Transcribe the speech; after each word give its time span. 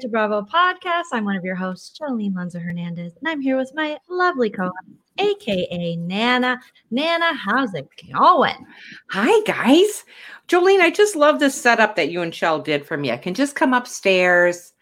To 0.00 0.08
Bravo 0.08 0.42
podcast. 0.42 1.06
I'm 1.12 1.24
one 1.24 1.34
of 1.34 1.44
your 1.44 1.56
hosts, 1.56 1.98
Jolene 1.98 2.36
Lanza 2.36 2.60
Hernandez, 2.60 3.14
and 3.18 3.28
I'm 3.28 3.40
here 3.40 3.56
with 3.56 3.72
my 3.74 3.98
lovely 4.08 4.48
co 4.48 4.64
host, 4.66 5.00
AKA 5.18 5.96
Nana. 5.96 6.60
Nana, 6.92 7.34
how's 7.34 7.74
it 7.74 7.88
going? 8.12 8.64
Hi, 9.10 9.42
guys. 9.44 10.04
Jolene, 10.46 10.80
I 10.80 10.90
just 10.90 11.16
love 11.16 11.40
this 11.40 11.60
setup 11.60 11.96
that 11.96 12.12
you 12.12 12.22
and 12.22 12.32
Shell 12.32 12.60
did 12.60 12.86
for 12.86 12.96
me. 12.96 13.10
I 13.10 13.16
can 13.16 13.34
just 13.34 13.56
come 13.56 13.74
upstairs 13.74 14.72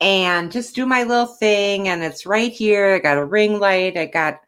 and 0.00 0.50
just 0.50 0.74
do 0.74 0.86
my 0.86 1.02
little 1.02 1.26
thing, 1.26 1.88
and 1.88 2.02
it's 2.02 2.24
right 2.24 2.50
here. 2.50 2.94
I 2.94 2.98
got 2.98 3.18
a 3.18 3.26
ring 3.26 3.60
light. 3.60 3.98
I 3.98 4.06
got 4.06 4.40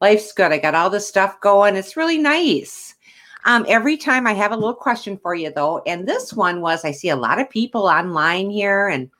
life's 0.00 0.32
good. 0.32 0.52
I 0.52 0.58
got 0.58 0.74
all 0.74 0.88
this 0.88 1.06
stuff 1.06 1.38
going. 1.42 1.76
It's 1.76 1.98
really 1.98 2.18
nice. 2.18 2.94
Um, 3.44 3.66
every 3.68 3.98
time 3.98 4.26
I 4.26 4.32
have 4.32 4.52
a 4.52 4.56
little 4.56 4.74
question 4.74 5.18
for 5.18 5.34
you, 5.34 5.52
though, 5.54 5.82
and 5.86 6.08
this 6.08 6.32
one 6.32 6.62
was 6.62 6.82
I 6.82 6.92
see 6.92 7.10
a 7.10 7.16
lot 7.16 7.38
of 7.38 7.50
people 7.50 7.82
online 7.82 8.48
here, 8.48 8.88
and 8.88 9.10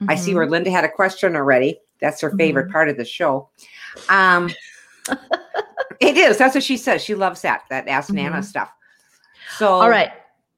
mm-hmm. 0.00 0.10
I 0.10 0.14
see 0.14 0.34
where 0.34 0.44
Mm-hmm. 0.44 0.52
Linda 0.52 0.70
had 0.70 0.84
a 0.84 0.88
question 0.90 1.36
already. 1.36 1.80
That's 2.00 2.20
her 2.22 2.30
favorite 2.36 2.68
Mhm. 2.68 2.72
part 2.72 2.88
of 2.88 2.96
the 2.96 3.04
show. 3.04 3.48
Um, 4.08 4.50
it 6.00 6.16
is. 6.16 6.38
That's 6.38 6.54
what 6.54 6.64
she 6.64 6.76
says. 6.76 7.02
She 7.02 7.14
loves 7.14 7.42
that 7.42 7.64
that 7.70 7.88
Ask 7.88 8.12
Nana 8.12 8.38
Mhm. 8.38 8.44
stuff. 8.44 8.72
So 9.58 9.68
All 9.74 9.90
right. 9.90 10.12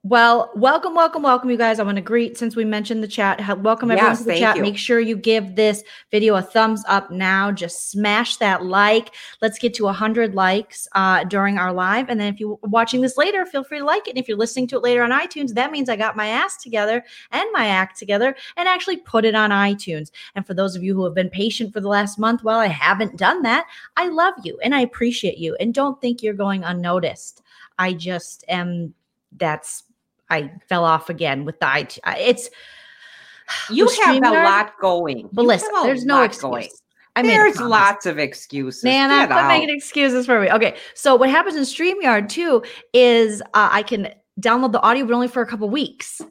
Well, 0.05 0.51
welcome, 0.57 0.97
welcome, 0.97 1.23
welcome, 1.23 1.49
you 1.49 1.57
guys. 1.57 1.79
I 1.79 1.85
want 1.85 1.95
to 1.95 2.03
greet 2.03 2.37
since 2.37 2.57
we 2.57 2.65
mentioned 2.65 3.05
the 3.05 3.09
chat. 3.09 3.39
Welcome 3.61 3.89
everyone 3.93 4.11
Yes, 4.11 4.19
to 4.19 4.25
the 4.25 4.37
chat. 4.37 4.57
you. 4.57 4.63
Make 4.63 4.77
sure 4.77 4.99
you 4.99 5.15
give 5.15 5.55
this 5.55 5.85
video 6.11 6.35
a 6.35 6.43
thumbs 6.43 6.83
up 6.89 7.13
now. 7.13 7.53
Just 7.53 7.89
smash 7.89 8.37
that 8.39 8.65
like. 8.65 9.15
Let's 9.41 9.61
get 9.61 9.75
to 9.75 9.85
100 9.85 10.35
likes 10.35 10.89
uh, 10.97 11.23
during 11.23 11.57
our 11.57 11.73
live. 11.73 12.09
And 12.09 12.19
then 12.19 12.35
if 12.35 12.41
you're 12.41 12.59
watching 12.65 13.01
this 13.01 13.17
later, 13.17 13.47
feel 13.47 13.63
free 13.63 13.79
to 13.79 13.85
like 13.85 14.09
it. 14.09 14.11
And 14.11 14.19
if 14.19 14.27
you're 14.27 14.37
listening 14.37 14.67
to 14.69 14.77
it 14.79 14.83
later 14.83 15.05
on 15.05 15.13
iTunes, 15.13 15.55
that 15.55 15.71
means 15.71 15.89
I 15.89 15.95
got 15.95 16.17
my 16.17 16.27
ass 16.27 16.57
together 16.57 17.05
and 17.31 17.49
my 17.53 17.69
act 17.69 17.97
together 17.97 18.35
and 18.57 18.67
actually 18.69 18.97
put 18.97 19.25
it 19.25 19.37
on 19.37 19.51
iTunes. 19.51 20.11
And 20.35 20.45
for 20.45 20.55
those 20.55 20.75
of 20.75 20.83
you 20.83 20.97
who 20.97 21.05
have 21.05 21.15
been 21.15 21.31
patient 21.31 21.73
for 21.73 21.81
the 21.81 21.87
last 21.87 22.19
month, 22.19 22.43
well, 22.43 22.59
I 22.59 22.67
haven't 22.67 23.19
done 23.19 23.43
that. 23.43 23.67
I 23.97 24.09
love 24.09 24.35
you 24.43 24.59
and 24.65 24.75
I 24.75 24.81
appreciate 24.81 25.39
you. 25.39 25.55
And 25.61 25.73
don't 25.73 26.01
think 26.01 26.25
you're 26.25 26.35
going 26.35 26.65
unnoticed. 26.65 27.41
I 27.79 27.93
just 27.93 28.45
am, 28.49 28.95
that's, 29.37 29.85
I 30.33 30.53
fell 30.69 30.85
off 30.85 31.09
again 31.11 31.45
with 31.45 31.61
the 31.61 31.69
IT. 31.79 31.99
It's, 32.19 32.51
you 33.71 33.89
have 34.05 34.17
a 34.17 34.31
lot 34.31 34.73
going. 34.81 35.29
but 35.33 35.45
listen, 35.45 35.69
there's 35.83 36.05
no 36.05 36.23
excuse. 36.23 36.43
going. 36.43 36.69
I 37.15 37.23
There's 37.23 37.61
lots 37.61 38.07
of 38.07 38.19
excuses. 38.19 38.83
Man, 38.83 39.11
Get 39.11 39.27
quit 39.27 39.39
out. 39.39 39.49
making 39.49 39.75
excuses 39.75 40.25
for 40.25 40.41
me. 40.41 40.51
Okay, 40.51 40.77
so 40.95 41.15
what 41.15 41.29
happens 41.29 41.57
in 41.57 41.63
StreamYard 41.65 42.31
too 42.31 42.63
is 42.95 43.43
uh, 43.43 43.69
I 43.71 43.83
can 43.83 44.09
download 44.41 44.73
the 44.73 44.81
audio, 44.81 45.05
but 45.05 45.13
only 45.15 45.29
for 45.29 45.43
a 45.43 45.47
couple 45.47 45.69
weeks. 45.69 46.23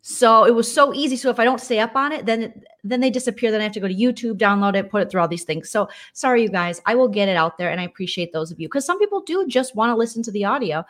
So 0.00 0.44
it 0.44 0.54
was 0.54 0.72
so 0.72 0.94
easy. 0.94 1.16
So 1.16 1.28
if 1.28 1.40
I 1.40 1.44
don't 1.44 1.60
stay 1.60 1.80
up 1.80 1.96
on 1.96 2.12
it, 2.12 2.24
then 2.24 2.62
then 2.84 3.00
they 3.00 3.10
disappear. 3.10 3.50
Then 3.50 3.60
I 3.60 3.64
have 3.64 3.72
to 3.72 3.80
go 3.80 3.88
to 3.88 3.94
YouTube, 3.94 4.38
download 4.38 4.76
it, 4.76 4.90
put 4.90 5.02
it 5.02 5.10
through 5.10 5.20
all 5.20 5.28
these 5.28 5.44
things. 5.44 5.70
So 5.70 5.88
sorry, 6.12 6.42
you 6.42 6.48
guys. 6.48 6.80
I 6.86 6.94
will 6.94 7.08
get 7.08 7.28
it 7.28 7.36
out 7.36 7.58
there, 7.58 7.70
and 7.70 7.80
I 7.80 7.84
appreciate 7.84 8.32
those 8.32 8.52
of 8.52 8.60
you 8.60 8.68
because 8.68 8.86
some 8.86 8.98
people 9.00 9.22
do 9.22 9.44
just 9.48 9.74
want 9.74 9.90
to 9.90 9.96
listen 9.96 10.22
to 10.22 10.30
the 10.30 10.44
audio 10.44 10.84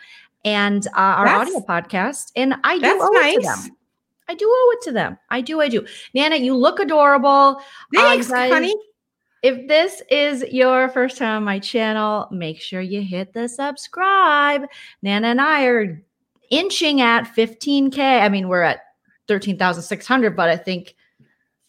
and 0.48 0.86
uh, 0.88 0.90
our 0.96 1.26
That's- 1.26 1.48
audio 1.48 1.60
podcast, 1.60 2.32
and 2.34 2.54
I 2.64 2.78
do 2.78 2.98
owe 3.00 3.10
it 3.12 3.34
to 3.34 3.46
them. 3.46 3.76
I 4.30 4.34
do 4.34 4.46
owe 4.46 4.74
it 4.76 4.84
to 4.84 4.92
them. 4.92 5.18
I 5.30 5.40
do. 5.40 5.60
I 5.60 5.68
do. 5.68 5.86
Nana, 6.14 6.36
you 6.36 6.54
look 6.54 6.80
adorable. 6.80 7.60
Thanks, 7.94 8.28
guys, 8.28 8.52
honey. 8.52 8.74
If 9.42 9.68
this 9.68 10.02
is 10.10 10.42
your 10.50 10.88
first 10.88 11.16
time 11.16 11.36
on 11.36 11.44
my 11.44 11.58
channel, 11.58 12.28
make 12.30 12.60
sure 12.60 12.80
you 12.80 13.02
hit 13.02 13.32
the 13.32 13.48
subscribe. 13.48 14.66
Nana 15.02 15.28
and 15.28 15.40
I 15.40 15.64
are 15.66 16.02
inching 16.50 17.00
at 17.00 17.22
15K. 17.24 17.98
I 17.98 18.28
mean, 18.28 18.48
we're 18.48 18.62
at 18.62 18.80
13,600, 19.28 20.34
but 20.36 20.48
I 20.48 20.56
think 20.56 20.94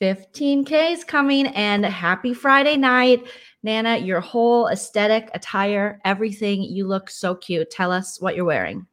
15K 0.01 0.94
is 0.94 1.03
coming. 1.03 1.47
And 1.47 1.85
happy 1.85 2.34
Friday 2.34 2.75
night. 2.75 3.25
Nana, 3.64 3.97
your 3.97 4.22
whole 4.22 4.68
aesthetic, 4.68 5.30
attire, 5.34 6.00
everything, 6.06 6.62
you 6.64 6.88
look 6.88 7.09
so 7.09 7.36
cute. 7.36 7.70
Tell 7.70 7.92
us 7.92 8.22
what 8.22 8.36
you're 8.36 8.46
wearing. 8.46 8.86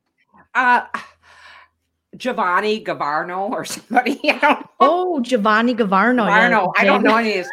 Uh, 0.55 0.87
Giovanni 2.17 2.83
Gavarno 2.83 3.51
or 3.51 3.65
somebody. 3.65 4.19
I 4.31 4.39
don't 4.39 4.61
know. 4.61 4.67
Oh, 4.81 5.21
Giovanni 5.21 5.75
Gavarno. 5.75 6.27
Gavarno. 6.27 6.73
I 6.77 6.85
don't 6.85 7.03
know 7.03 7.17
any 7.17 7.39
of 7.39 7.45
this. 7.45 7.51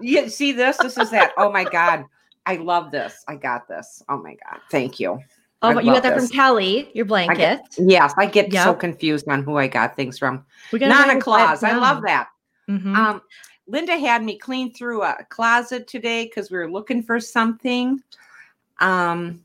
You 0.00 0.28
see 0.28 0.52
this? 0.52 0.76
This 0.78 0.98
is 0.98 1.10
that. 1.10 1.32
Oh 1.36 1.52
my 1.52 1.64
God. 1.64 2.04
I 2.46 2.56
love 2.56 2.90
this. 2.90 3.24
I 3.28 3.36
got 3.36 3.68
this. 3.68 4.02
Oh 4.08 4.18
my 4.18 4.36
God. 4.44 4.60
Thank 4.70 5.00
you. 5.00 5.20
Oh, 5.62 5.68
I 5.68 5.74
but 5.74 5.84
you 5.84 5.92
got 5.92 6.02
that 6.02 6.14
this. 6.14 6.28
from 6.28 6.36
Kelly, 6.36 6.90
your 6.94 7.06
I 7.06 7.08
blanket. 7.08 7.36
get, 7.38 7.60
yes, 7.78 8.12
I 8.18 8.26
get 8.26 8.52
so 8.52 8.74
confused 8.74 9.26
on 9.28 9.42
who 9.44 9.56
I 9.56 9.66
got 9.66 9.96
things 9.96 10.18
from. 10.18 10.44
We 10.72 10.78
got 10.78 10.88
Nana 10.88 11.20
Claus. 11.20 11.62
I 11.62 11.72
love 11.76 12.02
that. 12.02 12.28
Mhm. 12.68 12.94
Um, 12.94 13.22
Linda 13.66 13.96
had 13.96 14.22
me 14.22 14.38
clean 14.38 14.72
through 14.72 15.02
a 15.02 15.24
closet 15.30 15.86
today 15.86 16.24
because 16.26 16.50
we 16.50 16.58
were 16.58 16.70
looking 16.70 17.02
for 17.02 17.18
something. 17.18 18.02
Um, 18.78 19.42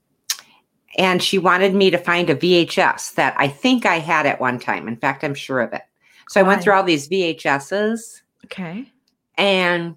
and 0.98 1.22
she 1.22 1.38
wanted 1.38 1.74
me 1.74 1.90
to 1.92 1.98
find 1.98 2.30
a 2.30 2.36
VHS 2.36 3.14
that 3.16 3.36
I 3.38 3.48
think 3.48 3.86
I 3.86 4.00
had 4.00 4.26
at 4.26 4.42
one 4.42 4.60
time. 4.60 4.88
In 4.88 4.98
fact, 4.98 5.24
I'm 5.24 5.36
sure 5.36 5.62
of 5.62 5.72
it. 5.74 5.84
So 6.30 6.40
I 6.40 6.44
went 6.44 6.62
through 6.62 6.74
all 6.74 6.84
these 6.84 7.08
VHSs 7.08 8.22
Okay. 8.46 8.92
and 9.38 9.96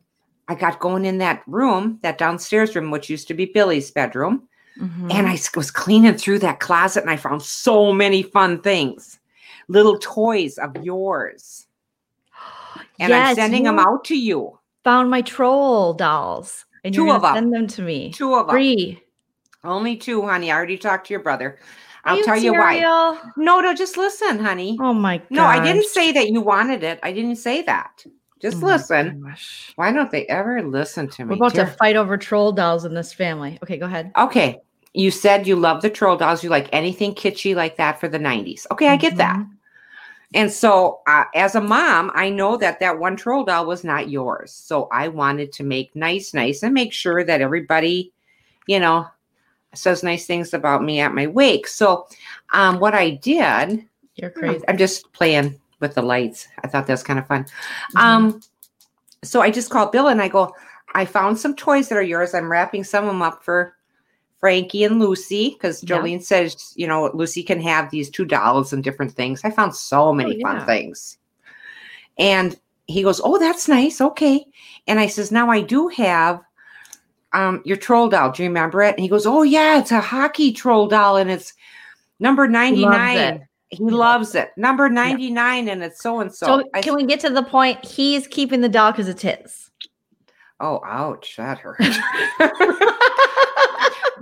I 0.49 0.55
got 0.55 0.81
going 0.81 1.05
in 1.05 1.19
that 1.19 1.43
room, 1.47 1.99
that 2.03 2.19
downstairs 2.19 2.75
room, 2.75 2.91
which 2.91 3.11
used 3.11 3.29
to 3.29 3.35
be 3.35 3.47
Billy's 3.47 3.91
bedroom. 3.91 4.49
Mhm. 4.79 5.13
And 5.13 5.27
I 5.27 5.39
was 5.55 5.71
cleaning 5.71 6.15
through 6.15 6.39
that 6.41 6.61
closet 6.61 7.03
and 7.03 7.11
I 7.11 7.17
found 7.17 7.43
so 7.43 7.93
many 7.93 8.23
fun 8.23 8.61
things, 8.61 9.19
little 9.69 9.99
toys 9.99 10.59
of 10.59 10.77
yours. 10.83 11.67
And 13.01 13.13
I'm 13.13 13.35
sending 13.35 13.65
them 13.65 13.79
out 13.79 14.05
to 14.07 14.17
you. 14.17 14.59
Found 14.85 15.11
my 15.11 15.23
troll 15.23 15.95
dolls, 15.95 16.65
and 16.85 16.95
Two 16.95 17.05
you're 17.07 17.15
of 17.15 17.23
gonna 17.23 17.39
'em. 17.39 17.45
send 17.45 17.55
them 17.55 17.67
to 17.69 17.83
me. 17.83 18.13
Two 18.13 18.35
of 18.35 18.47
them. 18.47 18.55
Three. 18.55 19.03
Only 19.65 19.97
two, 19.97 20.23
honey. 20.23 20.51
I 20.51 20.57
already 20.57 20.77
talked 20.77 21.07
to 21.07 21.15
your 21.15 21.23
brother. 21.23 21.59
I'll 22.05 22.23
tell 22.25 22.37
you 22.37 22.53
why. 22.53 22.81
No, 23.37 23.61
no, 23.61 23.75
just 23.75 23.97
listen, 23.97 24.41
honey. 24.41 24.77
Oh 24.81 24.93
my 24.93 25.19
god. 25.19 25.27
no, 25.31 25.45
I 25.45 25.63
didn't 25.63 25.87
say 25.87 26.11
that 26.13 26.29
you 26.31 26.41
wanted 26.41 26.83
it. 26.83 26.99
I 27.03 27.13
didn't 27.13 27.37
say 27.37 27.63
that. 27.63 28.05
Just 28.41 28.61
oh 28.61 28.67
listen. 28.67 29.25
Why 29.77 29.93
don't 29.93 30.11
they 30.11 30.27
ever 30.27 30.63
listen 30.63 31.09
to 31.11 31.25
me? 31.25 31.31
We're 31.31 31.37
about 31.37 31.55
dear? 31.55 31.67
to 31.67 31.71
fight 31.71 31.95
over 31.95 32.17
troll 32.17 32.51
dolls 32.51 32.85
in 32.85 32.93
this 32.93 33.13
family. 33.13 33.57
Okay, 33.63 33.77
go 33.77 33.87
ahead. 33.87 34.11
Okay. 34.19 34.59
You 34.95 35.13
said 35.13 35.47
you 35.47 35.55
love 35.55 35.81
the 35.81 35.89
troll 35.89 36.17
dolls. 36.17 36.43
You 36.43 36.51
like 36.51 36.69
anything 36.73 37.15
kitschy 37.15 37.55
like 37.55 37.77
that 37.77 38.01
for 38.01 38.09
the 38.09 38.19
90s. 38.19 38.67
Okay, 38.73 38.89
I 38.89 38.97
get 38.97 39.17
that. 39.17 39.37
Mm-hmm. 39.37 39.53
And 40.35 40.51
so, 40.51 41.01
uh, 41.07 41.25
as 41.35 41.55
a 41.55 41.61
mom, 41.61 42.11
I 42.15 42.31
know 42.31 42.57
that 42.57 42.81
that 42.81 42.99
one 42.99 43.17
troll 43.17 43.45
doll 43.45 43.67
was 43.67 43.85
not 43.85 44.09
yours. 44.09 44.53
So 44.53 44.89
I 44.93 45.09
wanted 45.09 45.53
to 45.53 45.63
make 45.65 45.95
nice, 45.95 46.33
nice, 46.33 46.63
and 46.63 46.73
make 46.73 46.93
sure 46.93 47.23
that 47.25 47.41
everybody, 47.41 48.13
you 48.67 48.81
know, 48.81 49.07
says 49.75 50.03
nice 50.03 50.27
things 50.27 50.55
about 50.55 50.83
me 50.83 51.01
at 51.01 51.15
my 51.15 51.27
wake. 51.27 51.67
So, 51.67 52.07
um, 52.53 52.79
what 52.79 52.95
I 52.95 53.11
did, 53.11 53.87
You're 54.17 54.31
crazy. 54.31 54.65
I'm 54.69 54.77
just 54.79 55.13
playing 55.13 55.59
with 55.81 55.95
the 55.95 56.03
lights. 56.03 56.49
I 56.63 56.69
thought 56.69 56.87
that 56.87 56.93
was 56.93 57.03
kind 57.03 57.19
of 57.19 57.27
fun. 57.27 57.47
Mhm. 57.95 58.01
Um, 58.01 58.41
so 59.25 59.41
I 59.41 59.51
just 59.51 59.71
called 59.71 59.93
Bill 59.93 60.09
and 60.09 60.21
I 60.21 60.29
go, 60.29 60.55
I 60.95 61.05
found 61.05 61.39
some 61.39 61.57
toys 61.57 61.89
that 61.89 61.97
are 61.97 62.03
yours. 62.03 62.35
I'm 62.35 62.51
wrapping 62.51 62.85
some 62.85 63.05
of 63.05 63.11
them 63.11 63.23
up 63.23 63.43
for 63.43 63.75
Frankie 64.43 64.83
and 64.83 64.99
Lucy 64.99 65.51
because 65.51 65.85
Yeah. 65.85 65.99
Jolene 65.99 66.21
says, 66.21 66.73
you 66.75 66.89
know, 66.89 67.09
Lucy 67.15 67.45
can 67.45 67.61
have 67.61 67.93
these 67.93 68.11
two 68.11 68.25
dolls 68.25 68.73
and 68.73 68.83
different 68.83 69.13
things. 69.13 69.41
I 69.45 69.51
found 69.53 69.73
so 69.77 70.13
many 70.13 70.33
Oh, 70.33 70.37
yeah. 70.39 70.43
fun 70.59 70.67
things. 70.67 71.17
And 72.19 72.59
he 72.89 73.05
goes, 73.05 73.21
Oh, 73.23 73.39
that's 73.39 73.69
nice. 73.69 74.01
Okay. 74.01 74.45
And 74.89 74.99
I 74.99 75.07
says, 75.07 75.31
Now 75.31 75.49
I 75.49 75.61
do 75.61 75.87
have 75.87 76.41
um 77.33 77.63
your 77.65 77.77
troll 77.77 78.09
doll. 78.09 78.33
Do 78.33 78.43
you 78.43 78.49
remember 78.49 78.83
it? 78.83 78.97
And 78.97 79.01
he 79.01 79.09
goes, 79.09 79.27
Oh, 79.27 79.43
yeah, 79.45 79.79
it's 79.79 79.93
a 79.93 80.01
hockey 80.01 80.51
troll 80.53 80.89
doll 80.89 81.19
and 81.19 81.31
it's 81.31 81.55
number 82.19 82.49
99. 82.49 83.17
it. 83.17 83.43
He 83.69 83.85
loves 83.85 84.35
it. 84.35 84.51
Number 84.57 84.89
99 84.89 85.69
and 85.69 85.85
it's 85.85 86.03
so 86.03 86.19
and 86.19 86.35
so. 86.35 86.65
So 86.75 86.81
can 86.83 86.97
we 86.97 87.07
get 87.07 87.21
to 87.21 87.31
the 87.31 87.45
point? 87.45 87.85
He's 87.87 88.27
keeping 88.27 88.61
the 88.61 88.69
doll 88.69 88.91
because 88.91 89.07
it's 89.09 89.23
his. 89.23 89.71
Oh, 90.63 90.81
ouch, 90.87 91.35
that 91.37 91.59
hurt. 91.59 91.79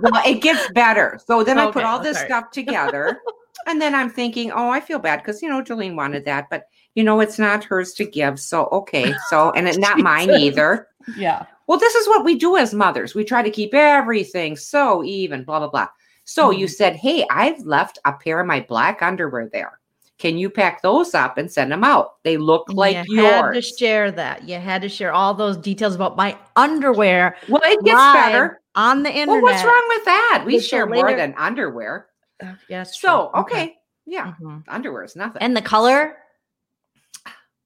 well, 0.01 0.21
it 0.25 0.41
gets 0.41 0.67
better. 0.69 1.19
So 1.25 1.43
then 1.43 1.57
I 1.59 1.65
put 1.67 1.77
Okay, 1.77 1.83
all 1.83 1.99
oh, 1.99 2.03
this 2.03 2.17
sorry. 2.17 2.27
stuff 2.27 2.51
together. 2.51 3.19
and 3.67 3.79
then 3.81 3.93
I'm 3.95 4.09
thinking, 4.09 4.51
oh, 4.51 4.69
I 4.69 4.79
feel 4.81 4.99
bad 4.99 5.17
because, 5.17 5.41
you 5.41 5.49
know, 5.49 5.61
Jolene 5.61 5.95
wanted 5.95 6.25
that, 6.25 6.47
but, 6.49 6.63
you 6.95 7.03
know, 7.03 7.19
it's 7.21 7.37
not 7.39 7.63
hers 7.63 7.93
to 7.93 8.05
give. 8.05 8.39
So, 8.39 8.65
okay. 8.71 9.13
So, 9.29 9.51
and 9.51 9.67
it's 9.67 9.77
not 9.77 9.99
mine 9.99 10.31
either. 10.33 10.87
Yeah. 11.15 11.45
Well, 11.67 11.77
this 11.79 11.93
is 11.95 12.07
what 12.07 12.25
we 12.25 12.37
do 12.39 12.57
as 12.57 12.73
mothers. 12.73 13.13
We 13.15 13.23
try 13.23 13.41
to 13.43 13.51
keep 13.51 13.73
everything 13.75 14.55
so 14.57 15.03
even, 15.03 15.43
blah, 15.43 15.59
blah, 15.59 15.69
blah. 15.69 15.87
So 16.23 16.49
you 16.51 16.65
Mm-hmm. 16.65 16.67
said, 16.67 16.95
hey, 16.95 17.25
I've 17.29 17.59
left 17.61 17.99
a 18.05 18.13
pair 18.13 18.39
of 18.39 18.47
my 18.47 18.61
black 18.61 19.01
underwear 19.03 19.47
there. 19.53 19.79
Can 20.21 20.37
you 20.37 20.51
pack 20.51 20.83
those 20.83 21.15
up 21.15 21.39
and 21.39 21.51
send 21.51 21.71
them 21.71 21.83
out? 21.83 22.21
They 22.23 22.37
look 22.37 22.67
like 22.71 22.95
you 23.07 23.23
had 23.25 23.53
to 23.53 23.61
share 23.61 24.11
that. 24.11 24.47
You 24.47 24.59
had 24.59 24.83
to 24.83 24.87
share 24.87 25.11
all 25.11 25.33
those 25.33 25.57
details 25.57 25.95
about 25.95 26.15
my 26.15 26.37
underwear 26.55 27.35
well, 27.49 27.59
it 27.65 27.83
gets 27.83 27.97
better. 28.13 28.61
on 28.75 29.01
the 29.01 29.09
internet. 29.09 29.41
Well, 29.41 29.51
what's 29.51 29.63
wrong 29.63 29.83
with 29.89 30.05
that? 30.05 30.43
We 30.45 30.53
Okay, 30.57 30.59
so 30.61 30.67
share 30.67 30.85
more 30.85 31.07
later- 31.07 31.17
than 31.17 31.33
underwear. 31.39 32.05
Uh, 32.39 32.53
yeah, 32.69 32.83
So, 32.83 33.31
true. 33.33 33.41
okay. 33.41 33.77
Yeah. 34.05 34.33
Mhm. 34.39 34.63
Underwear 34.67 35.05
is 35.05 35.15
nothing. 35.15 35.41
And 35.41 35.57
the 35.57 35.61
color? 35.63 36.17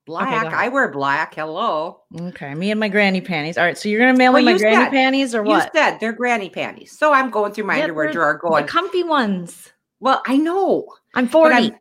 Black. 0.05 0.27
ahead. 0.27 0.53
I 0.53 0.69
wear 0.69 0.87
black. 0.91 1.33
Hello. 1.35 2.03
Okay, 2.17 2.53
me 2.53 2.71
and 2.71 2.79
my 2.79 2.87
granny 2.87 3.19
panties. 3.21 3.57
All 3.57 3.65
right, 3.65 3.77
so 3.77 3.89
you're 3.89 3.99
gonna 3.99 4.17
mail 4.17 4.31
Well, 4.31 4.43
me 4.43 4.53
my 4.53 4.57
granny 4.59 4.75
said- 4.85 4.91
panties 4.91 5.33
or 5.35 5.43
what? 5.43 5.65
You 5.73 5.81
said 5.81 5.97
they're 5.99 6.13
granny 6.13 6.49
panties. 6.49 6.97
So 6.97 7.11
I'm 7.11 7.31
going 7.31 7.51
through 7.51 7.63
my 7.65 7.77
Yeah, 7.77 7.83
underwear 7.83 8.11
drawer 8.13 8.39
The 8.41 8.47
going, 8.49 8.67
comfy 8.67 9.03
ones. 9.03 9.73
well, 9.99 10.21
I 10.25 10.37
know. 10.37 10.85
I'm 11.15 11.25
But 11.25 11.31
40. 11.31 11.55
I'm- 11.55 11.75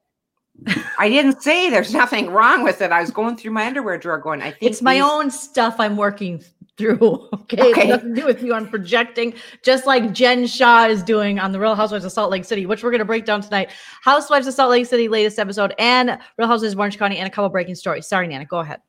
I 0.99 1.09
didn't 1.09 1.43
say 1.43 1.69
there's 1.69 1.93
nothing 1.93 2.31
wrong 2.31 2.63
with 2.63 2.81
it. 2.81 2.93
I 2.93 3.01
was 3.01 3.11
going 3.11 3.37
through 3.37 3.51
my 3.53 3.67
underwear 3.67 3.99
drawer 3.99 4.19
going, 4.19 4.41
I 4.41 4.51
think 4.53 4.63
It's 4.63 4.81
my 4.83 4.95
these- 4.95 5.03
own 5.03 5.31
stuff 5.31 5.77
I'm 5.79 5.97
working 5.97 6.43
through. 6.79 7.29
Okay. 7.45 7.71
Okay. 7.73 7.89
Nothing 7.89 8.15
to 8.15 8.21
do 8.23 8.27
with 8.27 8.43
you. 8.43 8.55
I'm 8.55 8.67
projecting 8.69 9.35
just 9.63 9.87
like 9.87 10.13
Jen 10.13 10.47
Shah 10.47 10.87
is 10.87 11.03
doing 11.03 11.39
on 11.39 11.53
the 11.53 11.61
Real 11.61 11.75
Housewives 11.75 12.05
of 12.05 12.11
Salt 12.13 12.31
Lake 12.31 12.45
City, 12.45 12.65
which 12.67 12.83
we're 12.83 12.91
going 12.91 13.01
to 13.01 13.05
break 13.05 13.27
down 13.27 13.43
tonight. 13.43 13.71
Housewives 14.03 14.47
of 14.47 14.55
Salt 14.55 14.71
Lake 14.71 14.87
City, 14.87 15.07
latest 15.09 15.39
episode, 15.39 15.75
and 15.79 16.19
Real 16.39 16.49
Housewives 16.49 16.73
of 16.73 16.79
Orange 16.81 16.99
County, 16.99 17.19
and 17.19 17.29
a 17.29 17.31
couple 17.31 17.49
breaking 17.51 17.75
stories. 17.75 18.07
Sorry, 18.07 18.27
Nana. 18.27 18.47
Go 18.47 18.59
ahead. 18.61 18.81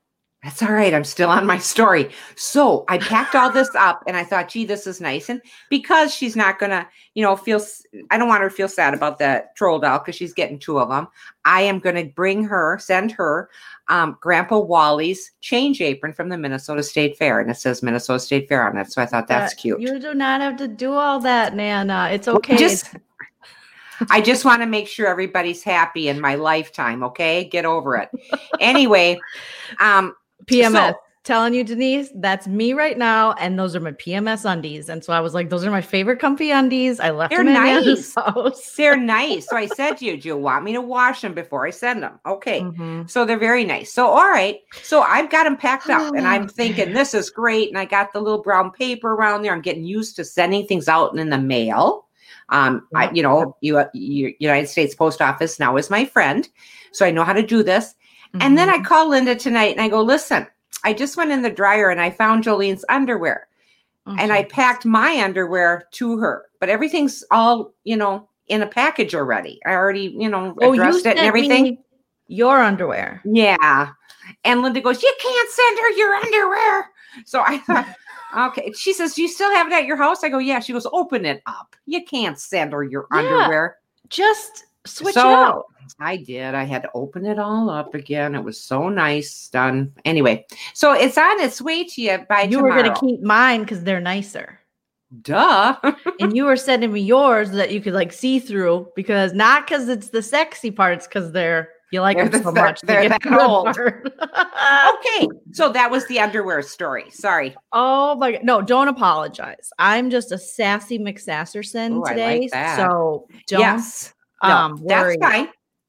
That's 0.45 0.62
all 0.62 0.71
right. 0.71 0.94
I'm 0.94 1.03
still 1.03 1.31
on 1.31 1.47
my 1.47 1.57
story. 1.57 2.12
So 2.36 2.86
I 2.88 3.00
packed 3.00 3.33
all 3.33 3.51
this 3.51 3.74
up 3.74 4.03
and 4.06 4.15
I 4.15 4.24
thought, 4.24 4.47
gee, 4.47 4.63
this 4.63 4.86
is 4.86 5.01
nice. 5.01 5.27
And 5.27 5.42
because 5.71 6.13
she's 6.13 6.36
not 6.36 6.59
going 6.59 6.69
to, 6.69 6.88
you 7.15 7.24
know, 7.24 7.36
feel, 7.36 7.59
I 8.12 8.19
don't 8.19 8.27
want 8.27 8.44
her 8.44 8.50
to 8.50 8.56
feel 8.56 8.68
sad 8.68 8.94
about 8.94 9.18
that 9.18 9.56
troll 9.56 9.80
doll 9.80 9.97
because 9.97 10.13
she's 10.13 10.36
getting 10.36 10.59
two 10.59 10.77
of 10.77 10.89
them. 10.89 11.07
I 11.45 11.62
am 11.62 11.80
going 11.80 11.95
to 11.95 12.13
bring 12.13 12.44
her, 12.44 12.77
send 12.77 13.12
her 13.13 13.50
um, 13.88 14.19
Grandpa 14.21 14.59
Wally's 14.59 15.31
change 15.42 15.81
apron 15.81 16.13
from 16.13 16.30
the 16.30 16.38
Minnesota 16.38 16.83
State 16.83 17.18
Fair. 17.18 17.39
And 17.39 17.50
it 17.50 17.57
says 17.57 17.81
Minnesota 17.81 18.19
State 18.19 18.47
Fair 18.47 18.69
on 18.69 18.77
it. 18.77 18.92
So 18.92 19.01
I 19.01 19.07
thought 19.07 19.27
that's 19.27 19.56
cute. 19.56 19.81
You 19.81 19.97
do 19.97 20.13
not 20.13 20.42
have 20.42 20.57
to 20.57 20.68
do 20.68 20.94
all 20.94 21.19
that, 21.21 21.56
Nana. 21.56 22.09
It's 22.12 22.27
Well, 22.27 22.36
okay. 22.36 22.56
Just, 22.56 22.94
I 24.12 24.21
just 24.21 24.45
want 24.45 24.62
to 24.62 24.68
make 24.68 24.88
sure 24.88 25.07
everybody's 25.07 25.63
happy 25.63 26.07
in 26.07 26.21
my 26.21 26.36
lifetime. 26.36 27.03
Okay. 27.03 27.45
Get 27.45 27.65
over 27.65 27.95
it. 27.95 28.12
anyway, 28.59 29.19
um, 29.80 30.13
PMS. 30.45 30.92
So- 30.92 31.00
Telling 31.24 31.56
you, 31.56 31.63
Denise, 31.63 32.09
that's 32.18 32.45
me 32.47 32.74
right 32.74 33.00
now, 33.00 33.31
and 33.39 33.57
those 33.57 33.75
are 33.75 33.80
my 33.80 33.94
PMS 33.94 34.45
undies. 34.45 34.89
And 34.89 35.03
so 35.03 35.12
I 35.12 35.19
was 35.21 35.33
like, 35.33 35.50
those 35.50 35.65
are 35.65 35.71
my 35.71 35.81
favorite 35.81 36.19
comfy 36.19 36.51
undies. 36.51 37.00
I 37.00 37.09
left 37.09 37.31
They're 37.31 37.44
them 37.44 37.51
nice. 37.51 38.13
house. 38.13 38.75
they're 38.75 38.95
nice. 39.18 39.47
So 39.50 39.57
I 39.57 39.65
said 39.65 39.94
to 39.97 40.06
you, 40.06 40.21
do 40.21 40.27
you 40.27 40.38
want 40.38 40.63
me 40.65 40.74
to 40.74 40.81
wash 40.81 41.21
them 41.21 41.33
before 41.33 41.65
I 41.65 41.71
send 41.71 42.03
them? 42.03 42.19
Okay. 42.27 42.62
Mhm. 42.62 43.09
So 43.09 43.25
they're 43.25 43.39
very 43.39 43.63
nice. 43.65 43.92
So 43.92 44.06
all 44.06 44.30
right. 44.30 44.59
So 44.83 45.01
I've 45.01 45.31
got 45.31 45.45
them 45.45 45.57
packed 45.57 45.89
up 45.89 46.13
and 46.13 46.27
I'm 46.27 46.44
Oh. 46.44 46.47
thinking 46.47 46.94
this 46.94 47.15
is 47.15 47.31
great. 47.31 47.69
And 47.69 47.77
I 47.80 47.86
got 47.86 48.13
the 48.13 48.21
little 48.21 48.44
brown 48.44 48.69
paper 48.69 49.13
around 49.15 49.42
there. 49.42 49.51
I'm 49.51 49.62
getting 49.62 49.83
used 49.83 50.15
to 50.18 50.24
sending 50.24 50.68
things 50.68 50.88
out 50.88 51.18
in 51.18 51.31
the 51.31 51.39
mail. 51.39 52.06
Um, 52.50 52.88
I, 52.94 53.09
you 53.09 53.24
know, 53.24 53.57
you, 53.62 53.83
you 53.95 54.36
United 54.38 54.68
States 54.68 54.94
Post 54.94 55.24
Office 55.24 55.59
now 55.59 55.75
is 55.77 55.89
my 55.89 56.06
friend. 56.06 56.47
So 56.92 57.03
I 57.03 57.09
know 57.09 57.24
how 57.24 57.33
to 57.33 57.42
do 57.42 57.63
this. 57.63 57.95
And 58.41 58.57
then 58.57 58.69
I 58.69 58.77
Mhm. 58.79 58.85
call 58.85 59.09
Linda 59.09 59.35
tonight 59.35 59.71
and 59.71 59.81
I 59.81 59.87
go, 59.87 60.01
listen, 60.01 60.45
I 60.83 60.93
just 60.93 61.17
went 61.17 61.31
in 61.31 61.41
the 61.41 61.49
dryer 61.49 61.89
and 61.89 62.01
I 62.01 62.09
found 62.09 62.43
Jolene's 62.43 62.85
underwear 62.89 63.47
and 64.19 64.31
I 64.31 64.43
packed 64.43 64.85
my 64.85 65.19
underwear 65.23 65.87
to 65.93 66.17
her, 66.19 66.45
but 66.59 66.69
everything's 66.69 67.23
all, 67.31 67.73
you 67.85 67.97
know, 67.97 68.27
in 68.47 68.61
a 68.61 68.67
package 68.67 69.15
already. 69.15 69.59
I 69.65 69.71
already, 69.73 70.15
you 70.17 70.29
know, 70.29 70.55
Oh, 70.61 70.73
you 70.73 70.81
addressed 70.81 71.05
it 71.07 71.17
and 71.17 71.25
everything. 71.25 71.77
your 72.27 72.61
underwear. 72.61 73.21
Yeah. 73.23 73.89
And 74.43 74.61
Linda 74.61 74.81
goes, 74.81 75.01
You 75.01 75.13
can't 75.19 75.49
send 75.49 75.79
her 75.79 75.89
your 75.91 76.13
underwear. 76.13 76.91
So 77.25 77.41
I 77.45 77.57
thought, 77.59 77.87
okay. 78.49 78.71
She 78.73 78.93
says, 78.93 79.13
Do 79.15 79.21
you 79.23 79.27
still 79.27 79.51
have 79.53 79.67
it 79.67 79.73
at 79.73 79.85
your 79.85 79.97
house? 79.97 80.23
I 80.23 80.29
go, 80.29 80.37
Yeah. 80.39 80.59
She 80.59 80.73
goes, 80.73 80.85
Open 80.91 81.25
it 81.25 81.41
up. 81.47 81.75
You 81.85 82.03
can't 82.03 82.37
send 82.39 82.73
her 82.73 82.83
your 82.83 83.07
Yeah. 83.11 83.19
underwear. 83.19 83.77
Just 84.09 84.65
switch 84.85 85.15
So, 85.15 85.31
it 85.31 85.33
out. 85.33 85.65
I 85.99 86.17
did. 86.17 86.55
I 86.55 86.63
had 86.63 86.81
to 86.83 86.89
open 86.93 87.25
it 87.25 87.39
all 87.39 87.69
up 87.69 87.93
again. 87.95 88.35
It 88.35 88.43
was 88.43 88.59
so 88.61 88.89
nice 88.89 89.47
done. 89.49 89.93
Anyway, 90.05 90.45
so 90.73 90.93
it's 90.93 91.17
on 91.17 91.39
its 91.41 91.61
way 91.61 91.83
to 91.83 92.01
you 92.01 92.25
by 92.29 92.43
You 92.43 92.57
tomorrow. 92.57 92.75
were 92.75 92.81
going 92.83 92.93
to 92.93 92.99
keep 92.99 93.21
mine 93.21 93.61
because 93.61 93.83
they're 93.83 94.01
nicer. 94.01 94.59
Duh. 95.21 95.75
and 96.19 96.35
you 96.35 96.45
were 96.45 96.55
sending 96.57 96.91
me 96.91 97.01
yours 97.01 97.51
that 97.51 97.71
you 97.71 97.79
could 97.81 97.93
like 97.93 98.11
see 98.11 98.39
through 98.39 98.87
because 98.95 99.33
not 99.33 99.65
because 99.67 99.87
it's 99.87 100.09
the 100.09 100.21
sexy 100.21 100.71
parts, 100.71 101.07
because 101.07 101.31
they're 101.31 101.69
you 101.91 102.01
like 102.01 102.17
They're 102.17 102.27
them 102.27 102.39
the- 102.41 102.43
so 102.45 102.51
they're- 102.51 102.63
much. 102.65 102.81
they 102.81 102.93
they're 102.93 103.09
get 103.09 103.23
that 103.23 103.39
old. 103.39 103.67
okay. 103.77 105.27
So 105.53 105.71
that 105.71 105.89
was 105.91 106.05
the 106.07 106.19
underwear 106.19 106.61
story. 106.63 107.05
Sorry. 107.11 107.55
oh 107.71 108.15
my 108.15 108.33
god. 108.33 108.43
No, 108.43 108.61
don't 108.61 108.87
apologize. 108.87 109.69
I'm 109.79 110.09
just 110.09 110.31
a 110.31 110.37
sassy 110.37 110.97
McSasserson 110.99 111.91
Ooh, 111.91 112.01
like 112.01 112.13
today. 112.15 112.49
that. 112.51 112.77
So 112.77 113.27
don't 113.47 113.59
yes. 113.61 114.13
No, 114.43 114.49
um 114.49 114.71
worry 114.81 115.17
that's 115.19 115.31
fine. 115.35 115.47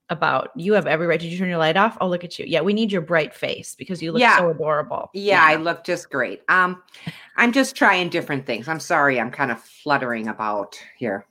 About 0.08 0.50
you 0.56 0.74
have 0.74 0.86
every 0.86 1.06
right. 1.06 1.18
Did 1.18 1.32
you 1.32 1.38
turn 1.38 1.48
your 1.48 1.58
light 1.58 1.76
off? 1.76 1.96
Oh, 2.00 2.08
look 2.08 2.22
at 2.24 2.38
you. 2.38 2.44
Yeah, 2.46 2.60
we 2.60 2.72
need 2.72 2.92
your 2.92 3.00
bright 3.02 3.34
face 3.34 3.74
because 3.74 4.00
you 4.02 4.12
look 4.12 4.20
Yeah. 4.20 4.38
so 4.38 4.50
adorable. 4.50 5.10
Yeah, 5.14 5.42
I 5.42 5.56
look 5.56 5.84
just 5.84 6.10
great. 6.10 6.42
Um, 6.48 6.82
I'm 7.36 7.52
just 7.52 7.74
trying 7.76 8.08
different 8.08 8.46
things. 8.46 8.68
I'm 8.68 8.80
sorry, 8.80 9.18
I'm 9.20 9.30
kind 9.30 9.50
of 9.50 9.60
fluttering 9.60 10.28
about 10.28 10.80
here. 10.96 11.26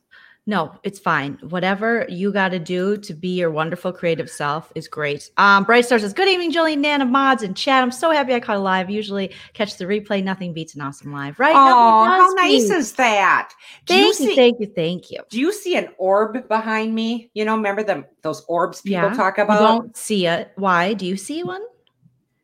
No, 0.48 0.76
it's 0.84 1.00
fine. 1.00 1.40
Whatever 1.42 2.06
you 2.08 2.32
got 2.32 2.50
to 2.50 2.60
do 2.60 2.98
to 2.98 3.14
be 3.16 3.30
your 3.30 3.50
wonderful 3.50 3.92
creative 3.92 4.30
self 4.30 4.72
is 4.76 4.88
great. 4.88 5.32
Um, 5.38 5.64
Bright 5.64 5.86
Star 5.86 5.98
says, 5.98 6.14
Good 6.14 6.28
evening, 6.28 6.54
Jolene, 6.54 6.78
Nana, 6.78 7.04
mods, 7.06 7.42
and 7.42 7.58
chat. 7.58 7.82
I'm 7.82 7.90
so 7.92 8.12
happy 8.12 8.36
I 8.36 8.40
caught 8.40 8.58
a 8.58 8.60
live. 8.60 8.88
Usually 8.92 9.32
catch 9.54 9.78
the 9.78 9.86
replay. 9.86 10.24
Nothing 10.24 10.54
beats 10.54 10.76
an 10.76 10.82
awesome 10.82 11.12
live, 11.12 11.40
right? 11.40 11.56
Oh, 11.56 12.06
how 12.06 12.30
nice 12.36 12.70
is 12.70 12.94
that? 12.94 13.54
Do 13.88 13.96
you 13.96 14.14
Thank 14.14 14.20
you, 14.20 14.26
see? 14.28 14.36
thank 14.36 14.60
you, 14.60 14.68
thank 14.76 15.10
you. 15.12 15.20
do 15.32 15.40
you 15.40 15.52
see 15.52 15.78
an 15.78 15.90
orb 15.98 16.48
behind 16.48 16.94
me? 16.94 17.32
You 17.34 17.44
know, 17.46 17.56
remember 17.56 17.82
the 17.82 18.06
those 18.22 18.46
orbs 18.48 18.82
people 18.82 19.02
Yeah, 19.10 19.14
talk 19.16 19.38
You 19.40 19.46
about? 19.46 19.60
don't 19.60 19.98
see 19.98 20.28
it. 20.28 20.52
Why? 20.58 20.94
Do 20.94 21.08
you 21.08 21.18
see 21.18 21.44
one? 21.44 21.64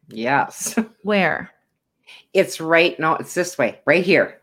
Yes, 0.09 0.75
Where? 1.04 1.51
it's 2.33 2.59
right. 2.59 3.00
No, 3.00 3.13
it's 3.18 3.36
this 3.36 3.59
way, 3.59 3.80
right 3.86 4.04
here. 4.04 4.40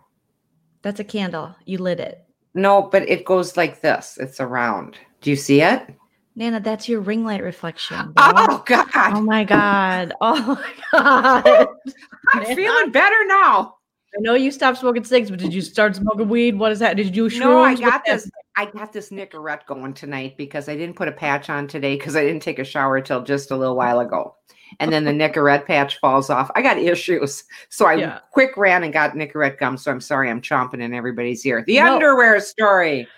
That's 0.83 1.00
a 1.00 1.04
candle. 1.04 1.56
You 1.64 1.78
lit 1.78 1.99
it. 1.99 2.25
No, 2.59 2.83
but 2.83 3.09
it 3.09 3.25
goes 3.25 3.57
like 3.57 3.83
this. 3.83 4.19
It's 4.21 4.41
around. 4.41 4.99
Do 5.21 5.31
you 5.31 5.37
see 5.37 5.62
it? 5.62 5.95
Nana, 6.35 6.59
that's 6.59 6.88
your 6.88 7.00
ring 7.00 7.25
light 7.25 7.43
reflection. 7.43 8.12
bro. 8.12 8.33
Oh 8.35 8.62
God, 8.67 8.88
Oh 8.95 9.21
my 9.21 9.45
God. 9.45 10.12
Oh 10.21 10.57
my 10.57 10.73
God. 10.93 11.69
I'm 12.35 12.43
man. 12.43 12.57
feeling 12.57 12.91
better 12.91 13.25
now. 13.27 13.77
I 14.17 14.21
know 14.21 14.35
you 14.35 14.50
stopped 14.50 14.79
smoking 14.79 15.05
cigs, 15.05 15.31
but 15.31 15.38
did 15.38 15.55
you 15.55 15.61
start 15.61 15.95
smoking 15.95 16.29
weed? 16.29 16.59
What 16.59 16.73
is 16.73 16.81
that? 16.81 16.97
Did 16.97 17.15
you 17.15 17.31
do? 17.31 17.38
No, 17.38 17.62
I 17.62 17.77
got 17.77 18.05
this. 18.05 18.29
I 18.57 18.65
got 18.67 18.93
this 18.93 19.11
Nicorette 19.11 19.67
going 19.67 19.95
tonight 19.95 20.37
because 20.37 20.69
I 20.69 20.75
didn't 20.75 20.97
put 20.97 21.07
a 21.07 21.12
patch 21.12 21.49
on 21.50 21.69
today 21.69 21.97
because 21.97 22.17
I 22.17 22.25
didn't 22.25 22.43
take 22.43 22.59
a 22.59 22.65
shower 22.65 23.00
till 23.00 23.23
just 23.23 23.53
a 23.53 23.57
little 23.57 23.77
while 23.77 24.00
ago. 24.00 24.35
And 24.80 24.92
then 24.92 25.04
the 25.04 25.12
Nicorette 25.12 25.66
patch 25.66 25.98
falls 25.98 26.30
off. 26.30 26.50
I 26.54 26.62
got 26.62 26.78
issues. 26.78 27.44
So 27.68 27.87
I 27.87 27.94
Yeah. 27.94 28.18
quick 28.32 28.56
ran 28.56 28.84
and 28.84 28.92
got 28.92 29.14
Nicorette 29.14 29.58
gum. 29.58 29.76
So 29.76 29.90
I'm 29.90 30.00
sorry 30.00 30.30
I'm 30.30 30.40
chomping 30.40 30.80
in 30.82 30.92
everybody's 30.94 31.44
ear. 31.46 31.64
The 31.66 31.80
No. 31.80 31.94
underwear 31.94 32.40
story. 32.40 33.08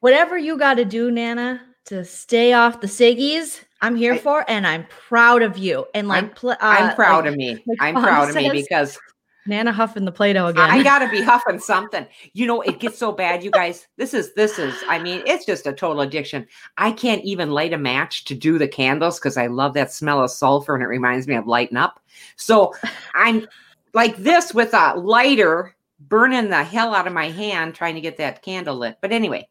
Whatever 0.00 0.38
you 0.38 0.56
got 0.58 0.74
to 0.74 0.84
do, 0.84 1.10
Nana, 1.10 1.60
to 1.86 2.04
stay 2.04 2.52
off 2.52 2.80
the 2.80 2.86
ciggies, 2.86 3.60
I'm 3.82 3.96
here 3.96 4.14
I- 4.14 4.18
for, 4.18 4.44
and 4.48 4.66
I'm 4.66 4.86
proud 4.86 5.42
of 5.42 5.58
you. 5.58 5.86
And 5.94 6.08
like, 6.08 6.24
I'm- 6.24 6.30
pl- 6.30 6.50
uh, 6.50 6.56
I'm 6.60 6.94
proud 6.94 7.24
like 7.24 7.32
of 7.32 7.36
me. 7.36 7.62
like 7.66 7.78
I'm 7.80 7.94
proud 7.94 8.28
of 8.30 8.34
me 8.36 8.50
because 8.50 8.98
Nana 9.46 9.72
huffing 9.72 10.04
the 10.04 10.12
Play-Doh 10.12 10.48
again. 10.48 10.70
I 10.70 10.82
gotta 10.82 11.08
be 11.08 11.22
huffing 11.22 11.58
something. 11.58 12.06
You 12.32 12.46
know, 12.46 12.60
it 12.60 12.80
gets 12.80 12.98
so 12.98 13.12
bad, 13.12 13.42
you 13.42 13.50
guys. 13.50 13.86
This 13.96 14.14
is 14.14 14.34
this 14.34 14.58
is, 14.58 14.74
I 14.88 14.98
mean, 14.98 15.22
it's 15.26 15.46
just 15.46 15.66
a 15.66 15.72
total 15.72 16.02
addiction. 16.02 16.46
I 16.76 16.92
can't 16.92 17.24
even 17.24 17.50
light 17.50 17.72
a 17.72 17.78
match 17.78 18.24
to 18.26 18.34
do 18.34 18.58
the 18.58 18.68
candles 18.68 19.18
because 19.18 19.36
I 19.36 19.46
love 19.46 19.74
that 19.74 19.92
smell 19.92 20.22
of 20.22 20.30
sulfur 20.30 20.74
and 20.74 20.82
it 20.82 20.88
reminds 20.88 21.26
me 21.26 21.34
of 21.34 21.46
lighting 21.46 21.76
up. 21.76 22.02
So 22.36 22.74
I'm 23.14 23.46
like 23.94 24.16
this 24.16 24.54
with 24.54 24.74
a 24.74 24.94
lighter 24.96 25.74
burning 26.00 26.48
the 26.48 26.64
hell 26.64 26.94
out 26.94 27.06
of 27.06 27.12
my 27.12 27.30
hand 27.30 27.74
trying 27.74 27.94
to 27.94 28.00
get 28.00 28.16
that 28.18 28.42
candle 28.42 28.76
lit. 28.76 28.98
But 29.00 29.12
anyway, 29.12 29.48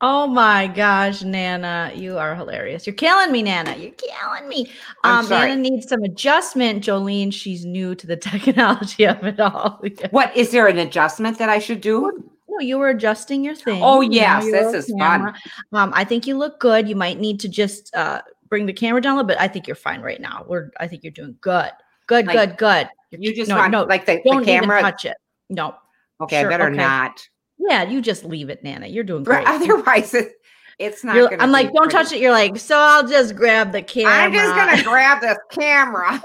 oh 0.00 0.26
my 0.26 0.66
gosh, 0.68 1.22
Nana, 1.22 1.92
you 1.94 2.18
are 2.18 2.34
hilarious. 2.34 2.86
You're 2.86 2.94
killing 2.94 3.32
me, 3.32 3.42
Nana. 3.42 3.76
You're 3.76 3.92
killing 3.92 4.48
me. 4.48 4.70
Um. 5.04 5.28
Nana 5.28 5.56
needs 5.56 5.88
some 5.88 6.02
adjustment. 6.02 6.84
Jolene, 6.84 7.32
she's 7.32 7.64
new 7.64 7.94
to 7.94 8.06
the 8.06 8.16
technology 8.30 9.06
of 9.06 9.22
it 9.24 9.40
all. 9.40 9.80
what 10.10 10.36
is 10.36 10.50
there 10.50 10.66
an 10.66 10.78
adjustment 10.78 11.38
that 11.38 11.48
I 11.48 11.58
should 11.58 11.80
do? 11.80 12.24
No, 12.48 12.60
you 12.60 12.78
were 12.78 12.88
adjusting 12.88 13.44
your 13.44 13.54
thing. 13.54 13.82
Oh, 13.82 14.00
you 14.00 14.08
know, 14.10 14.14
yes, 14.16 14.44
this 14.44 14.86
is 14.86 14.94
fun. 14.98 15.34
Um, 15.72 15.92
I 15.94 16.04
think 16.04 16.26
you 16.26 16.36
look 16.36 16.58
good. 16.60 16.88
You 16.88 16.96
might 16.96 17.18
need 17.20 17.40
to 17.40 17.48
just 17.48 17.94
uh 17.94 18.22
bring 18.48 18.66
the 18.66 18.72
camera 18.72 19.00
down 19.00 19.12
a 19.12 19.16
little 19.16 19.28
bit. 19.28 19.36
I 19.38 19.48
think 19.48 19.66
you're 19.66 19.76
fine 19.76 20.00
right 20.00 20.20
now. 20.20 20.44
We're 20.48 20.70
I 20.80 20.88
think 20.88 21.04
you're 21.04 21.12
doing 21.12 21.36
good. 21.40 21.70
Good, 22.06 22.26
Like, 22.26 22.34
good, 22.36 22.56
good. 22.56 22.88
You're- 23.10 23.24
You 23.26 23.34
just 23.36 23.50
no, 23.50 23.56
want 23.56 23.70
no, 23.72 23.84
like 23.84 24.06
the, 24.06 24.20
don't 24.24 24.44
camera. 24.44 24.80
touch 24.80 25.04
it. 25.04 25.16
No. 25.50 25.74
Okay, 26.22 26.40
Sure, 26.40 26.48
I 26.48 26.56
better 26.56 26.68
okay. 26.70 26.76
not. 26.76 27.20
Yeah, 27.58 27.82
you 27.84 28.00
just 28.00 28.24
leave 28.24 28.50
it, 28.50 28.62
Nana. 28.62 28.86
You're 28.86 29.04
doing 29.04 29.24
great. 29.24 29.44
Otherwise, 29.46 30.14
it, 30.14 30.32
it's 30.78 31.02
not. 31.04 31.16
You're- 31.16 31.36
I'm 31.38 31.48
be 31.48 31.52
like, 31.52 31.66
don't 31.72 31.90
pretty. 31.90 31.92
touch 31.92 32.12
it. 32.12 32.20
You're 32.20 32.32
like, 32.32 32.56
so 32.58 32.76
I'll 32.78 33.06
just 33.06 33.34
grab 33.36 33.72
the 33.72 33.82
camera. 33.82 34.12
I'm 34.12 34.32
just 34.32 34.54
gonna 34.54 34.82
grab 34.88 35.20
this 35.20 35.38
camera. 35.50 36.22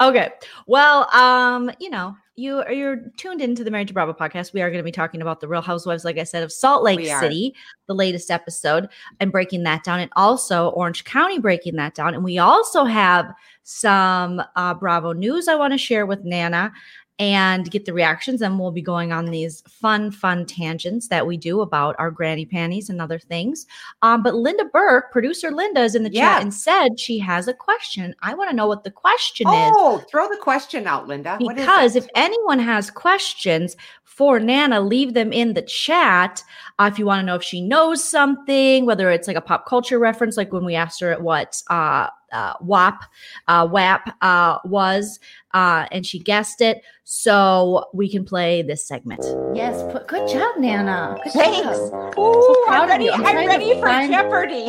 okay. 0.00 0.30
Well, 0.66 1.08
um, 1.14 1.70
you 1.80 1.90
know, 1.90 2.16
you 2.36 2.58
are 2.60 2.72
you're 2.72 2.96
tuned 3.16 3.40
into 3.42 3.64
the 3.64 3.70
Married 3.70 3.88
to 3.88 3.94
Bravo 3.94 4.12
podcast. 4.12 4.52
We 4.52 4.62
are 4.62 4.70
going 4.70 4.78
to 4.78 4.84
be 4.84 4.92
talking 4.92 5.20
about 5.20 5.40
the 5.40 5.48
Real 5.48 5.60
Housewives, 5.60 6.04
like 6.04 6.18
I 6.18 6.24
said, 6.24 6.44
of 6.44 6.52
Salt 6.52 6.84
Lake 6.84 7.00
We 7.00 7.10
are. 7.10 7.20
City, 7.20 7.54
the 7.88 7.94
latest 7.94 8.30
episode, 8.30 8.88
and 9.18 9.32
breaking 9.32 9.64
that 9.64 9.82
down, 9.82 9.98
and 9.98 10.10
also 10.14 10.68
Orange 10.70 11.04
County 11.04 11.40
breaking 11.40 11.74
that 11.76 11.94
down. 11.96 12.14
And 12.14 12.22
we 12.22 12.38
also 12.38 12.84
have 12.84 13.32
some 13.64 14.40
uh, 14.54 14.74
Bravo 14.74 15.12
news 15.12 15.48
I 15.48 15.56
want 15.56 15.72
to 15.74 15.78
share 15.78 16.06
with 16.06 16.24
Nana 16.24 16.72
and 17.18 17.70
get 17.70 17.84
the 17.84 17.92
reactions. 17.92 18.42
And 18.42 18.58
we'll 18.58 18.70
be 18.70 18.82
going 18.82 19.12
on 19.12 19.26
these 19.26 19.62
fun, 19.62 20.10
fun 20.10 20.46
tangents 20.46 21.08
that 21.08 21.26
we 21.26 21.36
do 21.36 21.60
about 21.60 21.96
our 21.98 22.10
granny 22.10 22.46
panties 22.46 22.90
and 22.90 23.00
other 23.00 23.18
things. 23.18 23.66
Um, 24.02 24.22
but 24.22 24.34
Linda 24.34 24.64
Burke, 24.66 25.10
producer 25.10 25.50
Linda, 25.50 25.82
is 25.82 25.94
in 25.94 26.04
the 26.04 26.10
chat 26.10 26.42
and 26.42 26.54
said 26.54 27.00
she 27.00 27.18
has 27.18 27.48
a 27.48 27.54
question. 27.54 28.14
I 28.22 28.34
want 28.34 28.50
to 28.50 28.56
know 28.56 28.66
what 28.66 28.84
the 28.84 28.90
question 28.90 29.48
is 29.48 29.72
Oh, 29.76 30.02
throw 30.10 30.28
the 30.28 30.36
question 30.36 30.86
out, 30.86 31.08
Linda. 31.08 31.36
Because 31.38 31.96
if 31.96 32.06
anyone 32.14 32.58
has 32.58 32.90
questions 32.90 33.76
for 34.18 34.40
Nana, 34.40 34.80
leave 34.80 35.14
them 35.14 35.32
in 35.32 35.54
the 35.54 35.62
chat. 35.62 36.42
Uh, 36.78 36.88
if 36.92 36.98
you 36.98 37.06
want 37.06 37.20
to 37.20 37.26
know 37.26 37.36
if 37.36 37.42
she 37.42 37.60
knows 37.60 38.02
something, 38.02 38.84
whether 38.84 39.10
it's 39.10 39.28
like 39.28 39.36
a 39.36 39.40
pop 39.40 39.66
culture 39.66 39.98
reference, 39.98 40.36
like 40.36 40.52
when 40.52 40.64
we 40.64 40.74
asked 40.74 41.00
her 41.00 41.12
at 41.12 41.22
what 41.22 41.62
uh, 41.70 42.08
uh, 42.32 42.54
WAP, 42.60 43.04
uh, 43.46 43.68
WAP 43.70 44.12
uh, 44.20 44.58
was, 44.64 45.20
uh, 45.58 45.86
and 45.90 46.06
she 46.06 46.18
guessed 46.18 46.60
it. 46.60 46.82
So 47.04 47.86
we 47.92 48.08
can 48.08 48.24
play 48.24 48.62
this 48.62 48.86
segment. 48.86 49.24
Yes, 49.54 49.82
put, 49.92 50.06
good 50.06 50.28
job, 50.28 50.56
Nana. 50.58 51.18
Good 51.24 51.32
Thanks. 51.32 51.78
job. 51.90 52.18
Ooh, 52.18 52.64
proud 52.66 52.82
I'm 52.82 52.88
ready. 52.88 53.10
I'm 53.10 53.24
I'm, 53.24 53.46
ready 53.46 53.74
for 53.74 53.86
find- 53.86 54.12
Jeopardy. 54.12 54.64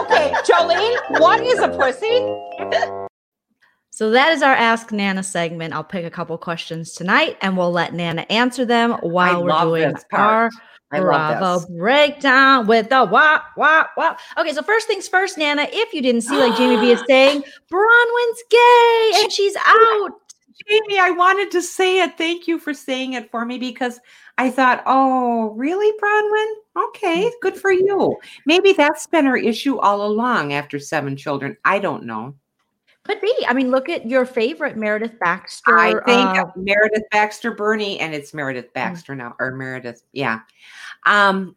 okay, 0.00 0.32
Jolene, 0.44 1.20
what 1.20 1.40
is 1.40 1.58
a 1.58 1.68
pussy? 1.68 3.06
So 3.90 4.10
that 4.10 4.32
is 4.32 4.42
our 4.42 4.54
Ask 4.54 4.92
Nana 4.92 5.22
segment. 5.22 5.74
I'll 5.74 5.84
pick 5.84 6.04
a 6.04 6.10
couple 6.10 6.38
questions 6.38 6.92
tonight, 6.92 7.36
and 7.42 7.56
we'll 7.56 7.72
let 7.72 7.92
Nana 7.92 8.22
answer 8.30 8.64
them 8.64 8.92
while 9.02 9.48
I 9.50 9.64
we're 9.64 9.64
doing 9.64 9.92
this 9.92 10.04
our 10.12 10.50
part. 10.50 10.52
I 10.92 10.98
love 10.98 11.38
Bravo 11.38 11.76
breakdown 11.76 12.66
with 12.66 12.88
the 12.88 13.04
wop, 13.04 13.44
wop, 13.56 13.90
wop. 13.96 14.18
Okay, 14.36 14.52
so 14.52 14.62
first 14.62 14.88
things 14.88 15.06
first, 15.06 15.38
Nana, 15.38 15.66
if 15.70 15.92
you 15.92 16.02
didn't 16.02 16.22
see, 16.22 16.36
like 16.36 16.56
Jamie 16.56 16.80
B 16.80 16.90
is 16.90 17.02
saying, 17.08 17.42
Braunwyn's 17.70 18.42
gay 18.50 19.12
and 19.16 19.32
she's 19.32 19.56
out. 19.64 20.10
Jamie, 20.68 20.98
I 20.98 21.10
wanted 21.10 21.50
to 21.52 21.62
say 21.62 22.02
it. 22.02 22.18
Thank 22.18 22.48
you 22.48 22.58
for 22.58 22.74
saying 22.74 23.14
it 23.14 23.30
for 23.30 23.44
me 23.44 23.58
because 23.58 24.00
I 24.36 24.50
thought, 24.50 24.82
oh, 24.84 25.50
really, 25.56 25.92
Braunwyn? 25.98 26.88
Okay, 26.88 27.24
mm. 27.24 27.30
good 27.40 27.56
for 27.56 27.72
you. 27.72 28.16
Maybe 28.44 28.72
that's 28.72 29.06
been 29.06 29.26
her 29.26 29.36
issue 29.36 29.78
all 29.78 30.04
along 30.04 30.52
after 30.52 30.78
seven 30.78 31.16
children. 31.16 31.56
I 31.64 31.78
don't 31.78 32.04
know. 32.04 32.34
Could 33.10 33.20
be. 33.20 33.44
I 33.48 33.54
mean, 33.54 33.72
look 33.72 33.88
at 33.88 34.06
your 34.06 34.24
favorite 34.24 34.76
Meredith 34.76 35.18
Baxter. 35.18 35.76
I 35.76 35.94
think 36.04 36.38
uh, 36.38 36.46
Meredith 36.54 37.02
Baxter 37.10 37.50
Birney, 37.50 37.98
and 37.98 38.14
it's 38.14 38.32
Meredith 38.32 38.72
Baxter 38.72 39.16
now, 39.16 39.34
or 39.40 39.50
Meredith, 39.50 40.04
yeah. 40.12 40.40
Um, 41.06 41.56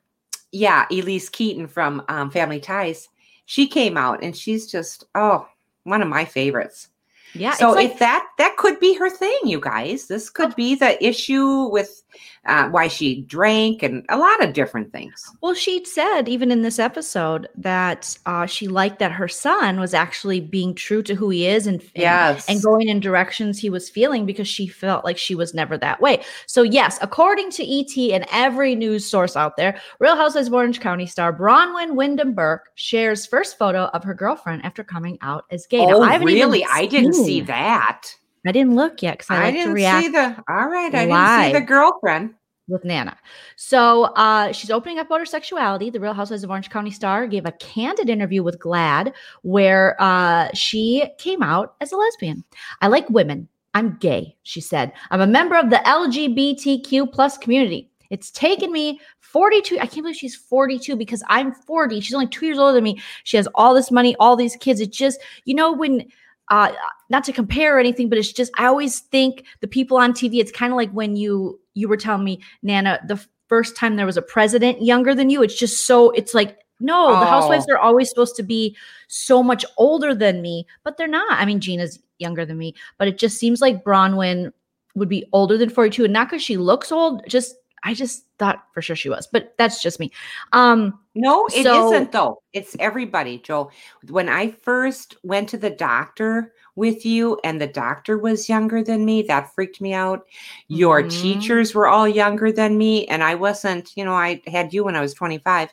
yeah, 0.51 0.87
Elyse 0.91 1.31
Keaton 1.31 1.67
from 1.67 2.03
um, 2.09 2.31
Family 2.31 2.59
Ties. 2.59 3.07
She 3.45 3.67
came 3.67 3.97
out 3.97 4.23
and 4.23 4.35
she's 4.35 4.71
just, 4.71 5.03
oh, 5.13 5.47
one 5.83 6.01
of 6.01 6.07
my 6.07 6.25
favorites. 6.25 6.87
yeah. 7.35 7.53
so 7.53 7.73
like, 7.73 7.91
if 7.91 7.99
that 7.99 8.27
that 8.39 8.55
could 8.57 8.79
be 8.79 8.95
her 8.95 9.09
thing 9.09 9.37
you 9.43 9.59
guys 9.59 10.07
this 10.07 10.29
could 10.29 10.55
be 10.55 10.75
the 10.75 11.03
issue 11.03 11.67
with 11.71 12.02
uh, 12.45 12.69
why 12.69 12.87
she 12.87 13.21
drank 13.21 13.83
and 13.83 14.05
a 14.09 14.17
lot 14.17 14.43
of 14.43 14.53
different 14.53 14.91
things 14.91 15.31
well, 15.41 15.53
she 15.53 15.83
said 15.85 16.27
even 16.27 16.51
in 16.51 16.61
this 16.61 16.79
episode 16.79 17.47
that 17.55 18.17
uh, 18.25 18.45
she 18.45 18.67
liked 18.67 18.99
that 18.99 19.11
her 19.11 19.27
son 19.27 19.79
was 19.79 19.93
actually 19.93 20.39
being 20.39 20.73
true 20.73 21.01
to 21.03 21.15
who 21.15 21.29
he 21.29 21.47
is 21.47 21.67
and, 21.67 21.81
and 21.81 21.91
yes 21.95 22.49
and 22.49 22.61
going 22.61 22.89
in 22.89 22.99
directions 22.99 23.59
he 23.59 23.69
was 23.69 23.89
feeling 23.89 24.25
because 24.25 24.47
she 24.47 24.67
felt 24.67 25.05
like 25.05 25.17
she 25.17 25.35
was 25.35 25.53
never 25.53 25.77
that 25.77 26.01
way. 26.01 26.23
So, 26.45 26.61
yes, 26.61 26.97
according 27.01 27.51
to 27.51 27.63
ET 27.63 28.13
and 28.13 28.25
every 28.31 28.75
news 28.75 29.05
source 29.05 29.35
out 29.35 29.57
there, 29.57 29.79
Real 29.99 30.15
Housewives 30.15 30.47
of 30.47 30.53
Orange 30.53 30.79
County 30.79 31.05
star 31.05 31.33
Braunwyn 31.33 31.95
Windham 31.95 32.33
Burke 32.33 32.69
shares 32.75 33.25
first 33.25 33.57
photo 33.57 33.85
of 33.85 34.03
her 34.03 34.13
girlfriend 34.13 34.65
after 34.65 34.83
coming 34.83 35.17
out 35.21 35.45
as 35.51 35.67
gay. 35.67 35.85
Now, 35.85 35.97
oh 35.97 36.01
I 36.01 36.13
haven't 36.13 36.29
even 36.29 36.49
really 36.49 36.65
i 36.69 36.85
didn't 36.85 37.13
see 37.13 37.41
that 37.41 38.09
I 38.45 38.51
didn't 38.51 38.75
look 38.75 39.01
yet 39.01 39.19
because 39.19 39.29
I, 39.29 39.35
i, 39.35 39.43
like 39.45 39.53
didn't 39.53 39.75
see 39.75 40.07
the 40.09 40.43
all 40.49 40.67
right 40.67 40.93
i 40.93 41.05
didn't 41.05 41.53
see 41.53 41.59
the 41.59 41.65
girlfriend 41.65 42.35
with 42.67 42.85
Nana. 42.85 43.17
So 43.55 44.03
uh, 44.15 44.51
she's 44.51 44.71
opening 44.71 44.99
up 44.99 45.07
about 45.07 45.19
her 45.19 45.25
sexuality. 45.25 45.89
The 45.89 45.99
Real 45.99 46.13
Housewives 46.13 46.43
of 46.43 46.49
Orange 46.49 46.69
County 46.69 46.91
star 46.91 47.27
gave 47.27 47.45
a 47.45 47.51
candid 47.53 48.09
interview 48.09 48.43
with 48.43 48.59
GLAAD 48.59 49.13
where 49.41 50.01
uh, 50.01 50.49
she 50.53 51.05
came 51.17 51.43
out 51.43 51.75
as 51.81 51.91
a 51.91 51.97
lesbian. 51.97 52.43
I 52.81 52.87
like 52.87 53.09
women. 53.09 53.47
I'm 53.73 53.97
gay, 53.97 54.37
she 54.43 54.61
said. 54.61 54.93
I'm 55.09 55.21
a 55.21 55.27
member 55.27 55.57
of 55.57 55.71
the 55.71 55.77
LGBTQ 55.77 57.11
plus 57.11 57.37
community. 57.37 57.89
It's 58.11 58.29
taken 58.29 58.71
me 58.71 58.99
42. 59.19 59.79
I 59.79 59.87
can't 59.87 60.03
believe 60.03 60.15
she's 60.15 60.35
42 60.35 60.95
because 60.95 61.23
I'm 61.27 61.53
40. 61.53 61.99
She's 61.99 62.13
only 62.13 62.27
two 62.27 62.45
years 62.45 62.59
older 62.59 62.73
than 62.73 62.83
me. 62.83 63.01
She 63.23 63.37
has 63.37 63.47
all 63.55 63.73
this 63.73 63.89
money, 63.89 64.15
all 64.19 64.35
these 64.35 64.55
kids. 64.55 64.79
It 64.79 64.91
just, 64.91 65.19
you 65.45 65.55
know, 65.55 65.73
when 65.73 66.05
uh 66.49 66.71
not 67.09 67.23
to 67.25 67.31
compare 67.33 67.75
or 67.77 67.79
anything, 67.79 68.09
but 68.09 68.17
it's 68.17 68.31
just 68.33 68.51
I 68.57 68.65
always 68.65 68.99
think 68.99 69.45
the 69.61 69.67
people 69.67 69.97
on 69.97 70.13
TV, 70.13 70.39
it's 70.39 70.51
kind 70.51 70.71
of 70.73 70.77
like 70.77 70.91
when 70.91 71.15
you 71.15 71.59
you 71.73 71.87
were 71.87 71.97
telling 71.97 72.23
me, 72.23 72.41
Nana, 72.61 72.99
the 73.07 73.23
first 73.49 73.75
time 73.75 73.95
there 73.95 74.05
was 74.05 74.17
a 74.17 74.21
president 74.21 74.81
younger 74.81 75.13
than 75.15 75.29
you, 75.29 75.43
it's 75.43 75.57
just 75.57 75.85
so 75.85 76.09
it's 76.11 76.33
like 76.33 76.57
no, 76.79 77.17
the 77.19 77.25
housewives 77.25 77.65
Oh. 77.69 77.73
are 77.75 77.77
always 77.79 78.09
supposed 78.09 78.35
to 78.35 78.43
be 78.43 78.75
so 79.07 79.41
much 79.41 79.63
older 79.77 80.13
than 80.13 80.41
me, 80.41 80.65
but 80.83 80.97
they're 80.97 81.07
not. 81.07 81.31
I 81.31 81.45
mean, 81.45 81.61
Gina's 81.61 81.97
younger 82.19 82.45
than 82.45 82.57
me, 82.57 82.73
but 82.97 83.07
it 83.07 83.17
just 83.17 83.37
seems 83.37 83.61
like 83.61 83.85
Braunwyn 83.85 84.51
would 84.95 85.07
be 85.07 85.25
older 85.31 85.57
than 85.57 85.69
42. 85.69 86.03
And 86.03 86.11
not 86.13 86.29
because 86.29 86.43
she 86.43 86.57
looks 86.57 86.91
old, 86.91 87.21
just 87.29 87.55
I 87.83 87.93
just 87.93 88.25
thought 88.37 88.63
for 88.73 88.81
sure 88.81 88.95
she 88.97 89.07
was, 89.09 89.27
but 89.27 89.53
that's 89.57 89.81
just 89.81 89.99
me. 89.99 90.11
Um, 90.51 90.99
no 91.15 91.45
it 91.47 91.63
So- 91.63 91.89
not 91.91 92.11
though. 92.11 92.41
It's 92.53 92.75
everybody 92.79 93.37
joe 93.39 93.69
when 94.09 94.29
i 94.29 94.51
first 94.51 95.17
went 95.23 95.49
to 95.49 95.57
the 95.57 95.69
doctor 95.69 96.53
with 96.75 97.05
you 97.05 97.39
and 97.43 97.61
the 97.61 97.67
doctor 97.67 98.17
was 98.17 98.49
younger 98.49 98.83
than 98.83 99.05
me 99.05 99.21
that 99.23 99.53
freaked 99.53 99.79
me 99.79 99.93
out. 99.93 100.25
Your 100.69 101.03
Mhm. 101.03 101.11
teachers 101.21 101.75
were 101.75 101.87
all 101.87 102.07
younger 102.07 102.51
than 102.51 102.77
me 102.77 103.05
and 103.07 103.23
i 103.23 103.35
wasn't 103.35 103.91
you 103.95 104.03
know 104.05 104.13
i 104.13 104.41
had 104.47 104.73
you 104.73 104.83
when 104.83 104.95
i 104.95 105.01
was 105.01 105.13
25 105.13 105.69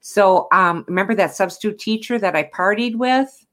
so 0.00 0.48
um 0.52 0.84
remember 0.88 1.14
that 1.14 1.34
substitute 1.34 1.78
teacher 1.78 2.18
that 2.18 2.34
i 2.34 2.42
partied 2.42 2.96
with 2.96 3.46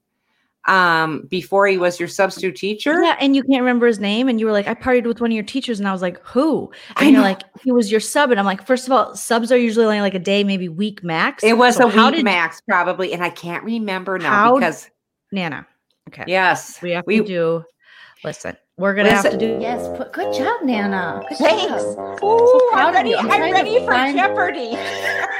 um 0.66 1.26
before 1.30 1.66
he 1.66 1.78
was 1.78 1.98
your 1.98 2.08
substitute 2.08 2.54
teacher 2.54 3.02
Yeah, 3.02 3.16
and 3.18 3.34
you 3.34 3.42
can't 3.42 3.60
remember 3.62 3.86
his 3.86 3.98
name, 3.98 4.28
and 4.28 4.38
you 4.38 4.44
were 4.46 4.52
like, 4.52 4.68
"I 4.68 4.74
partied 4.74 5.06
with 5.06 5.20
one 5.20 5.30
of 5.30 5.34
your 5.34 5.42
teachers," 5.44 5.78
and 5.80 5.88
I 5.88 5.92
was 5.92 6.02
like, 6.02 6.18
"Who?" 6.26 6.70
I 6.96 7.04
you're 7.04 7.12
know. 7.14 7.20
like, 7.22 7.42
"He 7.64 7.72
was 7.72 7.90
your 7.90 8.00
sub," 8.00 8.30
and 8.30 8.38
I'm 8.38 8.44
like, 8.46 8.66
first 8.66 8.86
of 8.86 8.92
all, 8.92 9.16
subs 9.16 9.50
are 9.50 9.56
usually 9.56 9.86
only 9.86 10.00
like 10.02 10.14
a 10.14 10.18
day, 10.18 10.44
maybe 10.44 10.68
week 10.68 11.02
max." 11.02 11.42
it 11.42 11.56
was 11.56 11.76
So 11.76 11.84
a 11.84 11.86
week 11.86 12.16
did 12.16 12.24
max 12.24 12.60
probably 12.68 13.12
and 13.14 13.22
i 13.24 13.30
can't 13.30 13.64
remember 13.64 14.18
now 14.18 14.30
How- 14.30 14.54
because 14.56 14.90
Nana. 15.32 15.66
Okay, 16.08 16.24
yes 16.26 16.80
we 16.82 16.90
have 16.90 17.06
we- 17.06 17.18
to 17.18 17.24
do. 17.24 17.64
Listen, 18.22 18.54
we're 18.76 18.94
gonna 18.94 19.10
have 19.12 19.30
to 19.30 19.38
do. 19.38 19.56
Yes, 19.62 19.88
put, 19.96 20.12
good 20.12 20.34
job, 20.34 20.60
Nana. 20.62 21.22
Good 21.30 21.38
Thanks. 21.38 21.70
job. 21.94 22.22
Ooh, 22.22 22.68
proud 22.70 22.88
I'm 22.88 22.94
ready. 22.94 23.16
I'm 23.16 23.30
I'm, 23.30 23.50
ready 23.52 23.78
for 23.78 23.92
find- 23.92 24.14
Jeopardy. 24.14 24.68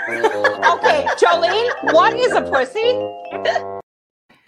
okay, 0.09 1.07
Jolene, 1.21 1.93
what 1.93 2.15
is 2.17 2.33
a 2.33 2.41
pussy? 2.41 3.77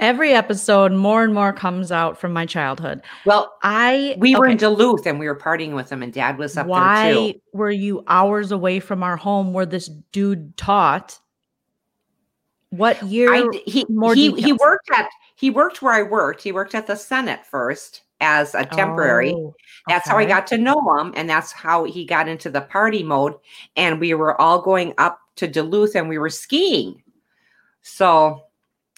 Every 0.03 0.33
episode, 0.35 0.91
more 0.93 1.23
and 1.23 1.33
more 1.33 1.53
comes 1.53 1.93
out 1.93 2.19
from 2.19 2.33
my 2.33 2.45
childhood. 2.45 3.03
well 3.25 3.55
I 3.63 4.17
we 4.19 4.35
were 4.35 4.47
in 4.47 4.57
duluth 4.57 5.07
and 5.07 5.19
we 5.19 5.29
were 5.29 5.39
partying 5.39 5.75
with 5.75 5.91
him 5.91 6.03
and 6.03 6.13
dad 6.13 6.39
was 6.39 6.57
up 6.57 6.67
there 6.67 6.71
Why 6.71 7.33
too 7.33 7.41
were 7.53 7.71
you 7.71 8.03
hours 8.09 8.51
away 8.51 8.81
from 8.81 9.03
our 9.03 9.17
home 9.17 9.53
where 9.53 9.65
this 9.65 9.89
dude 10.11 10.57
taught? 10.57 11.19
What 12.71 13.03
year? 13.05 13.33
I, 13.33 13.63
he 13.65 13.87
more 13.89 14.15
he, 14.15 14.33
he 14.33 14.53
worked 14.53 14.91
at 14.91 15.09
he 15.37 15.51
worked 15.51 15.83
where 15.83 15.95
I 15.95 16.03
worked. 16.03 16.43
He 16.43 16.53
worked 16.53 16.75
at 16.75 16.87
the 16.87 16.97
Senate 16.97 17.47
first 17.47 18.03
as 18.21 18.55
a 18.55 18.65
temporary. 18.65 19.33
Oh, 19.33 19.55
That's 19.89 20.09
how 20.09 20.17
I 20.17 20.25
got 20.25 20.47
to 20.49 20.59
know 20.59 20.81
him, 20.99 21.13
and 21.17 21.29
that's 21.29 21.53
how 21.53 21.85
he 21.85 22.05
got 22.05 22.29
into 22.29 22.49
the 22.49 22.61
party 22.61 23.03
mode. 23.03 23.35
And 23.77 24.01
we 24.01 24.15
were 24.15 24.41
all 24.41 24.63
going 24.63 24.95
up 24.99 25.21
to 25.37 25.49
Duluth, 25.49 25.95
and 25.95 26.09
we 26.09 26.19
were 26.19 26.31
skiing. 26.31 27.03
So, 27.83 28.45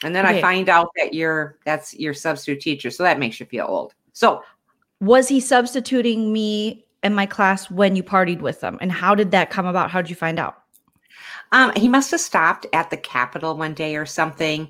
and 0.02 0.14
then 0.14 0.26
Okay. 0.26 0.38
I 0.38 0.42
find 0.42 0.68
out 0.68 0.88
that 0.96 1.14
you're 1.14 1.58
that's 1.64 1.94
your 1.94 2.14
substitute 2.14 2.60
teacher, 2.60 2.90
so 2.90 3.02
that 3.02 3.18
makes 3.18 3.38
you 3.40 3.46
feel 3.46 3.66
old. 3.68 3.94
So 4.12 4.42
was 5.00 5.28
he 5.28 5.40
substituting 5.40 6.32
me 6.32 6.84
in 7.02 7.14
my 7.14 7.26
class 7.26 7.70
when 7.70 7.94
you 7.96 8.02
partied 8.02 8.40
with 8.40 8.62
him 8.62 8.78
and 8.80 8.90
how 8.90 9.14
did 9.14 9.30
that 9.32 9.50
come 9.50 9.66
about 9.66 9.90
how 9.90 10.00
did 10.00 10.08
you 10.10 10.16
find 10.16 10.38
out 10.38 10.56
Um, 11.52 11.72
he 11.76 11.88
must 11.88 12.10
have 12.10 12.20
stopped 12.20 12.66
at 12.72 12.90
the 12.90 12.96
Capitol 12.96 13.56
one 13.56 13.74
day 13.74 13.96
or 13.96 14.06
something, 14.06 14.68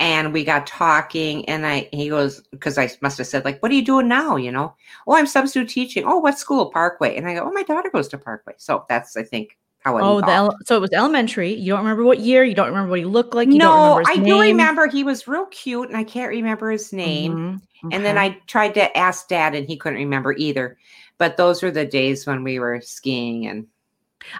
and 0.00 0.32
we 0.32 0.44
got 0.44 0.66
talking. 0.66 1.48
And 1.48 1.66
I, 1.66 1.88
he 1.92 2.08
goes, 2.10 2.42
because 2.50 2.76
I 2.78 2.90
must 3.00 3.18
have 3.18 3.26
said, 3.26 3.44
like, 3.44 3.62
"What 3.62 3.70
are 3.72 3.74
you 3.74 3.84
doing 3.84 4.08
now?" 4.08 4.36
You 4.36 4.52
know, 4.52 4.74
oh, 5.06 5.14
I'm 5.16 5.26
substitute 5.26 5.68
teaching. 5.70 6.04
Oh, 6.06 6.18
what 6.18 6.38
school? 6.38 6.70
Parkway. 6.70 7.16
And 7.16 7.26
I 7.26 7.34
go, 7.34 7.44
oh, 7.46 7.52
my 7.52 7.62
daughter 7.62 7.90
goes 7.90 8.08
to 8.08 8.18
Parkway. 8.18 8.54
So 8.58 8.84
that's, 8.88 9.16
I 9.16 9.22
think, 9.22 9.56
how 9.86 9.96
I 9.96 10.02
Oh, 10.02 10.20
the 10.20 10.30
ele- 10.30 10.56
so 10.66 10.76
it 10.76 10.80
was 10.80 10.92
elementary. 10.92 11.54
You 11.54 11.72
don't 11.72 11.78
remember 11.78 12.04
what 12.04 12.18
year. 12.18 12.42
You 12.44 12.54
don't 12.54 12.66
remember 12.68 12.90
what 12.90 12.98
he 12.98 13.04
looked 13.04 13.34
like. 13.34 13.48
You 13.48 13.58
no, 13.58 13.70
don't 13.70 13.78
remember 13.82 14.10
I 14.10 14.16
his 14.16 14.26
do 14.26 14.40
remember 14.40 14.86
he 14.88 15.04
was 15.04 15.28
real 15.28 15.46
cute, 15.46 15.88
and 15.88 15.96
I 15.96 16.04
can't 16.04 16.30
remember 16.30 16.70
his 16.70 16.92
name. 16.92 17.60
Mhm, 17.84 17.92
And 17.92 18.04
then. 18.04 18.18
I 18.18 18.30
tried 18.46 18.74
to 18.74 18.96
ask 18.98 19.28
dad, 19.28 19.54
and 19.54 19.66
he 19.66 19.76
couldn't 19.76 19.98
remember 19.98 20.32
either. 20.32 20.76
But 21.18 21.36
those 21.36 21.62
were 21.62 21.70
the 21.70 21.86
days 21.86 22.26
when 22.26 22.42
we 22.42 22.58
were 22.58 22.80
skiing, 22.82 23.46
and 23.46 23.66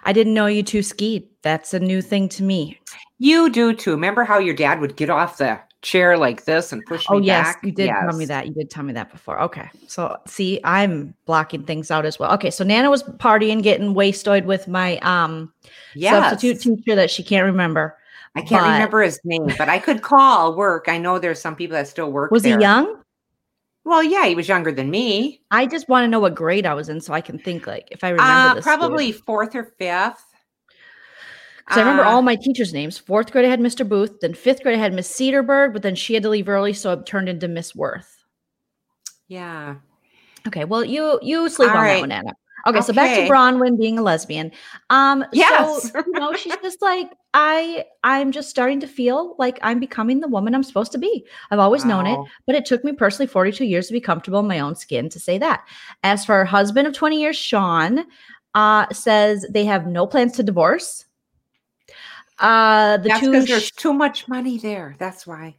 I 0.03 0.11
didn't 0.13 0.33
know 0.33 0.47
you 0.47 0.63
two 0.63 0.83
skied. 0.83 1.27
That's 1.43 1.73
a 1.73 1.79
new 1.79 2.01
thing 2.01 2.27
to 2.29 2.43
me. 2.43 2.77
you 3.19 3.49
do 3.49 3.73
too. 3.73 3.91
Remember 3.91 4.23
how 4.25 4.37
your 4.37 4.53
dad 4.53 4.79
would 4.81 4.95
get 4.95 5.09
off 5.09 5.37
the 5.37 5.59
chair 5.87 6.17
like 6.17 6.43
this 6.45 6.73
and 6.73 6.85
push 6.85 7.05
Oh 7.09 7.19
me 7.19 7.27
yes, 7.27 7.47
back? 7.55 7.63
you 7.63 7.71
did 7.71 7.89
tell 7.89 8.17
me 8.17 8.25
that. 8.25 8.45
You 8.47 8.53
did 8.53 8.69
tell 8.69 8.83
me 8.83 8.91
that 8.93 9.09
before. 9.11 9.39
Okay, 9.41 9.69
so 9.87 10.17
see, 10.25 10.59
I'm 10.65 11.13
blocking 11.25 11.63
things 11.63 11.89
out 11.91 12.05
as 12.05 12.19
well. 12.19 12.33
Okay, 12.33 12.51
so 12.51 12.63
Nana 12.65 12.89
was 12.89 13.03
partying, 13.03 13.63
getting 13.63 13.93
wasted 13.93 14.45
with 14.45 14.67
my 14.67 14.97
um 14.99 15.53
Yes. 15.95 16.13
substitute 16.29 16.61
teacher 16.61 16.95
that 16.95 17.09
she 17.09 17.23
can't 17.23 17.45
remember. 17.45 17.97
I 18.35 18.41
can't 18.41 18.61
but- 18.63 18.71
remember 18.73 19.01
his 19.01 19.19
name, 19.23 19.47
but 19.57 19.69
I 19.69 19.79
could 19.79 20.01
call 20.01 20.55
work. 20.55 20.85
I 20.89 20.97
know 20.97 21.17
there's 21.19 21.39
some 21.41 21.55
people 21.55 21.75
that 21.75 21.87
still 21.87 22.11
work 22.11 22.31
Was 22.31 22.43
there. 22.43 22.57
he 22.57 22.61
young? 22.61 23.01
Well, 23.85 24.03
yeah, 24.03 24.25
he 24.25 24.35
was 24.35 24.49
younger 24.49 24.73
than 24.73 24.91
me. 24.91 25.39
I 25.49 25.65
just 25.65 25.87
want 25.87 26.03
to 26.03 26.07
know 26.09 26.19
what 26.19 26.35
grade 26.35 26.65
I 26.65 26.73
was 26.73 26.89
in 26.89 26.99
so 26.99 27.13
I 27.13 27.21
can 27.21 27.39
think 27.39 27.65
like 27.65 27.87
if 27.89 28.03
I 28.03 28.09
remember 28.09 28.59
Uh, 28.59 28.61
probably 28.61 29.13
fourth 29.13 29.55
or 29.55 29.71
fifth. 29.79 30.25
Because 31.67 31.79
I 31.79 31.81
remember 31.81 32.05
all 32.05 32.21
my 32.21 32.37
teachers' 32.37 32.71
names. 32.73 32.97
Fourth 32.97 33.31
grade 33.31 33.43
I 33.43 33.49
had 33.49 33.59
Mr. 33.59 33.87
Booth, 33.87 34.21
then 34.21 34.33
fifth 34.33 34.63
grade 34.63 34.75
I 34.77 34.79
had 34.79 34.93
Miss 34.93 35.11
Cedarberg, 35.11 35.73
but 35.73 35.81
then 35.81 35.95
she 35.95 36.13
had 36.13 36.23
to 36.23 36.29
leave 36.29 36.47
early, 36.47 36.71
so 36.71 36.93
it 36.93 37.05
turned 37.05 37.27
into 37.27 37.49
Miss 37.49 37.75
Worth. 37.75 38.23
Yeah. 39.27 39.75
Okay, 40.47 40.63
well 40.63 40.85
you 40.85 41.19
you 41.21 41.49
sleep 41.49 41.69
All 41.71 41.77
on 41.77 41.83
that 41.83 41.93
right. 41.93 41.99
one, 41.99 42.11
Anna. 42.11 42.31
Okay, 42.65 42.81
so 42.81 42.91
back 42.93 43.15
to 43.15 43.31
Braunwyn 43.31 43.77
being 43.77 43.99
a 43.99 44.01
lesbian. 44.01 44.51
Um, 44.89 45.23
Yes. 45.31 45.91
so 45.91 46.03
you 46.05 46.13
know, 46.13 46.33
she's 46.33 46.55
just 46.63 46.81
like 46.81 47.11
I. 47.33 47.85
I'm 48.03 48.31
just 48.31 48.49
starting 48.49 48.79
to 48.79 48.87
feel 48.87 49.35
like 49.37 49.59
I'm 49.61 49.79
becoming 49.79 50.21
the 50.21 50.27
woman 50.27 50.55
I'm 50.55 50.63
supposed 50.63 50.91
to 50.93 50.97
be. 50.97 51.25
I've 51.51 51.59
always 51.59 51.83
known 51.85 52.07
it, 52.07 52.17
but 52.45 52.55
it 52.55 52.65
took 52.65 52.83
me 52.85 52.93
personally 52.93 53.27
42 53.27 53.65
years 53.65 53.87
to 53.87 53.93
be 53.93 54.01
comfortable 54.01 54.39
in 54.39 54.47
my 54.47 54.59
own 54.59 54.75
skin 54.75 55.09
to 55.09 55.19
say 55.19 55.37
that. 55.37 55.65
As 56.03 56.23
for 56.25 56.33
her 56.35 56.45
husband 56.45 56.87
of 56.87 56.93
20 56.93 57.19
years, 57.21 57.35
Sean, 57.37 58.05
uh, 58.55 58.85
says 58.93 59.45
they 59.49 59.65
have 59.65 59.85
no 59.87 60.07
plans 60.07 60.33
to 60.33 60.43
divorce. 60.43 61.05
Uh, 62.39 62.97
the 62.97 63.09
That's 63.09 63.21
two 63.21 63.31
because 63.31 63.47
there's 63.47 63.71
too 63.71 63.93
much 63.93 64.27
money 64.27 64.57
there. 64.57 64.95
That's 64.99 65.25
why. 65.25 65.55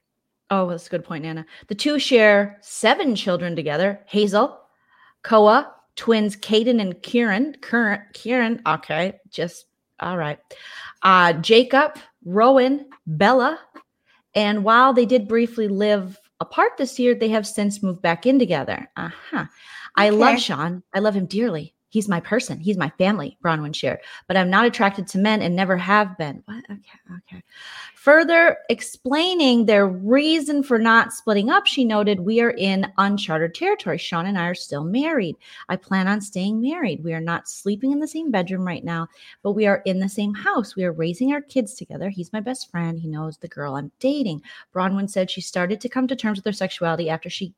Oh, 0.50 0.68
that's 0.70 0.87
a 0.87 0.90
good 0.90 1.04
point, 1.04 1.25
Nana. 1.25 1.44
The 1.66 1.75
two 1.75 1.99
share 1.99 2.58
seven 2.62 3.14
children 3.14 3.54
together 3.54 4.00
Hazel, 4.06 4.61
Koa, 5.23 5.75
twins 5.97 6.37
Caden 6.37 6.80
and 6.80 7.02
Kieran. 7.02 7.56
Current 7.61 8.02
Kieran, 8.14 8.62
okay, 8.66 9.18
just 9.30 9.66
all 10.00 10.16
right. 10.16 10.38
Uh, 11.02 11.35
Jacob, 11.35 11.99
Rowan, 12.25 12.87
Bella. 13.06 13.58
And 14.35 14.62
while 14.62 14.92
they 14.92 15.06
did 15.06 15.26
briefly 15.26 15.68
live 15.68 16.18
apart 16.40 16.73
this 16.78 16.99
year, 16.99 17.14
they 17.14 17.28
have 17.28 17.47
since 17.47 17.82
moved 17.82 18.02
back 18.02 18.26
in 18.26 18.38
together. 18.38 18.88
Uh 18.97 19.11
huh. 19.30 19.47
I 19.97 20.11
love 20.11 20.38
Sean. 20.38 20.82
I 20.94 21.00
love 21.00 21.14
him 21.14 21.26
dearly. 21.26 21.75
He's 21.90 22.09
my 22.09 22.21
person. 22.21 22.61
He's 22.61 22.76
my 22.76 22.90
family, 22.99 23.38
Braunwyn 23.42 23.75
shared. 23.75 24.00
But 24.26 24.37
I'm 24.37 24.50
not 24.50 24.66
attracted 24.66 25.07
to 25.09 25.18
men 25.18 25.40
and 25.40 25.57
never 25.57 25.76
have 25.76 26.18
been. 26.18 26.42
What? 26.45 26.64
Okay. 26.71 27.16
Okay. 27.16 27.42
Further 27.95 28.59
explaining 28.68 29.64
their 29.64 29.87
reason 29.87 30.62
for 30.62 30.78
not 30.78 31.12
splitting 31.12 31.49
up, 31.50 31.66
she 31.66 31.85
noted, 31.85 32.21
We 32.21 32.40
are 32.40 32.50
in 32.50 32.92
uncharted 32.99 33.54
territory. 33.54 33.97
Sean 33.97 34.26
and 34.26 34.38
I 34.38 34.49
are 34.49 34.54
still 34.54 34.85
married. 34.85 35.37
I 35.68 35.76
plan 35.76 36.09
on 36.09 36.21
staying 36.21 36.61
married. 36.61 37.02
We 37.02 37.14
are 37.14 37.21
not 37.21 37.49
sleeping 37.49 37.92
in 37.92 38.00
the 38.00 38.09
same 38.09 38.30
bedroom 38.30 38.66
right 38.66 38.85
now, 38.85 39.09
but 39.42 39.53
we 39.53 39.66
are 39.66 39.83
in 39.87 39.98
the 39.98 40.09
same 40.09 40.35
house. 40.35 40.77
We 40.77 40.85
are 40.85 40.92
raising 40.92 41.33
our 41.33 41.40
kids 41.40 41.74
together. 41.74 42.11
He's 42.11 42.33
my 42.33 42.40
best 42.40 42.70
friend. 42.70 42.98
He 42.98 43.09
knows 43.09 43.38
the 43.38 43.48
girl 43.48 43.77
I'm 43.77 43.92
dating. 43.98 44.42
Braunwyn 44.74 45.09
said 45.09 45.31
she 45.31 45.40
started 45.40 45.81
to 45.81 45.88
come 45.88 46.07
to 46.09 46.16
terms 46.16 46.38
with 46.38 46.44
her 46.44 46.53
sexuality 46.53 47.09
after 47.09 47.31
she 47.31 47.55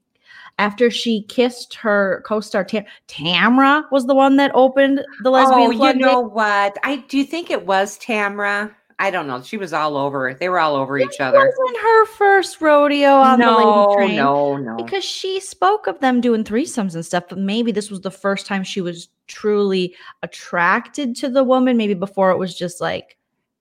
after 0.58 0.90
she 0.90 1.22
kissed 1.22 1.74
her 1.74 2.22
co-star 2.26 2.64
Tam- 2.64 2.84
Tamra 3.08 3.84
was 3.90 4.06
the 4.06 4.14
one 4.14 4.36
that 4.36 4.50
opened 4.54 5.04
the 5.22 5.30
lesbian 5.30 5.80
oh, 5.80 5.88
you 5.88 5.94
know 5.94 6.20
what? 6.20 6.76
I 6.82 6.96
do 7.08 7.16
you 7.18 7.24
think 7.24 7.50
it 7.50 7.66
was 7.66 7.98
Tamra? 7.98 8.74
I 8.98 9.10
don't 9.10 9.26
know. 9.26 9.40
She 9.40 9.56
was 9.56 9.72
all 9.72 9.96
over. 9.96 10.34
They 10.34 10.50
were 10.50 10.58
all 10.60 10.76
over 10.76 10.98
each 10.98 11.14
It 11.14 11.20
other. 11.22 11.38
wasn't 11.38 11.78
her 11.82 12.04
first 12.04 12.60
rodeo 12.60 13.08
on 13.14 13.38
the 13.38 13.46
No, 13.46 13.56
lady 13.56 13.96
train. 13.96 14.16
no, 14.16 14.58
no. 14.58 14.76
Because 14.76 15.02
she 15.04 15.40
spoke 15.40 15.86
of 15.86 15.98
them 16.00 16.20
doing 16.20 16.44
threesomes 16.44 16.94
and 16.94 17.06
stuff, 17.06 17.24
but 17.30 17.38
maybe 17.38 17.72
this 17.72 17.90
was 17.90 18.02
the 18.02 18.10
first 18.10 18.44
time 18.46 18.62
she 18.62 18.82
was 18.82 19.08
truly 19.26 19.94
attracted 20.22 21.16
to 21.16 21.30
the 21.30 21.42
woman. 21.42 21.78
Maybe 21.78 21.94
before 21.94 22.30
it 22.30 22.36
was 22.36 22.54
just 22.54 22.78
like, 22.82 23.16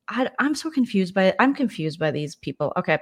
I, 0.09 0.29
am 0.39 0.55
so 0.55 0.69
confused 0.71 1.13
by 1.13 1.25
it. 1.25 1.35
I'm 1.39 1.53
confused 1.53 1.99
by 1.99 2.11
these 2.11 2.35
people. 2.35 2.73
Okay, 2.77 2.97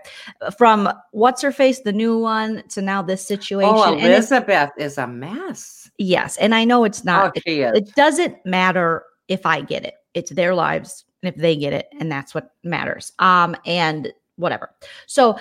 from 0.57 0.89
what's 1.11 1.41
her 1.41 1.51
face, 1.51 1.81
the 1.81 1.93
new 1.93 2.17
one, 2.17 2.63
to 2.69 2.81
now 2.81 3.01
this 3.01 3.25
situation. 3.25 3.73
Oh, 3.73 3.93
Elizabeth 3.97 4.71
is 4.77 4.97
a 4.97 5.07
mess. 5.07 5.89
yes, 5.97 6.37
and 6.37 6.53
I 6.53 6.65
know 6.65 6.83
it's 6.83 7.01
Oh, 7.01 7.11
not. 7.11 7.37
she 7.45 7.61
is. 7.61 7.77
it 7.77 7.95
doesn't 7.95 8.45
matter 8.45 9.03
if 9.27 9.45
I 9.45 9.61
get 9.61 9.83
it. 9.85 9.95
It's 10.13 10.31
their 10.31 10.53
lives 10.55 11.05
and 11.23 11.33
if 11.33 11.39
they 11.39 11.55
get 11.55 11.73
it, 11.73 11.87
and 11.99 12.11
that's 12.11 12.35
what 12.35 12.51
matters. 12.63 13.11
Um, 13.19 13.55
and 13.65 14.11
whatever. 14.35 14.69
So 15.07 15.37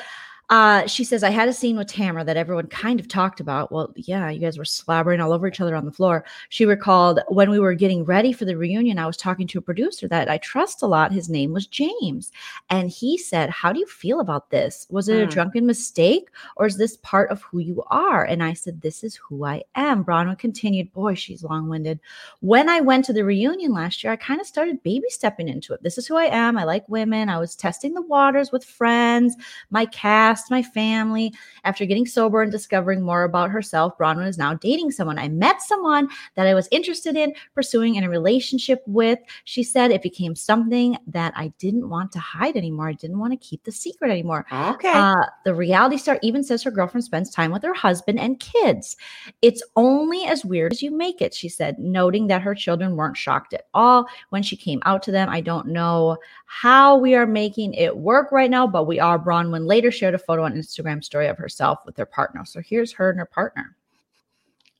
uh 0.49 0.87
she 0.87 1.03
says, 1.03 1.25
I 1.25 1.31
had 1.31 1.49
a 1.49 1.53
scene 1.53 1.77
with 1.77 1.89
Tamra 1.89 2.25
that 2.25 2.37
everyone 2.37 2.69
kind 2.69 3.01
of 3.01 3.09
talked 3.09 3.41
about. 3.41 3.73
Well, 3.73 3.93
yeah, 3.97 4.31
you 4.31 4.39
guys 4.39 4.57
were 4.57 4.65
slobbering 4.65 5.21
all 5.21 5.33
over 5.33 5.49
each 5.49 5.61
other 5.61 5.75
on 5.75 5.85
the 5.85 5.91
floor. 5.91 6.25
She 6.51 6.65
recalled 6.65 7.19
when 7.29 7.51
we 7.51 7.59
were 7.59 7.75
getting 7.75 8.05
ready 8.05 8.33
for 8.33 8.45
the 8.45 8.57
reunion, 8.57 8.97
I 9.01 9.07
was 9.07 9.17
talking 9.17 9.49
to 9.49 9.59
a 9.59 9.63
producer 9.63 10.07
that 10.07 10.31
I 10.31 10.39
trust 10.39 10.83
a 10.83 10.87
lot. 10.87 11.11
His 11.11 11.29
name 11.29 11.53
was 11.53 11.67
James. 11.67 12.31
And 12.71 12.89
he 12.91 13.19
said, 13.19 13.51
How 13.51 13.73
do 13.73 13.81
you 13.81 13.87
feel 13.87 14.21
about 14.21 14.51
this? 14.51 14.87
Was 14.89 15.09
it 15.09 15.21
a 15.21 15.25
Hmm. 15.25 15.31
drunken 15.31 15.67
mistake 15.67 16.29
or 16.57 16.67
is 16.67 16.77
this 16.77 16.97
part 16.99 17.31
of 17.31 17.43
who 17.43 17.59
you 17.59 17.83
are? 17.89 18.25
And 18.25 18.41
I 18.41 18.53
said, 18.53 18.81
This 18.81 19.03
is 19.03 19.17
who 19.17 19.45
I 19.45 19.63
am. 19.75 20.05
Braunwyn 20.05 20.39
continued, 20.39 20.93
Boy, 20.93 21.15
she's 21.15 21.43
long 21.43 21.69
winded. 21.69 21.99
When 22.41 22.69
I 22.69 22.81
went 22.81 23.05
to 23.07 23.13
the 23.13 23.25
reunion 23.25 23.73
last 23.73 24.05
year, 24.05 24.13
I 24.13 24.17
kind 24.17 24.41
of 24.41 24.47
started 24.47 24.83
baby 24.85 25.09
stepping 25.09 25.49
into 25.49 25.73
it. 25.75 25.83
This 25.83 25.99
is 25.99 26.07
who 26.07 26.17
I 26.17 26.27
am. 26.27 26.57
I 26.57 26.63
like 26.63 26.89
women. 26.89 27.29
I 27.29 27.39
was 27.41 27.57
testing 27.57 27.95
the 27.95 28.03
waters 28.03 28.53
with 28.53 28.65
friends, 28.65 29.35
my 29.71 29.87
cast, 29.87 30.36
my 30.51 30.63
family. 30.63 31.33
After 31.65 31.85
getting 31.85 32.07
sober 32.07 32.43
and 32.43 32.53
discovering 32.53 33.03
more 33.03 33.25
about 33.25 33.51
herself, 33.51 33.97
Braunwyn 33.99 34.27
is 34.27 34.39
now 34.39 34.55
dating 34.55 34.91
someone. 34.91 35.19
I 35.19 35.29
met 35.29 35.63
someone 35.63 36.09
that 36.35 36.47
I 36.47 36.55
was 36.55 36.69
interested 36.71 37.17
in 37.17 37.35
pursuing 37.55 37.97
in 37.97 38.05
a 38.05 38.11
relationship 38.11 38.83
with. 38.87 39.19
She 39.45 39.63
said 39.63 39.91
it 39.91 40.03
became 40.03 40.35
something 40.35 40.97
that 41.07 41.33
I 41.37 41.53
didn't 41.59 41.89
want 41.89 42.13
to 42.13 42.19
hide 42.19 42.57
anymore. 42.57 42.89
I 42.89 42.95
didn't 42.95 43.19
want 43.19 43.33
to 43.33 43.37
keep 43.37 43.65
the 43.65 43.73
secret 43.73 44.11
anymore. 44.11 44.47
Okay. 44.53 44.93
Uh, 44.93 45.27
the 45.45 45.55
reality 45.55 45.97
star 45.97 46.19
even 46.23 46.43
says 46.43 46.63
her 46.63 46.71
girlfriend 46.71 47.05
spends 47.05 47.31
time 47.31 47.53
with 47.53 47.63
her 47.63 47.75
husband 47.75 48.19
and 48.19 48.41
kids. 48.41 48.97
It's 49.43 49.63
only 49.77 50.25
as 50.25 50.45
weird 50.45 50.73
as 50.73 50.83
you 50.83 50.91
make 50.91 51.21
it, 51.21 51.35
she 51.35 51.49
said, 51.49 51.79
noting 51.79 52.27
that 52.29 52.43
her 52.43 52.55
children 52.55 52.97
weren't 52.97 53.17
shocked 53.17 53.53
at 53.55 53.67
all 53.75 54.07
when 54.31 54.43
she 54.43 54.57
came 54.57 54.83
out 54.85 55.03
to 55.05 55.11
them. 55.11 55.29
I 55.29 55.41
don't 55.41 55.69
know 55.69 56.19
how 56.47 56.97
we 56.97 57.15
are 57.15 57.27
making 57.27 57.75
it 57.75 57.97
work 57.97 58.33
right 58.33 58.51
now, 58.51 58.67
but 58.67 58.87
we 58.87 59.01
are. 59.01 59.19
Braunwyn 59.19 59.67
later 59.67 59.91
shared 59.91 60.15
a 60.15 60.19
photo 60.27 60.45
on 60.45 60.55
Instagram 60.55 61.03
story 61.05 61.29
of 61.29 61.39
herself 61.39 61.81
with 61.87 61.97
her 61.97 62.07
partner. 62.07 62.45
So 62.45 62.61
here's 62.61 62.93
her 62.93 63.11
and 63.11 63.19
her 63.19 63.27
partner. 63.27 63.77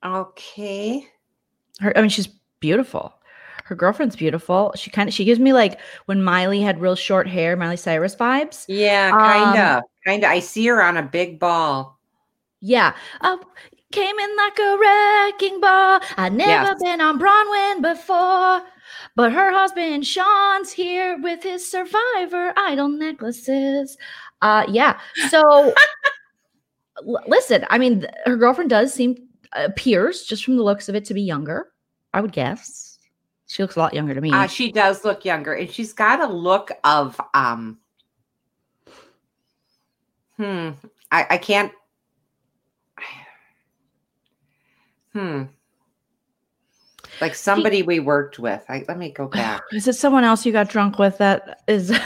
okay. 0.05 1.07
Her, 1.81 1.97
I 1.97 2.01
mean, 2.01 2.11
she's 2.11 2.29
beautiful. 2.61 3.15
Her 3.65 3.75
girlfriend's 3.75 4.17
beautiful. 4.17 4.73
She 4.77 4.91
kind 4.91 5.09
of 5.09 5.15
she 5.15 5.25
gives 5.25 5.41
me 5.41 5.53
like 5.53 5.81
when 6.07 6.23
Miley 6.23 6.61
had 6.63 6.81
real 6.81 6.95
short 6.95 7.27
hair, 7.27 7.57
Miley 7.57 7.77
Cyrus 7.77 8.15
vibes. 8.15 8.65
Yeah, 8.69 9.11
Um, 9.13 9.19
kind 9.21 9.59
of. 9.59 9.83
kind 10.05 10.25
of. 10.25 10.31
I 10.31 10.39
see 10.39 10.67
her 10.67 10.81
on 10.83 10.97
a 10.97 11.03
big 11.03 11.39
ball. 11.41 11.99
Yeah. 12.61 12.95
Uh, 13.21 13.37
came 13.93 14.19
in 14.19 14.37
like 14.37 14.59
a 14.59 14.79
wrecking 14.79 15.61
ball. 15.61 16.01
I'd 16.17 16.33
never 16.33 16.51
Yes. 16.71 16.83
been 16.83 17.01
on 17.01 17.19
Bronwyn 17.19 17.83
before. 17.83 18.63
But 19.17 19.33
her 19.33 19.51
husband 19.51 20.07
Sean's 20.07 20.71
here 20.73 21.19
with 21.21 21.43
his 21.43 21.69
survivor 21.69 22.53
idol 22.57 22.89
necklaces. 22.89 23.97
Uh 24.47 24.65
yeah. 24.69 24.97
So 25.29 25.75
l- 27.09 27.25
listen, 27.27 27.67
I 27.69 27.79
mean 27.79 28.03
th- 28.03 28.13
her 28.27 28.37
girlfriend 28.37 28.71
does 28.71 28.95
seem 28.95 29.17
appears 29.53 30.23
just 30.23 30.45
from 30.45 30.57
the 30.57 30.63
looks 30.63 30.89
of 30.89 30.95
it 30.95 31.05
to 31.07 31.15
be 31.15 31.23
younger, 31.23 31.73
I 32.15 32.21
would 32.21 32.31
guess. 32.31 32.99
She 33.49 33.63
looks 33.63 33.75
a 33.75 33.81
lot 33.81 33.93
younger 33.93 34.15
to 34.15 34.21
me. 34.21 34.33
Uh, 34.33 34.47
she 34.47 34.71
does 34.71 35.05
look 35.05 35.25
younger, 35.25 35.55
and 35.55 35.69
she's 35.69 35.93
got 35.93 36.21
a 36.21 36.27
look 36.33 36.71
of 36.85 37.21
um. 37.35 37.79
Hmm. 40.37 40.71
I 41.11 41.27
I 41.31 41.39
can't. 41.39 41.73
Hmm. 45.13 45.45
Like 47.23 47.35
somebody 47.35 47.83
we 47.83 48.01
worked 48.01 48.39
with. 48.39 48.63
I 48.69 48.85
let 48.87 48.99
me 48.99 49.11
go 49.11 49.27
back. 49.43 49.63
Is 49.73 49.89
it 49.89 49.95
someone 49.95 50.23
else 50.25 50.47
you 50.47 50.53
got 50.53 50.69
drunk 50.69 50.99
with 50.99 51.19
that 51.19 51.63
is 51.67 51.91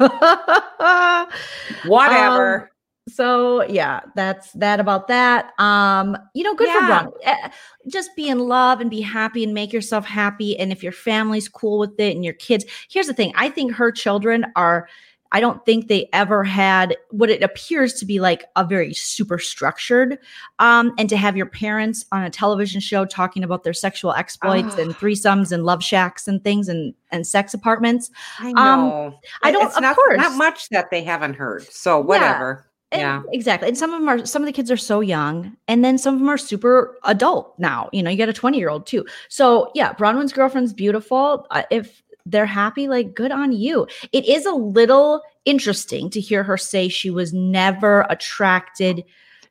Whatever. 1.86 2.70
So 3.08 3.64
yeah, 3.64 4.00
that's 4.14 4.52
that 4.52 4.78
about 4.78 5.08
that. 5.08 5.52
Um, 5.58 6.16
you 6.34 6.44
know, 6.44 6.54
good 6.54 6.68
for 6.68 6.78
Yeah. 6.78 7.02
Bron. 7.02 7.12
Eh, 7.24 7.48
Just 7.88 8.14
be 8.14 8.28
in 8.28 8.38
love 8.38 8.80
and 8.80 8.90
be 8.90 9.00
happy 9.00 9.42
and 9.42 9.52
make 9.52 9.72
yourself 9.72 10.04
happy. 10.04 10.58
And 10.58 10.70
if 10.70 10.82
your 10.82 10.92
family's 10.92 11.48
cool 11.48 11.78
with 11.78 11.98
it 11.98 12.14
and 12.14 12.24
your 12.24 12.34
kids, 12.34 12.64
here's 12.88 13.06
the 13.08 13.14
thing: 13.14 13.32
I 13.36 13.48
think 13.48 13.72
her 13.72 13.90
children 13.90 14.46
are. 14.56 14.88
I 15.32 15.40
don't 15.40 15.64
think 15.64 15.86
they 15.88 16.08
ever 16.12 16.42
had 16.44 16.96
what 17.10 17.30
it 17.30 17.42
appears 17.42 17.94
to 17.94 18.04
be 18.04 18.18
like 18.20 18.44
a 18.56 18.64
very 18.64 18.92
super 18.92 19.38
structured. 19.38 20.18
Um, 20.58 20.92
and 20.98 21.08
to 21.08 21.16
have 21.16 21.36
your 21.36 21.46
parents 21.46 22.04
on 22.10 22.22
a 22.24 22.30
television 22.30 22.80
show 22.80 23.04
talking 23.04 23.44
about 23.44 23.62
their 23.64 23.72
sexual 23.72 24.12
exploits 24.12 24.74
Oh. 24.78 24.82
and 24.82 24.94
threesomes 24.94 25.52
and 25.52 25.64
love 25.64 25.82
shacks 25.84 26.26
and 26.26 26.42
things 26.42 26.68
and 26.68 26.94
and 27.12 27.26
sex 27.26 27.54
apartments. 27.54 28.10
I 28.38 28.48
Um, 28.50 28.54
know. 28.54 29.14
I 29.42 29.50
don't- 29.50 29.66
It's 29.66 29.76
of 29.76 29.82
not, 29.82 29.96
course. 29.96 30.16
not 30.18 30.36
much 30.36 30.68
that 30.68 30.90
they 30.92 31.02
haven't 31.02 31.34
heard. 31.34 31.64
So 31.72 31.98
whatever. 32.00 32.66
And- 32.92 33.00
Yeah. 33.02 33.22
exactly. 33.32 33.68
And 33.68 33.78
some 33.78 33.92
of 33.92 34.00
them 34.00 34.08
are 34.08 34.24
some 34.26 34.42
of 34.42 34.46
the 34.46 34.52
kids 34.52 34.70
are 34.70 34.76
so 34.76 35.00
young, 35.00 35.56
and 35.68 35.84
then 35.84 35.96
some 35.98 36.14
of 36.14 36.20
them 36.20 36.28
are 36.28 36.38
super 36.38 36.98
adult 37.04 37.54
now. 37.58 37.88
You 37.92 38.02
know, 38.02 38.10
you 38.10 38.16
got 38.18 38.28
a 38.28 38.32
20 38.32 38.58
year 38.58 38.68
old 38.68 38.86
too. 38.86 39.04
So 39.28 39.70
yeah, 39.76 39.92
Braunwyn's 39.92 40.32
girlfriend's 40.32 40.72
beautiful. 40.72 41.46
Uh, 41.52 41.62
if 41.70 42.02
they're 42.30 42.46
happy, 42.46 42.88
like 42.88 43.14
good 43.14 43.32
on 43.32 43.52
you. 43.52 43.86
It 44.12 44.26
is 44.26 44.46
a 44.46 44.52
little 44.52 45.22
interesting 45.44 46.10
to 46.10 46.20
hear 46.20 46.42
her 46.42 46.56
say 46.56 46.88
she 46.88 47.10
was 47.10 47.32
never 47.32 48.06
attracted 48.10 49.04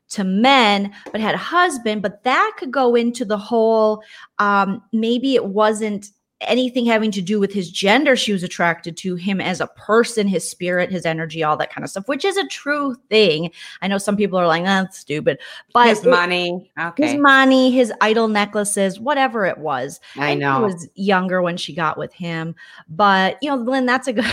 to 0.08 0.24
men 0.24 0.92
but 1.12 1.20
had 1.20 1.34
a 1.36 1.38
husband 1.38 2.02
but 2.02 2.22
that 2.24 2.52
could 2.58 2.72
go 2.72 2.96
into 2.96 3.24
the 3.24 3.38
whole 3.38 4.02
um 4.40 4.82
maybe 4.92 5.36
it 5.36 5.44
wasn't 5.46 6.10
anything 6.42 6.86
having 6.86 7.10
to 7.10 7.20
do 7.22 7.38
with 7.38 7.52
his 7.52 7.70
gender 7.70 8.16
she 8.16 8.32
was 8.32 8.42
attracted 8.42 8.96
to 8.96 9.14
him 9.14 9.40
as 9.40 9.60
a 9.60 9.66
person 9.68 10.26
his 10.26 10.48
spirit 10.48 10.90
his 10.90 11.04
energy 11.04 11.42
all 11.42 11.56
that 11.56 11.72
kind 11.72 11.84
of 11.84 11.90
stuff 11.90 12.08
which 12.08 12.24
is 12.24 12.36
a 12.36 12.46
true 12.48 12.94
thing 13.10 13.50
i 13.82 13.88
know 13.88 13.98
some 13.98 14.16
people 14.16 14.38
are 14.38 14.46
like 14.46 14.64
that's 14.64 14.98
stupid 14.98 15.38
but 15.72 15.88
His 15.88 16.04
it- 16.04 16.10
money. 16.10 16.70
Okay. 16.78 17.06
his 17.08 17.14
money 17.16 17.70
his 17.70 17.92
idol 18.00 18.28
necklaces 18.28 18.98
whatever 18.98 19.44
it 19.46 19.58
was 19.58 20.00
I 20.16 20.30
and 20.30 20.40
know. 20.40 20.58
She 20.68 20.74
was 20.74 20.88
younger 20.94 21.42
when 21.42 21.56
she 21.56 21.74
got 21.74 21.98
with 21.98 22.12
him. 22.12 22.54
But, 22.88 23.38
you 23.42 23.50
know, 23.50 23.56
Lynn, 23.56 23.86
that's 23.86 24.08
a 24.08 24.12
good 24.14 24.26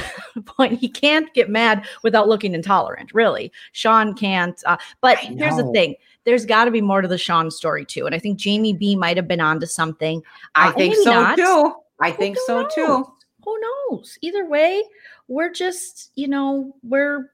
point. 0.46 0.80
He 0.80 0.90
can't 0.90 1.32
get 1.34 1.50
mad 1.50 1.86
without 2.04 2.28
looking 2.28 2.54
intolerant, 2.54 3.14
really. 3.14 3.52
Sean 3.72 4.14
can't. 4.14 4.62
Uh, 4.66 4.78
but 5.02 5.18
here's 5.18 5.56
the 5.58 5.70
thing 5.72 5.96
there's 6.24 6.46
got 6.46 6.66
to 6.66 6.72
be 6.72 6.82
more 6.82 7.02
to 7.02 7.08
the 7.08 7.18
Sean 7.18 7.50
story, 7.52 7.86
too. 7.86 8.06
And 8.06 8.14
I 8.14 8.20
think 8.20 8.38
Jamie 8.38 8.74
B 8.74 8.96
might 8.96 9.18
have 9.18 9.28
been 9.28 9.40
onto 9.42 9.66
something. 9.66 10.22
I 10.56 10.70
uh, 10.70 10.74
think 10.74 10.96
so 10.96 11.12
not. 11.12 11.38
too. 11.38 11.74
I 12.00 12.12
Who 12.12 12.18
think 12.18 12.38
so 12.46 12.62
knows? 12.64 12.74
too. 12.74 13.06
Who 13.46 13.60
knows? 13.90 14.18
Either 14.22 14.46
way, 14.46 14.84
we're 15.28 15.52
just, 15.52 16.12
you 16.16 16.28
know, 16.28 16.76
we're. 16.84 17.32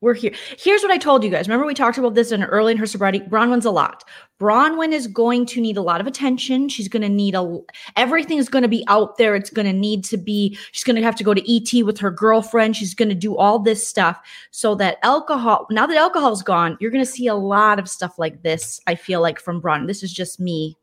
We're 0.00 0.12
here. 0.12 0.34
Here's 0.58 0.82
what 0.82 0.90
I 0.90 0.98
told 0.98 1.24
you 1.24 1.30
guys. 1.30 1.48
Remember, 1.48 1.64
we 1.64 1.72
talked 1.72 1.96
about 1.96 2.14
this 2.14 2.30
in 2.30 2.44
early 2.44 2.72
in 2.72 2.76
her 2.76 2.84
sobriety. 2.84 3.20
Braunwyn's 3.20 3.64
a 3.64 3.70
lot. 3.70 4.04
Braunwyn 4.38 4.92
is 4.92 5.06
going 5.06 5.46
to 5.46 5.62
need 5.62 5.78
a 5.78 5.82
lot 5.82 5.98
of 5.98 6.06
attention. 6.06 6.68
She's 6.68 6.88
going 6.88 7.00
to 7.00 7.08
need 7.08 7.34
a 7.34 7.60
everything 7.96 8.36
is 8.36 8.50
going 8.50 8.64
to 8.64 8.68
be 8.68 8.84
out 8.86 9.16
there. 9.16 9.34
It's 9.34 9.48
going 9.48 9.64
to 9.64 9.72
need 9.72 10.04
to 10.04 10.18
be, 10.18 10.58
she's 10.72 10.84
going 10.84 10.96
to 10.96 11.02
have 11.02 11.16
to 11.16 11.24
go 11.24 11.32
to 11.32 11.40
ET 11.50 11.86
with 11.86 11.96
her 12.00 12.10
girlfriend. 12.10 12.76
She's 12.76 12.94
going 12.94 13.08
to 13.08 13.14
do 13.14 13.34
all 13.34 13.58
this 13.58 13.86
stuff 13.86 14.20
so 14.50 14.74
that 14.74 14.98
alcohol, 15.02 15.66
now 15.70 15.86
that 15.86 15.96
alcohol's 15.96 16.42
gone, 16.42 16.76
you're 16.80 16.90
going 16.90 17.04
to 17.04 17.10
see 17.10 17.26
a 17.28 17.34
lot 17.34 17.78
of 17.78 17.88
stuff 17.88 18.18
like 18.18 18.42
this. 18.42 18.82
I 18.86 18.96
feel 18.96 19.22
like 19.22 19.40
from 19.40 19.58
Bron. 19.58 19.86
This 19.86 20.02
is 20.02 20.12
just 20.12 20.38
me. 20.38 20.76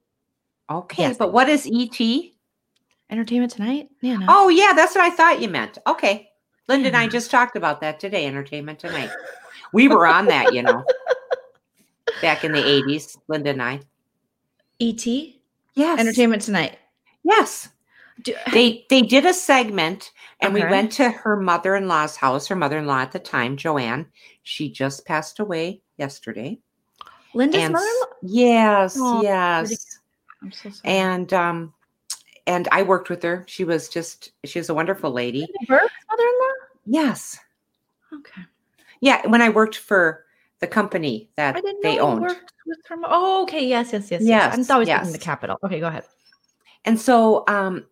Okay. 0.71 1.03
Yes. 1.03 1.17
But 1.17 1.31
what 1.31 1.47
is 1.47 1.69
ET? 1.71 2.30
Entertainment 3.11 3.51
tonight? 3.51 3.89
Yeah. 4.01 4.15
No. 4.17 4.25
Oh, 4.29 4.49
yeah. 4.49 4.73
That's 4.73 4.95
what 4.95 5.03
I 5.03 5.09
thought 5.13 5.41
you 5.41 5.49
meant. 5.49 5.77
Okay. 5.85 6.29
Linda 6.67 6.87
and 6.87 6.97
I 6.97 7.07
just 7.07 7.29
talked 7.29 7.57
about 7.57 7.81
that 7.81 7.99
today, 7.99 8.25
Entertainment 8.25 8.79
Tonight. 8.79 9.09
We 9.73 9.89
were 9.89 10.07
on 10.07 10.27
that, 10.27 10.53
you 10.53 10.61
know, 10.63 10.85
back 12.21 12.45
in 12.45 12.53
the 12.53 12.61
80s, 12.61 13.17
Linda 13.27 13.49
and 13.49 13.61
I. 13.61 13.81
ET? 14.79 15.05
Yes. 15.05 15.99
Entertainment 15.99 16.41
tonight. 16.43 16.77
Yes. 17.23 17.67
Do, 18.21 18.33
They 18.53 18.85
they 18.89 19.01
did 19.01 19.25
a 19.25 19.33
segment 19.33 20.11
and 20.39 20.53
we 20.53 20.61
went 20.61 20.91
to 20.93 21.09
her 21.09 21.35
mother-in-law's 21.35 22.15
house. 22.15 22.47
Her 22.47 22.55
mother-in-law 22.55 22.99
at 22.99 23.11
the 23.11 23.19
time, 23.19 23.57
Joanne, 23.57 24.05
she 24.43 24.69
just 24.71 25.05
passed 25.05 25.39
away 25.39 25.81
yesterday. 25.97 26.59
Linda's 27.33 27.69
mother? 27.69 27.85
yes, 28.21 28.95
Oh, 28.99 29.21
yes. 29.21 29.99
I'm 30.43 30.51
so 30.51 30.69
sorry. 30.69 30.81
And 30.95 31.33
um 31.33 31.73
and 32.47 32.67
I 32.71 32.83
worked 32.83 33.09
with 33.09 33.23
her. 33.23 33.43
She 33.47 33.63
was 33.63 33.89
just 33.89 34.31
she's 34.45 34.69
a 34.69 34.73
wonderful 34.73 35.11
lady. 35.11 35.47
Burke's 35.67 35.93
mother-in-law? 36.09 36.53
Yes. 36.85 37.39
Okay. 38.13 38.41
Yeah, 38.99 39.27
when 39.27 39.41
I 39.41 39.49
worked 39.49 39.77
for 39.77 40.25
the 40.59 40.67
company 40.67 41.29
that 41.37 41.61
they 41.81 41.99
owned. 41.99 42.21
worked 42.21 42.53
with 42.65 42.79
her. 42.87 42.95
Oh, 43.03 43.43
okay. 43.43 43.65
Yes, 43.67 43.93
yes, 43.93 44.11
yes, 44.11 44.21
yes. 44.23 44.53
I'm 44.53 44.59
Yes, 44.59 44.69
always 44.69 44.87
thinking 44.87 45.11
the 45.11 45.17
capital. 45.17 45.57
Okay, 45.63 45.79
go 45.79 45.87
ahead. 45.87 46.03
And 46.85 46.99
so 46.99 47.43
um 47.47 47.85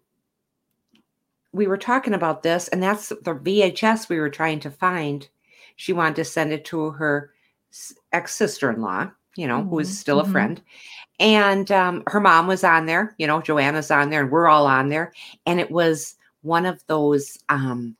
we 1.51 1.67
were 1.67 1.77
talking 1.77 2.13
about 2.13 2.43
this, 2.43 2.67
and 2.67 2.81
that's 2.81 3.09
the 3.09 3.33
VHS 3.33 4.07
we 4.07 4.19
were 4.19 4.29
trying 4.29 4.59
to 4.61 4.69
find. 4.71 5.27
She 5.75 5.93
wanted 5.93 6.17
to 6.17 6.25
send 6.25 6.53
it 6.53 6.65
to 6.65 6.91
her 6.91 7.31
ex 8.11 8.35
sister 8.35 8.71
in 8.71 8.81
law, 8.81 9.09
you 9.35 9.47
know, 9.47 9.63
who 9.63 9.79
is 9.79 9.89
Mhm, 9.89 9.93
still 9.93 10.19
mhm. 10.19 10.21
a 10.21 10.25
friend. 10.25 10.61
And 11.19 11.71
um, 11.71 12.03
her 12.07 12.19
mom 12.19 12.47
was 12.47 12.63
on 12.63 12.85
there, 12.85 13.15
you 13.17 13.27
know, 13.27 13.41
Joanna's 13.41 13.91
on 13.91 14.09
there, 14.09 14.21
and 14.21 14.31
we're 14.31 14.47
all 14.47 14.67
on 14.67 14.89
there. 14.89 15.13
And 15.45 15.59
it 15.59 15.71
was 15.71 16.15
one 16.41 16.65
of 16.65 16.83
those, 16.87 17.37
um, 17.49 17.95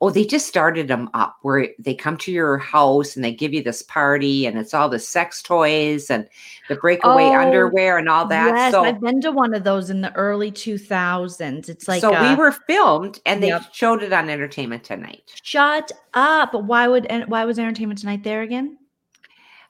oh, 0.00 0.10
they 0.10 0.24
just 0.24 0.46
started 0.48 0.88
them 0.88 1.10
up 1.14 1.36
where 1.42 1.68
they 1.78 1.94
come 1.94 2.16
to 2.18 2.32
your 2.32 2.58
house 2.58 3.16
and 3.16 3.24
they 3.24 3.32
give 3.34 3.52
you 3.54 3.62
this 3.62 3.82
party, 3.82 4.46
and 4.46 4.58
it's 4.58 4.74
all 4.74 4.88
the 4.88 4.98
sex 4.98 5.42
toys 5.42 6.10
and 6.10 6.28
the 6.68 6.76
breakaway 6.76 7.30
Oh, 7.30 7.40
underwear 7.40 7.98
and 7.98 8.08
all 8.08 8.26
that. 8.26 8.54
Yes, 8.56 8.72
so 8.72 8.84
I've 8.84 9.00
been 9.00 9.20
to 9.22 9.32
one 9.32 9.54
of 9.54 9.64
those 9.64 9.90
in 9.90 10.00
the 10.00 10.14
early 10.14 10.50
2000s. 10.50 11.68
It's 11.68 11.88
like 11.88 12.02
so 12.02 12.14
uh, 12.14 12.22
we 12.22 12.34
were 12.34 12.52
filmed 12.52 13.20
and 13.26 13.42
they 13.42 13.48
Yep. 13.48 13.62
showed 13.72 14.02
it 14.02 14.12
on 14.12 14.30
Entertainment 14.30 14.84
Tonight. 14.84 15.22
shut 15.42 15.90
up. 16.14 16.54
Why 16.54 16.88
would 16.88 17.06
and 17.06 17.26
why 17.28 17.44
was 17.44 17.58
Entertainment 17.58 17.98
Tonight 18.00 18.22
there 18.24 18.42
again? 18.42 18.78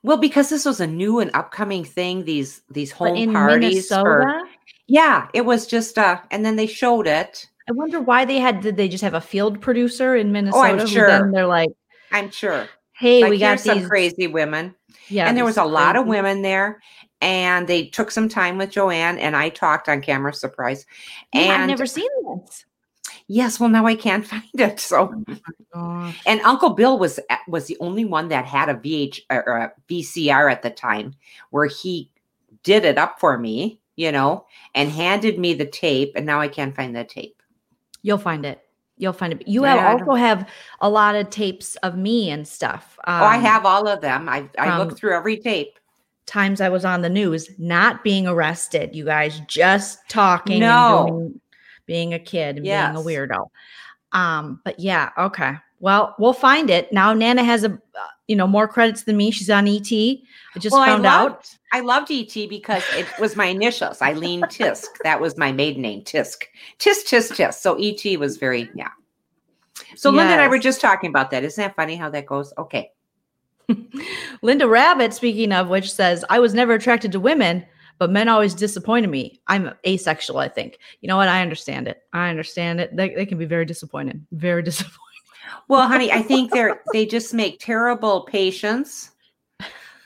Well, 0.02 0.16
because 0.16 0.48
this 0.48 0.64
was 0.64 0.80
a 0.80 0.86
new 0.86 1.20
and 1.20 1.30
upcoming 1.34 1.84
thing, 1.84 2.24
these 2.24 2.62
these 2.70 2.92
But 2.92 3.08
home 3.10 3.16
in 3.16 3.32
parties. 3.32 3.88
For, 3.88 4.42
yeah, 4.88 5.28
it 5.32 5.44
was 5.44 5.66
just 5.66 5.98
uh 5.98 6.20
and 6.30 6.44
then 6.44 6.56
they 6.56 6.66
showed 6.66 7.06
it. 7.06 7.48
I 7.68 7.72
wonder 7.72 8.00
why 8.00 8.24
they 8.24 8.38
had 8.38 8.60
did 8.60 8.76
they 8.76 8.88
just 8.88 9.04
have 9.04 9.14
a 9.14 9.20
field 9.20 9.60
producer 9.60 10.16
in 10.16 10.32
Minnesota? 10.32 10.58
Oh, 10.58 10.80
I'm 10.80 10.86
sure. 10.86 11.06
Then 11.06 11.30
they're 11.30 11.46
like, 11.46 11.70
I'm 12.10 12.30
sure. 12.30 12.68
hey, 12.98 13.22
like 13.22 13.30
we 13.30 13.38
got 13.38 13.60
here's 13.60 13.64
some 13.64 13.88
crazy 13.88 14.26
women. 14.26 14.74
Yeah, 15.08 15.28
and 15.28 15.36
there 15.36 15.44
was 15.44 15.54
these 15.54 15.62
a 15.62 15.64
lot 15.64 15.96
of 15.96 16.06
women 16.06 16.42
there. 16.42 16.80
And 17.20 17.68
they 17.68 17.86
took 17.86 18.10
some 18.10 18.28
time 18.28 18.58
with 18.58 18.72
Joanne 18.72 19.16
and 19.18 19.36
I 19.36 19.48
talked 19.48 19.88
on 19.88 20.02
camera, 20.02 20.34
surprise. 20.34 20.84
Yeah, 21.32 21.42
And 21.42 21.62
I've 21.62 21.68
never 21.68 21.86
seen 21.86 22.08
this. 22.24 22.64
Yes, 23.32 23.58
well 23.58 23.68
now 23.70 23.86
I 23.86 23.94
can't 23.94 24.26
find 24.32 24.42
it. 24.54 24.78
So 24.80 25.14
Oh, 25.74 26.14
And 26.26 26.40
Uncle 26.42 26.70
Bill 26.70 26.98
was 26.98 27.18
was 27.48 27.66
the 27.66 27.76
only 27.80 28.04
one 28.04 28.28
that 28.28 28.44
had 28.44 28.68
a 28.68 28.74
VH 28.74 29.20
or 29.30 29.56
a 29.56 29.72
VCR 29.88 30.50
at 30.52 30.62
the 30.62 30.70
time 30.70 31.14
where 31.50 31.66
he 31.66 32.10
did 32.62 32.84
it 32.84 32.98
up 32.98 33.18
for 33.18 33.38
me, 33.38 33.80
you 33.96 34.12
know, 34.12 34.46
and 34.74 34.90
handed 34.90 35.38
me 35.38 35.54
the 35.54 35.66
tape. 35.66 36.12
And 36.14 36.26
now 36.26 36.40
I 36.40 36.48
can't 36.48 36.76
find 36.76 36.94
the 36.94 37.04
tape. 37.04 37.42
You'll 38.02 38.18
find 38.18 38.44
it. 38.44 38.60
You'll 38.98 39.12
find 39.14 39.32
it. 39.32 39.48
You 39.48 39.62
have 39.64 40.00
also 40.00 40.14
have 40.14 40.48
a 40.80 40.88
lot 40.90 41.14
of 41.16 41.30
tapes 41.30 41.74
of 41.76 41.96
me 41.96 42.30
and 42.30 42.46
stuff. 42.46 42.98
oh, 43.06 43.12
I 43.12 43.36
Um, 43.36 43.42
have 43.42 43.64
all 43.66 43.88
of 43.88 44.00
them. 44.00 44.28
I 44.28 44.48
I 44.58 44.68
from- 44.68 44.78
looked 44.78 44.98
through 44.98 45.14
every 45.16 45.38
tape. 45.38 45.78
times 46.26 46.60
I 46.60 46.68
was 46.68 46.84
on 46.84 47.02
the 47.02 47.08
news, 47.10 47.50
not 47.58 48.04
being 48.04 48.28
arrested. 48.28 48.94
You 48.94 49.04
guys 49.04 49.40
just 49.48 49.98
talking, 50.08 50.60
No. 50.60 51.32
Being 51.86 52.14
a 52.14 52.18
kid 52.18 52.56
and 52.56 52.66
Yes. 52.66 52.92
being 52.94 53.04
a 53.04 53.06
weirdo. 53.06 53.48
Um, 54.12 54.60
but 54.64 54.78
yeah, 54.78 55.10
okay. 55.18 55.54
Well, 55.80 56.14
we'll 56.18 56.32
find 56.32 56.70
it 56.70 56.92
now. 56.92 57.12
Nana 57.12 57.42
has 57.42 57.64
a, 57.64 57.72
uh, 57.72 58.06
you 58.28 58.36
know, 58.36 58.46
more 58.46 58.68
credits 58.68 59.02
than 59.02 59.16
me. 59.16 59.30
She's 59.32 59.50
on 59.50 59.66
ET. 59.66 59.90
I 59.92 60.58
just 60.58 60.72
well, 60.72 60.84
found 60.84 61.06
I 61.06 61.14
out. 61.14 61.30
loved, 61.30 61.58
I 61.72 61.80
loved 61.80 62.10
ET 62.12 62.48
because 62.48 62.84
it 62.94 63.06
was 63.18 63.34
my 63.34 63.46
initials, 63.46 64.00
Eileen 64.00 64.42
Tisk. 64.42 64.84
That 65.02 65.20
was 65.20 65.36
my 65.36 65.50
maiden 65.50 65.82
name, 65.82 66.02
Tisk. 66.02 66.44
Tisk, 66.78 67.04
Tisk, 67.08 67.32
Tisk. 67.32 67.54
So 67.54 67.74
ET 67.80 68.18
was 68.18 68.36
very, 68.36 68.70
yeah. 68.76 68.90
So 69.96 70.10
Linda 70.10 70.34
and 70.34 70.40
I 70.40 70.48
were 70.48 70.58
just 70.58 70.80
talking 70.80 71.10
about 71.10 71.30
that. 71.32 71.42
Isn't 71.42 71.60
that 71.60 71.74
funny 71.74 71.96
how 71.96 72.08
that 72.10 72.26
goes? 72.26 72.52
Okay. 72.58 72.92
Linda 74.42 74.68
Rabbit, 74.68 75.12
speaking 75.14 75.52
of 75.52 75.68
which, 75.68 75.92
says, 75.92 76.24
I 76.30 76.38
was 76.38 76.54
never 76.54 76.74
attracted 76.74 77.12
to 77.12 77.20
women, 77.20 77.64
but 77.98 78.10
men 78.10 78.28
always 78.28 78.54
disappointed 78.54 79.10
me. 79.10 79.40
I'm 79.46 79.72
asexual, 79.86 80.38
I 80.38 80.48
think. 80.48 80.78
You 81.00 81.08
know 81.08 81.16
what? 81.16 81.28
I 81.28 81.42
understand 81.42 81.88
it. 81.88 82.02
I 82.12 82.30
understand 82.30 82.80
it. 82.80 82.96
They, 82.96 83.10
they 83.10 83.26
can 83.26 83.38
be 83.38 83.44
very 83.44 83.64
disappointed, 83.64 84.24
Very 84.32 84.62
disappointed. 84.64 84.98
Well, 85.68 85.86
honey, 85.86 86.10
I 86.10 86.22
think 86.22 86.52
they're 86.52 86.82
they 86.92 87.06
just 87.06 87.34
make 87.34 87.58
terrible 87.60 88.22
patients. 88.22 89.10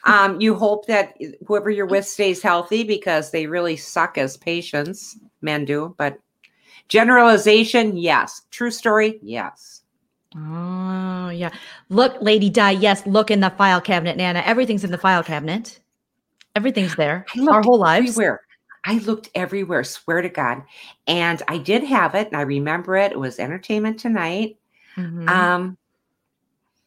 Um, 0.05 0.41
you 0.41 0.55
hope 0.55 0.87
that 0.87 1.15
whoever 1.47 1.69
you're 1.69 1.87
with 1.87 2.07
stays 2.07 2.41
healthy 2.41 2.85
because 2.85 3.31
they 3.33 3.47
really 3.47 3.77
suck 3.77 4.19
as 4.19 4.37
patients. 4.37 5.19
Men 5.43 5.65
do, 5.65 5.95
but 5.99 6.19
generalization, 6.89 7.97
yes. 7.97 8.43
True 8.51 8.71
story, 8.71 9.19
yes. 9.23 9.83
Oh, 10.37 11.31
yeah. 11.31 11.51
Look, 11.89 12.17
Lady 12.21 12.51
Di. 12.51 12.73
Yes, 12.73 13.07
look 13.07 13.31
in 13.31 13.41
the 13.41 13.51
file 13.51 13.81
cabinet, 13.81 14.17
Nana. 14.17 14.43
Everything's 14.45 14.85
in 14.85 14.91
the 14.91 14.99
file 14.99 15.23
cabinet. 15.23 15.81
Everything's 16.57 16.97
there. 16.97 17.27
I 17.37 17.47
Our 17.53 17.63
whole 17.63 17.79
lives. 17.79 18.09
everywhere. 18.09 18.41
I 18.85 18.99
looked 18.99 19.29
everywhere, 19.35 19.85
swear 19.85 20.23
to 20.23 20.31
God. 20.31 20.63
And 21.07 21.43
I 21.49 21.59
did 21.59 21.85
have 21.85 22.15
it, 22.15 22.29
and 22.29 22.37
I 22.37 22.43
remember 22.43 22.97
it. 22.97 23.13
It 23.13 23.19
was 23.19 23.39
Entertainment 23.39 24.01
Tonight. 24.01 24.57
Mhm. 24.97 25.29
Um, 25.29 25.77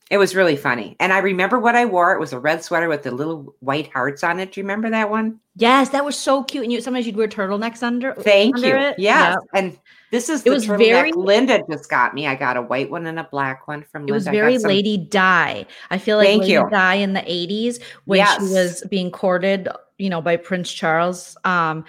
it 0.10 0.18
was 0.18 0.36
really 0.36 0.56
funny. 0.56 0.96
And 1.00 1.14
I 1.14 1.20
remember 1.20 1.60
what 1.60 1.76
I 1.76 1.86
wore. 1.86 2.14
It 2.14 2.20
was 2.20 2.34
a 2.34 2.40
red 2.40 2.64
sweater 2.64 2.90
with 2.90 3.04
the 3.04 3.12
little 3.12 3.56
white 3.60 3.92
hearts 3.94 4.24
on 4.24 4.40
it. 4.40 4.52
Do 4.52 4.60
you 4.60 4.64
remember 4.64 4.90
that 4.90 5.10
one? 5.10 5.40
yes, 5.56 5.90
that 5.90 6.06
was 6.06 6.18
so 6.18 6.42
cute. 6.44 6.64
And 6.64 6.72
you 6.72 6.80
sometimes 6.82 7.06
you'd 7.06 7.18
wear 7.18 7.28
turtlenecks 7.28 7.84
under. 7.84 8.14
Thank 8.16 8.56
under 8.56 8.68
you. 8.70 8.76
it. 8.76 8.96
Yes. 8.98 9.34
Yep. 9.34 9.40
And 9.54 9.80
this 10.10 10.30
is 10.30 10.42
It 10.42 10.46
the 10.46 10.52
was 10.52 10.66
very- 10.66 11.12
Linda 11.12 11.62
just 11.70 11.90
got 11.90 12.14
me. 12.14 12.28
I 12.28 12.36
got 12.36 12.56
a 12.58 12.62
white 12.62 12.90
one 12.90 13.06
and 13.06 13.20
a 13.20 13.26
black 13.26 13.68
one 13.68 13.84
from 13.84 14.08
It 14.08 14.12
was 14.12 14.26
Linda. 14.26 14.38
I 14.40 14.42
got 14.42 14.46
very 14.48 14.60
some- 14.60 14.70
Lady 14.70 14.98
Di. 14.98 15.66
I 15.92 15.98
feel 15.98 16.18
like 16.18 16.28
Thank 16.28 16.42
Lady 16.44 16.54
you. 16.54 16.68
Di 16.72 16.94
in 16.96 17.14
the 17.14 17.22
80s 17.22 17.80
when 18.06 18.18
Yes. 18.20 18.38
she 18.38 18.54
was 18.54 18.84
being 18.90 19.12
courted, 19.12 19.68
you 19.98 20.10
know, 20.10 20.22
by 20.22 20.38
Prince 20.38 20.72
Charles. 20.72 21.36
Um, 21.44 21.84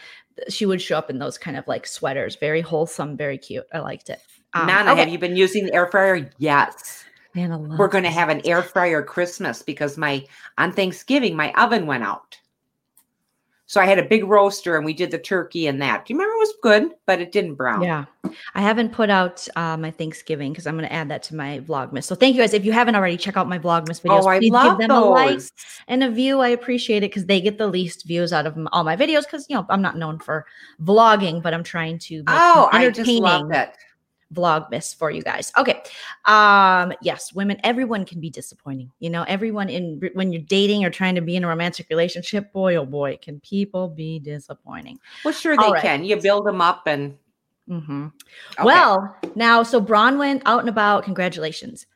she 0.49 0.67
would 0.67 0.83
show 0.83 0.99
up 0.99 1.09
in 1.11 1.19
those 1.19 1.39
kind 1.39 1.57
of 1.57 1.67
like 1.69 1.87
sweaters, 1.87 2.37
very 2.37 2.61
wholesome, 2.61 3.17
very 3.17 3.39
cute. 3.39 3.65
I 3.73 3.79
liked 3.79 4.11
it. 4.11 4.21
Um, 4.53 4.67
Nana, 4.67 4.91
okay. 4.93 5.01
have 5.01 5.09
you 5.11 5.19
been 5.19 5.37
using 5.37 5.67
the 5.67 5.73
air 5.75 5.87
fryer? 5.87 6.29
Yes. 6.39 7.05
Nana 7.35 7.59
loves 7.59 7.79
We're 7.79 7.89
going 7.89 8.05
to 8.05 8.11
have 8.11 8.29
an 8.29 8.41
air 8.45 8.63
fryer 8.63 9.03
Christmas 9.03 9.63
because 9.63 9.97
my 9.97 10.25
on 10.59 10.73
Thanksgiving 10.73 11.37
my 11.37 11.53
oven 11.53 11.87
went 11.87 12.05
out. 12.05 12.37
So 13.71 13.81
I 13.81 13.87
had 13.87 14.01
a 14.01 14.05
big 14.05 14.25
roaster 14.25 14.77
and 14.77 14.85
we 14.85 14.93
did 14.93 15.13
the 15.13 15.19
turkey 15.19 15.69
and 15.69 15.81
that. 15.81 16.05
Do 16.05 16.13
you 16.13 16.19
remember 16.19 16.35
it 16.35 16.41
was 16.41 16.55
good, 16.61 16.91
but 17.07 17.21
it 17.21 17.31
didn't 17.31 17.55
brown. 17.55 17.85
Yeah. 17.85 18.07
I 18.57 18.63
haven't 18.63 18.91
put 18.93 19.11
out 19.11 19.47
uh, 19.55 19.77
my 19.77 19.93
Thanksgiving 19.93 20.51
because 20.51 20.67
I'm 20.67 20.77
going 20.77 20.89
to 20.89 20.93
add 20.93 21.09
that 21.11 21.23
to 21.25 21.37
my 21.37 21.61
Vlogmas. 21.61 22.03
So 22.03 22.17
thank 22.17 22.35
you 22.35 22.43
guys. 22.43 22.53
If 22.53 22.65
you 22.65 22.73
haven't 22.73 22.97
already, 22.97 23.17
check 23.17 23.37
out 23.37 23.49
my 23.49 23.61
Vlogmas 23.61 24.03
videos. 24.03 24.25
Oh, 24.25 24.27
I 24.27 24.41
Please 24.41 24.51
love 24.51 24.77
give 24.81 24.89
them 24.89 24.97
a 24.97 25.05
like 25.05 25.31
those. 25.35 25.53
and 25.87 26.03
a 26.03 26.11
view. 26.11 26.41
I 26.41 26.49
appreciate 26.49 27.05
it 27.05 27.11
because 27.11 27.27
they 27.27 27.41
get 27.41 27.59
the 27.59 27.69
least 27.69 28.09
views 28.09 28.33
out 28.33 28.45
of 28.45 28.59
all 28.73 28.83
my 28.83 28.97
videos 28.97 29.23
because, 29.23 29.47
you 29.49 29.55
know, 29.55 29.65
I'm 29.71 29.83
not 29.83 29.97
known 29.97 30.19
for 30.19 30.47
vlogging, 30.83 31.41
but 31.41 31.55
I'm 31.55 31.63
trying 31.63 32.01
to 32.01 32.25
Oh, 32.27 32.69
I 32.73 32.91
just 32.91 33.09
love 33.09 33.53
it. 33.53 33.71
Vlogmas 34.35 34.95
for 34.95 35.11
you 35.11 35.23
guys. 35.23 35.53
Okay. 35.59 35.83
Um 36.27 36.93
yes, 37.03 37.33
women 37.33 37.59
everyone 37.65 38.05
can 38.05 38.21
be 38.21 38.31
disappointing. 38.31 38.91
You 39.01 39.11
know, 39.11 39.25
everyone 39.25 39.69
in 39.69 40.01
when 40.15 40.33
you're 40.33 40.43
dating 40.43 40.85
or 40.85 40.91
trying 40.91 41.15
to 41.17 41.21
be 41.21 41.37
in 41.37 41.45
a 41.45 41.49
romantic 41.49 41.89
relationship, 41.91 42.53
boy 42.53 42.77
oh 42.77 42.87
boy, 42.87 43.19
can 43.21 43.41
people 43.41 43.89
be 43.89 44.19
disappointing. 44.19 44.99
Well, 45.25 45.35
sure 45.35 45.57
they 45.57 45.71
right. 45.71 45.83
can. 45.83 46.05
You 46.05 46.17
build 46.17 46.47
them 46.47 46.61
up 46.61 46.83
and 46.87 47.17
Mhm. 47.69 48.13
okay. 48.59 48.65
Well, 48.65 49.17
now, 49.37 49.63
so 49.63 49.81
Braunwyn 49.81 50.43
out 50.45 50.61
and 50.61 50.69
about. 50.69 51.05
Congratulations. 51.05 51.87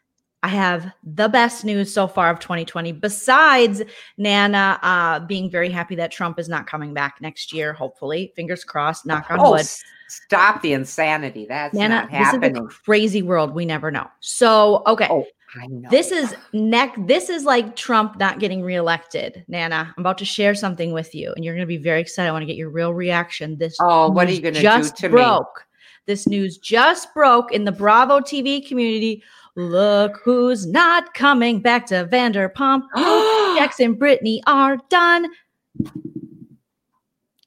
I 0.44 0.49
have 0.49 0.92
the 1.03 1.29
best 1.29 1.64
news 1.64 1.92
so 1.92 2.07
far 2.07 2.31
of 2.31 2.38
2020, 2.38 2.92
besides 2.92 3.83
Nana 4.18 4.79
uh, 4.83 5.20
being 5.20 5.51
very 5.51 5.70
happy 5.70 5.94
that 5.97 6.12
Trump 6.12 6.38
is 6.38 6.51
not 6.51 6.66
coming 6.66 6.92
back 6.92 7.16
next 7.20 7.51
year, 7.53 7.73
hopefully. 7.73 8.31
Fingers 8.37 8.62
crossed, 8.62 9.07
knock 9.07 9.31
on 9.31 9.40
wood. 9.51 9.66
Stop 10.16 10.62
the 10.62 10.72
insanity. 10.72 11.46
That's 11.48 11.74
Nana, 11.74 11.94
not 12.03 12.11
happening. 12.11 12.57
a 12.57 12.66
crazy 12.68 13.22
world. 13.22 13.55
We 13.55 13.64
never 13.64 13.90
know. 13.90 14.07
So, 14.20 14.83
okay. 14.87 15.09
Oh, 15.11 15.27
This 15.90 16.11
is 16.11 16.35
neck. 16.53 16.94
This 17.07 17.31
is 17.31 17.44
like 17.44 17.77
Trump 17.77 18.18
not 18.18 18.38
getting 18.40 18.62
reelected. 18.62 19.44
Nana, 19.48 19.92
I'm 19.96 20.00
about 20.03 20.18
to 20.18 20.24
share 20.24 20.55
something 20.55 20.92
with 20.92 21.14
you, 21.14 21.33
and 21.37 21.44
you're 21.44 21.55
going 21.55 21.66
to 21.66 21.66
be 21.66 21.77
very 21.77 22.00
excited. 22.00 22.29
I 22.29 22.33
want 22.33 22.42
to 22.42 22.46
get 22.46 22.57
your 22.57 22.70
real 22.70 22.92
reaction. 22.92 23.57
This 23.59 23.77
Oh, 23.81 24.11
what 24.11 24.29
are 24.29 24.33
you 24.33 24.40
gonna 24.40 24.55
do 24.57 24.62
just 24.62 24.96
to 24.98 25.09
me? 25.09 25.12
broke. 25.12 25.64
This 26.07 26.27
news 26.27 26.59
just 26.59 27.14
broke 27.14 27.53
in 27.53 27.64
the 27.64 27.72
Bravo 27.72 28.20
TV 28.20 28.66
community. 28.66 29.22
Look 29.57 30.20
who's 30.24 30.66
not 30.66 31.14
coming 31.14 31.61
back 31.61 31.87
to 31.87 32.07
Vanderpump. 32.11 32.83
And 33.81 33.98
Brittany 33.98 34.42
are 34.46 34.77
done. 34.90 35.27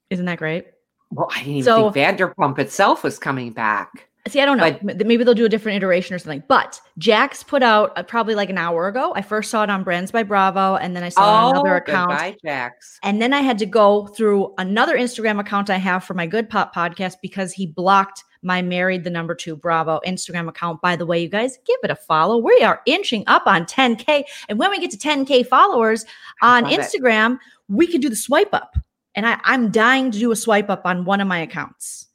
Isn't 0.09 0.25
that 0.25 0.39
great? 0.39 0.65
Well, 1.11 1.29
I 1.33 1.39
didn't 1.39 1.53
even 1.53 1.63
So- 1.63 1.91
think 1.91 2.17
Vanderpump 2.17 2.59
itself 2.59 3.03
was 3.03 3.17
coming 3.19 3.51
back. 3.53 4.09
See, 4.27 4.41
I 4.41 4.45
don't 4.45 4.57
know. 4.57 4.77
But- 4.83 5.07
Maybe 5.07 5.23
they'll 5.23 5.33
do 5.33 5.45
a 5.45 5.49
different 5.49 5.77
iteration 5.77 6.13
or 6.13 6.19
something. 6.19 6.43
But 6.49 6.81
Jax 6.97 7.43
put 7.43 7.63
out 7.63 7.93
uh, 7.97 8.03
probably 8.03 8.35
like 8.35 8.49
an 8.49 8.57
hour 8.57 8.89
ago. 8.89 9.13
I 9.15 9.21
first 9.21 9.49
saw 9.49 9.63
it 9.63 9.69
on 9.69 9.83
Brands 9.83 10.11
by 10.11 10.23
Bravo, 10.23 10.75
and 10.75 10.93
then 10.93 11.03
I 11.03 11.07
saw 11.07 11.47
Oh, 11.47 11.49
another 11.51 11.77
account. 11.77 12.09
goodbye, 12.09 12.35
Jax. 12.43 12.99
And 13.03 13.21
then 13.21 13.31
I 13.31 13.39
had 13.39 13.57
to 13.59 13.65
go 13.65 14.07
through 14.07 14.53
another 14.57 14.97
Instagram 14.97 15.39
account 15.39 15.69
I 15.69 15.77
have 15.77 16.03
for 16.03 16.13
my 16.13 16.27
Good 16.27 16.49
Pop 16.49 16.75
podcast 16.75 17.15
because 17.21 17.53
he 17.53 17.67
blocked 17.67 18.25
my 18.43 18.61
Married 18.61 19.05
the 19.05 19.09
Number 19.09 19.33
Two 19.33 19.55
Bravo 19.55 20.01
Instagram 20.05 20.49
account. 20.49 20.81
By 20.81 20.97
the 20.97 21.05
way, 21.05 21.21
you 21.21 21.29
guys 21.29 21.57
give 21.65 21.77
it 21.83 21.89
a 21.89 21.95
follow. 21.95 22.37
We 22.37 22.61
are 22.63 22.81
inching 22.85 23.23
up 23.27 23.43
on 23.47 23.63
10K. 23.65 24.25
And 24.49 24.59
when 24.59 24.71
we 24.71 24.79
get 24.79 24.91
to 24.91 24.97
10K 24.97 25.47
followers 25.47 26.05
on 26.41 26.63
love 26.65 26.73
it. 26.73 26.79
Instagram, 26.81 27.39
we 27.69 27.87
can 27.87 28.01
do 28.01 28.09
the 28.09 28.15
swipe 28.17 28.53
up. 28.53 28.75
And 29.17 29.25
I, 29.25 29.39
I'm 29.43 29.71
dying 29.71 30.11
to 30.11 30.19
do 30.19 30.31
a 30.31 30.35
swipe 30.35 30.69
up 30.69 30.85
on 30.85 31.03
one 31.03 31.19
of 31.19 31.27
my 31.27 31.39
accounts. 31.39 32.07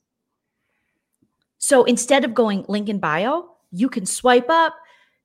So 1.58 1.84
instead 1.84 2.24
of 2.24 2.32
going 2.32 2.64
link 2.68 2.88
in 2.88 3.00
bio, 3.00 3.50
you 3.72 3.88
can 3.88 4.06
swipe 4.06 4.48
up. 4.48 4.74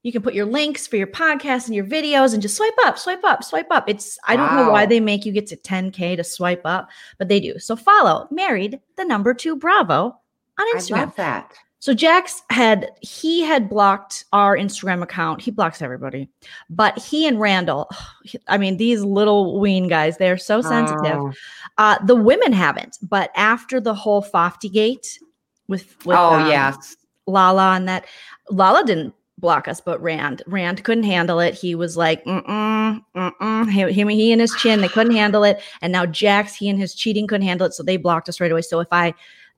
You 0.01 0.11
can 0.11 0.21
put 0.21 0.33
your 0.33 0.45
links 0.45 0.87
for 0.87 0.95
your 0.95 1.07
podcast 1.07 1.67
and 1.67 1.75
your 1.75 1.85
videos 1.85 2.33
and 2.33 2.41
just 2.41 2.57
swipe 2.57 2.77
up, 2.83 2.97
swipe 2.97 3.23
up, 3.23 3.43
swipe 3.43 3.67
up. 3.71 3.87
It's 3.87 4.17
I 4.27 4.35
don't 4.35 4.55
know 4.55 4.71
why 4.71 4.85
they 4.85 4.99
make 4.99 5.25
you 5.25 5.31
get 5.31 5.47
to 5.47 5.57
10k 5.57 6.17
to 6.17 6.23
swipe 6.23 6.61
up, 6.65 6.89
but 7.17 7.27
they 7.27 7.39
do. 7.39 7.59
So 7.59 7.75
follow 7.75 8.27
married 8.31 8.79
the 8.95 9.05
number 9.05 9.33
2 9.33 9.55
Bravo 9.55 10.17
on 10.57 10.75
Instagram. 10.75 10.97
I 10.97 10.99
love 11.01 11.15
that. 11.17 11.53
So 11.79 11.93
Jax 11.93 12.41
had 12.49 12.91
he 13.01 13.41
had 13.41 13.69
blocked 13.69 14.25
our 14.33 14.57
Instagram 14.57 15.03
account. 15.03 15.41
He 15.41 15.51
blocks 15.51 15.81
everybody. 15.81 16.27
But 16.69 16.97
he 16.97 17.27
and 17.27 17.39
Randall, 17.39 17.89
I 18.47 18.57
mean 18.57 18.77
these 18.77 19.03
little 19.03 19.59
ween 19.59 19.87
guys, 19.87 20.17
they're 20.17 20.37
so 20.37 20.61
sensitive. 20.61 21.17
Oh, 21.17 21.33
Uh 21.77 21.97
the 22.05 22.15
women 22.15 22.51
haven't, 22.51 22.97
but 23.01 23.31
after 23.35 23.79
the 23.79 23.93
whole 23.93 24.21
Fofty 24.21 24.71
gate 24.71 25.19
with 25.67 25.95
with 26.05 26.17
oh 26.17 26.35
um, 26.35 26.47
yes. 26.47 26.97
Lala 27.27 27.75
and 27.75 27.87
that 27.87 28.05
Lala 28.49 28.83
didn't 28.85 29.13
block 29.37 29.67
us, 29.67 29.79
but 29.79 30.01
Rand 30.01 30.41
Rand 30.47 30.83
couldn't 30.83 31.03
handle 31.03 31.39
it. 31.39 31.53
He 31.53 31.75
was 31.75 31.95
like, 31.95 32.23
mm-mm, 32.25 33.03
mm-mm. 33.15 33.71
He, 33.71 33.91
him, 33.93 34.07
he 34.07 34.31
and 34.31 34.41
his 34.41 34.55
chin, 34.55 34.81
they 34.81 34.87
couldn't 34.87 35.15
handle 35.15 35.43
it. 35.43 35.61
And 35.81 35.93
now 35.93 36.05
Jax, 36.05 36.55
he 36.55 36.69
and 36.69 36.79
his 36.79 36.95
cheating 36.95 37.27
couldn't 37.27 37.45
handle 37.45 37.67
it, 37.67 37.73
so 37.73 37.83
they 37.83 37.97
blocked 37.97 38.29
us 38.29 38.41
right 38.41 38.51
away. 38.51 38.61
So 38.61 38.79
if 38.79 38.87
I, 38.91 39.09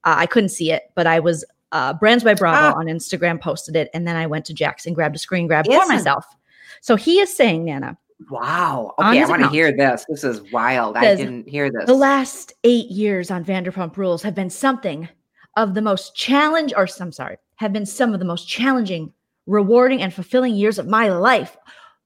uh, 0.03 0.15
I 0.17 0.25
couldn't 0.25 0.49
see 0.49 0.71
it, 0.71 0.91
but 0.95 1.07
I 1.07 1.19
was 1.19 1.45
uh, 1.71 1.93
Brands 1.93 2.23
by 2.23 2.33
Bravo 2.33 2.75
Ah. 2.75 2.79
on 2.79 2.85
Instagram 2.85 3.39
posted 3.39 3.75
it, 3.75 3.89
and 3.93 4.07
then 4.07 4.15
I 4.15 4.27
went 4.27 4.45
to 4.45 4.53
Jax 4.53 4.85
and 4.85 4.95
grabbed 4.95 5.15
a 5.15 5.19
screen 5.19 5.47
grab 5.47 5.65
for 5.65 5.85
myself. 5.87 6.25
So 6.81 6.95
he 6.95 7.19
is 7.19 7.35
saying, 7.35 7.65
Nana, 7.65 7.97
Wow. 8.29 8.95
Okay, 8.99 9.23
I 9.23 9.25
want 9.27 9.43
to 9.43 9.49
hear 9.49 9.71
this. 9.71 10.05
This 10.09 10.23
is 10.25 10.41
wild. 10.51 10.97
I 10.97 11.15
didn't 11.15 11.47
hear 11.47 11.71
this. 11.71 11.85
The 11.85 11.93
last 11.93 12.51
eight 12.65 12.89
years 12.89 13.31
on 13.31 13.45
Vanderpump 13.45 13.95
Rules 13.95 14.21
have 14.23 14.35
been 14.35 14.49
something 14.49 15.07
of 15.55 15.73
the 15.73 15.81
most 15.81 16.15
challenge, 16.15 16.73
or 16.75 16.87
I'm 16.99 17.11
sorry, 17.13 17.37
have 17.55 17.71
been 17.71 17.85
some 17.85 18.13
of 18.13 18.19
the 18.19 18.25
most 18.25 18.47
challenging, 18.47 19.13
rewarding, 19.47 20.01
and 20.01 20.13
fulfilling 20.13 20.53
years 20.55 20.77
of 20.79 20.87
my 20.87 21.07
life. 21.09 21.55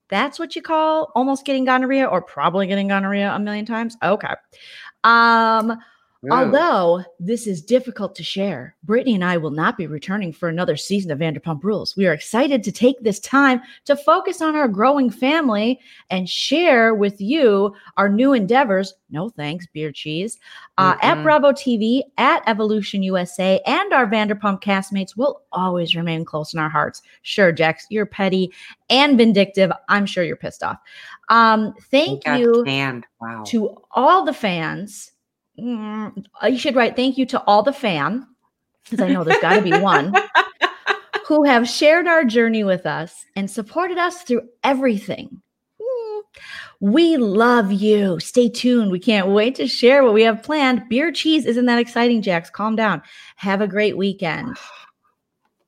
That's 0.10 0.38
what 0.38 0.56
you 0.56 0.62
call 0.62 1.12
almost 1.16 1.46
getting 1.46 1.66
gonorrhea, 1.66 2.06
or 2.06 2.22
probably 2.22 2.68
getting 2.68 2.90
gonorrhea 2.90 3.32
a 3.32 3.40
million 3.40 3.66
times. 3.66 3.98
Okay. 4.04 4.34
Um, 5.04 5.80
Ooh. 6.26 6.32
Although 6.32 7.04
this 7.20 7.48
is 7.48 7.62
difficult 7.62 8.16
to 8.16 8.24
share, 8.24 8.76
Brittany 8.84 9.16
and 9.16 9.26
I 9.26 9.36
will 9.36 9.52
not 9.52 9.78
be 9.78 9.88
returning 9.88 10.32
for 10.32 10.48
another 10.48 10.78
season 10.78 11.12
of 11.12 11.20
Vanderpump 11.20 11.64
Rules. 11.64 11.98
We 11.98 12.08
are 12.08 12.14
excited 12.14 12.64
to 12.64 12.72
take 12.72 13.02
this 13.02 13.20
time 13.20 13.62
to 13.86 13.98
focus 13.98 14.42
on 14.42 14.56
our 14.56 14.70
growing 14.70 15.10
family 15.10 15.82
and 16.10 16.30
share 16.30 16.96
with 16.96 17.20
you 17.20 17.76
our 17.98 18.08
new 18.08 18.32
endeavors. 18.32 18.94
No 19.10 19.30
thanks, 19.30 19.68
beer 19.74 19.92
cheese. 19.92 20.40
Uh, 20.78 20.96
at 21.02 21.18
Mm-mm. 21.18 21.24
Bravo 21.24 21.52
TV, 21.52 22.04
at 22.18 22.42
Evolution 22.48 23.04
USA, 23.04 23.60
and 23.66 23.92
our 23.92 24.08
Vanderpump 24.08 24.62
castmates 24.62 25.18
will 25.18 25.42
always 25.52 25.94
remain 25.94 26.24
close 26.24 26.54
in 26.54 26.60
our 26.60 26.70
hearts. 26.70 27.02
Sure, 27.24 27.52
Jax, 27.52 27.86
you're 27.90 28.06
petty 28.06 28.52
and 28.90 29.18
vindictive. 29.18 29.72
I'm 29.90 30.06
sure 30.06 30.24
you're 30.24 30.38
pissed 30.38 30.64
off. 30.64 30.78
Um, 31.28 31.74
thank 31.92 32.26
you 32.26 32.64
canned. 32.66 33.06
Wow. 33.20 33.44
to 33.48 33.76
all 33.92 34.24
the 34.24 34.34
fans. 34.34 35.13
Mm, 35.60 36.26
you 36.44 36.58
should 36.58 36.76
write 36.76 36.96
thank 36.96 37.18
you 37.18 37.26
to 37.28 37.42
all 37.44 37.64
the 37.64 37.74
fan, 37.74 38.28
because 38.84 39.00
I 39.02 39.10
know 39.10 39.24
there's 39.24 39.40
got 39.42 39.56
to 39.56 39.62
be 39.62 39.78
one, 39.78 40.14
who 41.28 41.44
have 41.44 41.68
shared 41.70 42.08
our 42.08 42.24
journey 42.24 42.64
with 42.64 42.86
us 42.86 43.26
and 43.36 43.50
supported 43.50 43.98
us 43.98 44.24
through 44.24 44.48
everything. 44.64 45.42
Mm, 45.82 46.22
We 46.80 47.18
love 47.18 47.72
you. 47.72 48.20
Stay 48.20 48.50
tuned. 48.50 48.92
We 48.92 49.00
can't 49.00 49.28
wait 49.30 49.56
to 49.56 49.68
share 49.68 50.04
what 50.04 50.14
we 50.14 50.24
have 50.24 50.44
planned. 50.44 50.90
Beer 50.90 51.12
cheese 51.12 51.46
isn't 51.46 51.66
that 51.68 51.80
exciting, 51.80 52.22
Jax. 52.22 52.50
Calm 52.50 52.76
down. 52.76 53.02
Have 53.36 53.62
a 53.62 53.68
great 53.68 53.96
weekend. 53.98 54.58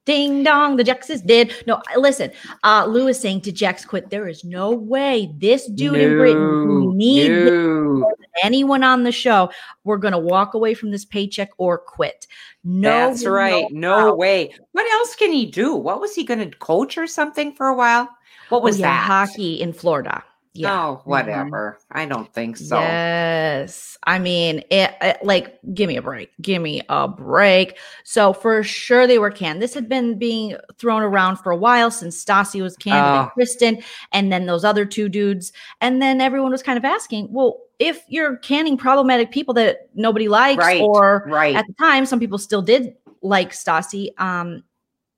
Ding 0.06 0.44
dong, 0.44 0.76
the 0.78 0.84
Jax 0.84 1.10
is 1.10 1.22
dead. 1.22 1.52
No, 1.66 1.82
listen. 1.98 2.32
Uh, 2.64 2.86
Lou 2.88 3.08
is 3.08 3.20
saying, 3.20 3.42
to 3.42 3.52
Jax 3.52 3.84
quit?" 3.86 4.10
There 4.10 4.28
is 4.28 4.44
no 4.44 4.72
way. 4.72 5.34
This 5.38 5.68
dude 5.68 5.96
in 5.96 6.18
Britain 6.18 6.96
needs 6.96 7.30
no. 7.30 8.12
anyone 8.44 8.84
on 8.84 9.04
the 9.04 9.12
show, 9.12 9.50
we're 9.84 9.98
gonna 9.98 10.20
walk 10.20 10.54
away 10.54 10.74
from 10.76 10.92
this 10.92 11.06
paycheck 11.06 11.50
or 11.58 11.78
quit. 11.80 12.28
No, 12.64 12.90
That's 13.10 13.26
right. 13.26 13.66
No 13.72 14.14
way. 14.16 14.54
What 14.72 14.92
else 14.92 15.16
can 15.16 15.32
he 15.32 15.46
do? 15.46 15.76
What 15.76 16.02
was 16.02 16.16
he 16.16 16.24
going 16.24 16.40
to 16.50 16.58
coach 16.58 16.98
or 16.98 17.06
something 17.06 17.54
for 17.54 17.68
a 17.68 17.76
while? 17.76 18.10
What 18.50 18.60
Oh, 18.62 18.64
was 18.64 18.80
yeah, 18.80 18.88
that? 18.88 19.06
hockey 19.06 19.62
in 19.62 19.72
Florida. 19.72 20.24
Yeah. 20.58 20.74
Oh, 20.86 21.02
whatever. 21.04 21.78
I 21.92 22.06
don't 22.06 22.32
think 22.34 22.56
so. 22.58 22.80
Yes. 22.80 23.98
I 24.04 24.20
mean, 24.20 24.60
it, 24.70 24.92
it- 25.02 25.18
like, 25.24 25.60
give 25.74 25.88
me 25.88 25.98
a 25.98 26.02
break. 26.02 26.32
Give 26.42 26.62
me 26.62 26.82
a 26.90 27.08
break. 27.08 27.78
So, 28.04 28.32
for 28.34 28.64
sure, 28.64 29.06
they 29.06 29.20
were 29.20 29.32
canned. 29.32 29.62
This 29.62 29.74
had 29.74 29.90
been 29.90 30.18
being 30.18 30.56
thrown 30.78 31.02
around 31.02 31.38
for 31.38 31.52
a 31.52 31.58
while 31.58 31.92
since 31.92 32.24
Stassi 32.24 32.62
was 32.62 32.76
canned 32.78 33.06
and 33.06 33.28
Oh. 33.28 33.32
Kristen, 33.34 33.84
and 34.14 34.32
then 34.32 34.46
those 34.46 34.64
other 34.64 34.86
two 34.86 35.10
dudes. 35.10 35.52
And 35.82 36.02
then 36.02 36.22
everyone 36.22 36.52
was 36.52 36.64
kind 36.64 36.78
of 36.78 36.86
asking, 36.86 37.32
well, 37.34 37.60
if 37.80 38.04
you're 38.08 38.38
canning 38.38 38.78
problematic 38.78 39.32
people 39.32 39.54
that 39.56 39.90
nobody 39.94 40.30
likes, 40.30 40.60
Right. 40.60 40.82
or 40.82 41.26
Right. 41.28 41.56
at 41.56 41.68
the 41.68 41.74
time, 41.74 42.06
some 42.06 42.20
people 42.20 42.38
still 42.38 42.62
did 42.62 42.96
like 43.22 43.52
Stassi, 43.52 44.10
um, 44.22 44.64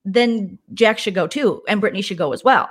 then 0.05 0.57
Jack 0.73 0.97
should 0.97 1.13
go 1.13 1.27
too, 1.27 1.61
and 1.67 1.79
Brittany 1.81 2.01
should 2.01 2.17
go 2.17 2.31
as 2.33 2.43
well. 2.43 2.69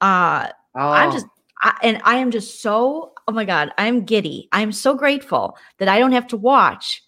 Uh, 0.00 0.48
oh, 0.76 0.88
I'm 0.90 1.10
just, 1.10 1.26
I, 1.60 1.76
and 1.82 2.00
I 2.04 2.16
am 2.16 2.30
just 2.30 2.60
so, 2.60 3.12
oh 3.28 3.32
my 3.32 3.44
God, 3.44 3.70
I'm 3.78 4.04
giddy. 4.04 4.48
I'm 4.52 4.72
so 4.72 4.94
grateful 4.94 5.56
that 5.78 5.88
I 5.88 5.98
don't 5.98 6.12
have 6.12 6.26
to 6.28 6.36
watch 6.36 7.02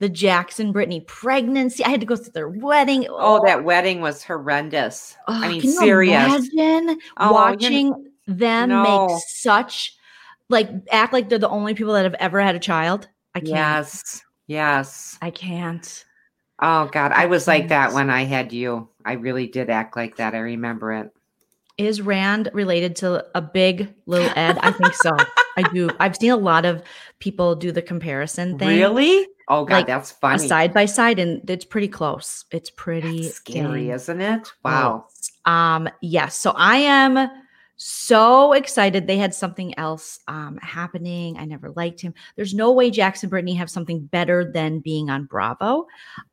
the 0.00 0.08
Jackson 0.08 0.72
Brittany 0.72 1.00
pregnancy. 1.06 1.84
I 1.84 1.88
had 1.88 2.00
to 2.00 2.06
go 2.06 2.16
through 2.16 2.32
their 2.32 2.48
wedding. 2.48 3.06
Oh, 3.08 3.44
that 3.46 3.64
wedding 3.64 4.00
was 4.00 4.22
horrendous. 4.22 5.16
I 5.28 5.46
Oh, 5.46 5.48
mean, 5.48 5.60
can 5.60 5.70
you 5.70 5.78
serious. 5.78 6.50
Imagine 6.52 6.98
Oh, 7.16 7.32
watching 7.32 8.10
them 8.26 8.68
No. 8.70 8.82
make 8.82 9.20
such, 9.28 9.94
like, 10.50 10.68
act 10.90 11.12
like 11.12 11.28
they're 11.28 11.38
the 11.38 11.48
only 11.48 11.74
people 11.74 11.94
that 11.94 12.04
have 12.04 12.14
ever 12.14 12.40
had 12.40 12.54
a 12.54 12.60
child. 12.60 13.08
I 13.34 13.40
can't. 13.40 13.50
Yes. 13.50 14.22
Yes. 14.46 15.18
I 15.22 15.30
can't. 15.30 16.04
Oh 16.60 16.88
God, 16.92 17.12
I 17.12 17.26
was 17.26 17.48
like 17.48 17.68
that 17.68 17.92
when 17.92 18.10
I 18.10 18.24
had 18.24 18.52
you. 18.52 18.88
I 19.04 19.14
really 19.14 19.46
did 19.46 19.70
act 19.70 19.96
like 19.96 20.16
that. 20.16 20.34
I 20.34 20.38
remember 20.38 20.92
it. 20.92 21.10
Is 21.78 22.00
Rand 22.00 22.50
related 22.52 22.96
to 22.96 23.24
a 23.36 23.42
big 23.42 23.92
little 24.06 24.30
Ed? 24.36 24.58
I 24.60 24.70
think 24.70 24.94
so. 24.94 25.10
I 25.56 25.62
do. 25.72 25.90
I've 26.00 26.16
seen 26.16 26.30
a 26.30 26.36
lot 26.36 26.64
of 26.64 26.82
people 27.18 27.54
do 27.56 27.72
the 27.72 27.82
comparison 27.82 28.58
thing. 28.58 28.68
Really? 28.68 29.26
Oh 29.48 29.64
God, 29.64 29.74
Like, 29.74 29.86
that's 29.86 30.10
funny. 30.12 30.46
side 30.48 30.72
by 30.72 30.86
side 30.86 31.18
and 31.18 31.48
it's 31.50 31.66
pretty 31.66 31.88
close 31.88 32.46
it's 32.50 32.70
pretty 32.70 33.24
That's 33.24 33.34
scary, 33.34 33.86
dang 33.88 33.94
isn't 33.94 34.20
it? 34.22 34.52
Wow. 34.64 35.08
um 35.44 35.86
yes 36.00 36.34
so 36.38 36.54
i 36.56 36.76
am 36.78 37.28
so 37.76 38.54
excited 38.54 39.06
they 39.06 39.18
had 39.18 39.34
something 39.34 39.76
else 39.78 40.18
um 40.28 40.58
happening 40.62 41.36
i 41.36 41.44
never 41.44 41.70
liked 41.72 42.00
him 42.00 42.14
there's 42.36 42.54
no 42.54 42.72
way 42.72 42.90
jackson 42.90 43.28
brittany 43.28 43.52
have 43.52 43.68
something 43.68 44.06
better 44.06 44.50
than 44.50 44.78
being 44.80 45.10
on 45.10 45.24
bravo 45.26 45.86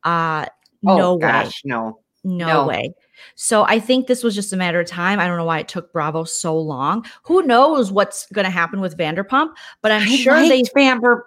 uh 0.06 0.46
Oh 0.86 0.98
no 0.98 1.16
way 1.16 1.50
no. 1.66 2.00
no, 2.24 2.48
no. 2.48 2.68
way 2.68 2.94
so 3.36 3.64
i 3.64 3.80
think 3.80 4.08
this 4.08 4.24
was 4.24 4.36
just 4.36 4.54
a 4.54 4.58
matter 4.58 4.80
of 4.80 4.88
time 4.88 5.20
i 5.20 5.28
don't 5.28 5.38
know 5.38 5.46
why 5.46 5.60
it 5.60 5.68
took 5.68 5.92
bravo 5.94 6.24
so 6.24 6.58
long 6.58 7.06
who 7.24 7.42
knows 7.44 7.92
what's 7.92 8.26
going 8.28 8.46
to 8.46 8.52
happen 8.52 8.82
with 8.82 8.98
vanderpump 8.98 9.50
but 9.82 9.92
i'm 9.92 10.02
I 10.02 10.16
sure 10.16 10.40
they 10.48 10.64
Vamber 10.64 11.22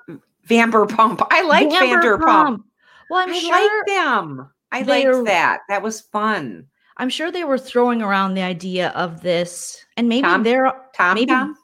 Vanderpump. 0.49 1.27
I 1.31 1.43
like 1.43 1.69
Vanderpump. 1.69 2.21
Vanderpump. 2.21 2.63
well 3.11 3.21
i'm 3.21 3.31
I 3.33 3.39
sure 3.39 3.79
like 3.79 3.87
them. 3.87 4.51
I 4.75 4.83
liked 4.83 5.27
that. 5.27 5.61
That 5.69 5.83
was 5.83 6.01
fun. 6.01 6.67
I'm 6.97 7.09
sure 7.09 7.31
they 7.31 7.45
were 7.45 7.59
throwing 7.59 8.03
around 8.03 8.35
the 8.35 8.43
idea 8.43 8.89
of 8.91 9.21
this, 9.23 9.85
and 9.97 10.09
maybe 10.09 10.23
Tom- 10.23 10.43
they're 10.43 10.73
Tom 10.95 11.15
maybe 11.15 11.33
Tom. 11.33 11.57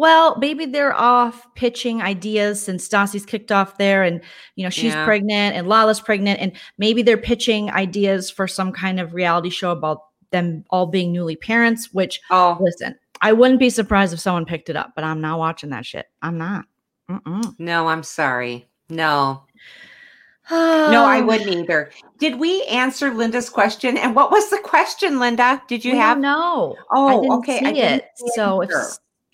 Well, 0.00 0.38
maybe 0.38 0.64
they're 0.64 0.94
off 0.94 1.46
pitching 1.56 2.00
ideas 2.00 2.62
since 2.62 2.88
Stassi's 2.88 3.26
kicked 3.26 3.52
off 3.52 3.76
there, 3.76 4.02
and 4.02 4.22
you 4.56 4.64
know 4.64 4.70
she's 4.70 4.94
Yeah. 4.94 5.04
pregnant 5.04 5.54
and 5.56 5.68
Lala's 5.68 6.00
pregnant, 6.00 6.40
and 6.40 6.52
maybe 6.78 7.02
they're 7.02 7.18
pitching 7.18 7.70
ideas 7.70 8.30
for 8.30 8.48
some 8.48 8.72
kind 8.72 8.98
of 8.98 9.12
reality 9.12 9.50
show 9.50 9.72
about 9.72 10.04
them 10.30 10.64
all 10.70 10.86
being 10.86 11.12
newly 11.12 11.36
parents. 11.36 11.92
Which 11.92 12.18
Oh, 12.30 12.56
listen, 12.60 12.98
I 13.20 13.32
wouldn't 13.34 13.60
be 13.60 13.68
surprised 13.68 14.14
if 14.14 14.20
someone 14.20 14.46
picked 14.46 14.70
it 14.70 14.76
up, 14.76 14.92
but 14.94 15.04
I'm 15.04 15.20
not 15.20 15.38
watching 15.38 15.68
that 15.70 15.84
shit. 15.84 16.06
I'm 16.22 16.38
not. 16.38 16.64
Mm-mm. 17.10 17.54
no, 17.58 17.88
I'm 17.88 18.02
sorry. 18.02 18.68
No. 18.88 19.42
No, 20.50 21.04
I 21.04 21.20
wouldn't 21.20 21.48
either. 21.50 21.92
Did 22.18 22.40
we 22.40 22.64
answer 22.64 23.12
Linda's 23.14 23.48
question? 23.48 23.96
And 23.96 24.16
what 24.16 24.32
was 24.32 24.50
the 24.50 24.58
question, 24.64 25.20
Linda? 25.20 25.62
Did 25.68 25.84
you 25.84 25.92
we 25.92 25.98
have? 25.98 26.18
I 26.24 26.74
Oh, 26.90 27.20
didn't 27.22 27.38
okay. 27.38 27.58
see 27.60 27.66
I 27.66 27.72
didn't 27.72 27.98
it. 28.00 28.04
see 28.16 28.24
it 28.26 28.34
So 28.34 28.60
if, 28.62 28.70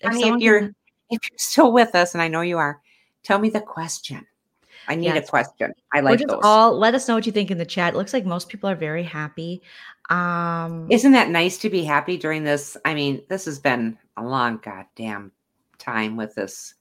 either. 0.03 0.15
s- 0.15 0.21
if 0.21 0.35
if 0.35 0.41
you're 0.41 0.59
can- 0.59 0.75
if 1.09 1.19
you're 1.29 1.37
still 1.39 1.71
with 1.71 1.95
us, 1.95 2.13
and 2.15 2.21
I 2.21 2.27
know 2.27 2.41
you 2.41 2.57
are, 2.57 2.81
tell 3.23 3.39
me 3.39 3.49
the 3.49 3.61
question. 3.61 4.25
I 4.89 4.95
need 4.95 5.05
Yes. 5.07 5.27
a 5.27 5.29
question. 5.29 5.73
I 5.93 5.99
like 5.99 6.19
those. 6.19 6.39
all 6.43 6.77
let 6.77 6.95
us 6.95 7.07
know 7.09 7.15
what 7.15 7.25
you 7.25 7.31
think 7.33 7.51
in 7.51 7.57
the 7.57 7.65
chat. 7.65 7.93
It 7.93 7.97
looks 7.97 8.13
like 8.13 8.25
most 8.25 8.47
people 8.49 8.69
are 8.69 8.75
very 8.75 9.03
happy. 9.03 9.61
Um 10.09 10.87
Isn't 10.89 11.11
that 11.11 11.29
nice 11.29 11.57
to 11.59 11.69
be 11.69 11.83
happy 11.83 12.17
during 12.17 12.43
this? 12.45 12.77
I 12.85 12.93
mean, 12.93 13.21
this 13.27 13.45
has 13.45 13.59
been 13.59 13.97
a 14.15 14.23
long 14.23 14.57
goddamn 14.63 15.33
time 15.77 16.15
with 16.15 16.35
this. 16.35 16.73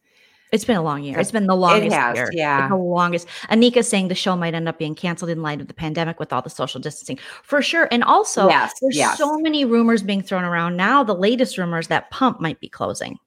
It's 0.52 0.64
been 0.64 0.76
a 0.76 0.82
long 0.82 1.02
year. 1.02 1.18
It's 1.18 1.30
been 1.32 1.46
the 1.46 1.56
longest 1.56 1.96
has, 1.96 2.16
year. 2.16 2.30
yeah. 2.32 2.64
It's 2.64 2.70
the 2.70 2.76
longest. 2.76 3.26
Anika 3.50 3.85
saying 3.85 4.09
the 4.09 4.14
show 4.14 4.37
might 4.37 4.54
end 4.54 4.68
up 4.68 4.78
being 4.78 4.94
canceled 4.94 5.30
in 5.30 5.42
light 5.42 5.61
of 5.61 5.68
the 5.68 5.74
pandemic 5.74 6.20
with 6.20 6.32
all 6.32 6.42
the 6.42 6.50
social 6.50 6.80
distancing. 6.80 7.18
For 7.42 7.61
sure. 7.62 7.88
And 7.90 8.04
also 8.04 8.48
yes, 8.48 8.72
there's 8.80 8.96
yes. 8.96 9.18
so 9.18 9.38
many 9.38 9.64
rumors 9.64 10.02
being 10.02 10.22
thrown 10.22 10.44
around 10.44 10.76
now. 10.76 11.02
The 11.02 11.14
latest 11.14 11.59
rumors 11.59 11.88
that 11.88 12.11
pump 12.11 12.40
might 12.40 12.61
be 12.61 12.68
closing. 12.68 13.18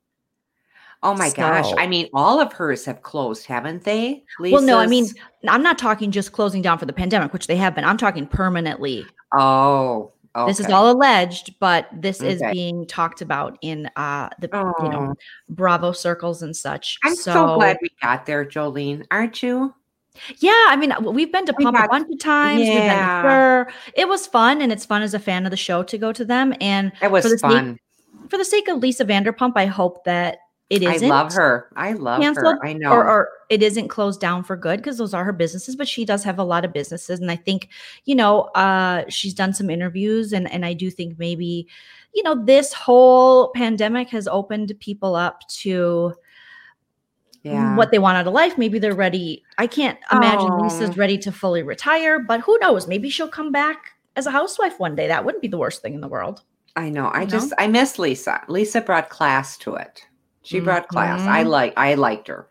oh 1.03 1.13
my 1.13 1.29
gosh! 1.31 1.71
I 1.77 1.87
mean, 1.87 2.09
all 2.13 2.41
of 2.41 2.51
hers 2.53 2.83
have 2.85 3.01
closed, 3.01 3.45
haven't 3.45 3.83
they? 3.83 4.23
Well, 4.39 4.61
no, 4.61 4.77
I 4.77 4.87
mean, 4.87 5.07
I'm 5.47 5.63
not 5.63 5.77
talking 5.77 6.11
just 6.11 6.31
closing 6.31 6.61
down 6.61 6.77
for 6.77 6.85
the 6.85 6.93
pandemic, 6.93 7.31
which 7.31 7.47
they 7.47 7.55
have 7.57 7.75
been. 7.75 7.85
I'm 7.85 7.97
talking 7.97 8.27
permanently. 8.27 9.05
oh, 9.33 10.11
This 10.47 10.59
is 10.59 10.67
all 10.67 10.91
alleged, 10.91 11.55
but 11.59 11.87
this 11.91 12.21
is 12.21 12.41
being 12.51 12.85
talked 12.87 13.21
about 13.21 13.57
in 13.61 13.89
uh 13.95 14.29
the 14.39 14.47
you 14.83 14.89
know 14.89 15.07
Oh, 15.11 15.13
Bravo 15.49 15.91
circles 15.91 16.41
and 16.41 16.55
such. 16.55 16.97
I'm 17.03 17.15
so, 17.15 17.55
glad 17.55 17.77
we 17.81 17.89
got 18.01 18.25
there, 18.25 18.45
Jolene. 18.45 19.05
Aren't 19.11 19.41
you? 19.43 19.73
Yeah, 20.39 20.51
I 20.67 20.75
mean, 20.75 20.91
we've 21.13 21.31
been 21.31 21.45
to 21.45 21.53
Pump 21.53 21.77
a 21.77 21.87
bunch 21.87 22.07
of 22.11 22.19
times. 22.19 22.59
We've 22.59 22.67
been 22.67 22.85
Yeah. 22.87 23.65
It 23.93 24.07
was 24.09 24.27
fun, 24.27 24.61
and 24.61 24.71
it's 24.71 24.85
fun 24.85 25.01
as 25.01 25.13
a 25.13 25.19
fan 25.19 25.45
of 25.45 25.51
the 25.51 25.57
show 25.57 25.83
to 25.83 25.97
go 25.97 26.11
to 26.11 26.25
them. 26.25 26.53
And 26.59 26.91
It 27.01 27.09
was 27.11 27.23
for 27.23 27.29
the 27.29 27.37
sake- 27.37 27.51
fun. 27.51 27.79
for 28.29 28.37
the 28.37 28.43
sake 28.43 28.67
of 28.67 28.79
Lisa 28.79 29.05
Vanderpump, 29.05 29.53
I 29.55 29.65
hope 29.67 30.03
that 30.05 30.39
it 30.69 30.85
I 30.85 30.97
love 30.97 31.33
her. 31.33 31.71
I 31.75 31.93
love 31.93 32.21
canceled 32.21 32.57
her. 32.61 32.65
I 32.65 32.73
know. 32.73 32.91
Or, 32.91 33.07
or 33.07 33.29
it 33.49 33.63
isn't 33.63 33.87
closed 33.87 34.21
down 34.21 34.43
for 34.43 34.55
good 34.55 34.77
because 34.77 34.99
those 34.99 35.15
are 35.15 35.23
her 35.23 35.33
businesses, 35.33 35.75
but 35.75 35.87
she 35.87 36.05
does 36.05 36.23
have 36.23 36.37
a 36.37 36.43
lot 36.43 36.63
of 36.63 36.73
businesses. 36.73 37.19
And 37.19 37.31
I 37.31 37.35
think, 37.35 37.69
you 38.05 38.15
know, 38.15 38.41
uh, 38.55 39.03
she's 39.09 39.33
done 39.33 39.53
some 39.53 39.69
interviews 39.69 40.31
and, 40.31 40.51
and 40.51 40.63
I 40.65 40.73
do 40.73 40.91
think 40.91 41.17
maybe, 41.17 41.67
you 42.13 42.21
know, 42.21 42.45
this 42.45 42.71
whole 42.71 43.49
pandemic 43.55 44.09
has 44.09 44.27
opened 44.27 44.73
people 44.79 45.15
up 45.15 45.47
to 45.49 46.13
yeah. 47.41 47.75
what 47.75 47.89
they 47.89 47.99
want 47.99 48.17
out 48.17 48.27
of 48.27 48.33
life. 48.33 48.57
Maybe 48.57 48.77
they're 48.77 48.93
ready. 48.93 49.43
I 49.57 49.65
can't 49.65 49.97
imagine 50.11 50.51
Oh. 50.51 50.61
Lisa's 50.61 50.97
ready 50.97 51.17
to 51.19 51.31
fully 51.31 51.63
retire, 51.63 52.19
but 52.19 52.41
who 52.41 52.59
knows? 52.59 52.87
Maybe 52.87 53.09
she'll 53.09 53.27
come 53.27 53.51
back 53.51 53.93
as 54.15 54.27
a 54.27 54.31
housewife 54.31 54.79
one 54.79 54.95
day. 54.95 55.07
That 55.07 55.25
wouldn't 55.25 55.41
be 55.41 55.47
the 55.47 55.57
worst 55.57 55.81
thing 55.81 55.95
in 55.95 56.01
the 56.01 56.07
world. 56.07 56.43
I 56.75 56.89
know. 56.89 57.07
I 57.07 57.21
you 57.21 57.25
know? 57.25 57.31
just 57.31 57.53
I 57.57 57.67
miss 57.67 57.97
Lisa. 57.97 58.43
Lisa 58.47 58.81
brought 58.81 59.09
class 59.09 59.57
to 59.59 59.75
it. 59.75 60.05
She 60.43 60.59
brought 60.59 60.87
class. 60.87 61.21
I 61.21 61.43
Mhm. 61.43 61.47
like 61.49 61.73
I 61.77 61.93
liked 61.95 62.27
her. 62.27 62.47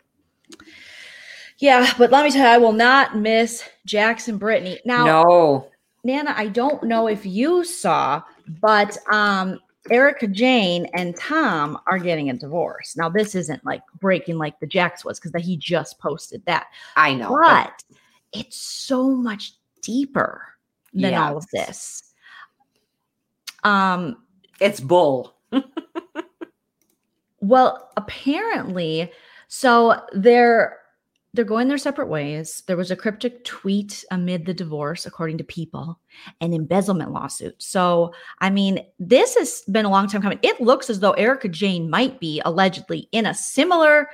Yeah, 1.57 1.91
but 1.97 2.11
let 2.11 2.23
me 2.23 2.31
tell 2.31 2.47
you, 2.47 2.53
I 2.55 2.57
will 2.57 2.71
not 2.73 3.17
miss 3.17 3.63
Jackson 3.85 4.37
Brittany. 4.37 4.79
Now, 4.85 5.05
no. 5.05 5.67
Nana, 6.05 6.33
I 6.37 6.47
don't 6.47 6.83
know 6.83 7.07
if 7.07 7.25
you 7.25 7.63
saw, 7.65 8.21
but 8.61 8.97
um 9.11 9.59
Erika 9.91 10.27
Jayne 10.27 10.85
and 10.93 11.15
Tom 11.17 11.79
are 11.87 11.97
getting 11.97 12.29
a 12.29 12.33
divorce. 12.33 12.95
Now, 12.95 13.09
this 13.09 13.33
isn't 13.33 13.65
like 13.65 13.81
breaking 13.99 14.37
like 14.37 14.59
the 14.59 14.67
Jax 14.67 15.03
was 15.03 15.19
because 15.19 15.41
he 15.43 15.57
just 15.57 15.97
posted 15.99 16.43
that. 16.45 16.67
I 16.95 17.13
know. 17.15 17.29
but- 17.29 17.73
but 17.81 17.83
it's 18.31 18.57
so 18.57 19.09
much 19.09 19.53
deeper 19.81 20.43
than 20.93 21.13
all 21.15 21.37
of 21.37 21.47
this. 21.51 22.03
Um, 23.63 24.23
it's 24.59 24.79
bull. 24.79 25.33
well, 27.41 27.89
apparently, 27.97 29.11
so 29.47 30.01
they're 30.13 30.77
they're 31.33 31.45
going 31.45 31.67
their 31.67 31.77
separate 31.77 32.07
ways. 32.07 32.63
There 32.65 32.75
was 32.77 32.89
a 32.89 32.95
cryptic 32.95 33.43
tweet 33.43 34.03
amid 34.09 34.47
the 34.47 34.53
divorce, 34.53 35.05
according 35.05 35.37
to 35.37 35.43
people, 35.43 35.99
an 36.41 36.53
embezzlement 36.53 37.11
lawsuit. 37.11 37.61
So, 37.61 38.13
I 38.39 38.49
mean, 38.49 38.83
this 38.97 39.35
has 39.35 39.61
been 39.71 39.85
a 39.85 39.91
long 39.91 40.07
time 40.07 40.23
coming. 40.23 40.39
It 40.41 40.59
looks 40.59 40.89
as 40.89 40.99
though 41.01 41.11
Erika 41.11 41.47
Jayne 41.47 41.87
might 41.87 42.19
be 42.19 42.41
allegedly 42.45 43.07
in 43.11 43.27
a 43.27 43.33
similar 43.35 44.09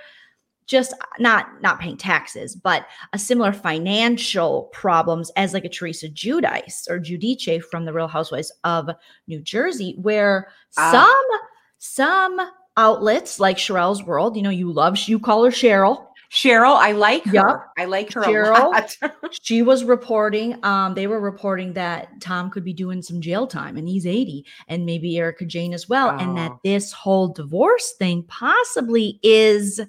just 0.67 0.93
not 1.19 1.61
not 1.61 1.79
paying 1.79 1.95
taxes, 1.95 2.55
but 2.55 2.87
a 3.13 3.19
similar 3.19 3.53
financial 3.53 4.63
problems 4.73 5.31
as 5.37 5.53
like 5.53 5.63
a 5.63 5.69
Teresa 5.69 6.09
Giudice 6.09 6.89
or 6.89 6.99
Giudice 6.99 7.63
from 7.63 7.85
the 7.85 7.93
Real 7.93 8.07
Housewives 8.07 8.51
of 8.63 8.89
New 9.27 9.39
Jersey, 9.41 9.95
where 10.01 10.49
Ah. 10.77 10.91
some 10.91 11.39
some 11.77 12.49
outlets 12.77 13.39
like 13.39 13.57
Sherelle's 13.57 14.03
World, 14.03 14.35
you 14.35 14.41
know, 14.43 14.49
you 14.49 14.71
love 14.71 14.97
you 15.07 15.19
call 15.19 15.43
her 15.45 15.51
Cheryl. 15.51 16.07
Cheryl, 16.31 16.75
I 16.75 16.91
like 16.91 17.23
her. 17.25 17.65
I 17.77 17.85
like 17.85 18.11
her 18.13 18.21
Cheryl. 18.21 18.57
a 18.57 18.67
lot. 18.67 18.97
She 19.41 19.61
was 19.61 19.83
reporting, 19.83 20.57
um, 20.65 20.93
they 20.95 21.07
were 21.07 21.19
reporting 21.21 21.73
that 21.73 22.19
Tom 22.19 22.49
could 22.49 22.65
be 22.65 22.73
doing 22.73 23.01
some 23.01 23.21
jail 23.21 23.45
time 23.47 23.77
and 23.77 23.87
he's 23.87 24.05
80, 24.07 24.43
and 24.67 24.85
maybe 24.85 25.17
Erika 25.17 25.45
Jayne 25.45 25.73
as 25.73 25.87
well. 25.87 26.09
And 26.09 26.35
that 26.37 26.51
Oh. 26.51 26.59
this 26.63 26.91
whole 26.91 27.27
divorce 27.29 27.93
thing 27.93 28.23
possibly 28.23 29.19
is 29.23 29.79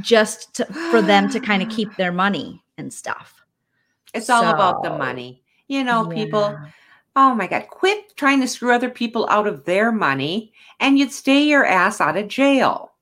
just 0.00 0.54
to, 0.56 0.66
for 0.90 1.02
them 1.02 1.28
to 1.30 1.40
kind 1.40 1.62
of 1.62 1.68
keep 1.76 1.94
their 1.96 2.12
money 2.12 2.62
and 2.78 2.92
stuff. 2.92 3.42
it's 4.14 4.28
all 4.30 4.46
about 4.48 4.82
the 4.82 4.90
money. 4.90 5.42
You 5.68 5.82
know, 5.84 6.06
people, 6.06 6.50
Yeah. 6.50 6.66
Oh 7.16 7.34
my 7.34 7.46
God, 7.46 7.66
quit 7.70 8.16
trying 8.16 8.40
to 8.40 8.48
screw 8.48 8.72
other 8.72 8.90
people 8.90 9.28
out 9.28 9.46
of 9.46 9.64
their 9.64 9.92
money 9.92 10.52
and 10.80 10.98
you'd 10.98 11.12
stay 11.12 11.42
your 11.42 11.64
ass 11.64 12.00
out 12.00 12.16
of 12.16 12.28
jail. 12.28 12.92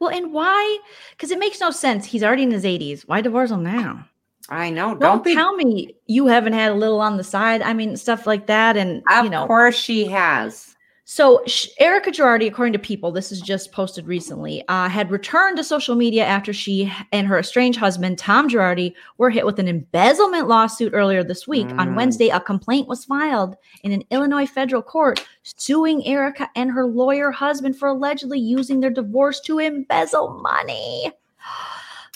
Well, 0.00 0.10
and 0.10 0.32
why? 0.32 0.78
Because 1.10 1.30
it 1.30 1.38
makes 1.38 1.60
no 1.60 1.70
sense. 1.70 2.06
He's 2.06 2.22
already 2.22 2.44
in 2.44 2.50
his 2.52 2.64
80s. 2.64 3.02
Why 3.02 3.20
divorce 3.20 3.50
him 3.50 3.64
now? 3.64 4.06
I 4.48 4.70
know. 4.70 4.90
Don't, 4.90 5.00
Don't 5.00 5.24
be. 5.24 5.34
tell 5.34 5.54
me 5.56 5.94
you 6.06 6.26
haven't 6.26 6.52
had 6.54 6.72
a 6.72 6.76
little 6.76 7.00
on 7.00 7.16
the 7.16 7.24
side. 7.24 7.60
I 7.62 7.72
mean, 7.74 7.96
stuff 7.96 8.26
like 8.26 8.46
that. 8.46 8.76
And, 8.76 9.02
Of 9.10 9.24
you 9.24 9.30
know, 9.30 9.46
course 9.46 9.74
she 9.76 10.06
has. 10.06 10.74
So, 11.10 11.42
Erika 11.80 12.10
Girardi, 12.10 12.46
according 12.48 12.74
to 12.74 12.78
People, 12.78 13.10
this 13.10 13.32
is 13.32 13.40
just 13.40 13.72
posted 13.72 14.06
recently, 14.06 14.62
uh, 14.68 14.90
had 14.90 15.10
returned 15.10 15.56
to 15.56 15.64
social 15.64 15.94
media 15.94 16.22
after 16.26 16.52
she 16.52 16.92
and 17.12 17.26
her 17.26 17.38
estranged 17.38 17.78
husband, 17.78 18.18
Tom 18.18 18.46
Girardi, 18.46 18.92
were 19.16 19.30
hit 19.30 19.46
with 19.46 19.58
an 19.58 19.68
embezzlement 19.68 20.48
lawsuit 20.48 20.92
earlier 20.92 21.24
this 21.24 21.48
week. 21.48 21.66
On 21.78 21.88
Mm. 21.88 21.94
Wednesday, 21.96 22.28
a 22.28 22.38
complaint 22.40 22.88
was 22.88 23.06
filed 23.06 23.56
in 23.82 23.92
an 23.92 24.02
Illinois 24.10 24.44
federal 24.44 24.82
court 24.82 25.26
suing 25.44 26.04
Erika 26.06 26.50
and 26.54 26.70
her 26.72 26.84
lawyer 26.86 27.30
husband 27.30 27.78
for 27.78 27.88
allegedly 27.88 28.38
using 28.38 28.80
their 28.80 28.90
divorce 28.90 29.40
to 29.46 29.60
embezzle 29.60 30.38
money. 30.42 31.10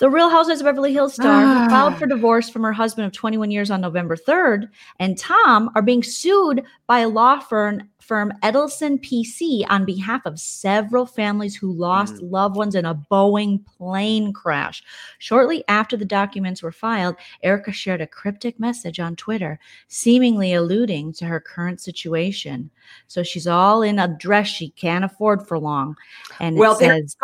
The 0.01 0.11
Real 0.11 0.31
Housewives 0.31 0.61
of 0.61 0.65
Beverly 0.65 0.93
Hills 0.93 1.15
star 1.15 1.43
who 1.43 1.71
filed 1.71 1.93
Ah. 1.93 1.97
for 1.97 2.07
divorce 2.07 2.49
from 2.49 2.63
her 2.63 2.73
husband 2.73 3.07
of 3.07 3.13
21 3.13 3.53
years 3.53 3.71
on 3.71 3.81
November 3.81 4.17
3rd 4.17 4.69
and 4.99 5.17
Tom 5.17 5.71
are 5.77 5.83
being 5.83 6.03
sued 6.03 6.65
by 6.89 7.01
a 7.01 7.09
law 7.09 7.39
firm 7.39 7.83
firm 8.03 8.33
Edelson 8.43 9.01
PC 9.01 9.65
on 9.71 9.85
behalf 9.85 10.27
of 10.27 10.39
several 10.39 11.07
families 11.07 11.57
who 11.57 11.73
lost 11.73 12.15
mm. 12.15 12.31
loved 12.31 12.57
ones 12.57 12.75
in 12.75 12.85
a 12.85 12.95
Boeing 12.95 13.65
plane 13.65 14.33
crash. 14.33 14.83
Shortly 15.19 15.65
after 15.69 15.97
the 15.97 16.05
documents 16.05 16.63
were 16.63 16.73
filed, 16.73 17.17
Erika 17.43 17.73
shared 17.73 18.01
a 18.01 18.07
cryptic 18.07 18.59
message 18.59 19.01
on 19.01 19.17
Twitter, 19.17 19.59
seemingly 19.89 20.55
alluding 20.55 21.13
to 21.15 21.25
her 21.25 21.41
current 21.41 21.81
situation. 21.81 22.71
So 23.07 23.23
she's 23.23 23.47
all 23.47 23.83
in 23.83 23.99
a 23.99 24.09
dress 24.09 24.49
she 24.49 24.71
can't 24.71 25.05
afford 25.05 25.47
for 25.47 25.59
long. 25.59 25.97
And 26.41 26.57
Well, 26.57 26.77
it 26.77 26.81
there 26.81 26.97
says, 26.97 27.17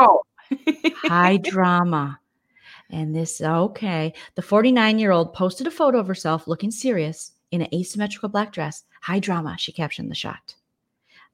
high 1.04 1.36
drama. 1.42 2.20
And 2.90 3.14
this, 3.14 3.40
okay. 3.40 4.14
The 4.34 4.42
49 4.42 4.98
year 4.98 5.10
old 5.10 5.34
posted 5.34 5.66
a 5.66 5.70
photo 5.70 5.98
of 5.98 6.06
herself 6.06 6.48
looking 6.48 6.70
serious 6.70 7.32
in 7.50 7.62
an 7.62 7.74
asymmetrical 7.74 8.28
black 8.28 8.52
dress. 8.52 8.84
High 9.02 9.20
drama, 9.20 9.56
she 9.58 9.72
captioned 9.72 10.10
the 10.10 10.14
shot. 10.14 10.54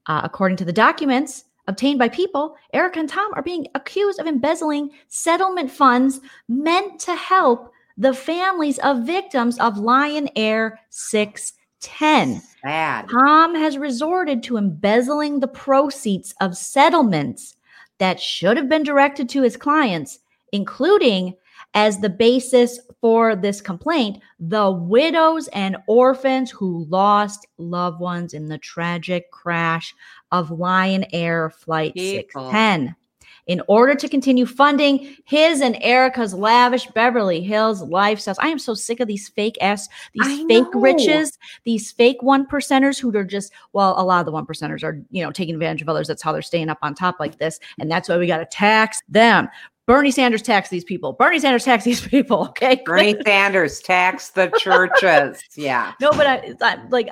Uh, 0.07 0.21
according 0.23 0.57
to 0.57 0.65
the 0.65 0.73
documents 0.73 1.45
obtained 1.67 1.97
by 1.99 2.09
people, 2.09 2.55
Erika 2.73 2.99
and 2.99 3.09
Tom 3.09 3.31
are 3.33 3.41
being 3.41 3.67
accused 3.75 4.19
of 4.19 4.27
embezzling 4.27 4.91
settlement 5.07 5.71
funds 5.71 6.19
meant 6.47 6.99
to 7.01 7.15
help 7.15 7.71
the 7.97 8.13
families 8.13 8.77
of 8.79 9.05
victims 9.05 9.57
of 9.59 9.77
Lion 9.77 10.29
Air 10.35 10.79
610. 10.89 12.41
Sad. 12.61 13.09
Tom 13.09 13.55
has 13.55 13.77
resorted 13.77 14.43
to 14.43 14.57
embezzling 14.57 15.39
the 15.39 15.47
proceeds 15.47 16.33
of 16.41 16.57
settlements 16.57 17.55
that 17.99 18.19
should 18.19 18.57
have 18.57 18.69
been 18.69 18.83
directed 18.83 19.29
to 19.29 19.41
his 19.41 19.55
clients, 19.55 20.19
including 20.51 21.35
as 21.75 21.99
the 21.99 22.09
basis 22.09 22.79
for 23.01 23.35
this 23.35 23.61
complaint, 23.61 24.23
the 24.39 24.71
widows 24.71 25.47
and 25.49 25.77
orphans 25.87 26.49
who 26.49 26.85
lost 26.85 27.45
loved 27.57 27.99
ones 27.99 28.33
in 28.33 28.47
the 28.47 28.57
tragic 28.57 29.29
crash 29.29 29.93
of 30.31 30.49
Lion 30.49 31.05
Air 31.13 31.51
Flight 31.51 31.93
People. 31.93 32.49
610. 32.49 32.95
In 33.47 33.61
order 33.67 33.93
to 33.93 34.09
continue 34.09 34.47
funding 34.47 35.15
his 35.25 35.61
and 35.61 35.77
Erika's 35.81 36.33
lavish 36.33 36.87
Beverly 36.87 37.41
Hills 37.41 37.83
lifestyles, 37.83 38.37
I 38.39 38.47
am 38.47 38.57
so 38.57 38.73
sick 38.73 38.99
of 38.99 39.07
these 39.07 39.29
fake 39.29 39.55
ass, 39.61 39.87
these 40.13 40.25
I 40.25 40.47
fake 40.47 40.73
know. 40.73 40.79
riches, 40.79 41.37
these 41.63 41.91
fake 41.91 42.23
one 42.23 42.47
percenters 42.47 42.99
who 42.99 43.15
are 43.15 43.23
just 43.23 43.53
well, 43.73 43.93
a 43.99 44.03
lot 44.03 44.21
of 44.21 44.25
the 44.25 44.31
one 44.31 44.47
percenters 44.47 44.83
are 44.83 44.99
you 45.11 45.23
know 45.23 45.31
taking 45.31 45.53
advantage 45.53 45.83
of 45.83 45.89
others. 45.89 46.07
That's 46.07 46.23
how 46.23 46.31
they're 46.31 46.41
staying 46.41 46.69
up 46.69 46.79
on 46.81 46.95
top 46.95 47.17
like 47.19 47.37
this, 47.37 47.59
and 47.77 47.91
that's 47.91 48.09
why 48.09 48.17
we 48.17 48.25
got 48.25 48.39
to 48.39 48.47
tax 48.47 49.03
them. 49.07 49.47
Bernie 49.87 50.11
Sanders 50.11 50.41
tax 50.41 50.69
these 50.69 50.83
people. 50.83 51.13
Bernie 51.13 51.39
Sanders 51.39 51.63
tax 51.63 51.83
these 51.83 52.01
people. 52.07 52.47
Okay, 52.49 52.81
Bernie 52.85 53.15
Sanders 53.25 53.79
tax 53.79 54.29
the 54.29 54.47
churches. 54.59 55.43
Yeah. 55.55 55.93
no, 56.01 56.11
but 56.11 56.27
I, 56.27 56.53
I 56.61 56.77
like 56.89 57.09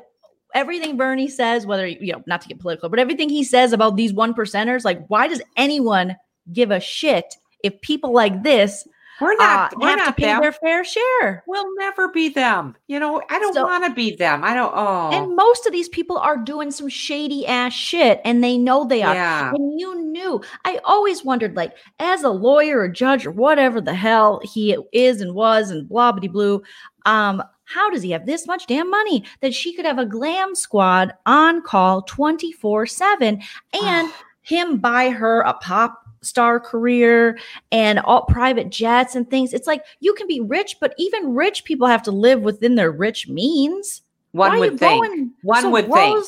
everything 0.54 0.98
Bernie 0.98 1.30
says, 1.30 1.66
whether 1.66 1.88
you 1.88 2.14
know, 2.14 2.24
not 2.26 2.42
to 2.42 2.48
get 2.48 2.60
political, 2.60 2.90
but 2.90 3.00
everything 3.00 3.30
he 3.30 3.44
says 3.44 3.74
about 3.74 3.96
these 3.96 4.14
one 4.14 4.34
percenters, 4.34 4.84
like 4.84 5.06
why 5.08 5.28
does 5.28 5.42
anyone 5.56 6.16
give 6.52 6.72
a 6.72 6.80
shit 6.80 7.36
if 7.64 7.80
people 7.82 8.12
like 8.12 8.44
this 8.44 8.88
We're 9.24 9.34
uh, 9.34 9.36
not 9.38 9.78
we're 9.80 9.88
have 9.88 10.00
to 10.00 10.06
not 10.06 10.18
pay 10.18 10.26
them. 10.26 10.42
their 10.42 10.52
fair 10.52 10.84
share? 10.84 11.44
We'll 11.48 11.74
never 11.76 12.10
be 12.10 12.30
them. 12.30 12.76
You 12.88 13.00
know, 13.00 13.22
I 13.30 13.40
don't 13.40 13.54
So- 13.54 13.64
want 13.64 13.84
to 13.86 13.92
be 13.94 14.16
them. 14.16 14.44
I 14.44 14.54
don't 14.54 14.72
oh 14.76 15.10
And 15.12 15.36
most 15.36 15.66
of 15.66 15.72
these 15.72 15.90
people 15.90 16.18
are 16.18 16.38
doing 16.38 16.72
some 16.72 16.90
shady 16.90 17.46
ass 17.48 17.74
shit, 17.74 18.22
and 18.26 18.44
they 18.44 18.58
know 18.58 18.86
they 18.86 19.02
are. 19.04 19.14
yeah. 19.14 19.52
And 19.54 19.80
you 19.80 19.96
knew. 20.04 20.42
I 20.66 20.80
always 20.84 21.24
wondered, 21.26 21.56
like, 21.56 21.74
as 22.00 22.24
a 22.24 22.30
lawyer 22.30 22.80
or 22.80 22.88
judge 22.90 23.26
or 23.26 23.32
whatever 23.32 23.82
the 23.82 23.94
hell 23.96 24.42
he 24.44 24.78
is 24.92 25.22
and 25.22 25.34
was 25.34 25.70
and 25.72 25.88
blah 25.90 26.12
blah 26.12 26.28
blue, 26.30 26.62
um, 27.06 27.42
how 27.66 27.90
does 27.90 28.02
he 28.04 28.12
have 28.12 28.26
this 28.26 28.46
much 28.46 28.68
damn 28.68 28.90
money 28.90 29.24
that 29.42 29.54
she 29.54 29.74
could 29.74 29.86
have 29.86 29.98
a 29.98 30.06
glam 30.06 30.54
squad 30.54 31.14
on 31.26 31.62
call 31.62 32.04
24-7 32.04 33.42
and 33.82 34.12
him 34.42 34.78
buy 34.78 35.10
her 35.10 35.42
a 35.42 35.54
pop 35.54 36.03
star 36.24 36.60
career 36.60 37.38
and 37.72 38.00
all 38.00 38.24
private 38.26 38.70
jets 38.70 39.16
and 39.16 39.30
things? 39.30 39.54
It's 39.54 39.68
like 39.68 39.84
you 40.00 40.14
can 40.14 40.28
be 40.28 40.40
rich, 40.40 40.78
but 40.80 40.94
even 40.98 41.34
rich 41.34 41.64
people 41.64 41.88
have 41.88 42.04
to 42.04 42.12
live 42.12 42.42
within 42.42 42.76
their 42.76 42.92
rich 42.92 43.28
means. 43.28 44.02
One 44.32 44.60
would 44.60 44.80
think. 44.80 45.04
going 45.04 45.32
One 45.44 45.62
so 45.62 45.70
would 45.70 45.92
think. 45.92 46.26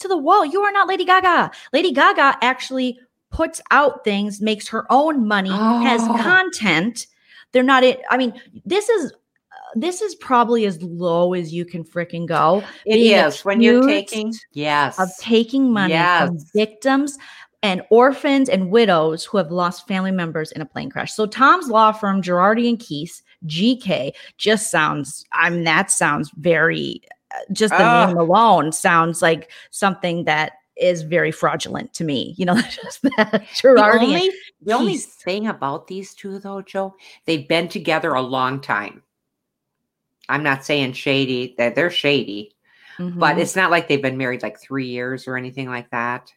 To 0.00 0.08
the 0.08 0.16
wall. 0.16 0.44
You 0.46 0.62
are 0.62 0.72
not 0.72 0.88
Lady 0.88 1.04
Gaga. 1.04 1.50
Lady 1.72 1.92
Gaga 1.92 2.38
actually 2.40 2.98
puts 3.30 3.60
out 3.70 4.02
things, 4.02 4.40
makes 4.40 4.66
her 4.68 4.86
own 4.90 5.26
money, 5.28 5.50
has 5.50 6.00
Oh. 6.02 6.16
content. 6.22 7.06
They're 7.52 7.62
not 7.62 7.82
it. 7.84 8.00
I 8.10 8.16
mean, 8.16 8.40
this 8.64 8.88
is 8.88 9.12
this 9.76 10.00
is 10.02 10.16
probably 10.16 10.64
as 10.66 10.82
low 10.82 11.32
as 11.32 11.52
you 11.52 11.64
can 11.64 11.84
freaking 11.84 12.26
go 12.26 12.62
It 12.86 12.94
being 12.94 13.16
is 13.16 13.44
when 13.44 13.60
you're 13.60 13.86
taking 13.86 14.34
yes. 14.52 14.98
of 14.98 15.08
taking 15.20 15.72
money 15.72 15.94
from 15.94 16.38
victims 16.54 17.18
and 17.62 17.82
orphans 17.90 18.48
and 18.48 18.70
widows 18.70 19.24
who 19.24 19.36
have 19.38 19.50
lost 19.50 19.86
family 19.86 20.10
members 20.12 20.50
in 20.52 20.62
a 20.62 20.66
plane 20.66 20.90
crash. 20.90 21.12
So 21.12 21.26
Tom's 21.26 21.68
law 21.68 21.92
firm, 21.92 22.22
Girardi 22.22 22.68
and 22.68 22.78
Keese, 22.78 23.22
GK, 23.46 24.12
just 24.38 24.70
sounds. 24.70 25.24
I 25.32 25.50
mean, 25.50 25.64
that 25.64 25.90
sounds 25.90 26.30
very. 26.38 27.02
uh, 27.34 27.38
Just 27.52 27.72
the 27.76 27.84
Ugh. 27.84 28.08
name 28.08 28.16
alone 28.18 28.72
sounds 28.72 29.20
like 29.22 29.50
something 29.70 30.24
that 30.24 30.52
is 30.76 31.02
very 31.02 31.30
fraudulent 31.30 31.92
to 31.92 32.04
me. 32.04 32.34
You 32.38 32.46
know, 32.46 32.54
just 32.82 33.02
that 33.02 33.30
the 33.32 33.38
Girardi. 33.40 33.92
and- 33.92 34.02
only, 34.04 34.30
the 34.62 34.72
only 34.72 34.96
thing 34.96 35.46
about 35.46 35.86
these 35.86 36.14
two 36.14 36.38
though, 36.38 36.62
Joe, 36.62 36.94
they've 37.26 37.46
been 37.46 37.68
together 37.68 38.14
a 38.14 38.22
long 38.22 38.60
time. 38.60 39.02
I'm 40.30 40.42
not 40.42 40.64
saying 40.64 40.92
shady, 40.94 41.54
that 41.58 41.74
they're 41.74 41.90
shady, 41.90 42.54
but 42.98 43.36
Mhm. 43.36 43.38
it's 43.40 43.56
not 43.56 43.70
like 43.70 43.88
they've 43.88 44.00
been 44.00 44.16
married 44.16 44.42
like 44.42 44.58
three 44.60 44.86
years 44.86 45.26
or 45.26 45.36
anything 45.36 45.68
like 45.68 45.90
that. 45.90 46.32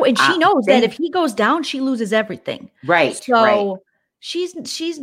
Oh, 0.00 0.04
and 0.04 0.18
she 0.18 0.24
uh, 0.32 0.36
knows 0.36 0.64
that 0.66 0.82
if 0.82 0.94
he 0.94 1.10
goes 1.10 1.34
down, 1.34 1.62
she 1.62 1.80
loses 1.80 2.12
everything. 2.12 2.70
Right. 2.84 3.16
So 3.16 3.32
right. 3.32 3.78
she's 4.20 4.54
she's 4.64 5.00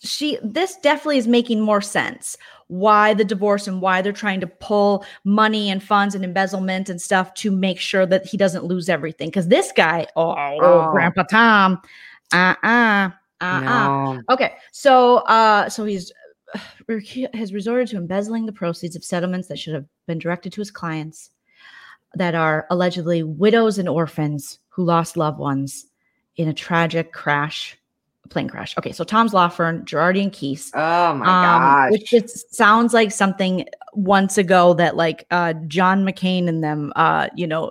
she 0.00 0.38
this 0.42 0.76
definitely 0.76 1.18
is 1.18 1.26
making 1.26 1.60
more 1.60 1.80
sense 1.80 2.36
why 2.68 3.14
the 3.14 3.24
divorce 3.24 3.66
and 3.66 3.80
why 3.80 4.02
they're 4.02 4.12
trying 4.12 4.40
to 4.40 4.46
pull 4.46 5.04
money 5.24 5.70
and 5.70 5.82
funds 5.82 6.14
and 6.14 6.24
embezzlement 6.24 6.88
and 6.88 7.00
stuff 7.00 7.32
to 7.34 7.50
make 7.50 7.80
sure 7.80 8.06
that 8.06 8.26
he 8.26 8.36
doesn't 8.36 8.64
lose 8.64 8.88
everything 8.88 9.28
because 9.28 9.48
this 9.48 9.72
guy 9.72 10.06
oh, 10.16 10.34
Oh. 10.60 10.90
grandpa 10.92 11.22
tom 11.24 11.80
uh-uh 12.32 13.10
uh-uh 13.40 13.60
No. 13.60 14.22
okay 14.28 14.54
so 14.70 15.16
uh 15.18 15.68
so 15.68 15.84
he's 15.84 16.12
uh, 16.54 16.98
has 17.34 17.52
resorted 17.52 17.88
to 17.88 17.96
embezzling 17.96 18.46
the 18.46 18.52
proceeds 18.52 18.94
of 18.94 19.02
settlements 19.04 19.48
that 19.48 19.58
should 19.58 19.74
have 19.74 19.86
been 20.06 20.18
directed 20.18 20.52
to 20.52 20.60
his 20.60 20.70
clients 20.70 21.30
that 22.14 22.34
are 22.34 22.66
allegedly 22.70 23.22
widows 23.22 23.78
and 23.78 23.88
orphans 23.88 24.58
who 24.68 24.84
lost 24.84 25.16
loved 25.16 25.38
ones 25.38 25.86
in 26.36 26.48
a 26.48 26.54
tragic 26.54 27.12
crash 27.12 27.76
plane 28.28 28.48
crash. 28.48 28.76
Okay, 28.78 28.92
so 28.92 29.04
Tom's 29.04 29.32
law 29.32 29.48
firm, 29.48 29.84
Girardi 29.84 30.22
and 30.22 30.32
Keese, 30.32 30.70
Oh 30.74 31.14
my 31.14 31.26
um, 31.26 31.60
gosh. 31.60 31.90
which 31.92 32.10
just 32.10 32.54
sounds 32.54 32.92
like 32.92 33.10
something 33.10 33.66
once 33.94 34.38
ago 34.38 34.74
that 34.74 34.96
like 34.96 35.26
uh, 35.30 35.54
John 35.66 36.04
McCain 36.04 36.48
and 36.48 36.62
them, 36.62 36.92
uh, 36.96 37.28
you 37.34 37.46
know, 37.46 37.70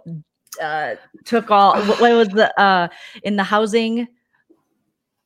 uh, 0.62 0.96
took 1.26 1.52
all 1.52 1.80
what, 1.84 2.00
was 2.00 2.30
the 2.30 2.60
uh, 2.60 2.88
in 3.24 3.36
the 3.36 3.44
housing 3.44 4.08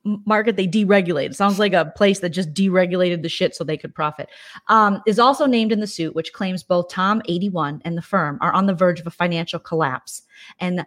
market 0.04 0.56
they 0.56 0.68
deregulated. 0.68 1.36
Sounds 1.36 1.60
like 1.60 1.74
a 1.74 1.92
place 1.96 2.20
that 2.20 2.30
just 2.30 2.54
deregulated 2.54 3.22
the 3.22 3.30
shit 3.30 3.56
so 3.56 3.64
they 3.64 3.78
could 3.78 3.94
profit. 3.94 4.30
Um, 4.68 5.02
is 5.06 5.20
also 5.20 5.46
named 5.46 5.72
in 5.72 5.80
the 5.80 5.88
suit, 5.88 6.16
which 6.16 6.34
claims 6.34 6.64
both 6.64 6.90
Tom 6.90 7.22
81 7.26 7.82
and 7.86 7.98
the 7.98 8.02
firm 8.02 8.38
are 8.42 8.54
on 8.54 8.66
the 8.66 8.74
verge 8.74 9.00
of 9.00 9.08
a 9.08 9.12
financial 9.12 9.60
collapse 9.60 10.24
and 10.60 10.86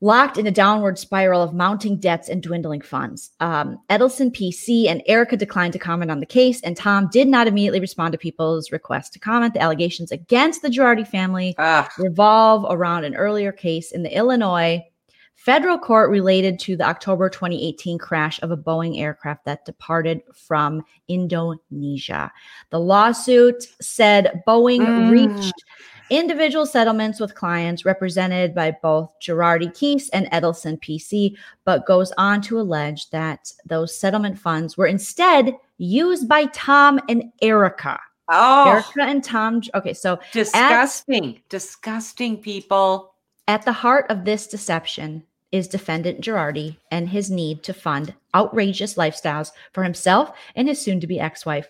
locked 0.00 0.38
in 0.38 0.46
a 0.46 0.50
downward 0.50 0.98
spiral 0.98 1.42
of 1.42 1.52
mounting 1.52 1.96
debts 1.96 2.28
and 2.28 2.42
dwindling 2.42 2.80
funds. 2.80 3.32
Um, 3.40 3.78
Edelson 3.90 4.34
PC 4.34 4.88
and 4.88 5.02
Erika 5.06 5.36
declined 5.36 5.72
to 5.74 5.78
comment 5.78 6.10
on 6.10 6.20
the 6.20 6.26
case, 6.26 6.60
and 6.62 6.76
Tom 6.76 7.08
did 7.12 7.28
not 7.28 7.46
immediately 7.46 7.80
respond 7.80 8.12
to 8.12 8.18
people's 8.18 8.72
request 8.72 9.12
to 9.14 9.18
comment. 9.18 9.54
The 9.54 9.60
allegations 9.60 10.10
against 10.10 10.62
the 10.62 10.68
Girardi 10.68 11.06
family 11.06 11.54
Ugh. 11.58 11.90
revolve 11.98 12.64
around 12.70 13.04
an 13.04 13.14
earlier 13.14 13.52
case 13.52 13.92
in 13.92 14.02
the 14.02 14.16
Illinois 14.16 14.82
federal 15.40 15.78
court 15.78 16.10
related 16.10 16.58
to 16.58 16.76
the 16.76 16.84
October 16.84 17.30
2018 17.30 17.96
crash 17.96 18.38
of 18.42 18.50
a 18.50 18.56
Boeing 18.58 19.00
aircraft 19.00 19.46
that 19.46 19.64
departed 19.64 20.20
from 20.34 20.84
Indonesia. 21.08 22.30
The 22.68 22.78
lawsuit 22.78 23.66
said 23.80 24.42
Boeing 24.46 24.80
Mm. 24.86 25.10
reached 25.10 25.54
individual 26.10 26.66
settlements 26.66 27.20
with 27.20 27.34
clients 27.34 27.86
represented 27.86 28.54
by 28.54 28.76
both 28.82 29.14
Girardi 29.18 29.68
Keese 29.72 30.10
and 30.12 30.30
Edelson 30.30 30.78
PC, 30.78 31.34
but 31.64 31.86
goes 31.86 32.12
on 32.18 32.42
to 32.42 32.60
allege 32.60 33.08
that 33.08 33.50
those 33.64 33.96
settlement 33.96 34.38
funds 34.38 34.76
were 34.76 34.88
instead 34.88 35.56
used 35.78 36.28
by 36.28 36.44
Tom 36.52 37.00
and 37.08 37.32
Erika. 37.40 37.98
Oh, 38.28 38.72
Erika 38.72 39.02
and 39.04 39.24
Tom. 39.24 39.62
Okay, 39.74 39.94
so 39.94 40.20
disgusting. 40.32 41.40
disgusting 41.48 42.36
people. 42.36 43.14
At 43.48 43.64
the 43.64 43.72
heart 43.72 44.06
of 44.10 44.24
this 44.24 44.46
deception 44.46 45.24
is 45.52 45.68
defendant 45.68 46.20
Girardi 46.20 46.76
and 46.90 47.08
his 47.08 47.30
need 47.30 47.62
to 47.64 47.74
fund 47.74 48.14
outrageous 48.34 48.94
lifestyles 48.94 49.52
for 49.72 49.84
himself 49.84 50.32
and 50.54 50.68
his 50.68 50.80
soon 50.80 51.00
to 51.00 51.06
be 51.06 51.20
ex 51.20 51.44
wife, 51.44 51.68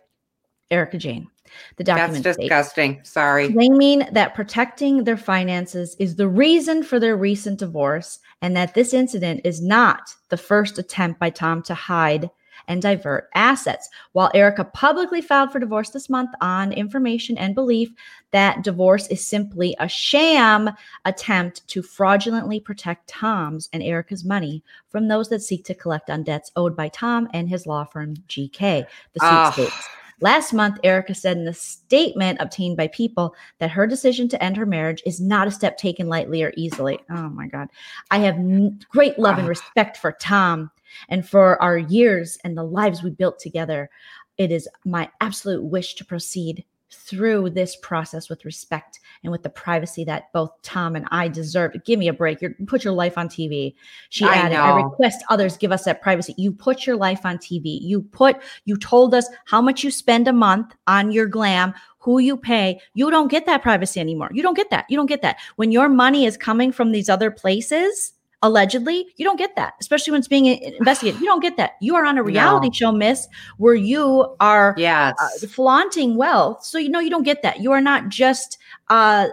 Erika 0.71 0.99
Jayne. 0.99 1.29
The 1.77 1.85
That's 1.85 1.99
document 1.99 2.23
states, 2.23 2.39
disgusting. 2.39 3.01
Sorry. 3.03 3.53
claiming 3.53 4.07
that 4.13 4.35
protecting 4.35 5.05
their 5.05 5.17
finances 5.17 5.97
is 5.99 6.15
the 6.15 6.29
reason 6.29 6.83
for 6.83 7.01
their 7.01 7.17
recent 7.17 7.59
divorce 7.59 8.21
and 8.41 8.57
that 8.57 8.75
this 8.75 8.95
incident 8.95 9.41
is 9.45 9.61
not 9.61 10.15
the 10.29 10.37
first 10.37 10.79
attempt 10.79 11.19
by 11.19 11.31
Tom 11.31 11.63
to 11.63 11.75
hide 11.75 12.31
and 12.71 12.81
divert 12.81 13.29
assets. 13.35 13.91
While 14.13 14.31
Erika 14.33 14.65
publicly 14.65 15.21
filed 15.21 15.51
for 15.51 15.59
divorce 15.59 15.91
this 15.91 16.09
month 16.09 16.31
on 16.41 16.73
information 16.73 17.37
and 17.37 17.53
belief 17.55 17.91
that 18.31 18.63
divorce 18.63 19.09
is 19.09 19.27
simply 19.27 19.75
a 19.81 19.89
sham 19.89 20.71
attempt 21.05 21.67
to 21.67 21.83
fraudulently 21.83 22.61
protect 22.61 23.09
Tom's 23.09 23.69
and 23.73 23.83
Erika's 23.83 24.25
money 24.25 24.63
from 24.89 25.09
those 25.09 25.29
that 25.31 25.43
seek 25.43 25.65
to 25.65 25.75
collect 25.75 26.09
on 26.11 26.23
debts 26.23 26.53
owed 26.55 26.77
by 26.77 26.89
Tom 26.89 27.29
and 27.35 27.49
his 27.49 27.67
law 27.67 27.85
firm 27.85 28.15
GK. 28.29 28.87
The 29.15 29.21
suit 29.21 29.21
Ah. 29.21 29.51
states. 29.51 29.89
Last 30.23 30.53
month, 30.53 30.79
Erika 30.85 31.15
said 31.15 31.39
in 31.39 31.49
a 31.49 31.55
statement 31.55 32.39
obtained 32.41 32.77
by 32.77 32.89
People 32.89 33.35
that 33.59 33.71
her 33.71 33.87
decision 33.87 34.29
to 34.29 34.43
end 34.43 34.57
her 34.57 34.67
marriage 34.67 35.03
is 35.07 35.21
not 35.21 35.49
a 35.49 35.51
step 35.51 35.79
taken 35.79 36.09
lightly 36.09 36.43
or 36.43 36.53
easily. 36.57 36.99
Oh 37.11 37.29
my 37.31 37.47
God. 37.47 37.69
I 38.11 38.19
have 38.19 38.35
n- 38.35 38.81
great 38.91 39.19
love 39.19 39.39
and 39.39 39.47
Ah. 39.47 39.51
respect 39.51 39.97
for 39.97 40.13
Tom 40.13 40.71
and 41.09 41.27
for 41.27 41.61
our 41.63 41.79
years 41.79 42.37
and 42.45 42.57
the 42.57 42.65
lives 42.65 43.03
we 43.03 43.11
built 43.11 43.39
together. 43.39 43.89
It 44.37 44.51
is 44.51 44.69
my 44.85 45.09
absolute 45.21 45.63
wish 45.65 45.95
to 45.97 46.05
proceed 46.05 46.65
through 46.93 47.51
this 47.51 47.77
process 47.77 48.29
with 48.29 48.45
respect 48.45 49.01
and 49.23 49.31
with 49.31 49.43
the 49.43 49.51
privacy 49.51 50.05
that 50.05 50.33
both 50.33 50.51
Tom 50.63 50.97
and 50.97 51.07
I 51.11 51.29
deserve. 51.29 51.73
Give 51.85 51.99
me 51.99 52.09
a 52.09 52.13
break. 52.13 52.41
You're, 52.41 52.55
put 52.67 52.85
your 52.85 52.93
life 52.93 53.17
on 53.17 53.29
TV. 53.29 53.75
She 54.09 54.25
I 54.25 54.35
added, 54.35 54.59
I 54.59 54.77
request 54.77 55.25
others 55.29 55.57
give 55.57 55.73
us 55.73 55.85
that 55.85 56.03
privacy. 56.03 56.35
You 56.37 56.53
put 56.53 56.87
your 56.87 56.97
life 56.97 57.25
on 57.25 57.39
TV. 57.39 57.81
You 57.81 58.03
put, 58.03 58.37
you 58.65 58.77
told 58.77 59.15
us 59.15 59.29
how 59.47 59.61
much 59.61 59.85
you 59.85 59.91
spend 59.91 60.27
a 60.29 60.33
month 60.33 60.75
on 60.87 61.13
your 61.13 61.27
glam, 61.27 61.75
who 61.99 62.19
you 62.19 62.37
pay. 62.37 62.81
You 62.95 63.11
don't 63.11 63.31
get 63.31 63.47
that 63.47 63.63
privacy 63.63 64.01
anymore. 64.01 64.31
You 64.33 64.43
don't 64.43 64.57
get 64.57 64.71
that. 64.71 64.87
You 64.89 64.97
don't 64.97 65.07
get 65.07 65.23
that. 65.23 65.39
When 65.57 65.73
your 65.73 65.89
money 65.89 66.25
is 66.25 66.37
coming 66.37 66.73
from 66.73 66.93
these 66.93 67.09
other 67.09 67.31
places, 67.31 68.13
allegedly, 68.43 69.07
you 69.17 69.25
don't 69.25 69.37
get 69.39 69.55
that, 69.57 69.75
especially 69.81 70.13
when 70.13 70.19
it's 70.21 70.29
being 70.29 70.47
investigated. 70.47 71.21
You 71.21 71.27
don't 71.27 71.41
get 71.41 71.57
that. 71.59 71.73
You 71.81 71.95
are 71.97 72.05
on 72.05 72.17
a 72.19 72.23
reality 72.23 72.69
No. 72.69 72.73
show, 72.73 72.93
miss, 72.93 73.29
where 73.59 73.75
you 73.75 74.35
are 74.41 74.75
Yes. 74.79 75.15
uh, 75.21 75.47
flaunting 75.49 76.17
wealth. 76.17 76.65
So 76.65 76.79
you 76.79 76.89
know 76.89 77.01
you 77.01 77.11
don't 77.11 77.23
get 77.23 77.43
that. 77.43 77.61
You 77.61 77.73
are 77.73 77.81
not 77.81 78.09
just 78.09 78.57
uh, 78.89 79.29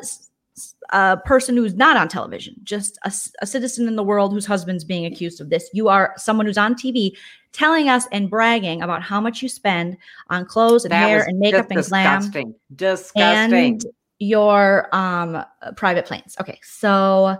a 0.91 1.17
person 1.17 1.55
who's 1.55 1.75
not 1.75 1.97
on 1.97 2.07
television, 2.07 2.55
just 2.63 2.97
a 3.03 3.45
citizen 3.45 3.87
in 3.87 3.95
the 3.95 4.03
world 4.03 4.33
whose 4.33 4.45
husband's 4.45 4.83
being 4.83 5.05
accused 5.05 5.39
of 5.39 5.49
this. 5.49 5.69
You 5.73 5.87
are 5.89 6.13
someone 6.17 6.45
who's 6.45 6.57
on 6.57 6.75
TV 6.75 7.11
telling 7.53 7.89
us 7.89 8.07
and 8.11 8.29
bragging 8.29 8.81
about 8.81 9.01
how 9.03 9.21
much 9.21 9.41
you 9.41 9.49
spend 9.49 9.97
on 10.29 10.45
clothes 10.45 10.83
and 10.85 10.91
that 10.91 11.07
hair 11.07 11.23
and 11.23 11.39
makeup 11.39 11.67
and 11.69 11.79
just 11.79 11.89
glam 11.89 12.19
disgusting. 12.19 12.55
Disgusting. 12.75 13.53
and 13.73 13.85
your 14.19 14.89
um 14.93 15.35
uh, 15.35 15.43
private 15.75 16.05
planes. 16.05 16.35
Okay, 16.41 16.59
so 16.63 17.37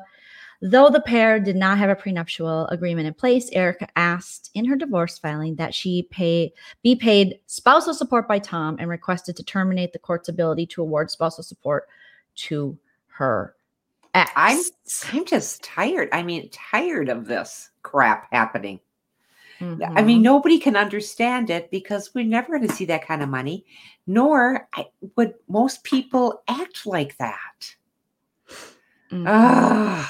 though 0.61 0.89
the 0.89 1.01
pair 1.01 1.39
did 1.39 1.55
not 1.55 1.77
have 1.77 1.89
a 1.89 1.95
prenuptial 1.95 2.67
agreement 2.67 3.07
in 3.07 3.13
place, 3.13 3.49
Erika 3.51 3.87
asked 3.95 4.49
in 4.53 4.65
her 4.65 4.75
divorce 4.75 5.17
filing 5.17 5.55
that 5.55 5.73
she 5.73 6.03
pay 6.09 6.51
be 6.83 6.95
paid 6.95 7.39
spousal 7.45 7.93
support 7.93 8.27
by 8.27 8.39
Tom 8.39 8.77
and 8.79 8.89
requested 8.89 9.35
to 9.35 9.43
terminate 9.43 9.93
the 9.93 9.99
court's 9.99 10.29
ability 10.29 10.65
to 10.67 10.81
award 10.81 11.11
spousal 11.11 11.43
support 11.43 11.87
to 12.35 12.77
her 13.07 13.55
ex. 14.13 14.31
I'm 14.35 14.59
I'm 15.13 15.25
just 15.25 15.63
tired. 15.63 16.09
I 16.11 16.23
mean, 16.23 16.49
tired 16.51 17.09
of 17.09 17.25
this 17.27 17.69
crap 17.83 18.27
happening. 18.31 18.79
I 19.59 19.63
Mhm. 19.63 20.05
mean, 20.05 20.21
nobody 20.21 20.59
can 20.59 20.75
understand 20.75 21.49
it 21.49 21.71
because 21.71 22.13
we're 22.13 22.23
never 22.23 22.57
going 22.57 22.67
to 22.69 22.75
see 22.75 22.85
that 22.85 23.07
kind 23.07 23.23
of 23.23 23.29
money, 23.29 23.65
nor 24.05 24.67
I, 24.75 24.85
would 25.15 25.33
most 25.49 25.83
people 25.83 26.43
act 26.47 26.85
like 26.85 27.17
that. 27.17 27.75
Mhm. 29.11 29.25
Ugh. 29.27 30.05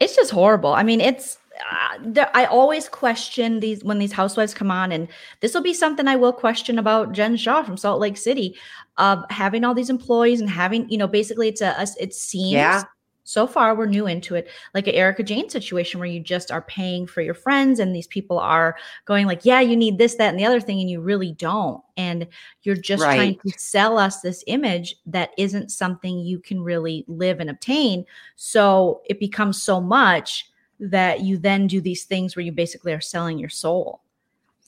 It's 0.00 0.16
just 0.16 0.30
horrible. 0.30 0.72
I 0.72 0.82
mean, 0.82 1.00
it's 1.00 1.38
uh, 1.70 1.98
there, 2.02 2.30
I 2.34 2.46
always 2.46 2.88
question 2.88 3.60
these 3.60 3.84
when 3.84 3.98
these 3.98 4.12
housewives 4.12 4.54
come 4.54 4.70
on, 4.70 4.92
and 4.92 5.08
this 5.40 5.54
will 5.54 5.62
be 5.62 5.74
something 5.74 6.08
I 6.08 6.16
will 6.16 6.32
question 6.32 6.78
about 6.78 7.12
Jen 7.12 7.36
Shah 7.36 7.62
from 7.62 7.76
Salt 7.76 8.00
Lake 8.00 8.16
City, 8.16 8.56
of 8.96 9.24
having 9.30 9.64
all 9.64 9.74
these 9.74 9.90
employees 9.90 10.40
and 10.40 10.48
having 10.48 10.88
you 10.88 10.98
know 10.98 11.06
basically 11.06 11.48
it's 11.48 11.60
a, 11.60 11.74
a 11.78 11.86
it 12.00 12.14
seems 12.14 12.52
Yeah. 12.52 12.82
So 13.30 13.46
far 13.46 13.76
we're 13.76 13.86
new 13.86 14.08
into 14.08 14.34
it. 14.34 14.48
Like 14.74 14.88
an 14.88 14.94
Erika 14.94 15.22
Jayne 15.22 15.48
situation 15.48 16.00
where 16.00 16.08
you 16.08 16.18
just 16.18 16.50
are 16.50 16.62
paying 16.62 17.06
for 17.06 17.20
your 17.20 17.34
friends 17.34 17.78
and 17.78 17.94
these 17.94 18.08
people 18.08 18.40
are 18.40 18.76
going 19.04 19.28
like 19.28 19.44
yeah 19.44 19.60
you 19.60 19.76
need 19.76 19.98
this 19.98 20.16
that 20.16 20.30
and 20.30 20.38
the 20.38 20.44
other 20.44 20.60
thing 20.60 20.80
and 20.80 20.90
you 20.90 21.00
really 21.00 21.30
don't. 21.32 21.80
And 21.96 22.26
you're 22.62 22.74
just 22.74 23.04
trying 23.04 23.38
to 23.46 23.52
sell 23.56 23.98
us 23.98 24.20
this 24.20 24.42
image 24.48 24.96
that 25.06 25.30
isn't 25.38 25.70
something 25.70 26.18
you 26.18 26.40
can 26.40 26.60
really 26.60 27.04
live 27.06 27.38
and 27.38 27.50
obtain. 27.50 28.04
So 28.34 29.00
it 29.04 29.20
becomes 29.20 29.62
so 29.62 29.80
much 29.80 30.50
that 30.80 31.20
you 31.20 31.38
then 31.38 31.68
do 31.68 31.80
these 31.80 32.04
things 32.04 32.34
where 32.34 32.44
you 32.44 32.50
basically 32.50 32.92
are 32.92 33.00
selling 33.00 33.38
your 33.38 33.48
soul 33.48 34.02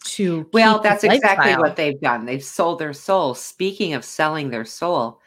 to 0.05 0.49
Well, 0.53 0.81
that's 0.81 1.05
exactly 1.05 1.55
what 1.55 1.75
they've 1.75 2.01
done. 2.01 2.27
They've 2.27 2.45
sold 2.45 2.79
their 2.79 2.93
soul. 2.93 3.35
Speaking 3.35 3.95
of 3.95 4.05
selling 4.05 4.51
their 4.51 4.65
soul, 4.65 5.21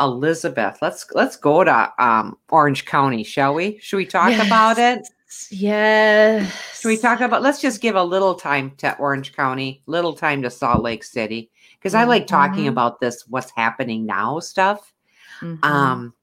Elizabeth, 0.00 0.78
let's 0.80 1.06
let's 1.12 1.36
go 1.36 1.62
to 1.62 1.92
um, 1.98 2.36
Orange 2.48 2.86
County, 2.86 3.22
shall 3.22 3.54
we? 3.54 3.78
Should 3.78 3.98
we 3.98 4.06
talk 4.06 4.32
about 4.44 4.78
it? 4.78 5.06
Yes. 5.50 6.80
Should 6.80 6.88
we 6.88 6.96
talk 6.96 7.20
about? 7.20 7.42
Let's 7.42 7.60
just 7.60 7.80
give 7.80 7.94
a 7.94 8.02
little 8.02 8.34
time 8.34 8.72
to 8.78 8.96
Orange 8.96 9.34
County, 9.34 9.82
little 9.86 10.14
time 10.14 10.42
to 10.42 10.50
Salt 10.50 10.82
Lake 10.82 11.04
City, 11.04 11.50
because 11.78 11.94
I 11.94 12.04
like 12.04 12.26
talking 12.26 12.64
Mhm. 12.64 12.70
about 12.70 12.98
this, 13.00 13.24
what's 13.28 13.52
happening 13.54 14.06
now 14.06 14.40
stuff. 14.40 14.92
Mhm. 15.40 15.64
Um, 15.64 16.14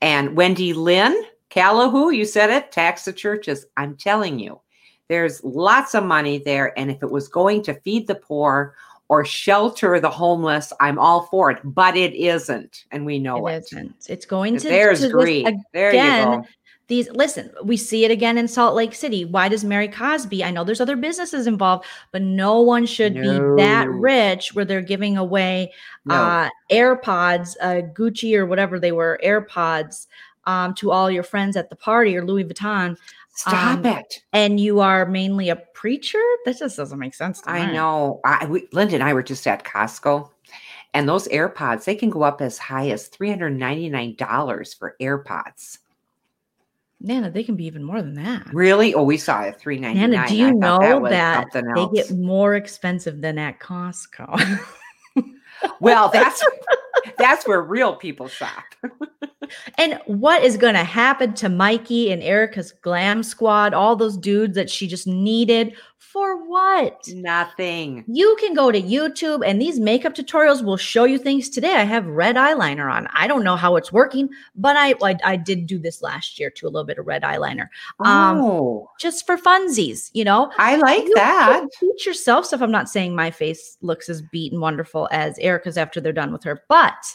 and 0.00 0.36
Wendy 0.36 0.72
Lynn 0.72 1.24
Calahoo, 1.50 2.14
you 2.14 2.24
said 2.24 2.50
it, 2.50 2.72
tax 2.72 3.04
the 3.04 3.12
churches. 3.12 3.66
I'm 3.76 3.96
telling 3.96 4.38
you, 4.38 4.60
there's 5.08 5.42
lots 5.44 5.94
of 5.94 6.04
money 6.04 6.38
there. 6.38 6.78
And 6.78 6.90
if 6.90 7.02
it 7.02 7.10
was 7.10 7.28
going 7.28 7.62
to 7.62 7.74
feed 7.80 8.06
the 8.06 8.14
poor 8.14 8.74
or 9.08 9.24
shelter 9.24 9.98
the 10.00 10.10
homeless, 10.10 10.72
I'm 10.80 10.98
all 10.98 11.22
for 11.22 11.50
it. 11.50 11.58
But 11.64 11.96
it 11.96 12.14
isn't. 12.14 12.84
And 12.90 13.06
we 13.06 13.18
know 13.18 13.46
it 13.46 13.54
it. 13.54 13.64
isn't. 13.72 14.06
It's 14.08 14.26
going 14.26 14.56
to 14.58 14.68
There's 14.68 15.00
to 15.00 15.10
greed. 15.10 15.46
there 15.72 15.92
you 15.92 16.00
go. 16.24 16.44
These 16.88 17.10
listen, 17.10 17.50
we 17.62 17.76
see 17.76 18.06
it 18.06 18.10
again 18.10 18.38
in 18.38 18.48
Salt 18.48 18.74
Lake 18.74 18.94
City. 18.94 19.26
Why 19.26 19.48
does 19.50 19.62
Mary 19.62 19.88
Cosby? 19.88 20.42
I 20.42 20.50
know 20.50 20.64
there's 20.64 20.80
other 20.80 20.96
businesses 20.96 21.46
involved, 21.46 21.84
but 22.12 22.22
no 22.22 22.62
one 22.62 22.86
should 22.86 23.12
be 23.12 23.38
that 23.58 23.86
rich 23.90 24.54
where 24.54 24.64
they're 24.64 24.80
giving 24.80 25.18
away 25.18 25.70
No. 26.06 26.14
uh 26.14 26.48
AirPods, 26.70 27.56
uh 27.60 27.82
Gucci 27.92 28.34
or 28.34 28.46
whatever 28.46 28.80
they 28.80 28.92
were, 28.92 29.20
AirPods 29.22 30.06
um 30.46 30.72
to 30.76 30.90
all 30.90 31.10
your 31.10 31.22
friends 31.24 31.58
at 31.58 31.68
the 31.68 31.76
party 31.76 32.16
or 32.16 32.24
Louis 32.24 32.44
Vuitton. 32.44 32.96
Stop 33.38 33.78
Um, 33.78 33.86
it. 33.86 34.20
and 34.32 34.58
you 34.58 34.80
are 34.80 35.06
mainly 35.06 35.48
a 35.48 35.54
preacher. 35.54 36.20
That 36.44 36.58
just 36.58 36.76
doesn't 36.76 36.98
make 36.98 37.14
sense 37.14 37.40
to 37.42 37.50
I 37.50 37.70
know. 37.72 38.20
I, 38.24 38.46
we, 38.46 38.66
Linda 38.72 38.94
and 38.94 39.04
I 39.04 39.14
were 39.14 39.22
just 39.22 39.46
at 39.46 39.62
Costco, 39.62 40.28
and 40.92 41.08
those 41.08 41.28
AirPods 41.28 41.84
they 41.84 41.94
can 41.94 42.10
go 42.10 42.22
up 42.22 42.42
as 42.42 42.58
high 42.58 42.90
as 42.90 43.06
three 43.06 43.30
hundred 43.30 43.50
ninety 43.50 43.88
nine 43.90 44.16
dollars 44.16 44.74
for 44.74 44.96
AirPods. 45.00 45.78
Nana, 47.00 47.30
they 47.30 47.44
can 47.44 47.54
be 47.54 47.66
even 47.66 47.84
more 47.84 48.02
than 48.02 48.14
that. 48.14 48.52
Really? 48.52 48.92
Oh, 48.92 49.04
we 49.04 49.16
saw 49.16 49.42
it 49.42 49.60
three 49.60 49.78
ninety 49.78 50.00
nine. 50.00 50.10
Nana, 50.10 50.28
do 50.28 50.36
you 50.36 50.52
know 50.52 51.08
that, 51.08 51.52
something 51.52 51.72
they 51.74 51.86
get 51.94 52.10
more 52.10 52.56
expensive 52.56 53.20
than 53.20 53.38
at 53.38 53.60
Costco? 53.60 54.58
well, 55.80 56.08
that's 56.08 56.44
that's 57.16 57.46
where 57.46 57.62
real 57.62 57.94
people 57.94 58.28
shop. 58.28 58.64
and 59.78 60.00
what 60.06 60.42
is 60.42 60.56
going 60.56 60.74
to 60.74 60.84
happen 60.84 61.34
to 61.34 61.48
Mikey 61.48 62.12
and 62.12 62.22
Erika's 62.22 62.72
glam 62.72 63.22
squad? 63.22 63.74
All 63.74 63.96
those 63.96 64.16
dudes 64.16 64.54
that 64.54 64.70
she 64.70 64.86
just 64.86 65.06
needed 65.06 65.74
for 65.98 66.48
what? 66.48 67.06
Nothing. 67.08 68.04
You 68.06 68.36
can 68.40 68.54
go 68.54 68.70
to 68.70 68.80
YouTube 68.80 69.46
and 69.46 69.60
these 69.60 69.78
makeup 69.80 70.14
tutorials 70.14 70.64
will 70.64 70.76
show 70.76 71.04
you 71.04 71.18
things 71.18 71.48
today. 71.48 71.74
I 71.74 71.82
have 71.84 72.06
red 72.06 72.36
eyeliner 72.36 72.90
on. 72.90 73.08
I 73.12 73.26
don't 73.26 73.44
know 73.44 73.56
how 73.56 73.76
it's 73.76 73.92
working, 73.92 74.28
but 74.54 74.76
I 74.76 74.94
I, 75.02 75.16
I 75.24 75.36
did 75.36 75.66
do 75.66 75.78
this 75.78 76.00
last 76.00 76.38
year 76.38 76.50
too, 76.50 76.66
a 76.66 76.70
little 76.70 76.86
bit 76.86 76.98
of 76.98 77.06
red 77.06 77.22
eyeliner. 77.22 77.68
Um, 78.00 78.38
oh, 78.40 78.90
Just 78.98 79.26
for 79.26 79.36
funsies, 79.36 80.10
you 80.14 80.24
know. 80.24 80.52
I 80.56 80.76
like 80.76 81.04
You 81.04 81.14
that. 81.16 81.66
teach 81.78 82.06
yourself 82.06 82.46
stuff. 82.46 82.62
I'm 82.62 82.70
not 82.70 82.88
saying 82.88 83.14
my 83.14 83.30
face 83.30 83.76
looks 83.80 84.08
as 84.08 84.22
beat 84.22 84.52
and 84.52 84.60
wonderful 84.62 85.08
as 85.10 85.38
Erika's 85.38 85.76
after 85.76 86.00
they're 86.00 86.12
done 86.12 86.32
with 86.32 86.44
her, 86.44 86.62
but 86.68 87.14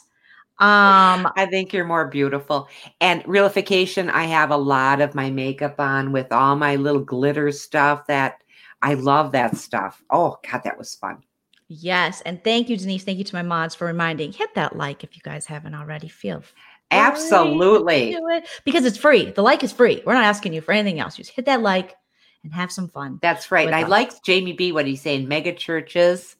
um 0.60 1.28
I 1.36 1.48
think 1.50 1.74
you're 1.74 1.84
more 1.86 2.08
beautiful. 2.08 2.68
And 3.02 3.24
realification, 3.28 4.10
I 4.12 4.26
have 4.26 4.52
a 4.52 4.58
lot 4.58 5.02
of 5.02 5.16
my 5.16 5.32
makeup 5.32 5.80
on 5.80 6.12
with 6.12 6.32
all 6.32 6.56
my 6.56 6.76
little 6.76 7.02
glitter 7.02 7.52
stuff 7.52 8.06
that 8.08 8.43
I 8.84 8.94
love 8.94 9.32
that 9.32 9.58
stuff. 9.58 10.04
Oh, 10.12 10.38
God, 10.52 10.62
that 10.66 10.78
was 10.78 10.94
fun. 10.94 11.24
yes, 11.70 12.22
and 12.22 12.44
thank 12.44 12.70
you, 12.70 12.78
Denise. 12.78 13.04
Thank 13.04 13.18
you 13.18 13.24
to 13.24 13.36
my 13.36 13.42
mods 13.42 13.74
for 13.74 13.88
reminding. 13.88 14.34
Hit 14.34 14.54
that 14.56 14.76
like 14.76 15.04
if 15.04 15.16
you 15.16 15.22
guys 15.24 15.46
haven't 15.48 15.74
already. 15.74 16.08
Feel 16.10 16.42
free 16.42 16.62
Absolutely. 16.92 18.12
do 18.12 18.28
it 18.30 18.48
because 18.66 18.86
it's 18.86 18.98
free. 18.98 19.32
The 19.32 19.42
like 19.42 19.64
is 19.64 19.72
free. 19.72 20.04
We're 20.06 20.14
not 20.14 20.26
asking 20.26 20.54
you 20.54 20.62
for 20.62 20.74
anything 20.74 21.00
else. 21.00 21.16
Just 21.16 21.32
hit 21.32 21.46
that 21.46 21.62
like 21.62 21.96
and 22.44 22.54
have 22.54 22.72
some 22.72 22.90
fun. 22.90 23.20
That's 23.22 23.52
right. 23.52 23.66
And 23.66 23.76
I 23.76 23.84
us. 23.84 23.90
like 23.90 24.24
Jamie 24.24 24.54
B. 24.54 24.72
What 24.72 24.86
he's 24.86 25.02
saying 25.02 25.28
mega 25.28 25.54
churches, 25.54 26.36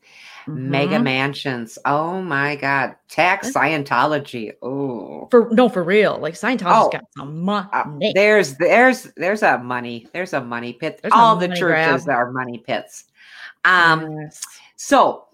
mega 0.48 0.98
Mhm. 0.98 1.04
mansions. 1.04 1.78
Oh, 1.86 2.22
my 2.22 2.56
God. 2.56 2.96
Tax 3.10 3.52
Scientology. 3.52 4.52
Oh. 4.62 5.28
for 5.32 5.50
no 5.52 5.70
for 5.70 5.84
real. 5.84 6.18
Like 6.22 6.34
Scientology's 6.34 6.86
Oh, 6.86 6.90
got 6.90 7.04
some 7.18 7.48
Uh, 7.50 7.84
there's 8.14 8.56
there's 8.58 9.12
there's 9.18 9.44
a 9.44 9.58
money 9.58 10.08
there's 10.14 10.34
a 10.34 10.42
money 10.42 10.74
pit. 10.74 11.00
There's 11.02 11.14
All 11.14 11.36
the 11.36 11.48
churches 11.50 12.06
grab. 12.06 12.18
are 12.18 12.32
money 12.32 12.58
pits. 12.66 13.06
Um. 13.66 14.12
Yes. 14.22 14.42
So 14.76 15.26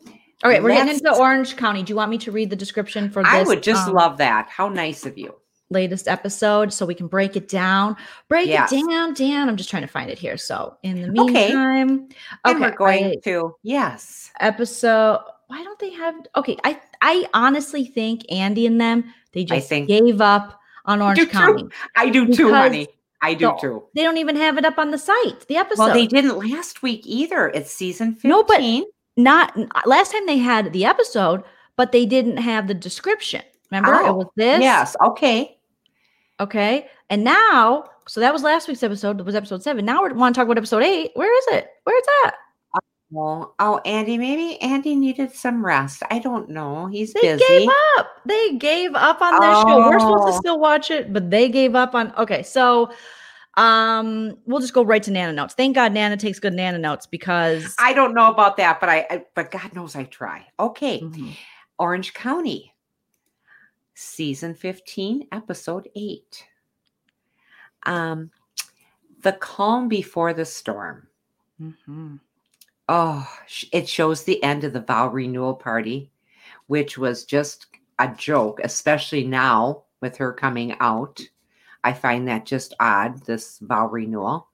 All 0.43 0.49
right, 0.49 0.61
we're 0.63 0.69
getting 0.69 0.93
into 0.93 1.13
Orange 1.15 1.57
County. 1.57 1.83
Do 1.83 1.91
you 1.91 1.95
want 1.97 2.11
me 2.11 2.17
to 2.19 2.31
read 2.31 2.49
the 2.49 2.55
description 2.55 3.09
for 3.09 3.23
this? 3.23 3.31
I 3.31 3.43
would 3.43 3.61
just 3.63 3.87
um, 3.87 3.93
love 3.95 4.17
that. 4.19 4.47
How 4.49 4.69
nice 4.69 5.05
of 5.05 5.17
you. 5.17 5.35
Latest 5.69 6.07
episode 6.07 6.73
so 6.73 6.85
we 6.85 6.95
can 6.95 7.07
break 7.07 7.35
it 7.35 7.47
down. 7.47 7.95
Break 8.27 8.47
Yes. 8.47 8.71
it 8.71 8.87
down, 8.89 9.13
Dan. 9.13 9.47
I'm 9.49 9.55
just 9.55 9.69
trying 9.69 9.83
to 9.83 9.87
find 9.87 10.09
it 10.09 10.17
here. 10.17 10.37
So 10.37 10.77
in 10.83 11.01
the 11.01 11.07
meantime, 11.11 12.05
Okay. 12.05 12.15
And 12.45 12.59
we're 12.59 12.71
going 12.71 13.03
right, 13.05 13.23
to 13.23 13.55
yes. 13.63 14.31
episode. 14.39 15.19
Why 15.47 15.63
don't 15.63 15.79
they 15.79 15.91
have? 15.91 16.15
Okay, 16.35 16.57
I 16.63 16.79
I 17.01 17.27
honestly 17.33 17.85
think 17.85 18.21
Andy 18.31 18.65
and 18.67 18.79
them 18.79 19.13
they 19.33 19.41
I 19.41 19.45
just 19.45 19.69
think- 19.69 19.87
gave 19.87 20.21
up 20.21 20.59
on 20.85 21.01
Orange 21.01 21.19
too. 21.19 21.27
County. 21.27 21.65
I 21.95 22.09
do 22.09 22.33
too, 22.33 22.51
honey. 22.53 22.87
I 23.21 23.33
do 23.33 23.47
the- 23.47 23.57
too. 23.61 23.83
They 23.95 24.03
don't 24.03 24.17
even 24.17 24.35
have 24.37 24.57
it 24.57 24.65
up 24.65 24.77
on 24.79 24.91
the 24.91 24.97
site. 24.97 25.45
The 25.47 25.57
episode. 25.57 25.83
Well, 25.85 25.93
they 25.93 26.07
didn't 26.07 26.37
last 26.37 26.81
week 26.81 27.01
either. 27.05 27.49
It's 27.49 27.71
season 27.71 28.13
15. 28.13 28.29
No, 28.29 28.43
but- 28.43 28.61
not 29.17 29.53
last 29.85 30.13
time 30.13 30.25
they 30.25 30.37
had 30.37 30.71
the 30.71 30.85
episode, 30.85 31.43
but 31.75 31.91
they 31.91 32.05
didn't 32.05 32.37
have 32.37 32.67
the 32.67 32.73
description. 32.73 33.41
Remember, 33.71 33.93
it 33.93 34.07
Oh, 34.07 34.13
was 34.13 34.27
this. 34.35 34.61
yes. 34.61 34.95
Okay. 35.03 35.57
Okay. 36.39 36.87
And 37.09 37.23
now, 37.23 37.85
so 38.07 38.19
that 38.21 38.31
was 38.33 38.43
last 38.43 38.67
week's 38.67 38.83
episode. 38.83 39.19
Was 39.21 39.35
episode 39.35 39.61
seven. 39.63 39.85
Now 39.85 40.03
we 40.05 40.13
want 40.13 40.33
to 40.35 40.39
talk 40.39 40.45
about 40.45 40.57
episode 40.57 40.83
eight. 40.83 41.11
Where 41.15 41.37
is 41.37 41.47
it? 41.59 41.67
Where's 41.83 42.03
that? 42.23 42.35
Oh, 43.15 43.53
oh, 43.57 43.79
Andy, 43.85 44.19
maybe 44.19 44.61
Andy 44.61 44.95
needed 44.95 45.33
some 45.33 45.65
rest. 45.65 46.03
I 46.11 46.19
don't 46.19 46.47
know. 46.49 46.85
He's 46.85 47.11
They 47.13 47.21
busy. 47.21 47.43
gave 47.47 47.69
up. 47.97 48.07
They 48.27 48.53
gave 48.57 48.93
up 48.93 49.19
on 49.19 49.39
their 49.39 49.51
show. 49.51 49.79
We're 49.89 49.99
supposed 49.99 50.27
to 50.27 50.33
Oh. 50.33 50.39
still 50.39 50.59
watch 50.59 50.91
it, 50.91 51.11
but 51.11 51.31
they 51.31 51.49
gave 51.49 51.73
up 51.73 51.95
on. 51.95 52.13
Okay, 52.19 52.43
so 52.43 52.91
um, 53.57 54.37
we'll 54.45 54.59
just 54.59 54.75
go 54.75 54.83
right 54.85 55.01
to 55.03 55.11
Nana 55.11 55.33
notes. 55.33 55.55
Thank 55.55 55.73
God 55.73 55.91
Nana 55.91 56.17
takes 56.17 56.39
good 56.39 56.53
Nana 56.53 56.77
notes 56.77 57.07
because 57.07 57.75
I 57.79 57.93
don't 57.93 58.13
know 58.13 58.29
about 58.29 58.57
that, 58.57 58.79
but 58.79 58.89
I, 58.89 59.07
I 59.09 59.25
but 59.35 59.49
God 59.49 59.73
knows 59.73 59.95
I 59.95 60.03
try. 60.03 60.45
Okay. 60.59 61.01
Mhm. 61.01 61.35
Orange 61.79 62.13
County, 62.13 62.68
season 64.03 64.55
15, 64.55 65.27
episode 65.33 65.89
8. 65.95 66.45
Um, 67.83 68.31
the 69.21 69.33
calm 69.33 69.89
before 69.89 70.33
the 70.33 70.45
storm. 70.45 71.07
Mhm. 71.61 72.19
Oh, 72.87 73.29
it 73.71 73.87
shows 73.89 74.23
the 74.23 74.41
end 74.41 74.63
of 74.63 74.71
the 74.73 74.79
vow 74.81 75.09
renewal 75.09 75.53
party, 75.53 76.09
which 76.67 76.97
was 76.97 77.25
just 77.25 77.67
a 77.99 78.07
joke, 78.15 78.61
especially 78.63 79.25
now 79.25 79.83
with 80.01 80.15
her 80.17 80.31
coming 80.31 80.75
out. 80.79 81.21
I 81.83 81.91
find 81.93 82.27
that 82.27 82.45
just 82.45 82.73
odd, 82.79 83.25
this 83.25 83.59
vow 83.59 83.87
renewal. 83.87 84.47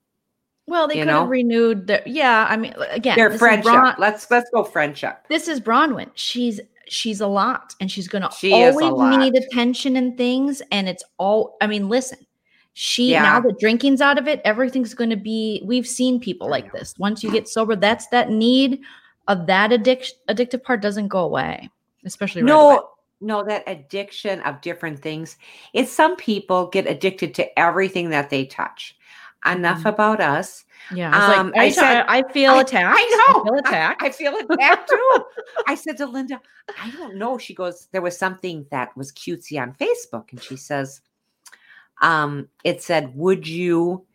Well, 0.68 0.88
they 0.88 0.96
You 0.96 1.02
could 1.02 1.08
know? 1.12 1.20
have 1.22 1.30
renewed 1.30 1.86
their. 1.86 2.02
Yeah, 2.08 2.48
I 2.50 2.58
mean, 2.58 2.74
again, 2.90 3.16
Their 3.16 3.38
friendship. 3.38 3.72
Bron- 3.72 3.96
let's 4.00 4.30
let's 4.32 4.50
go 4.50 4.64
friendship. 4.64 5.28
this 5.30 5.48
is 5.48 5.60
Braunwyn. 5.60 6.10
She's 6.16 6.60
she's 6.88 7.22
a 7.22 7.28
lot, 7.28 7.74
and 7.80 7.92
she's 7.92 8.08
gonna 8.08 8.32
She 8.32 8.54
always 8.54 9.18
need 9.18 9.36
attention 9.36 9.96
and 9.98 10.18
things. 10.18 10.62
And 10.72 10.88
it's 10.88 11.04
all. 11.18 11.58
I 11.62 11.68
mean, 11.68 11.90
listen. 11.90 12.20
She 12.78 13.12
Yeah. 13.12 13.24
now 13.24 13.40
that 13.40 13.58
drinking's 13.58 14.02
out 14.02 14.18
of 14.18 14.28
it, 14.28 14.42
everything's 14.44 14.94
going 14.94 15.10
to 15.10 15.16
be. 15.16 15.62
We've 15.64 15.88
seen 15.88 16.20
people 16.20 16.50
like 16.50 16.74
this. 16.74 16.94
Once 16.98 17.24
you 17.24 17.32
get 17.32 17.48
sober, 17.48 17.74
that's 17.76 18.08
that 18.08 18.30
need 18.30 18.82
of 19.30 19.48
that 19.48 19.72
addiction. 19.72 20.18
Addictive 20.28 20.62
part 20.62 20.82
doesn't 20.82 21.08
go 21.08 21.20
away, 21.20 21.70
especially 22.04 22.44
right 22.44 22.52
away. 22.52 22.76
No, 22.76 22.90
no, 23.22 23.44
that 23.46 23.64
addiction 23.66 24.42
of 24.42 24.60
different 24.60 25.00
things. 25.00 25.38
It's 25.72 25.90
some 25.90 26.18
people 26.18 26.68
get 26.68 26.86
addicted 26.86 27.34
to 27.36 27.60
everything 27.60 28.10
that 28.10 28.30
they 28.30 28.46
touch. 28.46 28.98
Enough 29.46 29.80
Mhm. 29.84 29.86
about 29.90 30.22
us. 30.22 30.66
Yeah, 30.92 31.12
I, 31.14 31.30
was 31.30 31.38
Um, 31.38 31.48
like, 31.52 31.58
I 31.60 31.64
I, 31.66 31.70
said- 31.70 32.06
I 32.08 32.24
feel 32.32 32.52
I- 32.54 32.62
attacked. 32.62 32.98
I 33.00 33.32
know. 33.34 33.44
feel 33.44 33.54
attacked. 33.60 34.04
I 34.04 34.10
feel 34.10 34.36
attacked 34.38 34.90
too. 34.90 35.26
I 35.68 35.76
said 35.76 35.98
to 35.98 36.06
Linda, 36.08 36.40
I 36.82 36.90
don't 36.92 37.16
know. 37.16 37.38
She 37.38 37.54
goes, 37.54 37.88
there 37.92 38.02
was 38.02 38.18
something 38.18 38.66
that 38.72 38.96
was 38.98 39.12
cutesy 39.12 39.62
on 39.62 39.74
Facebook, 39.74 40.32
and 40.32 40.42
she 40.42 40.56
says, 40.58 41.02
um, 42.02 42.48
it 42.64 42.82
said, 42.82 43.16
Would 43.16 43.48
you 43.48 44.06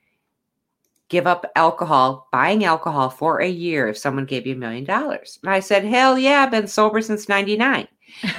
give 1.09 1.27
up 1.27 1.45
alcohol, 1.57 2.29
buying 2.31 2.65
alcohol 2.65 3.11
for 3.11 3.41
a 3.41 3.49
year 3.49 3.89
if 3.89 3.99
someone 3.99 4.25
gave 4.27 4.47
you 4.47 4.55
a 4.55 4.59
million 4.59 4.85
dollars? 4.85 5.39
And 5.43 5.51
I 5.53 5.61
said, 5.61 5.85
Hell 5.85 6.19
yeah, 6.19 6.43
I've 6.43 6.51
been 6.51 6.67
sober 6.69 7.01
since 7.01 7.29
99. 7.29 7.87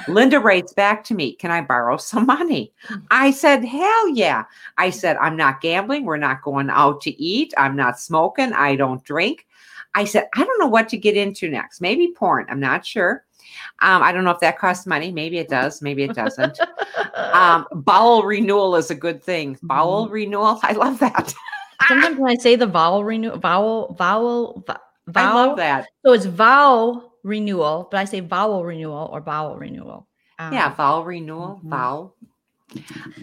Linda 0.08 0.40
writes 0.40 0.74
back 0.74 1.04
to 1.06 1.14
me, 1.14 1.34
Can 1.34 1.52
I 1.52 1.62
borrow 1.62 1.98
some 1.98 2.26
money? 2.26 2.74
I 3.10 3.32
said, 3.32 3.66
Hell 3.66 4.10
yeah. 4.10 4.46
I 4.78 4.90
said, 4.90 5.18
I'm 5.18 5.38
not 5.38 5.62
gambling. 5.62 6.06
We're 6.06 6.18
not 6.18 6.42
going 6.42 6.70
out 6.70 7.02
to 7.02 7.22
eat. 7.22 7.54
I'm 7.58 7.76
not 7.76 8.00
smoking. 8.00 8.54
I 8.54 8.76
don't 8.76 9.04
drink. 9.04 9.48
I 9.94 10.06
said, 10.06 10.28
I 10.36 10.44
don't 10.44 10.60
know 10.60 10.68
what 10.68 10.90
to 10.90 10.98
get 10.98 11.18
into 11.18 11.50
next. 11.50 11.82
Maybe 11.82 12.14
porn. 12.14 12.46
I'm 12.50 12.60
not 12.60 12.86
sure. 12.86 13.26
Um, 13.80 14.02
I 14.04 14.12
don't 14.12 14.24
know 14.24 14.32
if 14.32 14.40
that 14.40 14.58
costs 14.58 14.86
money. 14.86 15.12
Maybe 15.12 15.38
it 15.38 15.50
does. 15.50 15.82
Maybe 15.82 16.04
it 16.04 16.14
doesn't. 16.14 16.60
um, 17.16 17.68
bowel 17.74 18.24
renewal 18.24 18.76
is 18.76 18.92
a 18.92 18.96
good 18.96 19.22
thing. 19.24 19.58
Bowel 19.62 20.08
renewal. 20.08 20.60
I 20.64 20.74
love 20.74 21.00
that. 21.00 21.34
Sometimes 21.88 22.18
when 22.18 22.32
I 22.32 22.36
say 22.36 22.56
the 22.56 22.68
vowel 22.68 23.04
renew, 23.04 23.36
vowel, 23.38 23.96
vowel, 23.98 24.64
vo- 24.68 24.78
I 25.16 25.34
love 25.34 25.58
that. 25.58 25.88
so 26.06 26.14
it's 26.14 26.26
vowel 26.26 27.11
renewal, 27.24 27.88
but 27.92 28.00
I 28.00 28.06
say 28.06 28.20
vowel 28.20 28.64
renewal 28.66 29.10
or 29.12 29.22
bowel 29.22 29.56
renewal. 29.58 30.08
Um, 30.40 30.54
yeah, 30.54 30.74
vowel 30.74 31.04
renewal, 31.06 31.62
mhm. 31.64 31.70
vowel. 31.70 32.16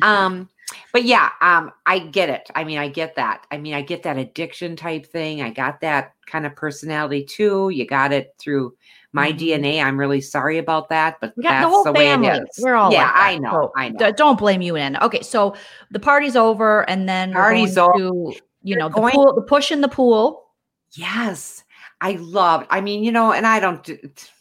Um, 0.03 0.49
but 0.92 1.05
yeah, 1.05 1.30
um, 1.40 1.72
I 1.86 1.99
get 1.99 2.28
it. 2.28 2.49
I 2.55 2.64
mean, 2.64 2.78
I 2.78 2.88
get 2.88 3.16
that. 3.16 3.46
I 3.51 3.57
mean, 3.59 3.74
I 3.74 3.80
get 3.82 4.03
that 4.03 4.18
addiction 4.18 4.76
type 4.76 5.07
thing. 5.07 5.40
I 5.42 5.51
got 5.51 5.80
that 5.80 6.12
kind 6.26 6.44
of 6.46 6.55
personality 6.55 7.24
too. 7.24 7.70
You 7.70 7.86
got 7.86 8.12
it 8.12 8.34
through 8.38 8.74
my 9.12 9.32
Mhm. 9.32 9.38
DNA. 9.38 9.82
I'm 9.82 9.99
really 9.99 10.20
sorry 10.20 10.59
about 10.59 10.90
that, 10.90 11.16
but 11.20 11.32
that's 11.38 11.64
the 11.64 11.68
whole 11.70 11.84
the 11.84 11.94
family. 11.94 12.28
way 12.28 12.36
it 12.36 12.42
is. 12.57 12.62
We're 12.62 12.74
all 12.74 12.92
yeah, 12.92 13.05
like. 13.07 13.14
I 13.16 13.38
know. 13.38 13.51
So 13.51 13.72
I 13.76 13.88
know. 13.88 13.99
d- 14.11 14.12
don't 14.16 14.38
blame 14.38 14.61
you 14.61 14.76
in. 14.76 14.96
Okay, 14.99 15.22
so 15.22 15.55
the 15.90 15.99
party's 15.99 16.36
over, 16.36 16.88
and 16.90 17.09
then 17.09 17.30
we're 17.30 17.36
Party's 17.40 17.74
going 17.74 18.03
over. 18.03 18.32
to 18.32 18.38
you 18.62 18.74
We're 18.74 18.78
know 18.80 18.88
the 18.90 18.94
going- 18.94 19.14
pool, 19.14 19.34
the 19.34 19.42
push 19.42 19.72
in 19.72 19.80
the 19.80 19.88
pool. 19.88 20.44
Yes, 20.92 21.64
I 22.01 22.12
loved. 22.12 22.66
I 22.70 22.80
mean, 22.80 23.03
you 23.03 23.12
know, 23.12 23.32
and 23.32 23.46
I 23.46 23.61
don't. 23.61 23.82
do- 23.82 23.99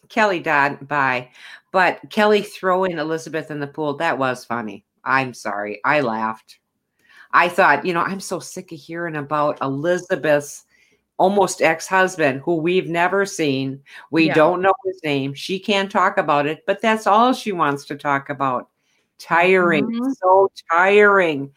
Kelly 0.09 0.39
died 0.39 0.87
by, 0.87 1.29
but 1.71 1.99
Kelly 2.09 2.41
throwing 2.41 2.97
Elizabeth 2.97 3.51
in 3.51 3.59
the 3.59 3.67
pool 3.67 3.95
that 3.97 4.17
was 4.17 4.45
funny. 4.45 4.85
I'm 5.03 5.33
sorry, 5.33 5.81
I 5.83 5.99
laughed. 6.01 6.59
I 7.33 7.49
thought, 7.49 7.85
you 7.85 7.93
know, 7.93 8.01
I'm 8.01 8.21
so 8.21 8.39
sick 8.39 8.71
of 8.71 8.79
hearing 8.79 9.17
about 9.17 9.61
Elizabeth's 9.61 10.63
almost 11.17 11.61
ex-husband 11.61 12.41
who 12.45 12.55
we've 12.55 12.87
never 12.87 13.25
seen. 13.25 13.81
We 14.11 14.27
Yeah. 14.27 14.35
don't 14.35 14.61
know 14.61 14.73
his 14.85 15.01
name. 15.03 15.33
She 15.33 15.59
can't 15.59 15.91
talk 15.91 16.17
about 16.17 16.45
it, 16.45 16.63
but 16.65 16.81
that's 16.81 17.05
all 17.07 17.33
she 17.33 17.51
wants 17.51 17.83
to 17.85 17.95
talk 17.97 18.29
about. 18.29 18.69
Tiring, 19.19 19.87
Mhm. 19.87 20.13
so 20.15 20.49
tiring. 20.71 21.51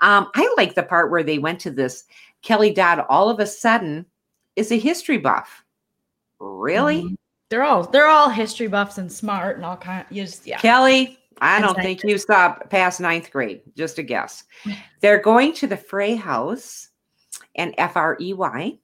Um, 0.00 0.30
I 0.34 0.52
like 0.58 0.74
the 0.74 0.82
part 0.82 1.10
where 1.10 1.22
they 1.22 1.38
went 1.38 1.60
to 1.60 1.70
this. 1.70 2.04
Kelly 2.42 2.70
Dodd 2.72 3.06
all 3.08 3.30
of 3.30 3.38
a 3.40 3.46
sudden 3.46 4.04
is 4.56 4.70
a 4.72 4.78
history 4.78 5.18
buff. 5.18 5.64
Really? 6.38 7.02
Mhm. 7.02 7.16
They're 7.50 7.62
all 7.62 7.84
they're 7.84 8.08
all 8.08 8.30
history 8.30 8.66
buffs 8.66 8.98
and 8.98 9.10
smart 9.12 9.56
and 9.56 9.64
all 9.64 9.76
kind. 9.76 10.04
You 10.10 10.24
just 10.24 10.46
yeah. 10.46 10.58
Kelly, 10.58 11.18
I 11.40 11.60
don't 11.60 11.76
think 11.76 12.02
you 12.02 12.18
saw 12.18 12.54
past 12.70 13.00
ninth 13.00 13.30
grade. 13.30 13.62
Just 13.76 13.98
a 13.98 14.02
guess. 14.02 14.44
They're 15.00 15.20
going 15.20 15.52
to 15.54 15.66
the 15.66 15.76
Frey 15.76 16.14
House 16.16 16.88
and 17.56 17.74
F 17.78 17.96
R 17.96 18.16
E 18.20 18.32
Y, 18.32 18.78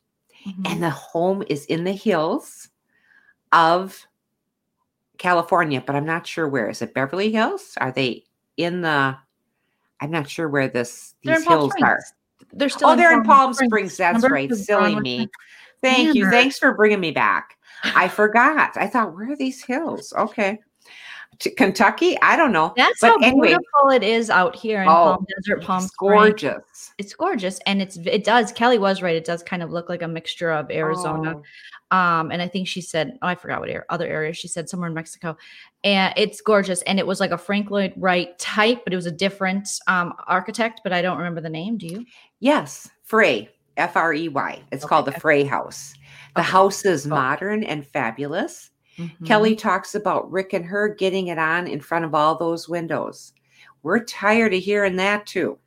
Mhm. 0.46 0.70
and 0.70 0.82
the 0.82 0.90
home 0.90 1.42
is 1.48 1.64
in 1.66 1.84
the 1.84 1.92
hills 1.92 2.68
of 3.52 4.06
California, 5.18 5.82
but 5.84 5.96
I'm 5.96 6.06
not 6.06 6.26
sure 6.26 6.48
where. 6.48 6.68
Is 6.70 6.82
it 6.82 6.94
Beverly 6.94 7.32
Hills? 7.32 7.74
Are 7.78 7.92
they 7.92 8.24
in 8.56 8.80
the? 8.82 9.16
I'm 10.00 10.10
not 10.10 10.28
sure 10.30 10.48
where 10.48 10.68
this 10.68 11.14
these 11.22 11.46
hills 11.46 11.72
are. 11.82 12.00
They're 12.52 12.68
still. 12.68 12.90
Oh, 12.90 12.96
they're 12.96 13.12
in 13.12 13.22
Palm 13.22 13.54
Springs. 13.54 13.96
That's 13.96 14.22
Remember? 14.22 14.34
right. 14.34 14.54
Silly 14.54 15.00
me. 15.00 15.28
Thank 15.82 16.14
you. 16.14 16.30
Thanks 16.30 16.58
for 16.58 16.74
bringing 16.74 17.00
me 17.00 17.10
back. 17.10 17.56
I 17.82 18.08
forgot. 18.08 18.76
I 18.76 18.86
thought, 18.86 19.14
where 19.14 19.32
are 19.32 19.36
these 19.36 19.64
hills? 19.64 20.12
Okay. 20.16 20.60
To 21.40 21.50
Kentucky? 21.50 22.18
I 22.20 22.36
don't 22.36 22.52
know. 22.52 22.74
That's 22.76 23.00
but 23.00 23.08
how 23.12 23.18
anyway, 23.22 23.48
beautiful 23.48 23.90
it 23.90 24.02
is 24.02 24.28
out 24.28 24.54
here 24.54 24.82
in 24.82 24.88
Oh, 24.88 24.92
Palm 24.92 25.26
Desert, 25.36 25.62
Palm 25.64 25.84
it's 25.84 25.96
gorgeous. 25.96 26.92
It's 26.98 27.14
gorgeous, 27.14 27.58
and 27.66 27.80
it's 27.80 27.96
it 28.04 28.24
does. 28.24 28.52
Kelly 28.52 28.78
was 28.78 29.00
right. 29.00 29.16
It 29.16 29.24
does 29.24 29.42
kind 29.42 29.62
of 29.62 29.70
look 29.70 29.88
like 29.88 30.02
a 30.02 30.08
mixture 30.08 30.50
of 30.50 30.70
Arizona. 30.70 31.36
Oh, 31.90 31.96
Um, 31.96 32.30
and 32.30 32.40
I 32.42 32.46
think 32.46 32.68
she 32.68 32.80
said, 32.82 33.18
oh, 33.22 33.26
I 33.26 33.34
forgot 33.34 33.60
what 33.60 33.70
other 33.88 34.06
area 34.06 34.32
she 34.34 34.48
said 34.48 34.68
somewhere 34.68 34.88
in 34.88 34.94
Mexico, 34.94 35.36
and 35.82 36.12
it's 36.16 36.40
gorgeous. 36.42 36.82
And 36.82 36.98
it 36.98 37.06
was 37.06 37.20
like 37.20 37.30
a 37.30 37.38
Frank 37.38 37.70
Lloyd 37.70 37.94
Wright 37.96 38.38
type, 38.38 38.84
but 38.84 38.92
it 38.92 38.96
was 38.96 39.06
a 39.06 39.10
different 39.10 39.66
um 39.86 40.12
architect. 40.26 40.82
But 40.84 40.92
I 40.92 41.00
don't 41.02 41.16
remember 41.18 41.40
the 41.40 41.48
name. 41.48 41.78
Do 41.78 41.86
you? 41.86 42.04
yes, 42.40 42.88
Frey, 43.04 43.48
F 43.78 43.96
R 43.96 44.12
E 44.12 44.28
Y. 44.28 44.62
It's 44.72 44.84
called 44.84 45.06
the 45.06 45.12
Frey 45.12 45.44
House. 45.44 45.94
The 46.36 46.42
Okay. 46.42 46.50
house 46.50 46.84
is 46.84 47.06
modern 47.06 47.64
and 47.64 47.84
fabulous. 47.86 48.69
Mhm. 48.98 49.26
Kelly 49.26 49.56
talks 49.56 49.94
about 49.94 50.30
Rick 50.30 50.52
and 50.52 50.64
her 50.64 50.88
getting 50.88 51.28
it 51.28 51.38
on 51.38 51.66
in 51.66 51.80
front 51.80 52.04
of 52.04 52.14
all 52.14 52.34
those 52.36 52.68
windows. 52.68 53.32
We're 53.82 54.04
tired 54.04 54.52
of 54.52 54.62
hearing 54.62 54.96
that 54.96 55.26
too. 55.26 55.58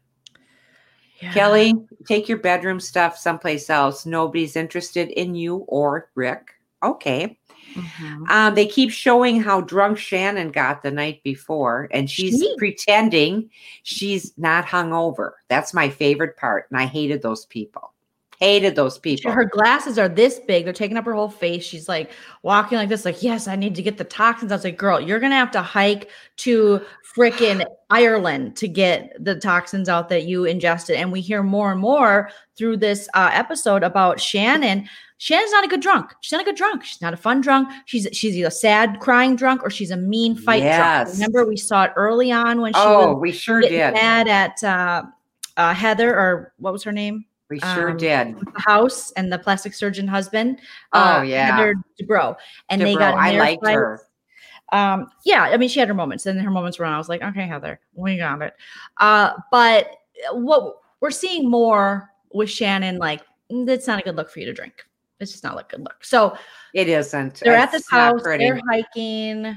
Yeah. 1.20 1.34
Kelly, 1.34 1.74
take 2.06 2.28
your 2.28 2.38
bedroom 2.40 2.80
stuff 2.80 3.18
someplace 3.18 3.70
else. 3.70 4.06
Nobody's 4.06 4.56
interested 4.56 5.10
in 5.10 5.36
you 5.36 5.58
or 5.68 6.10
Rick. 6.16 6.50
Okay. 6.84 7.40
Mhm. 7.74 8.30
Um, 8.30 8.56
they 8.56 8.68
keep 8.68 8.92
showing 8.92 9.42
how 9.42 9.62
drunk 9.62 9.98
Shannon 9.98 10.52
got 10.52 10.84
the 10.84 10.92
night 10.92 11.24
before, 11.24 11.88
and 11.92 12.10
she's 12.10 12.38
She- 12.40 12.56
pretending 12.58 13.50
she's 13.84 14.34
not 14.38 14.66
hungover. 14.66 15.32
That's 15.48 15.74
my 15.74 15.90
favorite 15.90 16.36
part. 16.38 16.68
And 16.70 16.80
I 16.80 16.86
hated 16.86 17.22
those 17.22 17.46
people. 17.46 17.93
Hated 18.44 18.76
those 18.76 18.98
people. 18.98 19.32
Her 19.32 19.46
glasses 19.46 19.98
are 19.98 20.10
this 20.10 20.40
big. 20.48 20.66
They're 20.66 20.74
taking 20.74 20.98
up 20.98 21.06
her 21.06 21.14
whole 21.14 21.30
face. 21.30 21.64
She's 21.64 21.88
like 21.88 22.12
walking 22.42 22.78
like 22.78 22.90
this, 22.90 23.06
like, 23.06 23.24
yes, 23.24 23.48
I 23.48 23.56
need 23.56 23.76
to 23.76 23.82
get 23.82 23.98
the 23.98 24.04
toxins. 24.04 24.52
I 24.52 24.56
was 24.56 24.64
like, 24.66 24.78
girl, 24.78 25.00
you're 25.00 25.20
gonna 25.20 25.36
have 25.36 25.52
to 25.52 25.62
hike 25.62 26.10
to 26.38 26.82
freaking 27.16 27.66
Ireland 27.90 28.56
to 28.58 28.68
get 28.68 29.16
the 29.24 29.36
toxins 29.36 29.88
out 29.88 30.10
that 30.10 30.26
you 30.26 30.46
ingested. 30.46 30.98
And 30.98 31.12
we 31.12 31.22
hear 31.22 31.42
more 31.44 31.72
and 31.72 31.80
more 31.80 32.30
through 32.58 32.78
this 32.78 33.08
uh, 33.14 33.30
episode 33.32 33.84
about 33.84 34.20
Shannon. 34.20 34.90
Shannon's 35.20 35.52
not 35.52 35.64
a 35.64 35.70
good 35.70 35.80
drunk. 35.80 36.12
She's 36.20 36.34
not 36.34 36.42
a 36.42 36.44
good 36.44 36.58
drunk. 36.58 36.84
She's 36.84 37.02
not 37.02 37.14
a 37.14 37.18
fun 37.18 37.40
drunk. 37.40 37.70
She's 37.86 38.10
she's 38.12 38.36
either 38.36 38.50
sad 38.50 39.00
crying 39.00 39.38
drunk 39.38 39.64
or 39.64 39.70
she's 39.70 39.92
a 39.92 39.96
mean 39.96 40.36
fight 40.36 40.64
drunk. 40.64 41.08
Yes. 41.08 41.14
Remember, 41.14 41.46
we 41.46 41.56
saw 41.56 41.86
it 41.86 41.94
early 41.96 42.30
on 42.32 42.60
when 42.60 42.74
she 42.74 42.80
oh, 42.80 43.14
was 43.14 43.22
we 43.22 43.32
sure 43.32 43.62
did. 43.62 43.94
mad 43.94 44.28
at 44.28 44.62
uh, 44.64 45.04
uh, 45.56 45.74
Heather 45.74 46.14
or 46.14 46.52
what 46.58 46.74
was 46.74 46.84
her 46.84 46.92
name? 46.92 47.26
We 47.50 47.60
sure 47.60 47.92
um, 47.92 47.98
did. 47.98 48.40
the 48.40 48.62
house 48.62 49.12
and 49.12 49.32
the 49.32 49.38
plastic 49.38 49.74
surgeon 49.74 50.08
husband. 50.08 50.60
Oh, 50.94 51.20
uh, 51.20 51.22
yeah. 51.22 51.56
Heather 51.56 51.76
Dubrow, 52.02 52.36
and 52.70 52.82
they 52.82 52.96
got. 52.96 53.16
I 53.16 53.38
liked 53.38 53.68
her. 53.68 54.02
Um, 54.72 55.08
yeah, 55.24 55.44
I 55.44 55.58
mean, 55.58 55.70
she 55.70 55.80
had 55.80 55.88
her 55.88 55.94
moments. 55.94 56.24
Then 56.24 56.40
her 56.40 56.50
moments 56.50 56.80
were 56.80 56.86
on. 56.86 56.94
I 56.94 56.98
was 56.98 57.10
like, 57.10 57.22
okay, 57.22 57.46
Heather, 57.46 57.80
we 57.94 58.18
got 58.18 58.42
it. 58.42 58.56
Uh, 58.98 59.34
but 59.52 59.98
what 60.32 60.78
we're 61.00 61.12
seeing 61.12 61.50
more 61.50 62.10
with 62.34 62.50
Shannon, 62.50 62.98
like, 62.98 63.22
mm, 63.52 63.66
that's 63.68 63.86
not 63.86 64.00
a 64.00 64.04
good 64.04 64.16
look 64.16 64.32
for 64.32 64.40
you 64.40 64.48
to 64.48 64.54
drink. 64.54 64.74
It's 65.20 65.32
just 65.32 65.44
not 65.44 65.60
a 65.60 65.66
good 65.70 65.82
look. 65.82 66.04
So 66.04 66.36
It 66.74 66.90
isn't. 66.90 67.42
they're 67.42 67.56
at 67.56 67.72
this 67.72 67.88
house. 67.90 68.22
pretty. 68.24 68.46
They're 68.46 68.60
hiking. 68.68 69.56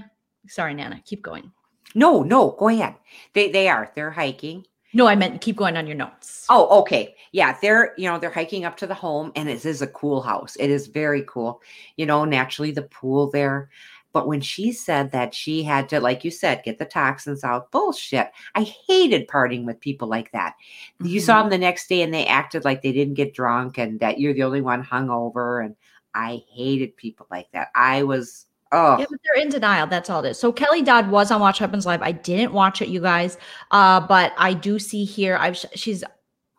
Sorry, 0.49 0.75
Nana. 0.75 1.01
Keep 1.05 1.23
going. 1.23 1.51
No, 1.95 2.23
no, 2.23 2.51
go 2.59 2.69
ahead. 2.69 2.95
They 3.33 3.51
they 3.51 3.69
are. 3.69 3.91
They're 3.95 4.11
hiking. 4.11 4.67
No, 4.97 5.07
I 5.07 5.15
meant 5.15 5.43
keep 5.43 5.57
going 5.57 5.77
on 5.77 5.87
your 5.87 5.95
notes. 5.95 6.47
Oh, 6.49 6.81
okay. 6.81 7.15
Yeah, 7.33 7.59
they're 7.61 7.93
you 7.99 8.09
know 8.09 8.19
they're 8.19 8.31
hiking 8.31 8.65
up 8.65 8.79
to 8.79 8.87
the 8.87 8.95
home, 8.95 9.31
and 9.37 9.47
it 9.47 9.67
is 9.67 9.83
a 9.83 9.87
cool 9.87 10.23
house. 10.23 10.57
It 10.59 10.71
is 10.71 10.87
very 10.87 11.23
cool. 11.29 11.61
You 11.99 12.07
know, 12.07 12.25
naturally 12.25 12.71
the 12.71 12.81
pool 12.81 13.31
there. 13.31 13.69
But 14.15 14.27
when 14.27 14.41
she 14.41 14.73
said 14.73 15.13
that 15.13 15.35
she 15.35 15.63
had 15.63 15.91
to, 15.91 16.01
like 16.01 16.25
you 16.25 16.31
said, 16.31 16.63
get 16.65 16.79
the 16.79 16.87
toxins 16.87 17.45
out, 17.45 17.71
bullshit. 17.71 18.31
I 18.55 18.63
hated 18.63 19.29
partying 19.29 19.67
with 19.67 19.79
people 19.81 20.09
like 20.09 20.33
that. 20.33 20.55
You 21.03 21.21
saw 21.21 21.35
mm-hmm. 21.35 21.51
them 21.51 21.61
the 21.61 21.67
next 21.67 21.91
day, 21.91 22.01
and 22.01 22.15
they 22.15 22.25
acted 22.25 22.65
like 22.65 22.81
they 22.81 22.93
didn't 22.93 23.15
get 23.15 23.35
drunk, 23.35 23.77
and 23.77 24.01
that 24.01 24.19
you're 24.19 24.33
the 24.33 24.45
only 24.45 24.63
one 24.63 24.83
hungover. 24.83 25.63
And 25.63 25.77
I 26.15 26.43
hated 26.49 26.97
people 26.97 27.27
like 27.31 27.53
that. 27.53 27.69
I 27.75 28.05
was 28.05 28.46
oh 28.73 28.99
Yeah, 28.99 29.07
but 29.09 29.21
they're 29.25 29.43
in 29.43 29.49
denial. 29.49 29.87
That's 29.87 30.11
all 30.11 30.25
it 30.25 30.31
is. 30.31 30.39
So 30.39 30.53
Kelly 30.53 30.83
Dodd 30.83 31.11
was 31.11 31.31
on 31.31 31.41
Watch 31.41 31.59
Happens 31.59 31.87
Live. 31.87 32.03
I 32.03 32.13
didn't 32.13 32.53
watch 32.53 32.83
it, 32.83 32.89
you 32.89 33.01
guys, 33.01 33.39
uh, 33.71 34.01
but 34.01 34.33
I 34.39 34.55
do 34.55 34.79
see 34.79 35.05
here. 35.05 35.37
I've 35.37 35.57
she's 35.75 36.03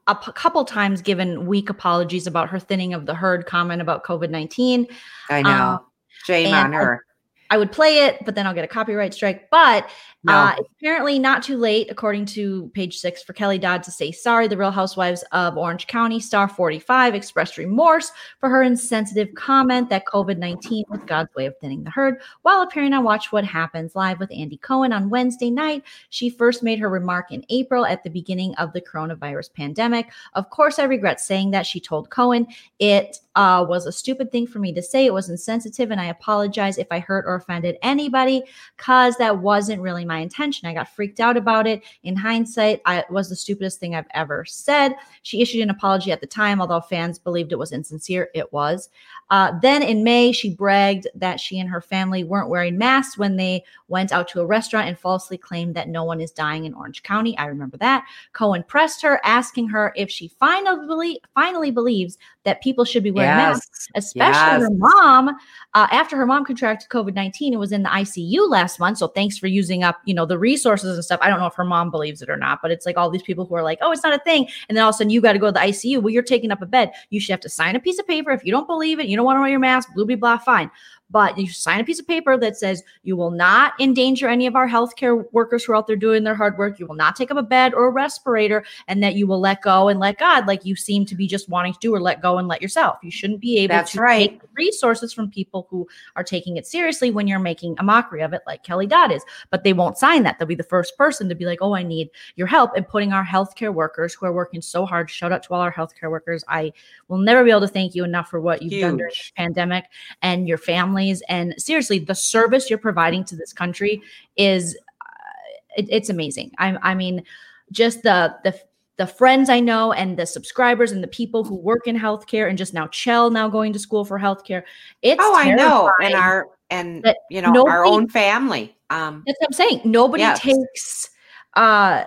a 0.07 0.15
p- 0.15 0.31
couple 0.33 0.63
times 0.65 1.01
given 1.01 1.45
weak 1.45 1.69
apologies 1.69 2.27
about 2.27 2.49
her 2.49 2.59
thinning 2.59 2.93
of 2.93 3.05
the 3.05 3.13
herd 3.13 3.45
comment 3.45 3.81
about 3.81 4.03
COVID 4.03 4.29
nineteen. 4.29 4.87
I 5.29 5.41
know. 5.41 5.49
Um, 5.49 5.79
Shame 6.25 6.53
on 6.53 6.73
her. 6.73 7.05
I 7.49 7.57
would 7.57 7.71
play 7.71 8.05
it, 8.05 8.23
but 8.25 8.35
then 8.35 8.45
I'll 8.45 8.53
get 8.53 8.63
a 8.63 8.67
copyright 8.67 9.13
strike. 9.13 9.49
But 9.49 9.89
No. 10.23 10.33
uh, 10.33 10.55
apparently 10.79 11.19
not 11.19 11.43
too 11.43 11.57
late, 11.57 11.89
according 11.89 12.25
to 12.27 12.69
page 12.73 12.97
six, 12.97 13.23
for 13.23 13.33
Kelly 13.33 13.57
Dodd 13.57 13.83
to 13.83 13.91
say 13.91 14.11
sorry. 14.11 14.47
The 14.47 14.57
Real 14.57 14.71
Housewives 14.71 15.23
of 15.31 15.57
Orange 15.57 15.87
County, 15.87 16.19
star 16.19 16.47
45, 16.47 17.15
expressed 17.15 17.57
remorse 17.57 18.11
for 18.39 18.49
her 18.49 18.63
insensitive 18.63 19.33
comment 19.35 19.89
that 19.89 20.05
COVID 20.05 20.37
19 20.37 20.85
was 20.89 20.99
God's 21.05 21.33
way 21.35 21.45
of 21.45 21.57
thinning 21.59 21.83
the 21.83 21.89
herd. 21.89 22.19
While 22.41 22.61
appearing 22.61 22.93
on 22.93 23.03
Watch 23.03 23.31
What 23.31 23.45
Happens 23.45 23.95
live 23.95 24.19
with 24.19 24.31
Andy 24.31 24.57
Cohen 24.57 24.91
on 24.91 25.09
Wednesday 25.09 25.49
night, 25.49 25.83
she 26.09 26.29
first 26.29 26.63
made 26.63 26.79
her 26.79 26.89
remark 26.89 27.31
in 27.31 27.45
April 27.49 27.85
at 27.85 28.03
the 28.03 28.09
beginning 28.09 28.53
of 28.55 28.73
the 28.73 28.81
coronavirus 28.81 29.53
pandemic. 29.53 30.11
Of 30.33 30.49
course, 30.49 30.79
I 30.79 30.83
regret 30.83 31.21
saying 31.21 31.51
that, 31.51 31.65
she 31.65 31.79
told 31.79 32.09
Cohen. 32.09 32.47
It 32.79 33.19
uh, 33.37 33.63
was 33.63 33.85
a 33.85 33.91
stupid 33.91 34.31
thing 34.31 34.47
for 34.47 34.57
me 34.57 34.73
to 34.73 34.81
say. 34.81 35.05
It 35.05 35.13
was 35.13 35.29
insensitive, 35.29 35.91
and 35.91 36.01
I 36.01 36.05
apologize 36.05 36.79
if 36.79 36.87
I 36.89 36.97
hurt 36.97 37.23
or 37.27 37.35
offended 37.35 37.77
anybody 37.83 38.41
because 38.75 39.15
that 39.17 39.37
wasn't 39.37 39.79
really 39.79 40.03
my 40.05 40.17
intention. 40.17 40.67
I 40.67 40.73
got 40.73 40.89
freaked 40.89 41.19
out 41.19 41.37
about 41.37 41.67
it. 41.67 41.83
In 42.01 42.15
hindsight, 42.15 42.81
I, 42.87 42.99
it 42.99 43.11
was 43.11 43.29
the 43.29 43.35
stupidest 43.35 43.79
thing 43.79 43.93
I've 43.93 44.07
ever 44.15 44.43
said. 44.43 44.95
She 45.21 45.39
issued 45.39 45.61
an 45.61 45.69
apology 45.69 46.11
at 46.11 46.19
the 46.19 46.25
time, 46.25 46.59
although 46.59 46.81
fans 46.81 47.19
believed 47.19 47.51
it 47.51 47.59
was 47.59 47.71
insincere. 47.71 48.31
It 48.33 48.51
was. 48.51 48.89
Uh, 49.29 49.51
then 49.61 49.83
in 49.83 50.03
May, 50.03 50.31
she 50.31 50.55
bragged 50.55 51.07
that 51.13 51.39
she 51.39 51.59
and 51.59 51.69
her 51.69 51.81
family 51.81 52.23
weren't 52.23 52.49
wearing 52.49 52.77
masks 52.77 53.19
when 53.19 53.35
they 53.35 53.63
went 53.87 54.11
out 54.11 54.27
to 54.29 54.41
a 54.41 54.45
restaurant 54.45 54.87
and 54.87 54.97
falsely 54.97 55.37
claimed 55.37 55.75
that 55.75 55.89
no 55.89 56.03
one 56.03 56.21
is 56.21 56.31
dying 56.31 56.65
in 56.65 56.73
Orange 56.73 57.03
County. 57.03 57.37
I 57.37 57.45
remember 57.45 57.77
that. 57.77 58.03
Cohen 58.33 58.63
pressed 58.67 59.03
her, 59.03 59.21
asking 59.23 59.69
her 59.69 59.93
if 59.95 60.09
she 60.09 60.29
finally 60.39 61.21
finally 61.35 61.71
believes 61.71 62.17
that 62.47 62.61
people 62.63 62.83
should 62.85 63.03
be 63.03 63.11
wearing 63.11 63.35
masks 63.37 63.87
Yes. 63.93 64.05
especially 64.05 64.61
her 64.63 64.69
mom. 64.71 65.29
Uh, 65.73 65.87
after 65.91 66.15
her 66.17 66.25
mom 66.25 66.43
contracted 66.43 66.89
covid-19 66.89 67.49
and 67.51 67.59
was 67.59 67.71
in 67.71 67.83
the 67.83 67.89
icu 67.89 68.49
last 68.49 68.79
month 68.79 68.97
so 68.97 69.07
thanks 69.09 69.37
for 69.37 69.45
using 69.47 69.83
up 69.83 69.97
you 70.05 70.13
know 70.15 70.25
the 70.25 70.39
resources 70.39 70.95
and 70.95 71.05
stuff. 71.05 71.19
I 71.21 71.27
don't 71.29 71.39
know 71.39 71.45
if 71.45 71.53
her 71.55 71.65
mom 71.65 71.91
believes 71.91 72.21
it 72.23 72.29
or 72.29 72.37
not 72.37 72.59
but 72.63 72.71
it's 72.71 72.85
like 72.85 72.97
all 72.97 73.09
these 73.11 73.21
people 73.21 73.45
who 73.45 73.53
are 73.55 73.63
like 73.63 73.77
oh 73.81 73.91
it's 73.91 74.03
not 74.03 74.13
a 74.13 74.23
thing 74.23 74.47
and 74.69 74.75
then 74.77 74.83
all 74.83 74.89
of 74.89 74.95
a 74.95 74.97
sudden 74.97 75.11
you 75.11 75.21
got 75.21 75.33
to 75.33 75.39
go 75.39 75.47
to 75.47 75.51
the 75.51 75.59
icu 75.59 76.01
well 76.01 76.09
you're 76.09 76.23
taking 76.23 76.49
up 76.51 76.61
a 76.61 76.65
bed. 76.65 76.91
You 77.11 77.19
should 77.19 77.33
have 77.33 77.41
to 77.41 77.49
sign 77.49 77.75
a 77.75 77.79
piece 77.79 77.99
of 77.99 78.07
paper. 78.07 78.31
If 78.31 78.43
you 78.45 78.51
don't 78.51 78.65
believe 78.65 78.99
it 78.99 79.07
you 79.07 79.15
don't 79.17 79.25
want 79.25 79.37
to 79.37 79.41
wear 79.41 79.49
your 79.49 79.59
mask 79.59 79.89
blah 79.93 80.05
blah 80.05 80.15
blah 80.15 80.37
fine 80.37 80.71
but 81.09 81.37
you 81.37 81.47
sign 81.49 81.79
a 81.79 81.83
piece 81.83 81.99
of 81.99 82.07
paper 82.07 82.37
that 82.37 82.57
says 82.57 82.83
you 83.03 83.15
will 83.15 83.31
not 83.31 83.73
endanger 83.79 84.27
any 84.27 84.45
of 84.45 84.55
our 84.55 84.67
healthcare 84.67 85.25
workers 85.31 85.63
who 85.63 85.71
are 85.71 85.75
out 85.75 85.87
there 85.87 85.95
doing 85.95 86.23
their 86.23 86.35
hard 86.35 86.57
work. 86.57 86.79
You 86.79 86.85
will 86.85 86.95
not 86.95 87.15
take 87.15 87.31
up 87.31 87.37
a 87.37 87.43
bed 87.43 87.73
or 87.73 87.87
a 87.87 87.91
respirator, 87.91 88.63
and 88.87 89.01
that 89.03 89.15
you 89.15 89.27
will 89.27 89.39
let 89.39 89.61
go 89.61 89.87
and 89.87 89.99
let 89.99 90.17
God, 90.17 90.47
like 90.47 90.65
you 90.65 90.75
seem 90.75 91.05
to 91.05 91.15
be 91.15 91.27
just 91.27 91.49
wanting 91.49 91.73
to 91.73 91.79
do, 91.79 91.93
or 91.93 92.01
let 92.01 92.21
go 92.21 92.37
and 92.37 92.47
let 92.47 92.61
yourself. 92.61 92.97
You 93.01 93.11
shouldn't 93.11 93.39
be 93.39 93.57
able 93.59 93.75
That's 93.75 93.93
to 93.93 94.01
right. 94.01 94.31
take 94.31 94.41
resources 94.55 95.13
from 95.13 95.31
people 95.31 95.67
who 95.69 95.87
are 96.15 96.23
taking 96.23 96.57
it 96.57 96.67
seriously 96.67 97.11
when 97.11 97.27
you're 97.27 97.39
making 97.39 97.75
a 97.79 97.83
mockery 97.83 98.21
of 98.21 98.33
it, 98.33 98.41
like 98.45 98.63
Kelly 98.63 98.87
Dodd 98.87 99.11
is. 99.11 99.23
But 99.49 99.63
they 99.63 99.73
won't 99.73 99.97
sign 99.97 100.23
that. 100.23 100.39
They'll 100.39 100.47
be 100.47 100.55
the 100.55 100.63
first 100.63 100.97
person 100.97 101.29
to 101.29 101.35
be 101.35 101.45
like, 101.45 101.59
"Oh, 101.61 101.73
I 101.73 101.83
need 101.83 102.09
your 102.35 102.47
help," 102.47 102.71
and 102.75 102.87
putting 102.87 103.13
our 103.13 103.25
healthcare 103.25 103.73
workers 103.73 104.13
who 104.13 104.25
are 104.25 104.33
working 104.33 104.61
so 104.61 104.85
hard. 104.85 105.09
Shout 105.09 105.31
out 105.31 105.43
to 105.43 105.53
all 105.53 105.61
our 105.61 105.73
healthcare 105.73 106.11
workers. 106.11 106.43
I 106.47 106.73
will 107.07 107.17
never 107.17 107.43
be 107.43 107.51
able 107.51 107.61
to 107.61 107.67
thank 107.67 107.95
you 107.95 108.03
enough 108.03 108.29
for 108.29 108.41
what 108.41 108.61
you've 108.61 108.81
done 108.81 108.97
during 108.97 109.11
this 109.11 109.31
pandemic 109.35 109.85
and 110.21 110.47
your 110.47 110.57
families. 110.97 111.21
And 111.29 111.53
seriously, 111.57 111.99
the 111.99 112.15
service 112.15 112.69
you're 112.69 112.79
providing 112.79 113.23
to 113.25 113.35
this 113.35 113.53
country 113.53 114.01
is 114.35 114.77
uh, 115.01 115.77
it, 115.77 115.87
it's 115.89 116.09
amazing. 116.09 116.51
I, 116.57 116.77
I 116.81 116.95
mean, 116.95 117.23
just 117.71 118.03
the 118.03 118.35
the 118.43 118.59
the 118.97 119.07
friends 119.07 119.49
I 119.49 119.59
know 119.59 119.93
and 119.93 120.17
the 120.17 120.25
subscribers 120.25 120.91
and 120.91 121.03
the 121.03 121.07
people 121.07 121.43
who 121.43 121.55
work 121.55 121.85
in 121.85 121.95
healthcare 121.95 122.49
and 122.49 122.57
just 122.57 122.73
now 122.73 122.87
Chell 122.87 123.29
now 123.29 123.47
going 123.47 123.73
to 123.73 123.79
school 123.79 124.05
for 124.05 124.19
healthcare. 124.19 124.63
It's 125.01 125.21
Oh, 125.23 125.35
I 125.35 125.53
know. 125.53 125.91
And 126.01 126.15
our 126.15 126.47
and 126.69 127.05
you 127.29 127.41
know 127.41 127.67
our 127.67 127.85
own 127.85 128.09
family. 128.09 128.75
Um 128.89 129.23
That's 129.25 129.39
what 129.39 129.49
I'm 129.49 129.53
saying. 129.53 129.81
Nobody 129.85 130.23
Yes. 130.23 130.39
takes 130.39 131.09
uh 131.55 132.05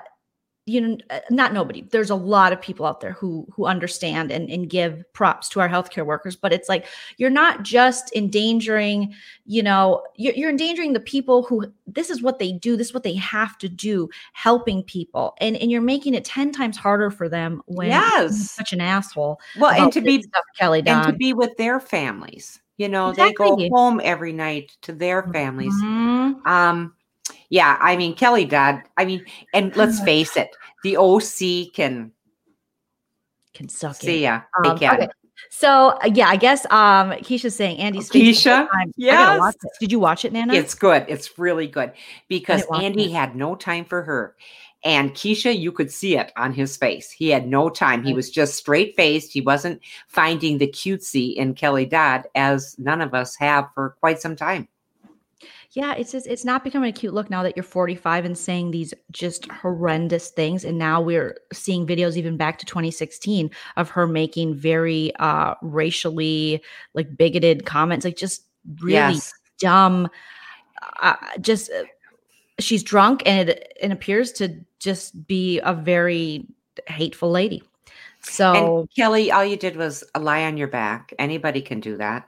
you 0.66 0.80
know 0.80 0.96
uh, 1.10 1.20
not 1.30 1.52
nobody. 1.52 1.82
There's 1.82 2.10
a 2.10 2.14
lot 2.14 2.52
of 2.52 2.60
people 2.60 2.86
out 2.86 3.00
there 3.00 3.12
who 3.12 3.46
who 3.52 3.64
understand 3.66 4.30
and, 4.30 4.48
and 4.50 4.68
give 4.68 5.04
props 5.12 5.48
to 5.50 5.60
our 5.60 5.68
healthcare 5.68 6.04
workers, 6.06 6.36
but 6.36 6.52
it's 6.52 6.68
like 6.68 6.86
you're 7.16 7.30
not 7.30 7.62
just 7.62 8.14
endangering, 8.14 9.14
you 9.46 9.62
know, 9.62 10.02
you're, 10.16 10.34
you're 10.34 10.50
endangering 10.50 10.92
the 10.92 11.00
people 11.00 11.42
who 11.42 11.72
this 11.86 12.10
is 12.10 12.22
what 12.22 12.38
they 12.38 12.52
do, 12.52 12.76
this 12.76 12.88
is 12.88 12.94
what 12.94 13.02
they 13.02 13.14
have 13.14 13.58
to 13.58 13.68
do, 13.68 14.08
helping 14.32 14.82
people. 14.84 15.34
And 15.40 15.56
and 15.56 15.70
you're 15.70 15.80
making 15.80 16.14
it 16.14 16.24
10 16.24 16.52
times 16.52 16.76
harder 16.76 17.10
for 17.10 17.28
them 17.28 17.62
when 17.66 17.88
you're 17.88 18.00
Yes. 18.00 18.50
such 18.52 18.72
an 18.72 18.80
asshole. 18.80 19.40
well 19.58 19.72
and 19.82 19.92
to 19.92 20.00
be 20.00 20.22
stuff, 20.22 20.44
Kelly 20.58 20.82
and 20.86 21.02
to 21.04 21.12
be 21.12 21.32
with 21.32 21.56
their 21.56 21.80
families. 21.80 22.60
You 22.76 22.88
know, 22.88 23.12
they 23.12 23.32
go 23.34 23.56
home 23.70 24.00
every 24.02 24.32
night 24.32 24.76
to 24.82 24.92
their 24.92 25.22
families. 25.32 25.74
Mhm. 25.74 26.46
Um, 26.46 26.94
yeah, 27.48 27.78
I 27.80 27.96
mean 27.96 28.14
Kelly 28.14 28.44
Dodd. 28.44 28.82
I 28.96 29.04
mean, 29.04 29.24
and 29.54 29.74
let's 29.76 30.00
face 30.00 30.36
it, 30.36 30.56
the 30.84 30.96
OC 30.96 31.72
can 31.74 32.12
Can 33.54 33.68
suck 33.68 33.96
it. 34.02 34.06
see 34.06 34.22
ya. 34.22 34.42
Um, 34.58 34.74
they 34.74 34.78
can. 34.80 34.94
okay. 34.94 35.08
So 35.48 35.98
uh, 36.04 36.10
yeah, 36.14 36.28
I 36.28 36.36
guess 36.36 36.64
um 36.66 37.12
Keisha's 37.22 37.56
saying 37.56 37.78
Andy's 37.78 38.08
face 38.10 38.40
Keisha? 38.44 38.68
time. 38.70 38.92
Yes. 38.96 39.54
Did 39.80 39.90
you 39.90 39.98
watch 39.98 40.24
it, 40.24 40.32
Nana? 40.32 40.54
It's 40.54 40.74
good. 40.74 41.04
It's 41.08 41.38
really 41.38 41.66
good 41.66 41.92
because 42.28 42.62
Andy 42.74 43.06
it. 43.06 43.12
had 43.12 43.34
no 43.36 43.54
time 43.54 43.84
for 43.84 44.02
her. 44.02 44.36
And 44.82 45.10
Keisha, 45.12 45.58
you 45.58 45.72
could 45.72 45.90
see 45.90 46.16
it 46.16 46.32
on 46.38 46.54
his 46.54 46.74
face. 46.76 47.10
He 47.10 47.28
had 47.28 47.46
no 47.46 47.68
time. 47.68 48.02
He 48.02 48.14
was 48.14 48.30
just 48.30 48.54
straight 48.54 48.96
faced. 48.96 49.30
He 49.30 49.42
wasn't 49.42 49.80
finding 50.08 50.56
the 50.56 50.68
cutesy 50.68 51.34
in 51.34 51.52
Kelly 51.52 51.84
Dodd, 51.84 52.26
as 52.34 52.78
none 52.78 53.02
of 53.02 53.12
us 53.12 53.36
have 53.36 53.68
for 53.74 53.90
quite 54.00 54.22
some 54.22 54.36
time. 54.36 54.68
Yeah, 55.72 55.94
it's 55.94 56.10
just 56.12 56.26
it's 56.26 56.44
not 56.44 56.64
becoming 56.64 56.90
a 56.90 56.92
cute 56.92 57.14
look 57.14 57.30
now 57.30 57.42
that 57.44 57.56
you're 57.56 57.62
45 57.62 58.24
and 58.24 58.36
saying 58.36 58.70
these 58.72 58.92
just 59.12 59.46
horrendous 59.50 60.30
things. 60.30 60.64
And 60.64 60.78
now 60.78 61.00
we're 61.00 61.36
seeing 61.52 61.86
videos 61.86 62.16
even 62.16 62.36
back 62.36 62.58
to 62.58 62.66
2016 62.66 63.50
of 63.76 63.88
her 63.90 64.06
making 64.06 64.54
very 64.54 65.14
uh 65.16 65.54
racially 65.62 66.60
like 66.94 67.16
bigoted 67.16 67.66
comments, 67.66 68.04
like 68.04 68.16
just 68.16 68.42
really 68.80 68.94
Yes. 68.94 69.32
dumb. 69.60 70.08
Uh, 71.02 71.14
just 71.40 71.70
uh, 71.70 71.84
she's 72.58 72.82
drunk 72.82 73.22
and 73.26 73.50
it, 73.50 73.72
it 73.80 73.92
appears 73.92 74.32
to 74.32 74.56
just 74.80 75.26
be 75.26 75.60
a 75.60 75.72
very 75.74 76.46
hateful 76.88 77.30
lady. 77.30 77.62
So 78.22 78.80
And 78.80 78.88
Kelly, 78.96 79.30
all 79.30 79.44
you 79.44 79.56
did 79.56 79.76
was 79.76 80.02
lie 80.18 80.44
on 80.44 80.56
your 80.56 80.68
back. 80.68 81.14
Anybody 81.18 81.62
can 81.62 81.80
do 81.80 81.96
that. 81.98 82.26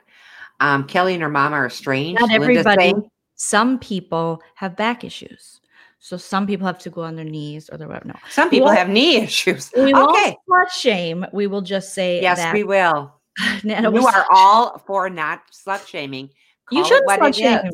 Um, 0.59 0.85
Kelly 0.87 1.13
and 1.13 1.21
her 1.23 1.29
mom 1.29 1.53
are 1.53 1.65
estranged. 1.65 2.21
not 2.21 2.31
everybody. 2.31 2.81
saying- 2.81 3.09
Some 3.49 3.77
people 3.79 4.41
have 4.55 4.77
back 4.77 5.03
issues. 5.03 5.59
So 5.99 6.15
some 6.17 6.47
people 6.47 6.65
have 6.65 6.79
to 6.79 6.89
go 6.89 7.01
on 7.01 7.15
their 7.17 7.25
knees 7.25 7.69
or 7.69 7.77
their 7.77 7.87
whatever. 7.87 8.07
No. 8.07 8.15
some 8.29 8.49
people 8.49 8.69
have 8.69 8.87
knee 8.89 9.17
issues. 9.27 9.71
We 9.75 9.93
Okay. 9.93 10.37
won't 10.47 10.69
slut 10.71 10.71
shame. 10.71 11.25
We 11.33 11.47
will 11.47 11.61
just 11.61 11.93
say 11.93 12.21
Yes, 12.21 12.53
we 12.53 12.63
will. 12.63 13.13
Nana 13.63 13.91
You 13.91 14.05
are 14.07 14.25
all 14.31 14.77
for 14.87 15.09
not 15.09 15.41
slut 15.51 15.85
shaming. 15.87 16.29
You 16.71 16.83
Call 16.83 16.83
it 16.83 16.87
shouldn't 16.87 17.09
slut 17.09 17.35
shame. 17.35 17.71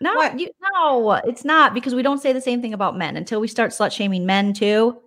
No, 0.00 0.14
What? 0.14 0.38
you, 0.38 0.50
no, 0.74 1.12
it's 1.12 1.44
not 1.44 1.74
because 1.74 1.94
we 1.94 2.02
don't 2.02 2.18
say 2.20 2.32
the 2.32 2.40
same 2.40 2.60
thing 2.60 2.74
about 2.74 2.98
men 2.98 3.16
until 3.16 3.40
we 3.40 3.46
start 3.48 3.70
slut 3.70 3.92
shaming 3.92 4.26
men 4.26 4.52
too. 4.52 5.00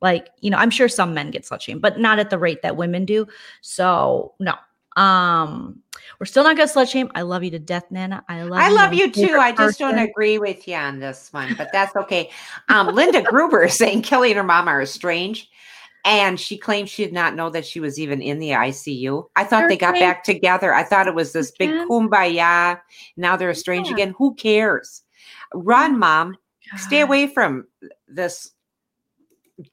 Like, 0.00 0.30
you 0.40 0.50
know, 0.50 0.56
I'm 0.56 0.70
sure 0.70 0.88
some 0.88 1.12
men 1.12 1.30
get 1.30 1.44
slut 1.44 1.60
shamed, 1.60 1.82
but 1.82 1.98
not 1.98 2.18
at 2.18 2.30
the 2.30 2.38
rate 2.38 2.62
that 2.62 2.76
women 2.76 3.04
do. 3.04 3.28
So 3.60 4.32
no. 4.40 4.54
Um, 4.96 5.82
we're 6.18 6.26
still 6.26 6.44
not 6.44 6.56
gonna 6.56 6.68
slut 6.68 6.90
shame. 6.90 7.10
I 7.14 7.22
love 7.22 7.42
you 7.44 7.50
to 7.52 7.58
death, 7.58 7.90
Nana. 7.90 8.24
I 8.28 8.42
love 8.42 8.60
I 8.60 8.68
you. 8.68 8.74
love 8.74 8.94
you 8.94 9.10
too. 9.10 9.34
I 9.38 9.52
just 9.52 9.78
don't 9.78 9.98
agree 9.98 10.38
with 10.38 10.66
you 10.68 10.74
on 10.74 10.98
this 10.98 11.32
one, 11.32 11.54
but 11.56 11.72
that's 11.72 11.94
okay. 11.96 12.30
Um, 12.68 12.94
Linda 12.94 13.22
Gruber 13.22 13.64
is 13.64 13.74
saying 13.74 14.02
Kelly 14.02 14.30
and 14.30 14.36
her 14.38 14.42
mom 14.44 14.68
are 14.68 14.82
estranged, 14.82 15.48
and 16.04 16.38
she 16.38 16.58
claims 16.58 16.90
she 16.90 17.04
did 17.04 17.12
not 17.14 17.34
know 17.34 17.50
that 17.50 17.64
she 17.64 17.80
was 17.80 17.98
even 17.98 18.20
in 18.20 18.38
the 18.38 18.50
ICU. 18.50 19.28
I 19.36 19.44
thought 19.44 19.60
They're 19.60 19.68
they 19.68 19.76
got 19.76 19.94
estranged. 19.94 20.00
back 20.00 20.24
together. 20.24 20.74
I 20.74 20.82
thought 20.84 21.06
it 21.06 21.14
was 21.14 21.32
this 21.32 21.50
big 21.52 21.70
kumbaya. 21.88 22.80
Now 23.16 23.36
they're 23.36 23.50
estranged 23.50 23.90
Yeah. 23.90 23.94
again. 23.94 24.14
Who 24.18 24.34
cares? 24.34 25.02
Run, 25.54 25.98
mom. 25.98 26.36
Stay 26.76 27.00
away 27.00 27.26
from 27.26 27.66
this 28.08 28.52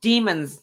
demons 0.01 0.61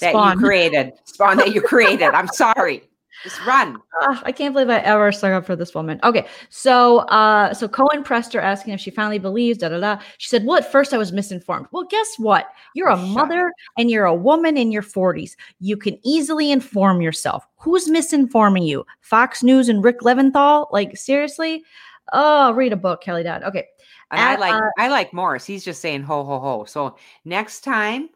that 0.00 0.10
Spawn. 0.10 0.32
you 0.34 0.38
created, 0.38 0.92
spawn 1.04 1.36
that 1.38 1.52
you 1.52 1.60
created. 1.60 2.08
I'm 2.14 2.28
sorry. 2.28 2.88
Just 3.22 3.44
run. 3.46 3.76
Ugh, 4.02 4.22
I 4.24 4.32
can't 4.32 4.52
believe 4.52 4.68
I 4.70 4.78
ever 4.78 5.12
stuck 5.12 5.32
up 5.32 5.46
for 5.46 5.54
this 5.54 5.74
woman. 5.74 6.00
Okay, 6.02 6.26
so 6.48 7.00
uh, 7.00 7.54
so 7.54 7.68
Cohen 7.68 8.02
pressed 8.02 8.32
her, 8.32 8.40
asking 8.40 8.74
if 8.74 8.80
she 8.80 8.90
finally 8.90 9.18
believes. 9.18 9.58
Da 9.58 9.68
da 9.68 9.78
da. 9.78 9.98
She 10.18 10.28
said, 10.28 10.44
"Well, 10.44 10.58
at 10.58 10.70
first 10.70 10.92
I 10.92 10.98
was 10.98 11.12
misinformed. 11.12 11.66
Well, 11.70 11.84
guess 11.84 12.14
what? 12.18 12.48
You're 12.74 12.90
a 12.90 12.96
Shut 12.96 13.08
mother 13.08 13.52
and 13.78 13.90
you're 13.90 14.06
a 14.06 14.14
woman 14.14 14.56
in 14.56 14.72
your 14.72 14.82
40s. 14.82 15.36
You 15.60 15.76
can 15.76 15.98
easily 16.04 16.50
inform 16.50 17.00
yourself. 17.00 17.46
Who's 17.56 17.88
misinforming 17.88 18.66
you? 18.66 18.84
Fox 19.00 19.42
News 19.42 19.68
and 19.68 19.84
Rick 19.84 20.00
Leventhal? 20.00 20.66
Like 20.72 20.96
seriously? 20.96 21.64
Oh, 22.12 22.52
read 22.52 22.72
a 22.72 22.76
book, 22.76 23.02
Kelly 23.02 23.22
Dodd. 23.22 23.42
Okay, 23.44 23.66
And 24.10 24.20
I 24.20 24.36
like 24.36 24.54
uh, 24.54 24.68
I 24.78 24.88
like 24.88 25.12
Morris. 25.12 25.46
He's 25.46 25.64
just 25.64 25.80
saying 25.80 26.02
ho 26.02 26.24
ho 26.24 26.40
ho. 26.40 26.64
So 26.64 26.96
next 27.24 27.60
time, 27.60 28.08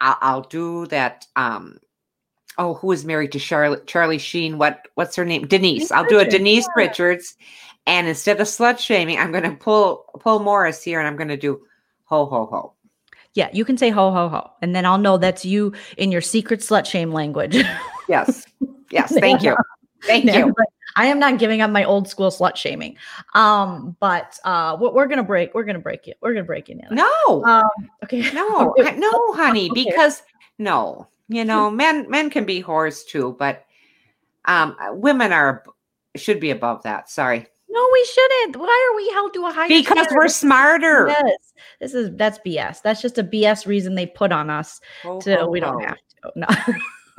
I'll, 0.00 0.18
I'll 0.20 0.42
do 0.42 0.86
that. 0.86 1.26
Um, 1.36 1.78
oh, 2.58 2.74
who 2.74 2.92
is 2.92 3.04
married 3.04 3.32
to 3.32 3.38
Charlotte 3.38 3.86
Charlie 3.86 4.18
Sheen? 4.18 4.58
What 4.58 4.88
what's 4.94 5.16
her 5.16 5.24
name? 5.24 5.46
Denise. 5.46 5.90
I'll 5.92 6.04
do 6.04 6.18
a 6.18 6.24
Denise 6.24 6.66
yeah. 6.76 6.84
Richards, 6.84 7.36
and 7.86 8.06
instead 8.08 8.40
of 8.40 8.46
slut 8.46 8.78
shaming, 8.78 9.18
I'm 9.18 9.32
going 9.32 9.44
to 9.44 9.56
pull 9.56 10.04
pull 10.20 10.40
Morris 10.40 10.82
here, 10.82 10.98
and 10.98 11.08
I'm 11.08 11.16
going 11.16 11.28
to 11.28 11.36
do 11.36 11.60
ho 12.04 12.26
ho 12.26 12.46
ho. 12.46 12.72
yeah, 13.34 13.48
you 13.52 13.64
can 13.64 13.78
say 13.78 13.90
ho 13.90 14.10
ho 14.10 14.28
ho, 14.28 14.50
and 14.62 14.74
then 14.74 14.84
I'll 14.84 14.98
know 14.98 15.16
that's 15.18 15.44
you 15.44 15.72
in 15.96 16.10
your 16.12 16.20
secret 16.20 16.60
slut 16.60 16.86
shame 16.86 17.12
language. 17.12 17.56
Yes, 18.08 18.46
yes. 18.90 19.12
Thank 19.20 19.42
you, 19.42 19.54
thank 20.04 20.24
you. 20.24 20.54
I 20.96 21.04
am 21.08 21.18
not 21.18 21.38
giving 21.38 21.60
up 21.60 21.70
my 21.70 21.84
old 21.84 22.08
school 22.08 22.30
slut 22.30 22.56
shaming. 22.56 22.96
Um, 23.34 23.96
but 24.00 24.38
uh, 24.44 24.78
we're, 24.80 24.92
we're 24.92 25.06
gonna 25.08 25.22
break. 25.22 25.54
We're 25.54 25.64
gonna 25.64 25.78
break 25.78 26.08
it. 26.08 26.16
We're 26.22 26.32
gonna 26.32 26.46
break 26.46 26.70
it. 26.70 26.78
Nana. 26.78 26.94
No, 26.94 27.44
Um, 27.44 27.68
okay. 28.02 28.32
no, 28.32 28.74
no, 28.96 29.32
honey. 29.34 29.70
Okay. 29.70 29.84
Because 29.84 30.22
no, 30.58 31.06
you 31.28 31.44
know, 31.44 31.70
men 31.70 32.08
men 32.10 32.30
can 32.30 32.44
be 32.44 32.62
whores 32.62 33.06
too, 33.06 33.36
but 33.38 33.64
um, 34.46 34.76
women 34.92 35.32
are 35.32 35.64
should 36.16 36.40
be 36.40 36.50
above 36.50 36.82
that. 36.84 37.10
Sorry. 37.10 37.46
No, 37.70 37.88
we 37.92 38.04
shouldn't. 38.12 38.56
Why 38.56 38.88
are 38.90 38.96
we 38.96 39.08
held 39.10 39.34
to 39.34 39.46
a 39.46 39.52
higher? 39.52 39.68
because 39.68 39.92
standard? 40.06 40.16
we're 40.16 40.28
smarter. 40.28 41.08
Yes, 41.08 41.36
this 41.80 41.94
is 41.94 42.10
that's 42.16 42.38
BS. 42.44 42.80
That's 42.82 43.02
just 43.02 43.18
a 43.18 43.24
BS 43.24 43.66
reason 43.66 43.94
they 43.94 44.06
put 44.06 44.32
on 44.32 44.48
us 44.50 44.80
Ho, 45.02 45.20
to 45.20 45.36
ho, 45.36 45.48
we 45.50 45.60
don't 45.60 45.80
ho. 45.82 45.86
have 45.86 45.96
to. 45.96 46.32
No. 46.34 46.46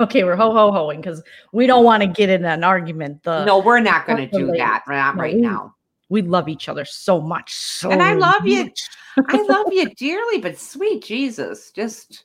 okay, 0.00 0.24
we're 0.24 0.36
ho 0.36 0.52
ho 0.52 0.72
hoing 0.72 1.00
because 1.00 1.22
we 1.52 1.66
don't 1.66 1.84
want 1.84 2.02
to 2.02 2.08
get 2.08 2.30
in 2.30 2.44
an 2.44 2.64
argument. 2.64 3.22
The 3.22 3.44
No, 3.44 3.58
we're 3.60 3.80
not 3.80 4.06
going 4.06 4.28
to 4.28 4.36
do 4.36 4.46
that. 4.56 4.82
Not 4.88 5.16
No, 5.16 5.22
right 5.22 5.34
we- 5.36 5.40
now. 5.40 5.74
we 6.08 6.22
love 6.22 6.48
each 6.48 6.68
other 6.68 6.84
so 6.84 7.20
much. 7.20 7.54
So 7.54 7.90
And 7.90 8.02
I 8.02 8.14
love 8.14 8.46
you. 8.46 8.68
I 9.28 9.42
love 9.42 9.72
you 9.72 9.88
dearly, 9.96 10.38
but 10.40 10.58
sweet 10.58 11.04
Jesus, 11.04 11.70
just 11.70 12.24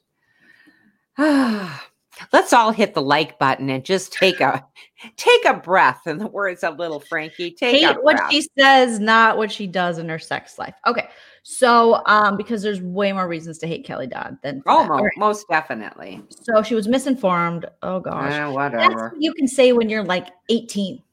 let's 2.34 2.54
all 2.54 2.72
hit 2.72 2.94
the 2.94 3.02
like 3.02 3.38
button 3.40 3.70
and 3.70 3.84
just 3.84 4.14
take 4.14 4.40
a 4.42 4.66
take 5.18 5.46
a 5.46 5.54
breath. 5.56 6.02
In 6.08 6.18
the 6.18 6.28
words 6.28 6.64
of 6.64 6.78
little 6.78 7.00
Frankie, 7.00 7.52
take 7.52 7.84
a 7.84 7.88
hate 7.88 8.04
what 8.04 8.18
breath. 8.18 8.32
she 8.32 8.48
says, 8.58 9.00
not 9.00 9.38
what 9.38 9.52
she 9.52 9.68
does 9.68 9.98
in 9.98 10.10
her 10.10 10.20
sex 10.20 10.58
life. 10.58 10.76
Okay. 10.88 11.08
So, 11.48 12.02
um, 12.08 12.38
because 12.38 12.64
there's 12.64 12.82
way 12.82 13.12
more 13.14 13.28
reasons 13.28 13.60
to 13.60 13.68
hate 13.68 13.86
Kelly 13.86 14.08
Dodd 14.08 14.38
than 14.42 14.64
Oh, 14.66 14.84
mo- 14.88 14.96
right. 15.04 15.12
most 15.18 15.48
definitely. 15.48 16.24
So 16.30 16.64
she 16.64 16.74
was 16.74 16.88
misinformed. 16.88 17.68
Oh 17.84 18.00
gosh. 18.00 18.32
Eh, 18.34 18.38
That's 18.40 18.54
whatever. 18.54 19.10
what 19.10 19.22
you 19.22 19.32
can 19.34 19.48
say 19.48 19.72
when 19.72 19.88
you're 19.90 20.04
like 20.04 20.30
18. 20.50 21.04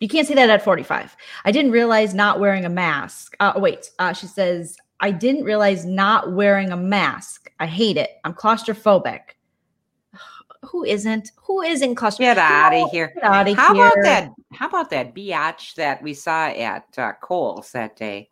You 0.00 0.08
can't 0.08 0.28
say 0.28 0.34
that 0.34 0.50
at 0.50 0.62
45. 0.62 1.16
I 1.46 1.52
didn't 1.52 1.70
realize 1.70 2.12
not 2.12 2.38
wearing 2.38 2.66
a 2.66 2.68
mask. 2.68 3.34
Uh, 3.40 3.54
wait, 3.56 3.90
uh, 3.98 4.12
she 4.12 4.26
says, 4.26 4.76
I 5.00 5.10
didn't 5.10 5.44
realize 5.44 5.84
not 5.84 6.32
wearing 6.32 6.72
a 6.72 6.76
mask. 6.76 7.50
I 7.60 7.66
hate 7.66 7.96
it. 7.96 8.10
I'm 8.24 8.34
claustrophobic. 8.34 9.20
Who 10.64 10.84
isn't? 10.84 11.32
Who 11.44 11.62
isn't 11.62 11.94
claustrophobic? 11.96 12.18
Get 12.18 12.38
out 12.38 12.74
of 12.74 12.90
here. 12.90 13.12
Get 13.14 13.24
out 13.24 13.48
of 13.48 13.56
How 13.56 13.74
here. 13.74 13.86
about 13.86 13.96
that? 14.02 14.30
How 14.52 14.68
about 14.68 14.90
that 14.90 15.14
biatch 15.14 15.74
that 15.74 16.02
we 16.02 16.14
saw 16.14 16.46
at 16.48 16.86
uh, 16.98 17.12
Kohl's 17.20 17.72
that 17.72 17.96
day? 17.96 18.30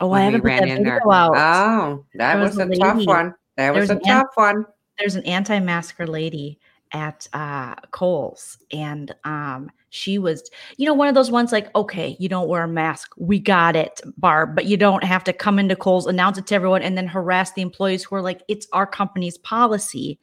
Oh, 0.00 0.12
I 0.12 0.20
haven't 0.22 0.42
ran 0.42 0.66
in 0.68 0.82
there? 0.84 1.00
out. 1.12 1.32
Oh, 1.36 2.04
that 2.14 2.38
was, 2.38 2.56
was 2.56 2.68
a 2.68 2.70
a 2.72 2.76
tough 2.76 3.04
one. 3.06 3.34
That 3.56 3.72
There 3.72 3.72
was 3.72 3.80
was 3.82 3.90
a 3.90 3.94
an 3.96 4.00
tough 4.02 4.28
one. 4.34 4.64
there's 4.98 5.16
an 5.16 5.24
anti-masker 5.26 6.06
lady 6.06 6.58
at 6.92 7.28
uh 7.34 7.74
Kohl's 7.90 8.58
and 8.72 9.14
um 9.24 9.70
she 9.90 10.18
was 10.18 10.48
you 10.76 10.86
know 10.86 10.94
one 10.94 11.08
of 11.08 11.14
those 11.14 11.30
ones 11.30 11.52
like 11.52 11.74
okay 11.74 12.16
you 12.18 12.28
don't 12.28 12.48
wear 12.48 12.62
a 12.62 12.68
mask 12.68 13.12
we 13.18 13.38
got 13.38 13.76
it 13.76 14.00
Barb 14.16 14.54
but 14.54 14.64
you 14.64 14.76
don't 14.76 15.04
have 15.04 15.24
to 15.24 15.32
come 15.32 15.58
into 15.58 15.76
Kohl's 15.76 16.06
announce 16.06 16.38
it 16.38 16.46
to 16.46 16.54
everyone 16.54 16.82
and 16.82 16.96
then 16.96 17.06
harass 17.06 17.52
the 17.52 17.62
employees 17.62 18.04
who 18.04 18.16
are 18.16 18.22
like 18.22 18.42
it's 18.48 18.66
our 18.72 18.86
company's 18.86 19.36
policy 19.38 20.18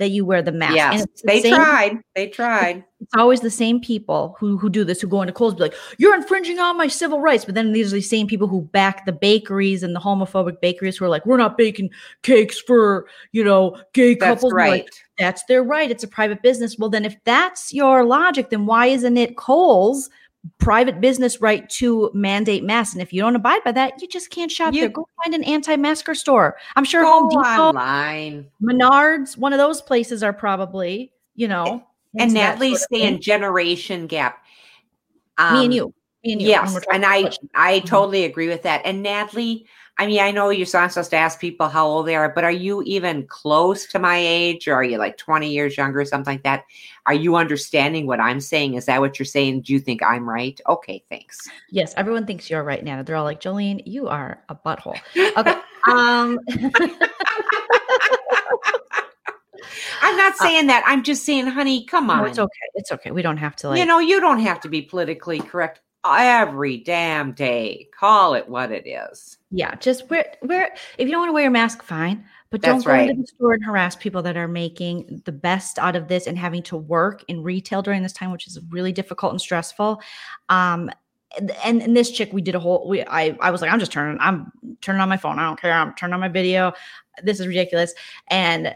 that 0.00 0.10
you 0.10 0.24
wear 0.24 0.42
the 0.42 0.50
mask 0.52 0.76
and 0.76 0.98
Yes, 0.98 1.06
the 1.22 1.22
they 1.26 1.40
same- 1.42 1.54
tried. 1.54 1.98
They 2.16 2.26
tried. 2.28 2.84
it's 3.00 3.14
always 3.16 3.40
the 3.40 3.50
same 3.50 3.80
people 3.80 4.34
who 4.40 4.58
who 4.58 4.68
do 4.68 4.82
this 4.84 5.00
who 5.00 5.06
go 5.08 5.22
into 5.22 5.32
Kohl's 5.32 5.54
be 5.54 5.62
like 5.62 5.74
you're 5.98 6.14
infringing 6.14 6.58
on 6.58 6.76
my 6.76 6.88
civil 6.88 7.20
rights 7.20 7.44
but 7.44 7.54
then 7.54 7.72
these 7.72 7.92
are 7.92 7.96
the 7.96 8.02
same 8.02 8.26
people 8.26 8.48
who 8.48 8.62
back 8.72 9.06
the 9.06 9.12
bakeries 9.12 9.82
and 9.82 9.94
the 9.96 10.00
homophobic 10.00 10.60
bakeries 10.60 10.96
who 10.98 11.04
are 11.04 11.08
like 11.08 11.24
we're 11.24 11.36
not 11.38 11.56
baking 11.56 11.88
cakes 12.22 12.58
for 12.60 13.06
you 13.32 13.44
know 13.44 13.76
gay 13.94 14.14
That's 14.14 14.24
couples 14.40 14.52
We're 14.52 14.58
like, 14.58 14.82
right. 14.82 14.90
that's 15.18 15.44
their 15.44 15.62
right. 15.62 15.90
It's 15.90 16.02
a 16.04 16.08
private 16.08 16.42
business. 16.42 16.76
Well, 16.78 16.90
then, 16.90 17.04
if 17.04 17.14
that's 17.24 17.72
your 17.72 18.04
logic, 18.04 18.50
then 18.50 18.66
why 18.66 18.86
isn't 18.86 19.16
it 19.16 19.36
Kohl's 19.36 20.10
private 20.58 21.00
business 21.00 21.40
right 21.40 21.68
to 21.70 22.10
mandate 22.14 22.64
masks? 22.64 22.94
And 22.94 23.02
if 23.02 23.12
you 23.12 23.20
don't 23.20 23.36
abide 23.36 23.62
by 23.64 23.72
that, 23.72 24.00
you 24.00 24.08
just 24.08 24.30
can't 24.30 24.50
shop 24.50 24.74
You- 24.74 24.80
there. 24.82 24.88
Go 24.90 25.06
find 25.22 25.34
an 25.34 25.44
anti-masker 25.44 26.14
store. 26.14 26.56
I'm 26.76 26.84
sure 26.84 27.04
Home 27.04 27.28
Depot, 27.28 27.42
online. 27.42 28.46
Menards, 28.62 29.36
one 29.36 29.52
of 29.52 29.58
those 29.58 29.80
places 29.82 30.22
are 30.22 30.32
probably, 30.32 31.12
you 31.34 31.48
know, 31.48 31.84
And 32.18 32.32
Natalie's 32.34 32.80
sort 32.80 32.90
of 32.92 32.96
saying 32.98 33.12
thing. 33.14 33.22
generation 33.22 34.06
gap. 34.06 34.42
me 35.38 35.44
Um, 35.46 35.56
and 35.64 35.74
you, 35.74 35.94
me 36.24 36.32
and 36.32 36.42
you. 36.42 36.48
Yes, 36.48 36.78
and 36.92 37.04
I 37.06 37.30
I 37.54 37.80
Mhm. 37.80 37.86
totally 37.86 38.24
agree 38.24 38.48
with 38.48 38.62
that. 38.64 38.82
And 38.84 39.02
Natalie, 39.02 39.66
I 40.00 40.06
mean, 40.06 40.20
I 40.20 40.30
know 40.30 40.48
you're 40.48 40.66
not 40.72 40.92
supposed 40.92 41.10
to 41.10 41.18
ask 41.18 41.38
people 41.38 41.68
how 41.68 41.86
old 41.86 42.06
they 42.06 42.16
are, 42.16 42.30
but 42.30 42.42
are 42.42 42.50
you 42.50 42.82
even 42.86 43.26
close 43.26 43.84
to 43.88 43.98
my 43.98 44.16
age, 44.16 44.66
or 44.66 44.72
are 44.72 44.82
you 44.82 44.96
like 44.96 45.18
20 45.18 45.50
years 45.50 45.76
younger, 45.76 46.00
or 46.00 46.06
something 46.06 46.32
like 46.32 46.42
that? 46.44 46.64
Are 47.04 47.12
you 47.12 47.36
understanding 47.36 48.06
what 48.06 48.18
I'm 48.18 48.40
saying? 48.40 48.76
Is 48.76 48.86
that 48.86 49.02
what 49.02 49.18
you're 49.18 49.26
saying? 49.26 49.60
Do 49.60 49.74
you 49.74 49.78
think 49.78 50.02
I'm 50.02 50.26
right? 50.26 50.58
Okay, 50.66 51.04
thanks. 51.10 51.46
yes, 51.70 51.92
everyone 51.98 52.24
thinks 52.24 52.48
you're 52.48 52.62
right, 52.62 52.82
Nana. 52.82 53.04
They're 53.04 53.14
all 53.14 53.24
like, 53.24 53.42
Jolene, 53.42 53.82
you 53.84 54.08
are 54.08 54.42
a 54.48 54.54
butthole. 54.54 54.98
Okay. 55.36 55.54
um 55.90 56.38
I'm 60.02 60.16
not 60.16 60.36
saying 60.36 60.68
that. 60.68 60.82
I'm 60.86 61.02
just 61.04 61.26
saying, 61.26 61.46
honey, 61.46 61.84
come 61.84 62.06
no, 62.06 62.14
on. 62.14 62.26
it's 62.26 62.38
okay. 62.38 62.66
It's 62.74 62.90
okay. 62.90 63.10
We 63.10 63.20
don't 63.20 63.36
have 63.36 63.54
to 63.56 63.68
like 63.68 63.78
you 63.78 63.84
know, 63.84 63.98
you 63.98 64.18
don't 64.18 64.40
have 64.40 64.60
to 64.62 64.70
be 64.70 64.80
politically 64.80 65.40
correct 65.40 65.82
every 66.04 66.78
damn 66.78 67.32
day. 67.32 67.88
Call 67.98 68.34
it 68.34 68.48
what 68.48 68.70
it 68.72 68.86
is. 68.86 69.38
Yeah, 69.50 69.74
just 69.76 70.08
wear 70.10 70.34
wear 70.42 70.74
if 70.98 71.06
you 71.06 71.12
don't 71.12 71.20
want 71.20 71.28
to 71.28 71.34
wear 71.34 71.42
your 71.42 71.50
mask, 71.50 71.82
fine. 71.82 72.24
But 72.50 72.62
don't 72.62 72.84
go 72.84 72.94
into 72.94 73.14
the 73.14 73.26
store 73.26 73.52
and 73.52 73.64
harass 73.64 73.94
people 73.94 74.22
that 74.22 74.36
are 74.36 74.48
making 74.48 75.22
the 75.24 75.32
best 75.32 75.78
out 75.78 75.94
of 75.94 76.08
this 76.08 76.26
and 76.26 76.36
having 76.36 76.64
to 76.64 76.76
work 76.76 77.24
in 77.28 77.44
retail 77.44 77.80
during 77.80 78.02
this 78.02 78.12
time, 78.12 78.32
which 78.32 78.48
is 78.48 78.58
really 78.70 78.92
difficult 78.92 79.32
and 79.32 79.40
stressful. 79.40 80.00
Um 80.48 80.90
and, 81.38 81.52
and, 81.64 81.80
and 81.80 81.96
this 81.96 82.10
chick, 82.10 82.32
we 82.32 82.42
did 82.42 82.56
a 82.56 82.58
whole 82.58 82.88
we 82.88 83.02
I 83.04 83.36
I 83.40 83.50
was 83.50 83.62
like, 83.62 83.70
I'm 83.70 83.78
just 83.78 83.92
turning, 83.92 84.18
I'm 84.20 84.50
turning 84.80 85.00
on 85.00 85.08
my 85.08 85.16
phone. 85.16 85.38
I 85.38 85.46
don't 85.46 85.60
care. 85.60 85.72
I'm 85.72 85.94
turning 85.94 86.14
on 86.14 86.20
my 86.20 86.28
video. 86.28 86.72
This 87.22 87.38
is 87.38 87.46
ridiculous. 87.46 87.94
And 88.28 88.74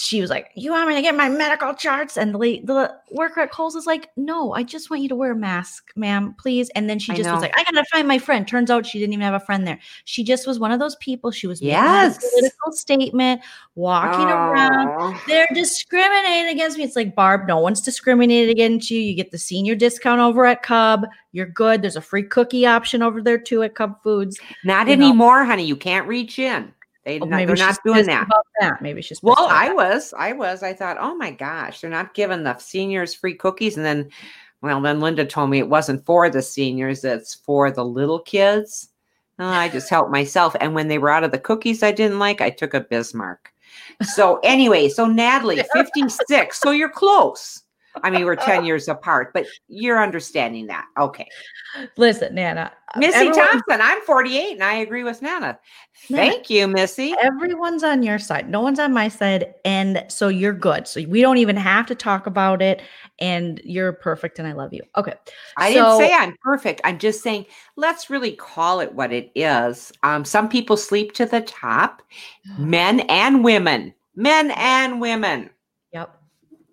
she 0.00 0.20
was 0.20 0.30
like, 0.30 0.50
"You 0.54 0.70
want 0.70 0.88
me 0.88 0.94
to 0.94 1.02
get 1.02 1.16
my 1.16 1.28
medical 1.28 1.74
charts?" 1.74 2.16
And 2.16 2.32
the 2.34 2.38
lady, 2.38 2.64
the 2.64 2.94
worker 3.10 3.40
at 3.40 3.50
Kohl's 3.50 3.74
is 3.74 3.86
like, 3.86 4.10
"No, 4.16 4.52
I 4.52 4.62
just 4.62 4.90
want 4.90 5.02
you 5.02 5.08
to 5.08 5.16
wear 5.16 5.32
a 5.32 5.36
mask, 5.36 5.90
ma'am, 5.96 6.34
please." 6.38 6.70
And 6.70 6.88
then 6.88 6.98
she 6.98 7.12
just 7.14 7.30
was 7.30 7.40
like, 7.42 7.54
"I 7.58 7.64
gotta 7.64 7.84
find 7.92 8.06
my 8.06 8.18
friend." 8.18 8.46
Turns 8.46 8.70
out 8.70 8.86
she 8.86 8.98
didn't 8.98 9.12
even 9.14 9.24
have 9.24 9.34
a 9.34 9.44
friend 9.44 9.66
there. 9.66 9.78
She 10.04 10.22
just 10.24 10.46
was 10.46 10.58
one 10.58 10.70
of 10.72 10.78
those 10.78 10.96
people. 10.96 11.30
She 11.30 11.46
was 11.46 11.60
making 11.60 11.76
a 11.76 11.80
Yes. 11.80 12.18
political 12.18 12.72
statement, 12.72 13.40
walking 13.74 14.26
around. 14.26 14.88
Oh. 15.00 15.22
They're 15.26 15.48
discriminating 15.52 16.48
against 16.54 16.78
me. 16.78 16.84
It's 16.84 16.96
like 16.96 17.14
Barb, 17.14 17.46
no 17.48 17.58
one's 17.58 17.80
discriminated 17.80 18.50
against 18.50 18.90
you. 18.90 19.00
You 19.00 19.14
get 19.14 19.30
the 19.30 19.38
senior 19.38 19.74
discount 19.74 20.20
over 20.20 20.46
at 20.46 20.62
Cub. 20.62 21.06
You're 21.32 21.46
good. 21.46 21.82
There's 21.82 21.96
a 21.96 22.00
free 22.00 22.22
cookie 22.22 22.66
option 22.66 23.02
over 23.02 23.20
there 23.20 23.38
too 23.38 23.62
at 23.62 23.74
Cub 23.74 24.02
Foods. 24.02 24.38
Not 24.64 24.88
you 24.88 24.96
know. 24.96 25.06
anymore, 25.06 25.44
honey. 25.44 25.64
You 25.64 25.76
can't 25.76 26.06
reach 26.06 26.38
in. 26.38 26.72
They, 27.08 27.18
Oh, 27.20 27.24
not, 27.24 27.36
maybe 27.36 27.46
they're 27.46 27.56
she's 27.56 27.66
not 27.66 27.78
doing 27.86 28.06
that. 28.06 28.28
that. 28.60 28.82
Maybe 28.82 29.00
she's 29.00 29.22
Well, 29.22 29.46
I 29.48 29.72
was. 29.72 30.12
I 30.18 30.32
was. 30.34 30.62
I 30.62 30.74
thought, 30.74 30.98
oh 31.00 31.14
my 31.14 31.30
gosh, 31.30 31.80
they're 31.80 31.88
not 31.88 32.12
giving 32.12 32.42
the 32.42 32.58
seniors 32.58 33.14
free 33.14 33.34
cookies. 33.34 33.78
And 33.78 33.86
then, 33.86 34.10
well, 34.60 34.78
then 34.82 35.00
Linda 35.00 35.24
told 35.24 35.48
me 35.48 35.58
it 35.58 35.70
wasn't 35.70 36.04
for 36.04 36.28
the 36.28 36.42
seniors, 36.42 37.04
it's 37.04 37.34
for 37.34 37.70
the 37.70 37.82
little 37.84 38.20
kids. 38.20 38.90
Uh, 39.38 39.44
I 39.46 39.70
just 39.70 39.88
helped 39.88 40.10
myself. 40.10 40.54
And 40.60 40.74
when 40.74 40.88
they 40.88 40.98
were 40.98 41.08
out 41.08 41.24
of 41.24 41.30
the 41.30 41.38
cookies 41.38 41.82
I 41.82 41.92
didn't 41.92 42.18
like, 42.18 42.42
I 42.42 42.50
took 42.50 42.74
a 42.74 42.80
Bismarck. 42.80 43.54
So, 44.02 44.38
anyway, 44.42 44.90
so 44.90 45.06
Natalie, 45.06 45.62
56. 45.72 46.60
so 46.60 46.72
you're 46.72 46.90
close. 46.90 47.62
I 48.02 48.10
mean, 48.10 48.24
we're 48.24 48.36
10 48.36 48.64
years 48.66 48.88
apart, 48.88 49.32
but 49.32 49.46
you're 49.68 50.02
understanding 50.02 50.66
that. 50.68 50.86
Okay. 50.98 51.28
Listen, 51.96 52.34
Nana. 52.34 52.72
Missy 52.96 53.14
everyone- 53.16 53.34
Thompson, 53.38 53.80
I'm 53.82 54.00
48 54.02 54.52
and 54.54 54.64
I 54.64 54.74
agree 54.74 55.04
with 55.04 55.20
Nana. 55.20 55.58
Nana, 56.08 56.30
Thank 56.30 56.48
you, 56.48 56.66
Missy. 56.66 57.14
Everyone's 57.20 57.84
on 57.84 58.02
your 58.02 58.18
side. 58.18 58.48
No 58.48 58.60
one's 58.62 58.78
on 58.78 58.94
my 58.94 59.08
side. 59.08 59.54
And 59.64 60.04
so 60.08 60.28
you're 60.28 60.54
good. 60.54 60.88
So 60.88 61.02
we 61.04 61.20
don't 61.20 61.36
even 61.36 61.56
have 61.56 61.84
to 61.86 61.94
talk 61.94 62.26
about 62.26 62.62
it. 62.62 62.80
And 63.18 63.60
you're 63.64 63.92
perfect. 63.92 64.38
And 64.38 64.48
I 64.48 64.52
love 64.52 64.72
you. 64.72 64.82
Okay. 64.96 65.14
I 65.58 65.74
So- 65.74 65.98
didn't 65.98 66.08
say 66.08 66.14
I'm 66.14 66.36
perfect. 66.42 66.80
I'm 66.84 66.98
just 66.98 67.22
saying 67.22 67.44
let's 67.76 68.08
really 68.08 68.32
call 68.32 68.80
it 68.80 68.94
what 68.94 69.12
it 69.12 69.30
is. 69.34 69.92
Um, 70.02 70.24
some 70.24 70.48
people 70.48 70.76
sleep 70.76 71.12
to 71.14 71.26
the 71.26 71.42
top, 71.42 72.02
men 72.58 73.00
and 73.00 73.44
women, 73.44 73.92
men 74.16 74.50
and 74.52 75.00
women. 75.00 75.50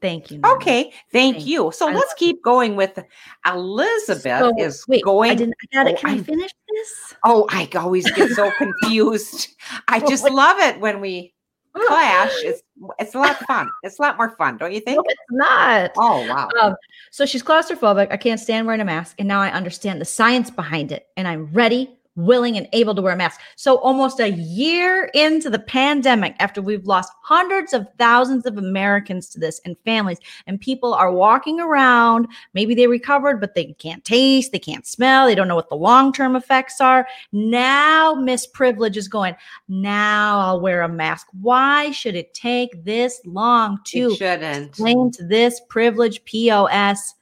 Thank 0.05 0.31
you. 0.31 0.37
Nana. 0.39 0.53
Okay, 0.55 0.83
thank 1.11 1.35
Thank 1.37 1.47
you. 1.47 1.71
So 1.73 1.89
I 1.89 1.93
let's 1.93 2.13
keep 2.13 2.43
going 2.43 2.75
with 2.75 2.97
Elizabeth 3.45 4.23
So, 4.39 4.53
is 4.57 4.85
wait, 4.87 5.03
going. 5.03 5.31
I 5.31 5.35
didn't. 5.35 5.55
I 5.73 5.75
got 5.75 5.87
it. 5.87 5.95
Oh, 5.97 6.01
Can 6.01 6.09
I 6.09 6.13
I'm- 6.13 6.23
finish 6.23 6.51
this? 6.69 7.15
oh, 7.23 7.47
I 7.49 7.67
always 7.75 8.09
get 8.11 8.29
so 8.31 8.51
confused. 8.51 9.55
I 9.87 9.99
Oh, 10.03 10.07
just 10.09 10.29
love 10.29 10.59
it 10.59 10.79
when 10.79 11.01
we 11.01 11.33
clash. 11.73 12.31
It's 12.43 12.61
it's 12.99 13.15
a 13.15 13.19
lot 13.19 13.31
of 13.31 13.37
fun. 13.47 13.69
It's 13.83 13.97
a 13.99 14.01
lot 14.01 14.17
more 14.17 14.35
fun, 14.37 14.57
don't 14.57 14.71
you 14.73 14.79
think? 14.79 14.97
No, 14.97 15.03
it's 15.07 15.21
not. 15.31 15.91
Oh 15.97 16.27
wow. 16.27 16.49
Um, 16.61 16.75
so 17.11 17.25
she's 17.25 17.41
claustrophobic. 17.43 18.07
I 18.11 18.17
can't 18.17 18.39
stand 18.39 18.67
wearing 18.67 18.81
a 18.81 18.85
mask. 18.85 19.15
And 19.19 19.27
now 19.27 19.41
I 19.41 19.51
understand 19.51 19.99
the 19.99 20.05
science 20.05 20.49
behind 20.49 20.91
it. 20.91 21.07
And 21.17 21.27
I'm 21.27 21.51
ready, 21.51 21.89
willing, 22.15 22.57
and 22.57 22.67
able 22.73 22.95
to 22.95 23.01
wear 23.01 23.13
a 23.13 23.17
mask. 23.17 23.39
So 23.55 23.77
almost 23.77 24.19
a 24.19 24.31
year 24.31 25.09
into 25.13 25.49
the 25.49 25.59
pandemic, 25.59 26.35
after 26.39 26.61
we've 26.61 26.85
lost 26.85 27.11
hundreds 27.23 27.73
of 27.73 27.87
thousands 27.97 28.45
of 28.45 28.57
Americans 28.57 29.29
to 29.29 29.39
this 29.39 29.59
and 29.65 29.75
families, 29.85 30.19
and 30.47 30.59
people 30.59 30.93
are 30.93 31.11
walking 31.11 31.59
around, 31.59 32.27
maybe 32.53 32.75
they 32.75 32.87
recovered, 32.87 33.39
but 33.39 33.55
they 33.55 33.73
can't 33.73 34.03
taste, 34.05 34.51
they 34.51 34.59
can't 34.59 34.87
smell, 34.87 35.27
they 35.27 35.35
don't 35.35 35.47
know 35.47 35.55
what 35.55 35.69
the 35.69 35.75
long-term 35.75 36.35
effects 36.35 36.79
are. 36.79 37.07
Now 37.31 38.15
Miss 38.15 38.47
Privilege 38.47 38.97
is 38.97 39.07
going, 39.07 39.35
now 39.67 40.39
I'll 40.39 40.61
wear 40.61 40.81
a 40.81 40.89
mask. 40.89 41.27
Why 41.41 41.91
should 41.91 42.15
it 42.15 42.33
take 42.33 42.83
this 42.83 43.21
long 43.25 43.79
to 43.85 44.13
explain 44.13 45.11
to 45.11 45.23
this 45.25 45.61
privilege 45.69 46.23
POS 46.25 47.15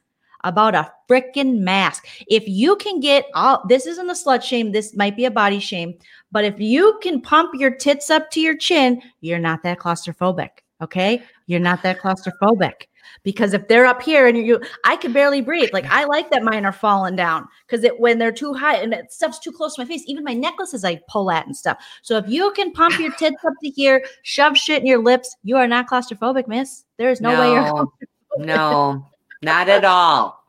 about 0.44 0.74
a 0.74 0.90
freaking 1.10 1.58
mask. 1.58 2.06
If 2.28 2.46
you 2.46 2.76
can 2.76 3.00
get 3.00 3.26
all 3.34 3.64
this 3.68 3.86
isn't 3.86 4.08
a 4.08 4.12
slut 4.12 4.42
shame, 4.42 4.70
this 4.70 4.94
might 4.94 5.16
be 5.16 5.24
a 5.24 5.30
body 5.30 5.58
shame, 5.58 5.94
but 6.30 6.44
if 6.44 6.60
you 6.60 6.98
can 7.02 7.20
pump 7.20 7.50
your 7.54 7.74
tits 7.74 8.10
up 8.10 8.30
to 8.32 8.40
your 8.40 8.56
chin, 8.56 9.02
you're 9.20 9.38
not 9.38 9.62
that 9.64 9.78
claustrophobic. 9.78 10.50
Okay. 10.82 11.22
You're 11.46 11.60
not 11.60 11.82
that 11.82 12.00
claustrophobic. 12.00 12.86
Because 13.22 13.54
if 13.54 13.68
they're 13.68 13.86
up 13.86 14.02
here 14.02 14.26
and 14.26 14.36
you, 14.36 14.60
I 14.84 14.96
can 14.96 15.12
barely 15.12 15.40
breathe. 15.40 15.70
Like 15.72 15.86
I 15.86 16.04
like 16.04 16.30
that 16.30 16.42
mine 16.42 16.64
are 16.64 16.72
falling 16.72 17.16
down 17.16 17.46
because 17.66 17.84
it 17.84 17.98
when 18.00 18.18
they're 18.18 18.32
too 18.32 18.52
high 18.52 18.76
and 18.76 18.92
it 18.92 19.12
stuff's 19.12 19.38
too 19.38 19.52
close 19.52 19.76
to 19.76 19.82
my 19.82 19.86
face. 19.86 20.02
Even 20.06 20.24
my 20.24 20.34
necklaces 20.34 20.84
I 20.84 21.00
pull 21.08 21.30
at 21.30 21.46
and 21.46 21.56
stuff. 21.56 21.78
So 22.02 22.16
if 22.16 22.28
you 22.28 22.52
can 22.52 22.72
pump 22.72 22.98
your 22.98 23.12
tits 23.12 23.44
up 23.44 23.52
to 23.62 23.70
here, 23.70 24.04
shove 24.22 24.56
shit 24.56 24.80
in 24.80 24.86
your 24.86 25.02
lips, 25.02 25.36
you 25.42 25.56
are 25.56 25.68
not 25.68 25.88
claustrophobic, 25.88 26.48
miss. 26.48 26.84
There 26.98 27.10
is 27.10 27.20
no, 27.20 27.38
way 27.38 27.52
you're. 27.52 27.62
No, 27.62 27.92
no, 28.38 29.06
not 29.44 29.68
at 29.68 29.84
all. 29.84 30.40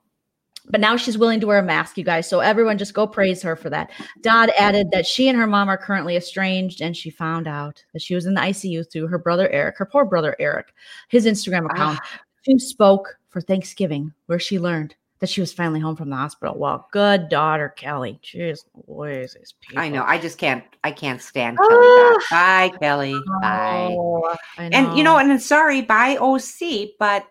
But 0.67 0.81
now 0.81 0.97
she's 0.97 1.17
willing 1.17 1.39
to 1.41 1.47
wear 1.47 1.59
a 1.59 1.63
mask, 1.63 1.97
you 1.97 2.03
guys. 2.03 2.27
So 2.27 2.39
everyone 2.39 2.77
just 2.77 2.95
go 2.95 3.05
praise 3.05 3.41
her 3.43 3.55
for 3.55 3.69
that. 3.69 3.91
Dodd 4.21 4.51
added 4.57 4.89
that 4.91 5.05
she 5.05 5.27
and 5.27 5.37
her 5.37 5.45
mom 5.45 5.69
are 5.69 5.77
currently 5.77 6.15
estranged, 6.15 6.81
and 6.81 6.97
she 6.97 7.11
found 7.11 7.47
out 7.47 7.83
that 7.93 8.01
she 8.01 8.15
was 8.15 8.25
in 8.25 8.33
the 8.33 8.41
ICU 8.41 8.91
through 8.91 9.07
her 9.07 9.19
brother 9.19 9.47
Eric, 9.49 9.77
her 9.77 9.85
poor 9.85 10.05
brother 10.05 10.35
Eric, 10.39 10.73
his 11.09 11.25
Instagram 11.27 11.65
account. 11.65 11.99
She 12.41 12.57
spoke 12.57 13.17
for 13.29 13.41
Thanksgiving, 13.41 14.11
where 14.25 14.39
she 14.39 14.57
learned 14.57 14.95
that 15.19 15.29
she 15.29 15.41
was 15.41 15.53
finally 15.53 15.79
home 15.79 15.95
from 15.95 16.09
the 16.09 16.15
hospital. 16.15 16.57
Well, 16.57 16.87
good 16.91 17.29
daughter, 17.29 17.69
Kelly. 17.69 18.19
Jeez, 18.23 18.65
boys, 18.87 19.35
these 19.37 19.53
people. 19.61 19.81
I 19.81 19.89
know. 19.89 20.03
I 20.05 20.17
just 20.17 20.37
can't. 20.37 20.63
I 20.83 20.91
can't 20.91 21.21
stand 21.21 21.57
Kelly. 21.57 21.69
Ah. 21.71 22.17
Bye, 22.31 22.77
Kelly. 22.79 23.15
Bye. 23.41 23.87
Oh, 23.91 24.35
And 24.57 24.97
you 24.97 25.03
know, 25.03 25.17
and 25.17 25.41
sorry, 25.41 25.81
bye 25.81 26.17
OC, 26.17 26.89
but 26.99 27.25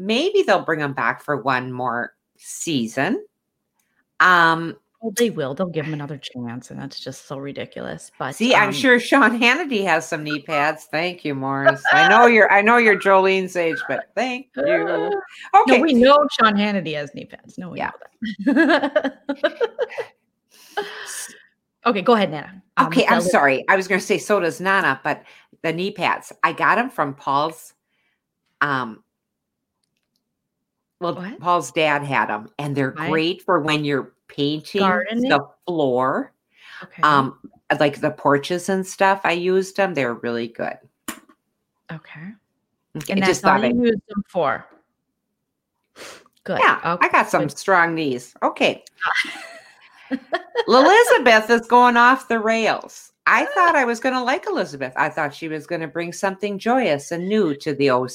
maybe 0.00 0.42
they'll 0.42 0.64
bring 0.64 0.80
them 0.80 0.94
back 0.94 1.22
for 1.22 1.36
one 1.42 1.70
more 1.72 2.14
season. 2.38 3.24
Um, 4.18 4.76
Well, 5.00 5.12
they 5.16 5.30
will. 5.30 5.54
They'll 5.54 5.68
give 5.68 5.86
him 5.86 5.94
another 5.94 6.18
chance, 6.18 6.70
and 6.70 6.80
that's 6.80 7.00
just 7.00 7.26
so 7.26 7.38
ridiculous. 7.38 8.10
But 8.18 8.34
see, 8.34 8.54
I'm 8.54 8.68
um, 8.68 8.74
sure 8.74 8.98
Sean 9.00 9.38
Hannity 9.38 9.82
has 9.84 10.06
some 10.08 10.24
knee 10.24 10.42
pads. 10.42 10.88
Thank 10.90 11.24
you, 11.24 11.34
Morris. 11.34 11.82
I 11.92 12.08
know 12.08 12.26
you're. 12.34 12.50
I 12.52 12.60
know 12.60 12.76
you're 12.76 12.98
Jolene's 12.98 13.56
age, 13.56 13.78
but 13.88 14.10
thank 14.14 14.48
you. 14.56 15.10
Okay. 15.54 15.78
No, 15.78 15.82
we 15.82 15.94
know 15.94 16.18
Sean 16.38 16.54
Hannity 16.54 16.94
has 16.94 17.14
knee 17.14 17.24
pads. 17.24 17.56
No, 17.58 17.70
we 17.70 17.78
Yeah. 17.78 17.90
know 18.46 18.52
that. 18.54 19.22
okay, 21.86 22.02
go 22.02 22.14
ahead, 22.14 22.30
Nana. 22.30 22.62
Um, 22.76 22.86
Okay, 22.86 23.06
I'm 23.06 23.20
sorry. 23.22 23.64
I 23.68 23.76
was 23.76 23.88
going 23.88 24.00
to 24.00 24.06
say 24.06 24.18
so 24.18 24.38
does 24.40 24.60
Nana, 24.60 25.00
but 25.02 25.22
the 25.62 25.72
knee 25.72 25.90
pads. 25.92 26.32
I 26.42 26.52
got 26.52 26.76
them 26.76 26.90
from 26.90 27.14
Paul's. 27.14 27.74
Um. 28.60 29.02
Well, 31.00 31.14
What? 31.14 31.40
Paul's 31.40 31.72
dad 31.72 32.02
had 32.04 32.26
them, 32.26 32.50
and 32.58 32.76
they're 32.76 32.90
Right. 32.90 33.10
great 33.10 33.42
for 33.42 33.60
when 33.60 33.84
you're 33.84 34.12
painting 34.28 34.82
Gardening? 34.82 35.28
the 35.30 35.40
floor. 35.66 36.32
Okay. 36.82 37.02
Um, 37.02 37.38
like 37.78 38.00
the 38.00 38.10
porches 38.10 38.68
and 38.68 38.86
stuff. 38.86 39.20
I 39.24 39.32
used 39.32 39.76
them. 39.76 39.94
They're 39.94 40.14
really 40.14 40.48
good. 40.48 40.76
okay. 41.90 42.34
Okay, 42.96 43.12
And 43.12 43.22
I 43.24 43.26
that's 43.26 43.28
just 43.28 43.42
thought. 43.42 43.64
I, 43.64 43.68
used 43.68 44.00
them 44.08 44.24
for. 44.28 44.66
Good. 46.44 46.58
yeah, 46.60 46.80
Okay. 46.94 47.06
I 47.06 47.10
got 47.12 47.28
some 47.30 47.48
strong 47.48 47.94
knees. 47.94 48.34
Okay. 48.42 48.84
Elizabeth 50.68 51.48
is 51.50 51.66
going 51.66 51.96
off 51.96 52.28
the 52.28 52.40
rails. 52.40 53.09
I 53.30 53.44
thought 53.54 53.76
I 53.76 53.84
was 53.84 54.00
going 54.00 54.14
to 54.14 54.22
like 54.22 54.46
Elizabeth. 54.48 54.92
I 54.96 55.08
thought 55.08 55.32
she 55.32 55.46
was 55.48 55.66
going 55.66 55.80
to 55.82 55.86
bring 55.86 56.12
something 56.12 56.58
joyous 56.58 57.12
and 57.12 57.28
new 57.28 57.54
to 57.56 57.72
the 57.74 57.90
OC. 57.90 58.10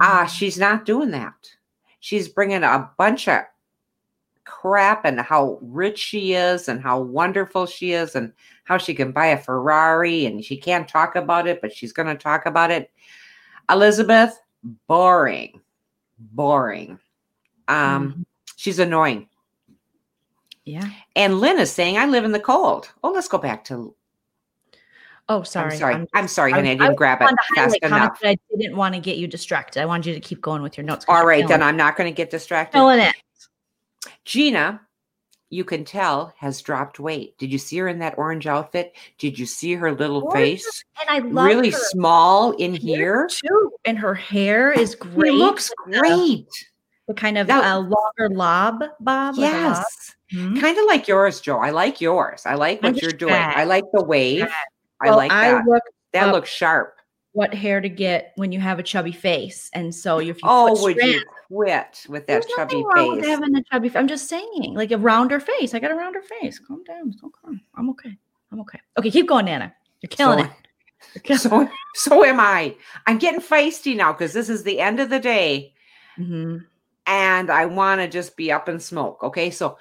Ah, 0.00 0.26
she's 0.26 0.58
not 0.58 0.84
doing 0.84 1.12
that. 1.12 1.34
She's 2.00 2.28
bringing 2.28 2.64
a 2.64 2.90
bunch 2.98 3.28
of 3.28 3.42
crap 4.44 5.04
and 5.04 5.20
how 5.20 5.58
rich 5.62 5.98
she 5.98 6.34
is 6.34 6.68
and 6.68 6.80
how 6.82 7.00
wonderful 7.00 7.66
she 7.66 7.92
is 7.92 8.16
and 8.16 8.32
how 8.64 8.76
she 8.78 8.92
can 8.94 9.12
buy 9.12 9.26
a 9.26 9.38
Ferrari 9.38 10.26
and 10.26 10.44
she 10.44 10.56
can't 10.56 10.88
talk 10.88 11.14
about 11.14 11.46
it, 11.46 11.60
but 11.60 11.72
she's 11.72 11.92
going 11.92 12.08
to 12.08 12.16
talk 12.16 12.46
about 12.46 12.70
it. 12.72 12.90
Elizabeth, 13.70 14.38
boring, 14.88 15.60
boring. 16.18 16.98
Um, 17.68 18.12
Mhm. 18.12 18.24
she's 18.56 18.78
annoying. 18.78 19.28
Yeah. 20.66 20.90
And 21.14 21.40
Lynn 21.40 21.58
is 21.58 21.72
saying, 21.72 21.96
"I 21.96 22.04
live 22.04 22.24
in 22.24 22.32
the 22.32 22.40
cold." 22.40 22.92
Oh, 23.02 23.10
let's 23.12 23.28
go 23.28 23.38
back 23.38 23.64
to. 23.66 23.94
Oh, 25.28 25.42
sorry. 25.42 25.72
I'm 25.72 25.78
sorry. 25.78 25.94
I'm, 25.94 26.06
I'm 26.14 26.28
sorry, 26.28 26.52
honey. 26.52 26.70
I 26.70 26.74
didn't 26.74 26.92
I 26.92 26.94
grab 26.94 27.20
it 27.20 27.34
fast 27.56 27.76
enough. 27.82 28.18
I 28.22 28.36
didn't 28.58 28.76
want 28.76 28.94
to 28.94 29.00
get 29.00 29.16
you 29.16 29.26
distracted. 29.26 29.80
I 29.82 29.86
wanted 29.86 30.06
you 30.06 30.14
to 30.14 30.20
keep 30.20 30.40
going 30.40 30.62
with 30.62 30.76
your 30.76 30.84
notes. 30.86 31.04
All 31.08 31.26
right, 31.26 31.48
then 31.48 31.62
it. 31.62 31.64
I'm 31.64 31.76
not 31.76 31.96
going 31.96 32.08
to 32.08 32.14
get 32.14 32.30
distracted. 32.30 32.76
Killing 32.78 33.00
it. 33.00 33.14
Gina, 34.24 34.80
you 35.50 35.64
can 35.64 35.84
tell, 35.84 36.32
has 36.38 36.62
dropped 36.62 37.00
weight. 37.00 37.36
Did 37.38 37.50
you 37.50 37.58
see 37.58 37.78
her 37.78 37.88
in 37.88 37.98
that 37.98 38.16
orange 38.18 38.46
outfit? 38.46 38.94
Did 39.18 39.36
you 39.36 39.46
see 39.46 39.74
her 39.74 39.90
little 39.92 40.20
Gorgeous. 40.20 40.36
face? 40.64 40.84
And 41.00 41.10
I 41.10 41.28
love 41.28 41.46
Really 41.46 41.70
her 41.70 41.78
small 41.78 42.52
in 42.52 42.74
hair, 42.76 42.80
here. 43.26 43.28
too. 43.28 43.72
And 43.84 43.98
her 43.98 44.14
hair 44.14 44.70
is 44.70 44.92
She 44.92 44.96
great. 45.08 45.32
looks 45.32 45.72
great. 45.84 46.46
The 47.08 47.14
kind 47.14 47.36
of 47.36 47.48
Now- 47.48 47.78
uh, 47.78 47.80
longer 47.80 48.32
lob 48.34 48.84
bob. 49.00 49.34
Yes. 49.38 50.14
Mhm. 50.32 50.60
Kind 50.60 50.76
of 50.78 50.84
like 50.86 51.06
yours, 51.06 51.40
Joe. 51.40 51.58
I 51.58 51.70
like 51.70 52.00
yours. 52.00 52.42
I 52.46 52.54
like 52.54 52.82
what 52.82 52.92
Mine's 52.92 53.02
you're 53.02 53.12
doing. 53.12 53.32
fat. 53.32 53.56
I 53.56 53.64
like 53.64 53.84
the 53.92 54.02
wave. 54.02 54.42
I 55.00 55.08
Well, 55.08 55.16
like 55.16 55.30
I 55.30 55.52
that. 55.52 55.64
looked 55.66 55.90
that 56.12 56.32
looks 56.32 56.48
sharp. 56.50 56.94
what 57.32 57.52
hair 57.54 57.80
to 57.82 57.88
get 57.90 58.32
when 58.36 58.50
you 58.50 58.58
have 58.58 58.78
a 58.78 58.82
chubby 58.82 59.12
face, 59.12 59.68
and 59.74 59.94
so 59.94 60.18
if 60.18 60.26
you 60.28 60.34
Oh, 60.44 60.80
would 60.82 60.96
you 60.96 61.22
quit 61.48 62.06
with 62.08 62.26
that 62.28 62.46
chubby 62.56 62.82
face? 62.94 63.26
having 63.26 63.54
a 63.56 63.62
chubby. 63.64 63.92
I'm 63.94 64.08
just 64.08 64.26
saying, 64.28 64.72
like 64.74 64.90
a 64.90 64.96
rounder 64.98 65.38
face. 65.38 65.74
I 65.74 65.78
got 65.78 65.90
a 65.90 65.94
rounder 65.94 66.22
face. 66.22 66.58
Calm 66.58 66.82
down. 66.84 67.14
Okay. 67.22 67.60
I'm 67.76 67.90
okay. 67.90 68.16
I'm 68.50 68.60
okay. 68.60 68.80
Okay, 68.98 69.10
keep 69.10 69.28
going, 69.28 69.44
Nana. 69.44 69.74
You're 70.00 70.08
killing 70.10 70.38
So- 70.38 70.44
it. 70.46 70.50
You're 71.14 71.22
killing 71.38 71.68
So 71.94 72.10
so 72.18 72.24
am 72.24 72.40
I. 72.40 72.74
I'm 73.06 73.18
getting 73.18 73.40
feisty 73.40 73.94
now 73.94 74.12
because 74.12 74.32
this 74.32 74.48
is 74.48 74.64
the 74.64 74.80
end 74.80 74.98
of 74.98 75.10
the 75.10 75.20
day. 75.20 75.74
Mhm. 76.18 76.64
and 77.08 77.50
I 77.50 77.66
want 77.66 78.00
to 78.00 78.08
just 78.08 78.36
be 78.36 78.50
up 78.50 78.68
in 78.68 78.80
smoke. 78.80 79.22
Okay, 79.22 79.50
so 79.50 79.78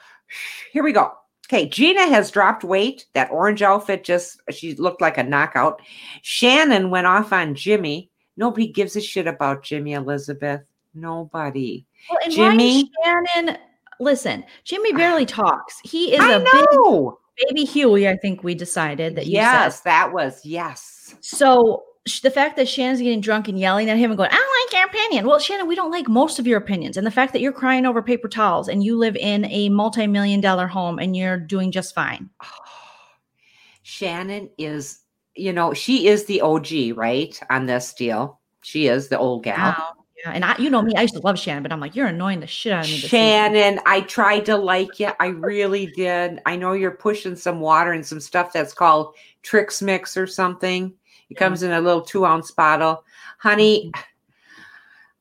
here 0.71 0.83
we 0.83 0.91
go. 0.91 1.11
Okay, 1.47 1.69
Gina 1.69 2.07
has 2.07 2.31
dropped 2.31 2.63
weight. 2.63 3.05
That 3.13 3.31
orange 3.31 3.61
outfit 3.61 4.03
just, 4.03 4.41
she 4.51 4.73
looked 4.75 5.01
like 5.01 5.17
a 5.19 5.23
knockout. 5.23 5.79
Shannon 6.23 6.89
went 6.89 7.05
off 7.05 7.31
on 7.31 7.53
Jimmy. 7.53 8.09
Nobody 8.35 8.67
gives 8.67 8.95
a 8.95 9.01
shit 9.01 9.27
about 9.27 9.63
Jimmy 9.63 9.93
Elizabeth. 9.93 10.61
Nobody. 10.95 11.85
Well, 12.09 12.19
and 12.23 12.33
Jimmy- 12.33 12.89
Shannon, 13.03 13.57
listen, 13.99 14.43
Jimmy 14.63 14.91
barely 14.93 15.25
talks. 15.27 15.79
He 15.83 16.13
is 16.15 16.19
I 16.19 16.33
a 16.33 16.39
big 16.39 16.65
know. 16.73 17.19
baby 17.47 17.63
Huey, 17.65 18.07
I 18.09 18.17
think 18.17 18.43
we 18.43 18.55
decided 18.55 19.15
that 19.15 19.27
you 19.27 19.33
yes, 19.33 19.77
said. 19.77 19.83
that 19.85 20.13
was 20.13 20.43
yes. 20.43 21.15
So 21.21 21.83
the 22.21 22.31
fact 22.31 22.55
that 22.57 22.69
Shannon's 22.69 23.01
getting 23.01 23.21
drunk 23.21 23.47
and 23.47 23.59
yelling 23.59 23.89
at 23.89 23.97
him 23.97 24.11
and 24.11 24.17
going, 24.17 24.29
I 24.31 24.35
don't 24.35 24.65
like 24.65 24.79
your 24.79 24.87
opinion. 24.87 25.25
Well, 25.25 25.39
Shannon, 25.39 25.67
we 25.67 25.75
don't 25.75 25.91
like 25.91 26.07
most 26.07 26.37
of 26.37 26.45
your 26.45 26.59
opinions. 26.59 26.97
And 26.97 27.07
the 27.07 27.11
fact 27.11 27.33
that 27.33 27.41
you're 27.41 27.51
crying 27.51 27.85
over 27.85 28.01
paper 28.01 28.27
towels 28.27 28.67
and 28.67 28.83
you 28.83 28.97
live 28.97 29.15
in 29.15 29.45
a 29.45 29.69
multi-million 29.69 30.39
dollar 30.39 30.67
home 30.67 30.99
and 30.99 31.15
you're 31.15 31.37
doing 31.37 31.71
just 31.71 31.95
fine. 31.95 32.29
Shannon 33.83 34.49
is, 34.57 34.99
you 35.35 35.51
know, 35.51 35.73
she 35.73 36.07
is 36.07 36.25
the 36.25 36.41
OG, 36.41 36.95
right? 36.95 37.39
On 37.49 37.65
this 37.65 37.93
deal. 37.93 38.39
She 38.61 38.87
is 38.87 39.09
the 39.09 39.17
old 39.17 39.43
gal. 39.43 39.57
Wow. 39.57 39.93
Yeah. 40.23 40.31
And 40.31 40.45
I, 40.45 40.55
you 40.57 40.69
know 40.69 40.81
me, 40.81 40.95
I 40.95 41.03
used 41.03 41.13
to 41.15 41.19
love 41.19 41.37
Shannon, 41.37 41.61
but 41.61 41.71
I'm 41.71 41.79
like, 41.79 41.95
you're 41.95 42.07
annoying 42.07 42.39
the 42.39 42.47
shit 42.47 42.71
out 42.71 42.85
of 42.85 42.89
me. 42.89 42.97
Shannon, 42.97 43.79
I 43.85 44.01
tried 44.01 44.45
to 44.45 44.57
like 44.57 44.99
you. 44.99 45.11
I 45.19 45.27
really 45.27 45.87
did. 45.87 46.39
I 46.45 46.55
know 46.55 46.73
you're 46.73 46.91
pushing 46.91 47.35
some 47.35 47.59
water 47.59 47.91
and 47.91 48.05
some 48.05 48.19
stuff 48.19 48.53
that's 48.53 48.73
called 48.73 49.15
Tricks 49.43 49.81
Mix 49.81 50.17
or 50.17 50.25
something. 50.25 50.93
It 51.29 51.35
comes 51.35 51.63
in 51.63 51.71
a 51.71 51.81
little 51.81 52.01
two 52.01 52.25
ounce 52.25 52.51
bottle. 52.51 53.03
Honey, 53.39 53.91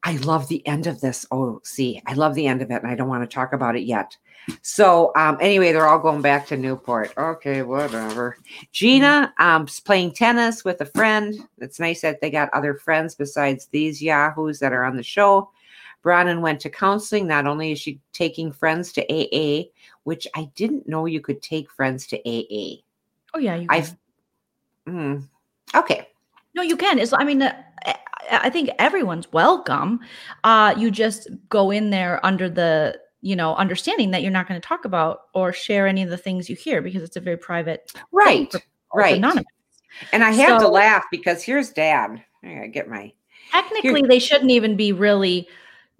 I 0.02 0.16
love 0.18 0.48
the 0.48 0.66
end 0.66 0.86
of 0.86 1.00
this. 1.00 1.26
Oh, 1.30 1.60
see, 1.64 2.00
I 2.06 2.14
love 2.14 2.34
the 2.34 2.46
end 2.46 2.62
of 2.62 2.70
it, 2.70 2.82
and 2.82 2.90
I 2.90 2.94
don't 2.94 3.08
want 3.08 3.28
to 3.28 3.34
talk 3.34 3.52
about 3.52 3.76
it 3.76 3.84
yet. 3.84 4.16
So, 4.60 5.12
um, 5.16 5.38
anyway, 5.40 5.72
they're 5.72 5.86
all 5.86 5.98
going 5.98 6.20
back 6.20 6.46
to 6.48 6.56
Newport. 6.58 7.12
Okay, 7.16 7.62
whatever. 7.62 8.36
Gina, 8.72 9.32
um, 9.38 9.64
is 9.66 9.80
playing 9.80 10.12
tennis 10.12 10.64
with 10.64 10.82
a 10.82 10.86
friend. 10.86 11.34
It's 11.58 11.80
nice 11.80 12.02
that 12.02 12.20
they 12.20 12.30
got 12.30 12.52
other 12.52 12.74
friends 12.74 13.14
besides 13.14 13.66
these 13.66 14.02
yahoos 14.02 14.58
that 14.58 14.74
are 14.74 14.84
on 14.84 14.96
the 14.96 15.02
show. 15.02 15.50
Braunwyn 16.04 16.42
went 16.42 16.60
to 16.60 16.70
counseling. 16.70 17.26
Not 17.26 17.46
only 17.46 17.72
is 17.72 17.80
she 17.80 17.98
taking 18.12 18.52
friends 18.52 18.92
to 18.92 19.02
AA, 19.10 19.70
which 20.02 20.26
I 20.34 20.50
didn't 20.54 20.86
know 20.86 21.06
you 21.06 21.22
could 21.22 21.40
take 21.40 21.70
friends 21.70 22.06
to 22.08 22.18
AA. 22.18 22.82
Oh 23.32 23.38
yeah, 23.38 23.56
can. 24.86 24.94
mm, 24.94 25.28
okay. 25.74 26.08
no, 26.54 26.62
you 26.62 26.76
can. 26.76 26.98
It's 26.98 27.12
I 27.12 27.24
mean, 27.24 27.42
uh, 27.42 27.54
I- 28.30 28.50
think 28.50 28.70
everyone's 28.78 29.30
welcome. 29.32 30.00
Uh, 30.44 30.74
you 30.76 30.90
just 30.90 31.28
go 31.48 31.70
in 31.70 31.90
there 31.90 32.24
under 32.24 32.48
the 32.48 32.98
you 33.20 33.34
know 33.36 33.54
understanding 33.56 34.10
that 34.12 34.22
you're 34.22 34.30
not 34.30 34.46
going 34.48 34.60
to 34.60 34.66
talk 34.66 34.84
about 34.84 35.22
or 35.34 35.52
share 35.52 35.86
any 35.86 36.02
of 36.02 36.10
the 36.10 36.16
things 36.16 36.48
you 36.50 36.56
hear 36.56 36.82
because 36.82 37.02
it's 37.02 37.16
a 37.16 37.20
very 37.20 37.36
private 37.38 37.92
Right. 38.12 38.50
for- 38.52 38.60
Right. 38.94 39.16
anonymous. 39.16 39.44
And 40.12 40.22
I 40.24 40.30
have 40.32 40.60
to 40.60 40.68
laugh 40.68 41.04
because 41.10 41.42
here's 41.42 41.70
dad. 41.70 42.22
I 42.42 42.54
gotta 42.54 42.68
get 42.68 42.88
my 42.88 43.12
Technically, 43.50 44.02
they 44.02 44.18
shouldn't 44.18 44.50
even 44.50 44.76
be 44.76 44.92
really 44.92 45.48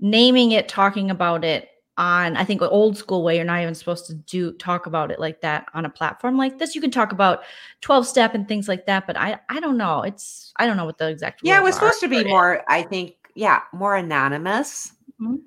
naming 0.01 0.53
it, 0.53 0.69
talking 0.69 1.11
about 1.11 1.45
it 1.45 1.69
on. 1.97 2.37
I 2.37 2.45
think 2.45 2.61
the 2.61 2.69
old 2.71 2.97
school 2.97 3.23
way. 3.23 3.37
You're 3.37 3.45
not 3.45 3.63
even 3.63 3.75
supposed 3.75 4.07
to 4.07 4.15
do 4.15 4.53
talk 4.53 4.87
about 4.87 5.11
it 5.11 5.21
like 5.21 5.41
that 5.43 5.67
on 5.75 5.85
a 5.85 5.91
platform 5.91 6.37
like 6.37 6.59
this. 6.59 6.75
You 6.75 6.81
can 6.81 6.91
talk 6.91 7.13
about 7.13 7.43
twelve 7.81 8.07
step 8.07 8.35
and 8.35 8.47
things 8.49 8.69
like 8.69 8.87
that, 8.87 9.07
but 9.07 9.17
I 9.17 9.39
I 9.49 9.61
don't 9.61 9.77
know. 9.77 10.03
It's 10.03 10.53
I 10.57 10.67
don't 10.67 10.77
know 10.77 10.85
what 10.85 10.99
the 10.99 11.09
exact 11.09 11.41
Yeah, 11.43 11.61
it 11.61 11.63
was 11.63 11.77
are, 11.77 11.81
supposed 11.81 12.01
to 12.01 12.09
be 12.09 12.25
more, 12.25 12.63
I 12.69 12.83
think, 12.83 13.15
yeah, 13.35 13.61
more 13.73 13.97
anonymous. 13.97 14.93
Mhm. 15.21 15.41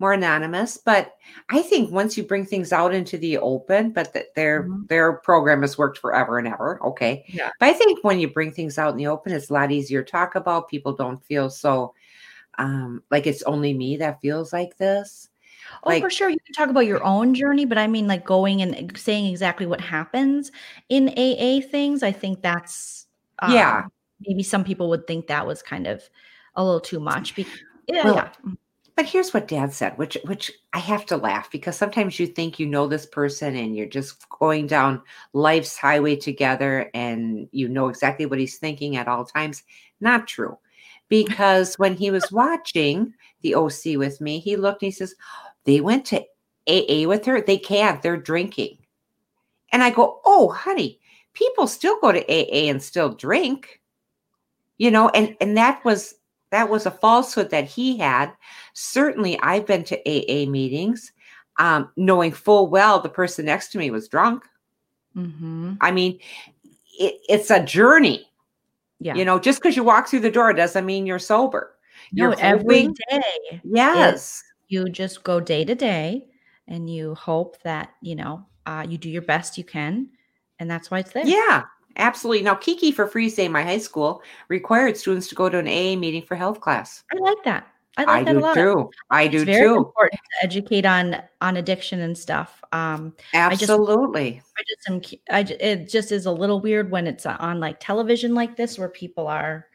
More 0.00 0.12
anonymous. 0.12 0.76
But 0.76 1.16
I 1.50 1.60
think 1.60 1.90
once 1.90 2.16
you 2.16 2.22
bring 2.22 2.46
things 2.46 2.72
out 2.72 2.94
into 2.94 3.18
the 3.18 3.36
open, 3.38 3.90
but 3.90 4.12
that 4.12 4.32
their 4.36 4.62
Mhm. 4.64 4.86
their 4.88 5.14
program 5.14 5.62
has 5.62 5.76
worked 5.76 5.98
forever 5.98 6.38
and 6.38 6.46
ever. 6.46 6.80
Okay. 6.84 7.24
Yeah. 7.26 7.50
But 7.58 7.70
I 7.70 7.72
think 7.72 8.04
when 8.04 8.20
you 8.20 8.28
bring 8.32 8.52
things 8.52 8.78
out 8.78 8.92
in 8.92 8.96
the 8.96 9.08
open, 9.08 9.32
it's 9.32 9.50
a 9.50 9.52
lot 9.52 9.72
easier 9.72 10.04
to 10.04 10.10
talk 10.10 10.36
about. 10.36 10.68
People 10.68 10.92
don't 10.92 11.24
feel 11.24 11.50
so 11.50 11.94
um 12.58 13.02
like 13.10 13.26
it's 13.26 13.42
only 13.44 13.72
me 13.74 13.96
that 13.98 14.20
feels 14.20 14.52
like 14.52 14.76
this. 14.78 15.27
Oh, 15.84 15.90
Like- 15.90 16.02
for 16.02 16.10
sure. 16.10 16.28
You 16.28 16.38
can 16.44 16.54
talk 16.54 16.68
about 16.68 16.86
your 16.86 17.02
own 17.04 17.34
journey, 17.34 17.64
but 17.64 17.78
I 17.78 17.86
mean, 17.86 18.06
like 18.06 18.24
going 18.24 18.62
and 18.62 18.96
saying 18.98 19.26
exactly 19.26 19.66
what 19.66 19.80
happens 19.80 20.50
in 20.88 21.08
AA 21.10 21.60
things. 21.60 22.02
I 22.02 22.12
think 22.12 22.42
that's 22.42 23.06
Yeah. 23.48 23.82
um, 23.84 23.92
Maybe 24.26 24.42
some 24.42 24.64
people 24.64 24.88
would 24.88 25.06
think 25.06 25.28
that 25.28 25.46
was 25.46 25.62
kind 25.62 25.86
of 25.86 26.02
a 26.56 26.64
little 26.64 26.80
too 26.80 26.98
much. 26.98 27.36
Be- 27.36 27.46
yeah, 27.86 28.04
Well, 28.04 28.14
yeah. 28.16 28.30
But 28.96 29.06
here's 29.06 29.32
what 29.32 29.46
dad 29.46 29.72
said, 29.72 29.96
which 29.96 30.18
which 30.24 30.50
I 30.72 30.80
have 30.80 31.06
to 31.06 31.16
laugh 31.16 31.48
because 31.52 31.76
sometimes 31.76 32.18
you 32.18 32.26
think 32.26 32.58
you 32.58 32.66
know 32.66 32.88
this 32.88 33.06
person 33.06 33.54
and 33.54 33.76
you're 33.76 33.86
just 33.86 34.28
going 34.28 34.66
down 34.66 35.02
life's 35.34 35.76
highway 35.78 36.16
together 36.16 36.90
and 36.94 37.48
you 37.52 37.68
know 37.68 37.86
exactly 37.88 38.26
what 38.26 38.40
he's 38.40 38.58
thinking 38.58 38.96
at 38.96 39.06
all 39.06 39.24
times. 39.24 39.62
Not 40.00 40.26
true. 40.26 40.58
Because 41.08 41.76
when 41.76 41.94
he 41.94 42.10
was 42.10 42.30
watching 42.32 43.14
the 43.42 43.54
OC 43.54 43.96
with 43.96 44.20
me, 44.20 44.40
he 44.40 44.56
looked 44.56 44.82
and 44.82 44.88
he 44.88 44.90
says, 44.90 45.14
They 45.68 45.82
went 45.82 46.06
to 46.06 46.24
AA 46.66 47.06
with 47.06 47.26
her. 47.26 47.42
They 47.42 47.58
can't, 47.58 48.00
they're 48.00 48.16
drinking. 48.16 48.78
And 49.70 49.82
I 49.82 49.90
go, 49.90 50.22
Oh, 50.24 50.48
honey, 50.48 50.98
people 51.34 51.66
still 51.66 52.00
go 52.00 52.10
to 52.10 52.24
AA 52.26 52.70
and 52.70 52.82
still 52.82 53.10
drink. 53.10 53.82
You 54.78 54.90
know, 54.90 55.10
and 55.10 55.36
and 55.42 55.58
that 55.58 55.84
was 55.84 56.14
that 56.50 56.70
was 56.70 56.86
a 56.86 56.90
falsehood 56.90 57.50
that 57.50 57.66
he 57.66 57.98
had. 57.98 58.32
Certainly, 58.72 59.38
I've 59.40 59.66
been 59.66 59.84
to 59.84 59.96
AA 60.08 60.48
meetings, 60.48 61.12
um, 61.58 61.90
knowing 61.98 62.32
full 62.32 62.68
well 62.68 62.98
the 62.98 63.10
person 63.10 63.44
next 63.44 63.68
to 63.72 63.78
me 63.78 63.90
was 63.90 64.08
drunk. 64.08 64.44
Mm-hmm. 65.14 65.74
I 65.82 65.90
mean, 65.90 66.18
it, 66.98 67.16
it's 67.28 67.50
a 67.50 67.62
journey. 67.62 68.24
Yeah. 69.00 69.16
You 69.16 69.26
know, 69.26 69.38
just 69.38 69.60
because 69.60 69.76
you 69.76 69.84
walk 69.84 70.08
through 70.08 70.20
the 70.20 70.30
door 70.30 70.54
doesn't 70.54 70.86
mean 70.86 71.04
you're 71.04 71.18
sober. 71.18 71.74
no, 72.12 72.30
You're 72.30 72.40
every 72.40 72.84
hoping- 72.84 72.96
day 73.10 73.60
Yes. 73.64 74.42
You 74.68 74.88
just 74.88 75.24
go 75.24 75.40
day 75.40 75.64
to 75.64 75.74
day 75.74 76.26
and 76.66 76.88
you 76.88 77.14
hope 77.14 77.60
that, 77.62 77.90
you 78.02 78.14
know, 78.14 78.46
uh, 78.66 78.86
you 78.88 78.98
do 78.98 79.08
your 79.08 79.22
best 79.22 79.56
you 79.58 79.64
can. 79.64 80.08
And 80.58 80.70
that's 80.70 80.90
why 80.90 80.98
it's 80.98 81.12
there. 81.12 81.26
Yeah, 81.26 81.64
absolutely. 81.96 82.42
Now, 82.42 82.54
Kiki 82.54 82.92
for 82.92 83.06
Free 83.06 83.30
Day, 83.30 83.48
my 83.48 83.62
high 83.62 83.78
school, 83.78 84.22
required 84.48 84.96
students 84.96 85.28
to 85.28 85.34
go 85.34 85.48
to 85.48 85.58
an 85.58 85.66
AA 85.68 85.96
meeting 85.98 86.22
for 86.22 86.34
health 86.36 86.60
class. 86.60 87.04
I 87.12 87.16
like 87.18 87.42
that. 87.44 87.68
I 87.96 88.02
I, 88.02 88.04
like 88.04 88.26
that 88.26 88.32
do 88.32 88.38
a 88.38 88.40
lot. 88.40 88.56
I 88.58 88.60
do 88.60 88.74
too. 88.74 88.90
I 89.10 89.22
It's 89.24 89.32
do 89.32 89.44
very 89.44 89.66
too. 89.68 89.76
important 89.76 90.20
to 90.20 90.44
educate 90.44 90.86
on 90.86 91.20
on 91.40 91.56
addiction 91.56 92.00
and 92.00 92.16
stuff. 92.16 92.62
Um, 92.70 93.14
Absolutely. 93.34 94.40
I 94.56 94.62
just 94.68 94.88
am. 94.88 95.00
cu- 95.00 95.16
I 95.30 95.42
ju- 95.42 95.56
it 95.58 95.88
just 95.88 96.12
is 96.12 96.26
a 96.26 96.32
little 96.32 96.60
weird 96.60 96.90
when 96.92 97.06
it's 97.08 97.26
on 97.26 97.58
like 97.58 97.80
television 97.80 98.34
like 98.34 98.56
this, 98.56 98.78
where 98.78 98.88
people 98.88 99.26
are. 99.26 99.66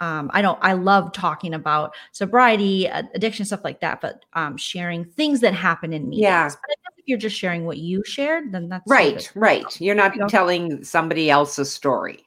Um, 0.00 0.30
I 0.32 0.42
don't. 0.42 0.58
I 0.62 0.72
love 0.72 1.12
talking 1.12 1.54
about 1.54 1.94
sobriety, 2.12 2.88
uh, 2.88 3.02
addiction, 3.14 3.44
stuff 3.44 3.60
like 3.64 3.80
that. 3.80 4.00
But 4.00 4.24
um, 4.32 4.56
sharing 4.56 5.04
things 5.04 5.40
that 5.40 5.54
happen 5.54 5.92
in 5.92 6.08
meetings. 6.08 6.22
Yeah. 6.22 6.44
But 6.48 6.70
I 6.70 6.74
guess 6.84 6.94
if 6.98 7.04
you're 7.06 7.18
just 7.18 7.36
sharing 7.36 7.64
what 7.66 7.78
you 7.78 8.02
shared, 8.04 8.52
then 8.52 8.68
that's 8.68 8.84
right, 8.88 9.30
right. 9.34 9.80
You're 9.80 9.94
not 9.94 10.14
You 10.14 10.22
know? 10.22 10.28
telling 10.28 10.82
somebody 10.84 11.30
else's 11.30 11.70
story. 11.70 12.24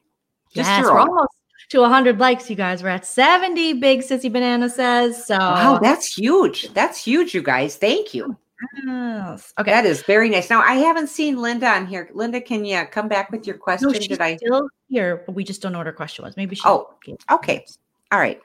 Just 0.54 0.70
yes, 0.70 0.82
your 0.82 0.94
we're 0.94 1.00
own. 1.00 1.10
almost 1.10 1.34
to 1.70 1.80
100 1.80 2.20
likes, 2.20 2.50
you 2.50 2.56
guys. 2.56 2.84
We're 2.84 2.90
at 2.90 3.06
70. 3.08 3.74
Big 3.74 4.02
Sissy 4.02 4.32
Banana 4.32 4.70
says 4.70 5.26
so. 5.26 5.38
Wow, 5.38 5.80
that's 5.82 6.16
huge. 6.16 6.72
That's 6.74 7.04
huge, 7.04 7.34
you 7.34 7.42
guys. 7.42 7.76
Thank 7.76 8.14
you. 8.14 8.38
Yes. 8.86 9.54
Okay. 9.60 9.72
That 9.72 9.86
is 9.86 10.04
very 10.04 10.30
nice. 10.30 10.50
Now, 10.50 10.62
I 10.62 10.76
haven't 10.76 11.08
seen 11.08 11.42
Linda 11.42 11.68
on 11.68 11.86
here. 11.86 12.10
Linda, 12.14 12.42
can 12.42 12.66
you 12.66 12.86
come 12.92 13.08
back 13.08 13.32
with 13.32 13.46
your 13.48 13.58
question? 13.58 13.90
no, 13.90 13.94
she's 13.94 14.08
Did 14.08 14.22
I? 14.22 14.38
still 14.38 14.70
here, 14.88 15.24
but 15.26 15.36
we 15.36 15.44
just 15.44 15.62
don't 15.62 15.72
know 15.72 15.80
what 15.80 15.88
her 15.88 15.94
question 15.94 16.24
was. 16.26 16.38
Maybe 16.38 16.56
she. 16.56 16.64
Oh, 16.66 16.94
okay. 17.32 17.66
All 18.12 18.20
right. 18.20 18.42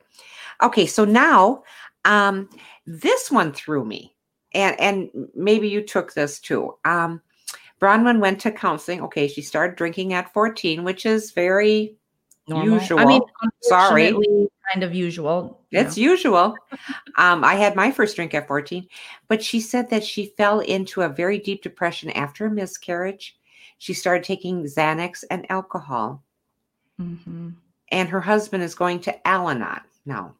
Okay, 0.62 0.86
so 0.86 1.04
now 1.04 1.62
um 2.04 2.48
this 2.86 3.30
one 3.30 3.52
threw 3.52 3.84
me. 3.84 4.14
And 4.54 4.78
and 4.80 5.10
maybe 5.34 5.68
you 5.68 5.82
took 5.82 6.14
this 6.14 6.40
too. 6.40 6.74
Um 6.84 7.20
Braunwyn 7.80 8.18
went 8.20 8.40
to 8.40 8.50
counseling. 8.50 9.02
Okay, 9.02 9.28
she 9.28 9.40
started 9.42 9.76
drinking 9.76 10.12
at 10.12 10.32
14, 10.32 10.82
which 10.82 11.06
is 11.06 11.30
very 11.30 11.96
normal. 12.48 12.78
usual. 12.80 12.98
I 13.00 13.04
mean, 13.04 13.22
Sorry. 13.62 14.12
kind 14.72 14.82
of 14.82 14.94
usual. 14.94 15.60
It's 15.70 15.96
know. 15.96 16.02
usual. 16.02 16.54
Um, 17.16 17.44
I 17.44 17.54
had 17.54 17.74
my 17.76 17.90
first 17.90 18.16
drink 18.16 18.34
at 18.34 18.46
14, 18.48 18.86
but 19.28 19.42
she 19.42 19.60
said 19.60 19.90
that 19.90 20.04
she 20.04 20.26
fell 20.36 20.60
into 20.60 21.02
a 21.02 21.08
very 21.08 21.38
deep 21.38 21.62
depression 21.62 22.10
after 22.10 22.46
a 22.46 22.50
miscarriage. 22.50 23.36
She 23.78 23.94
started 23.94 24.24
taking 24.24 24.64
Xanax 24.64 25.24
and 25.30 25.50
alcohol, 25.50 26.22
Mhm. 27.00 27.54
and 27.90 28.08
her 28.08 28.20
husband 28.20 28.62
is 28.62 28.74
going 28.74 29.00
to 29.00 29.26
Al 29.28 29.48
Anon 29.48 29.80
now. 30.04 30.34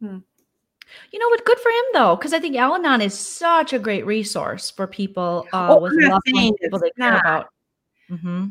You 0.00 1.18
know 1.18 1.28
what? 1.28 1.44
Good 1.44 1.58
for 1.58 1.68
him 1.70 1.84
though, 1.94 2.16
because 2.16 2.32
I 2.32 2.38
think 2.40 2.56
Al-Anon 2.56 3.00
is 3.00 3.18
such 3.18 3.72
a 3.72 3.78
great 3.78 4.04
resource 4.04 4.70
for 4.70 4.86
people 4.86 5.46
uh, 5.52 5.68
Oh, 5.70 5.80
with 5.80 5.92
loved 5.94 6.26
ones, 6.32 6.52
people 6.60 6.78
they 6.78 6.90
care 6.98 7.16
about. 7.18 7.48
hmm 8.08 8.48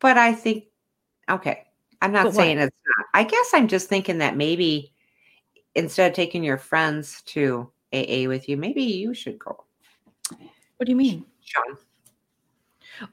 But 0.00 0.18
I 0.18 0.32
think, 0.34 0.64
okay, 1.30 1.64
I'm 2.02 2.12
not 2.12 2.24
But 2.24 2.34
what? 2.34 2.36
saying 2.36 2.58
it's 2.58 2.76
not. 2.98 3.06
I 3.14 3.24
guess 3.24 3.50
I'm 3.54 3.68
just 3.68 3.88
thinking 3.88 4.18
that 4.18 4.36
maybe 4.36 4.92
instead 5.74 6.10
of 6.10 6.16
taking 6.16 6.42
your 6.44 6.58
friends 6.58 7.22
to 7.26 7.70
AA 7.92 8.26
with 8.28 8.48
you, 8.48 8.56
maybe 8.56 8.82
you 8.82 9.14
should 9.14 9.38
go, 9.38 9.64
What 10.76 10.86
do 10.86 10.90
you 10.90 10.96
mean? 10.96 11.24
Sean. 11.44 11.76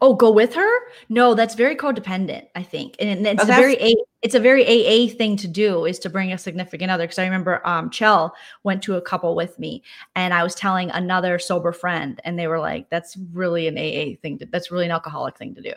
Oh, 0.01 0.15
go 0.15 0.31
with 0.31 0.53
her? 0.55 0.79
No, 1.09 1.33
that's 1.35 1.53
very 1.53 1.75
codependent. 1.75 2.47
I 2.55 2.63
think, 2.63 2.95
and 2.99 3.25
it's 3.27 3.43
Oh, 3.43 3.47
a 3.47 3.53
very 3.53 3.75
a, 3.75 3.95
it's 4.23 4.33
a 4.33 4.39
very 4.39 4.63
AA 4.65 5.09
thing 5.13 5.37
to 5.37 5.47
do 5.47 5.85
is 5.85 5.99
to 5.99 6.09
bring 6.09 6.33
a 6.33 6.37
significant 6.37 6.89
other. 6.89 7.03
Because 7.03 7.19
I 7.19 7.25
remember 7.25 7.65
um, 7.67 7.89
Chell 7.91 8.35
went 8.63 8.81
to 8.83 8.95
a 8.95 9.01
couple 9.01 9.35
with 9.35 9.59
me, 9.59 9.83
and 10.15 10.33
I 10.33 10.41
was 10.43 10.55
telling 10.55 10.89
another 10.91 11.37
sober 11.37 11.71
friend, 11.71 12.19
and 12.23 12.37
they 12.39 12.47
were 12.47 12.59
like, 12.59 12.89
"That's 12.89 13.15
really 13.31 13.67
an 13.67 13.77
AA 13.77 14.19
thing. 14.21 14.39
To, 14.39 14.45
that's 14.47 14.71
really 14.71 14.85
an 14.85 14.91
alcoholic 14.91 15.37
thing 15.37 15.53
to 15.55 15.61
do." 15.61 15.73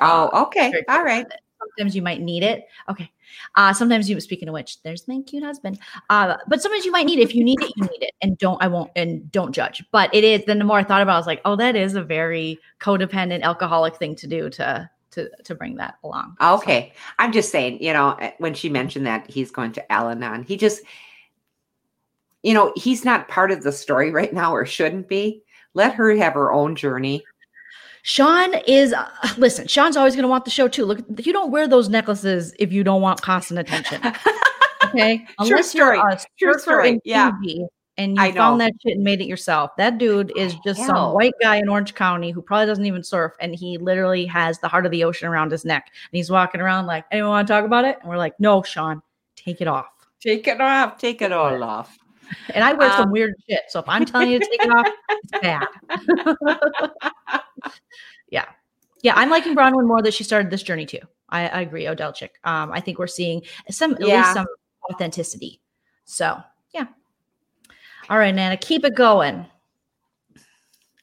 Oh, 0.00 0.30
Uh, 0.32 0.42
okay. 0.44 0.72
All 0.88 1.02
right. 1.02 1.26
Sometimes 1.76 1.94
you 1.96 2.02
might 2.02 2.20
need 2.20 2.42
it. 2.42 2.66
Okay. 2.88 3.10
Uh, 3.54 3.72
sometimes 3.72 4.08
you 4.10 4.18
speaking 4.20 4.48
of 4.48 4.54
which, 4.54 4.82
there's 4.82 5.06
my 5.08 5.20
cute 5.26 5.42
husband. 5.44 5.78
Uh, 6.08 6.36
but 6.48 6.60
sometimes 6.60 6.84
you 6.84 6.92
might 6.92 7.06
need 7.06 7.18
it. 7.18 7.22
If 7.22 7.34
you 7.34 7.44
need 7.44 7.60
it, 7.62 7.72
you 7.76 7.82
need 7.84 8.02
it. 8.02 8.14
And 8.22 8.36
don't 8.38 8.62
I 8.62 8.68
won't 8.68 8.90
and 8.96 9.30
don't 9.30 9.52
judge. 9.52 9.84
But 9.92 10.14
it 10.14 10.24
is 10.24 10.44
then 10.46 10.58
the 10.58 10.64
more 10.64 10.78
I 10.78 10.84
thought 10.84 11.02
about 11.02 11.12
it, 11.12 11.16
I 11.16 11.18
was 11.18 11.26
like, 11.26 11.40
oh, 11.44 11.56
that 11.56 11.76
is 11.76 11.94
a 11.94 12.02
very 12.02 12.58
codependent 12.80 13.42
alcoholic 13.42 13.96
thing 13.96 14.14
to 14.16 14.26
do 14.26 14.50
to 14.50 14.90
to 15.12 15.30
to 15.44 15.54
bring 15.54 15.76
that 15.76 15.94
along. 16.04 16.36
So, 16.40 16.54
Okay. 16.54 16.92
I'm 17.18 17.32
just 17.32 17.50
saying, 17.50 17.82
you 17.82 17.92
know, 17.92 18.12
eh, 18.20 18.32
when 18.38 18.54
she 18.54 18.68
mentioned 18.68 19.06
that 19.06 19.30
he's 19.30 19.50
going 19.50 19.72
to 19.72 19.92
Al 19.92 20.08
Anon, 20.10 20.44
he 20.44 20.56
just, 20.56 20.82
you 22.42 22.54
know, 22.54 22.72
he's 22.76 23.04
not 23.04 23.28
part 23.28 23.50
of 23.50 23.62
the 23.62 23.72
story 23.72 24.10
right 24.10 24.32
now 24.32 24.54
or 24.54 24.64
shouldn't 24.66 25.08
be. 25.08 25.42
Let 25.74 25.94
her 25.94 26.14
have 26.16 26.34
her 26.34 26.52
own 26.52 26.74
journey. 26.74 27.24
Sean 28.02 28.54
is 28.66 28.92
uh, 28.92 29.08
listen, 29.36 29.66
Sean's 29.68 29.96
always 29.96 30.16
gonna 30.16 30.28
want 30.28 30.44
the 30.44 30.50
show 30.50 30.68
too. 30.68 30.84
Look, 30.84 31.00
you 31.26 31.32
don't 31.32 31.50
wear 31.50 31.68
those 31.68 31.88
necklaces 31.88 32.54
if 32.58 32.72
you 32.72 32.82
don't 32.84 33.02
want 33.02 33.22
constant 33.22 33.60
attention. 33.60 34.00
Okay. 34.82 35.24
True 35.46 35.62
story. 35.62 35.98
you're 35.98 36.08
a 36.08 36.20
True 36.54 36.58
story. 36.58 36.88
in 36.88 37.00
Yeah. 37.04 37.30
Fiji 37.42 37.66
And 37.96 38.16
you 38.16 38.32
found 38.32 38.60
that 38.60 38.72
shit 38.82 38.94
and 38.96 39.04
made 39.04 39.20
it 39.20 39.26
yourself. 39.26 39.70
That 39.76 39.98
dude 39.98 40.32
is 40.36 40.56
just 40.64 40.84
some 40.84 41.12
white 41.14 41.34
guy 41.40 41.56
in 41.56 41.68
Orange 41.68 41.94
County 41.94 42.32
who 42.32 42.42
probably 42.42 42.66
doesn't 42.66 42.86
even 42.86 43.04
surf. 43.04 43.32
And 43.40 43.54
he 43.54 43.78
literally 43.78 44.24
has 44.26 44.58
the 44.58 44.66
heart 44.66 44.86
of 44.86 44.90
the 44.90 45.04
ocean 45.04 45.28
around 45.28 45.52
his 45.52 45.64
neck. 45.64 45.84
And 45.92 46.16
he's 46.16 46.28
walking 46.28 46.60
around 46.60 46.86
like, 46.86 47.04
anyone 47.12 47.30
want 47.30 47.46
to 47.46 47.52
talk 47.52 47.64
about 47.64 47.84
it? 47.84 47.98
And 48.00 48.10
we're 48.10 48.16
like, 48.16 48.34
no, 48.40 48.62
Sean, 48.62 49.00
take 49.36 49.60
it 49.60 49.68
off. 49.68 49.86
Take 50.18 50.48
it 50.48 50.60
off. 50.60 50.98
Take 50.98 51.22
it 51.22 51.30
all 51.30 51.62
off. 51.62 51.96
And 52.54 52.62
I 52.64 52.72
wear 52.74 52.88
some 52.92 53.06
Um, 53.06 53.10
weird 53.10 53.34
shit. 53.48 53.62
So 53.68 53.80
if 53.80 53.88
I'm 53.88 54.04
telling 54.04 54.30
you 54.30 54.38
to 54.38 54.46
take 54.46 54.62
it 54.64 54.70
off, 54.70 54.86
it's 55.10 55.32
bad. 55.42 55.66
yeah. 58.30 58.46
Yeah. 59.02 59.14
I'm 59.16 59.30
liking 59.30 59.54
Braunwyn 59.54 59.86
more 59.86 60.02
that 60.02 60.14
she 60.14 60.24
started 60.24 60.50
this 60.50 60.62
journey 60.62 60.86
too. 60.86 61.00
I, 61.28 61.48
I 61.48 61.60
agree, 61.60 61.86
Odell 61.88 62.12
Chick. 62.12 62.34
Um, 62.44 62.72
I 62.72 62.80
think 62.80 62.98
we're 62.98 63.06
seeing 63.06 63.42
some 63.70 63.94
at 63.94 64.00
Yeah. 64.00 64.18
least 64.18 64.34
some 64.34 64.46
authenticity. 64.90 65.60
So 66.04 66.40
yeah. 66.74 66.86
All 68.08 68.18
right, 68.18 68.34
Nana, 68.34 68.56
keep 68.56 68.84
it 68.84 68.94
going. 68.96 69.46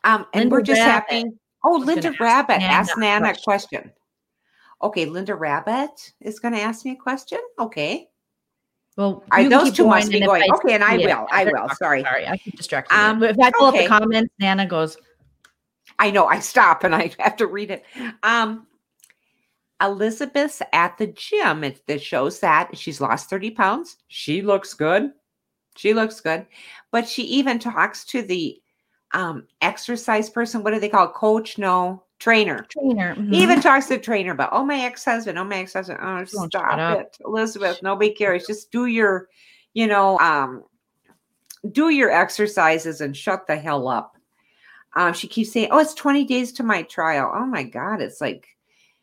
Um, 0.03 0.25
and 0.33 0.43
Linda 0.43 0.53
we're 0.55 0.61
just 0.61 0.81
Rabbit 0.81 1.05
having. 1.09 1.39
Oh, 1.63 1.75
Linda 1.77 2.13
Rabbit 2.19 2.59
Nana 2.59 2.73
asked 2.73 2.97
a 2.97 2.99
Nana 2.99 3.29
a 3.29 3.33
question. 3.33 3.43
question. 3.43 3.91
Okay, 4.81 5.05
Linda 5.05 5.35
Rabbit 5.35 6.13
is 6.21 6.39
going 6.39 6.53
to 6.53 6.61
ask 6.61 6.85
me 6.85 6.91
a 6.91 6.95
question. 6.95 7.39
Okay. 7.59 8.07
Well, 8.95 9.23
you 9.37 9.49
those 9.49 9.71
two 9.71 9.85
must 9.85 10.11
be 10.11 10.19
going. 10.19 10.43
I 10.43 10.55
Okay, 10.55 10.73
and 10.73 10.83
I 10.83 10.97
will. 10.97 11.27
I 11.31 11.45
will. 11.45 11.69
Sorry. 11.77 12.01
Sorry, 12.03 12.27
I 12.27 12.37
keep 12.37 12.57
distracting. 12.57 12.97
Um, 12.97 13.19
But 13.19 13.31
if 13.31 13.39
I 13.39 13.51
pull 13.57 13.67
okay. 13.67 13.79
up 13.79 13.83
the 13.83 13.87
comments, 13.89 14.33
Nana 14.39 14.65
goes, 14.65 14.97
I 15.99 16.11
know. 16.11 16.25
I 16.27 16.39
stop 16.39 16.83
and 16.83 16.95
I 16.95 17.11
have 17.19 17.37
to 17.37 17.47
read 17.47 17.71
it. 17.71 17.83
Um, 18.23 18.67
Elizabeth's 19.81 20.61
at 20.73 20.97
the 20.97 21.07
gym. 21.07 21.63
It, 21.63 21.81
it 21.87 22.01
shows 22.01 22.39
that 22.39 22.77
she's 22.77 23.01
lost 23.01 23.29
30 23.29 23.51
pounds. 23.51 23.97
She 24.07 24.41
looks 24.41 24.73
good. 24.73 25.11
She 25.75 25.93
looks 25.93 26.19
good. 26.19 26.47
But 26.91 27.07
she 27.07 27.23
even 27.23 27.59
talks 27.59 28.03
to 28.05 28.21
the 28.23 28.59
um, 29.13 29.47
exercise 29.61 30.29
person. 30.29 30.63
What 30.63 30.73
do 30.73 30.79
they 30.79 30.89
call 30.89 31.07
coach? 31.09 31.57
No, 31.59 32.03
trainer. 32.19 32.65
trainer. 32.69 33.15
mhm. 33.15 33.33
Even 33.33 33.61
talks 33.61 33.87
to 33.87 33.95
the 33.95 34.01
trainer 34.01 34.31
about, 34.31 34.49
oh, 34.51 34.65
my 34.65 34.79
ex 34.79 35.05
husband. 35.05 35.37
Oh, 35.37 35.43
my 35.43 35.59
ex 35.59 35.73
husband. 35.73 35.99
Oh, 36.01 36.25
Don't 36.25 36.51
stop 36.51 36.99
it. 36.99 37.17
Elizabeth, 37.23 37.81
nobody 37.83 38.11
cares. 38.11 38.47
Just 38.47 38.71
do 38.71 38.87
your, 38.87 39.29
you 39.73 39.85
know, 39.85 40.17
um, 40.19 40.63
do 41.71 41.89
your 41.89 42.09
exercises 42.11 43.01
and 43.01 43.15
shut 43.15 43.45
the 43.45 43.55
hell 43.55 43.87
up. 43.87 44.16
Um, 44.97 45.13
she 45.13 45.27
keeps 45.27 45.51
saying, 45.53 45.69
"Oh, 45.71 45.79
it's 45.79 45.93
20 45.93 46.25
days 46.25 46.51
to 46.53 46.63
my 46.63 46.81
trial." 46.83 47.31
Oh 47.33 47.45
my 47.45 47.63
god, 47.63 48.01
it's 48.01 48.19
like 48.19 48.47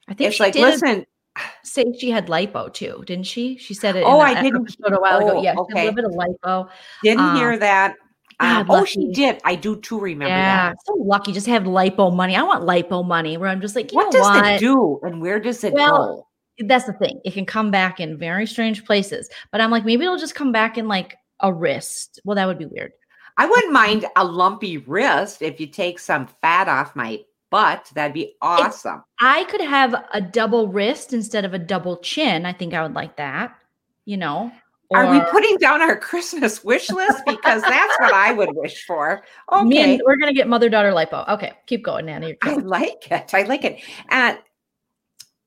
I 0.09 0.15
think 0.15 0.29
it's 0.29 0.37
she 0.37 0.43
like 0.43 0.55
listen, 0.55 1.07
say 1.63 1.85
she 1.99 2.11
had 2.11 2.27
lipo 2.27 2.73
too, 2.73 3.03
didn't 3.07 3.27
she? 3.27 3.57
She 3.59 3.75
said 3.75 3.97
it. 3.97 4.03
Oh, 4.05 4.19
I 4.21 4.41
didn't- 4.43 4.63
episode 4.63 4.93
a 4.97 5.01
while 5.01 5.19
ago. 5.19 5.39
oh, 5.39 5.43
Yeah, 5.43 5.53
she 5.53 5.57
had 5.57 5.59
okay. 5.59 5.89
a 5.89 5.91
little 5.93 5.95
bit 5.95 6.05
of 6.05 6.13
lipo. 6.43 6.69
Didn't 7.03 7.21
Um, 7.25 7.37
hear 7.37 7.57
that. 7.59 7.95
Um, 8.41 8.67
oh, 8.69 8.85
she 8.85 9.13
did. 9.13 9.41
I 9.45 9.55
do 9.55 9.77
too 9.81 10.01
remember 10.01 10.31
Yeah, 10.35 10.71
that. 10.71 10.77
so 10.85 10.95
lucky 10.95 11.31
just 11.33 11.47
have 11.47 11.63
lipo 11.63 12.13
money. 12.15 12.35
I 12.35 12.43
want 12.43 12.65
lipo 12.65 13.07
money 13.07 13.37
where 13.37 13.49
I'm 13.49 13.61
just 13.61 13.77
like, 13.77 13.93
you 13.93 13.97
What 13.97 14.11
does 14.11 14.23
what? 14.23 14.45
it 14.45 14.59
do 14.59 14.99
and 15.05 15.21
where 15.21 15.39
does 15.39 15.63
it 15.63 15.73
Well, 15.73 16.27
go? 16.59 16.67
That's 16.67 16.85
the 16.87 16.95
thing. 16.95 17.21
It 17.25 17.33
can 17.33 17.47
come 17.47 17.71
back 17.71 18.01
in 18.01 18.19
very 18.19 18.47
strange 18.49 18.85
places. 18.85 19.29
But 19.53 19.61
I'm 19.61 19.71
like, 19.71 19.85
maybe 19.85 20.05
it'll 20.05 20.19
just 20.19 20.35
come 20.35 20.51
back 20.51 20.77
in 20.77 20.89
like 20.89 21.17
a 21.41 21.53
wrist. 21.55 22.21
Well, 22.25 22.35
that 22.35 22.47
would 22.47 22.59
be 22.59 22.67
weird. 22.67 22.93
I 23.37 23.47
wouldn't 23.47 23.73
mind 23.73 24.07
a 24.17 24.25
lumpy 24.25 24.79
wrist 24.79 25.43
if 25.43 25.59
you 25.61 25.67
take 25.67 25.99
some 25.99 26.27
fat 26.41 26.69
off 26.69 26.95
my 26.95 27.21
butt. 27.51 27.91
That'd 27.95 28.15
be 28.15 28.35
awesome. 28.41 29.03
I 29.21 29.45
could 29.45 29.61
have 29.61 29.95
a 30.13 30.21
double 30.21 30.69
wrist 30.69 31.13
instead 31.13 31.45
of 31.45 31.55
a 31.55 31.59
double 31.59 31.97
chin. 31.99 32.47
I 32.47 32.53
think 32.53 32.75
I 32.75 32.83
would 32.83 32.95
like 32.95 33.17
that. 33.17 33.57
You 34.05 34.17
know. 34.19 34.53
Are 34.93 35.11
we 35.11 35.21
putting 35.23 35.57
down 35.57 35.81
our 35.83 35.97
Christmas 35.99 36.63
wish 36.63 36.89
list? 36.91 37.25
Because 37.27 37.63
that's 37.63 37.99
what 37.99 38.13
I 38.13 38.33
would 38.33 38.55
wish 38.55 38.85
for. 38.85 39.25
Me 39.65 39.81
Okay. 39.81 39.95
and 39.95 40.03
we're 40.05 40.17
gonna 40.17 40.33
get 40.33 40.47
mother 40.47 40.69
daughter 40.69 40.93
lipo. 40.93 41.29
Okay, 41.31 41.53
keep 41.67 41.83
going, 41.83 42.07
Nanny. 42.07 42.37
I 42.43 42.55
like 42.57 43.11
it. 43.11 43.35
I 43.35 43.43
like 43.43 43.65
it. 43.65 43.81
And 44.11 44.39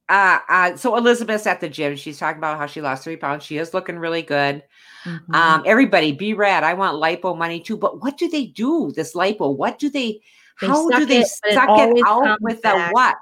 uh, 0.09 0.39
uh, 0.47 0.75
so 0.75 0.95
Elizabeth's 0.95 1.47
at 1.47 1.59
the 1.59 1.69
gym. 1.69 1.95
She's 1.95 2.17
talking 2.19 2.37
about 2.37 2.57
how 2.57 2.65
she 2.65 2.81
lost 2.81 3.03
three 3.03 3.17
pounds. 3.17 3.43
She 3.43 3.57
is 3.57 3.73
looking 3.73 3.99
really 3.99 4.21
good. 4.21 4.63
Mhm. 5.05 5.35
Um, 5.35 5.63
everybody, 5.65 6.11
be 6.11 6.33
rad. 6.33 6.63
I 6.63 6.73
want 6.73 7.01
lipo 7.01 7.37
money 7.37 7.59
too. 7.59 7.77
But 7.77 8.01
what 8.01 8.17
do 8.17 8.29
they 8.29 8.45
do? 8.47 8.91
This 8.95 9.13
lipo? 9.13 9.55
What 9.55 9.79
do 9.79 9.89
they? 9.89 10.21
They 10.61 10.67
how 10.67 10.89
do 10.89 11.05
they 11.05 11.19
it, 11.21 11.29
but 11.43 11.51
it 11.51 11.55
suck 11.55 11.69
it, 11.69 12.03
out 12.07 12.41
with 12.41 12.61
back. 12.61 12.89
a 12.89 12.93
what? 12.93 13.15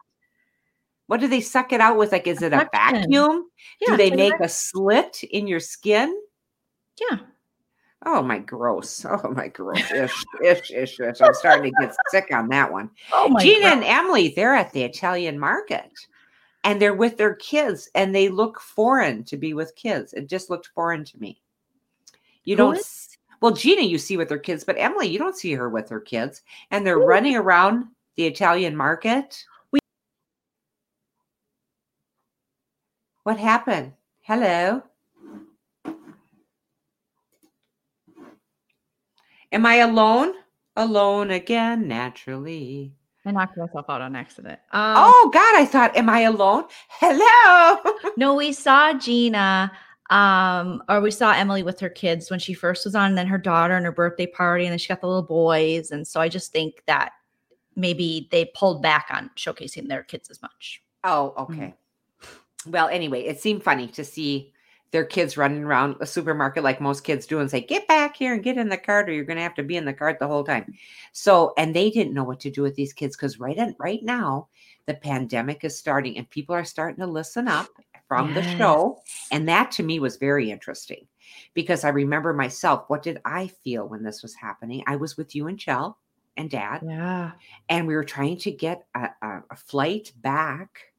What 1.08 1.20
do 1.20 1.28
they 1.28 1.42
suck 1.42 1.74
it 1.74 1.82
out 1.82 1.98
with? 1.98 2.12
Like, 2.12 2.28
is 2.28 2.42
it 2.42 2.54
a 2.54 2.68
vacuum? 2.72 3.50
Yeah, 3.80 3.90
do 3.92 3.98
they 3.98 4.10
make 4.10 4.34
vac- 4.34 4.42
a 4.42 4.50
slit 4.50 5.24
in 5.24 5.46
your 5.48 5.60
skin? 5.60 6.16
Yeah. 7.00 7.18
Oh 8.06 8.22
my 8.22 8.40
gross. 8.40 9.06
Oh 9.10 9.32
my 9.36 9.48
gross. 9.50 9.92
Ish, 9.92 10.24
ish, 10.44 10.72
ish, 10.72 11.00
ish. 11.00 11.22
I'm 11.22 11.34
starting 11.34 11.74
to 11.74 11.82
get 11.82 11.96
sick 12.10 12.28
on 12.32 12.48
that 12.50 12.72
one. 12.72 12.90
Oh 13.14 13.28
my 13.30 13.42
Gina 13.42 13.62
God. 13.66 13.74
and 13.74 13.84
Emily, 13.84 14.34
they're 14.36 14.56
at 14.56 14.72
the 14.72 14.84
Italian 14.84 15.38
market 15.40 15.92
and 16.66 16.82
they're 16.82 16.96
with 16.96 17.16
their 17.16 17.36
kids 17.36 17.90
and 17.96 18.14
they 18.14 18.28
look 18.28 18.60
foreign 18.60 19.24
to 19.26 19.38
be 19.38 19.54
with 19.54 19.76
kids. 19.76 20.14
It 20.14 20.28
just 20.28 20.50
looked 20.50 20.72
foreign 20.74 21.06
to 21.06 21.20
me. 21.20 21.40
You 22.44 22.56
don't, 22.56 22.76
s- 22.78 23.18
well, 23.40 23.52
Gina, 23.54 23.84
you 23.84 23.98
see 24.00 24.18
with 24.18 24.30
her 24.32 24.40
kids, 24.40 24.64
but 24.64 24.76
Emily, 24.80 25.08
you 25.08 25.20
don't 25.20 25.38
see 25.38 25.54
her 25.54 25.70
with 25.70 25.88
her 25.90 26.00
kids. 26.02 26.42
And 26.72 26.86
they're 26.86 27.00
Who- 27.00 27.06
running 27.06 27.36
around 27.36 27.86
the 28.16 28.26
Italian 28.26 28.76
market. 28.76 29.46
We- 29.72 29.80
what 33.24 33.38
happened? 33.38 33.94
Hello. 34.22 34.82
Am 39.52 39.66
I 39.66 39.76
alone? 39.76 40.34
Alone 40.76 41.32
again, 41.32 41.88
naturally. 41.88 42.92
I 43.26 43.32
knocked 43.32 43.58
myself 43.58 43.86
out 43.90 44.02
on 44.02 44.16
accident. 44.16 44.60
Um, 44.72 44.96
Oh 44.98 45.30
God, 45.34 45.56
I 45.56 45.66
thought, 45.66 45.96
am 45.98 46.10
I 46.10 46.22
alone? 46.22 46.66
Hello. 46.90 47.94
No, 48.18 48.36
we 48.36 48.54
saw 48.54 48.94
Gina, 48.94 49.72
um, 50.10 50.82
or 50.88 51.02
we 51.02 51.12
saw 51.12 51.32
Emily 51.34 51.64
with 51.64 51.80
her 51.82 51.90
kids 51.90 52.30
when 52.30 52.40
she 52.40 52.54
first 52.54 52.86
was 52.86 52.96
on, 52.96 53.10
and 53.10 53.18
then 53.18 53.28
her 53.28 53.38
daughter 53.38 53.76
and 53.76 53.86
her 53.86 53.92
birthday 53.92 54.28
party, 54.28 54.64
and 54.66 54.72
then 54.72 54.78
she 54.80 54.88
got 54.88 55.02
the 55.02 55.08
little 55.08 55.22
boys. 55.24 55.92
And 55.92 56.08
so 56.08 56.22
I 56.22 56.30
just 56.30 56.52
think 56.54 56.84
that 56.86 57.12
maybe 57.76 58.30
they 58.32 58.46
pulled 58.56 58.82
back 58.82 59.08
on 59.12 59.30
showcasing 59.36 59.88
their 59.90 60.04
kids 60.04 60.30
as 60.30 60.42
much. 60.42 60.82
oh, 61.04 61.34
okay. 61.38 61.74
Well, 62.68 62.88
anyway, 62.88 63.22
it 63.24 63.40
seemed 63.40 63.64
funny 63.64 63.88
to 63.90 64.04
see 64.04 64.54
their 64.92 65.06
kids 65.06 65.38
running 65.38 65.64
around 65.64 65.96
a 66.00 66.06
supermarket 66.06 66.64
like 66.64 66.80
most 66.80 67.04
kids 67.04 67.26
do 67.26 67.40
and 67.40 67.50
say, 67.50 67.62
"Get 67.62 67.88
back 67.88 68.16
here 68.16 68.34
and 68.34 68.44
get 68.44 68.58
in 68.58 68.70
the 68.70 68.78
cart, 68.78 69.10
or 69.10 69.14
you're 69.14 69.26
going 69.26 69.38
to 69.38 69.44
have 69.44 69.56
to 69.56 69.64
be 69.64 69.78
in 69.78 69.86
the 69.86 69.94
cart 69.94 70.20
the 70.20 70.28
whole 70.28 70.44
time." 70.44 70.74
So, 71.12 71.54
and 71.58 71.76
they 71.76 71.90
didn't 71.90 72.14
know 72.14 72.24
what 72.24 72.40
to 72.42 72.52
do 72.52 72.62
with 72.62 72.76
these 72.76 72.94
kids 72.94 73.16
because 73.16 73.40
right 73.40 73.58
at, 73.58 73.76
right 73.80 74.04
now 74.04 74.48
the 74.86 74.94
pandemic 74.94 75.64
is 75.64 75.78
starting 75.78 76.18
and 76.18 76.30
people 76.30 76.56
are 76.56 76.64
starting 76.64 77.00
to 77.00 77.08
listen 77.12 77.48
up 77.48 77.68
from 78.08 78.34
the 78.34 78.44
show, 78.58 79.00
and 79.32 79.50
that 79.50 79.72
to 79.72 79.84
me 79.84 80.00
was 80.00 80.18
very 80.18 80.52
interesting 80.52 81.08
because 81.54 81.84
I 81.84 81.90
remember 81.90 82.34
myself. 82.34 82.86
What 82.88 83.04
did 83.04 83.20
I 83.26 83.48
feel 83.64 83.88
when 83.88 84.04
this 84.04 84.22
was 84.22 84.36
happening? 84.36 84.84
I 84.88 84.96
was 84.96 85.18
with 85.18 85.36
you 85.36 85.48
and 85.48 85.60
Chell 85.60 85.98
and 86.38 86.50
Dad. 86.50 86.82
Yeah. 86.86 87.32
and 87.70 87.88
we 87.88 87.96
were 87.96 88.04
trying 88.04 88.38
to 88.40 88.52
get 88.52 88.86
a, 88.96 89.10
a, 89.22 89.44
a 89.52 89.56
flight 89.56 90.12
back 90.22 90.94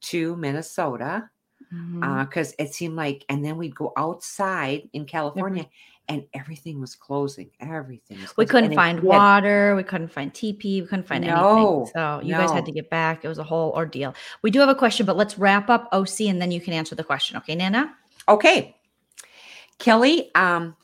to 0.00 0.36
Minnesota 0.36 1.28
Because 1.70 2.54
it 2.58 2.74
seemed 2.74 2.96
like, 2.96 3.24
and 3.28 3.44
then 3.44 3.56
we'd 3.56 3.74
go 3.74 3.92
outside 3.96 4.88
in 4.92 5.04
California, 5.04 5.66
and 6.08 6.24
everything 6.34 6.80
was 6.80 6.94
closing. 6.94 7.50
Everything. 7.58 8.20
Was 8.20 8.36
we 8.36 8.46
couldn't 8.46 8.70
and 8.70 8.74
find 8.76 9.00
water. 9.00 9.74
We 9.74 9.82
couldn't 9.82 10.12
find 10.12 10.32
TP. 10.32 10.80
We 10.80 10.86
couldn't 10.86 11.06
find 11.08 11.24
No, 11.24 11.56
anything. 11.56 11.92
So 11.92 12.20
you 12.22 12.32
guys 12.34 12.52
had 12.52 12.64
to 12.66 12.72
get 12.72 12.88
back. 12.90 13.24
It 13.24 13.28
was 13.28 13.38
a 13.38 13.44
whole 13.44 13.72
ordeal. 13.72 14.14
We 14.42 14.50
do 14.50 14.60
have 14.60 14.68
a 14.68 14.74
question, 14.74 15.04
but 15.04 15.16
let's 15.16 15.36
wrap 15.38 15.68
up 15.68 15.88
OC 15.92 16.28
and 16.28 16.40
then 16.40 16.52
you 16.52 16.60
can 16.60 16.72
answer 16.72 16.94
the 16.94 17.04
question. 17.04 17.36
Okay, 17.38 17.54
Nana? 17.56 17.92
Okay, 18.28 18.76
Kelly. 19.78 20.30
Um, 20.34 20.76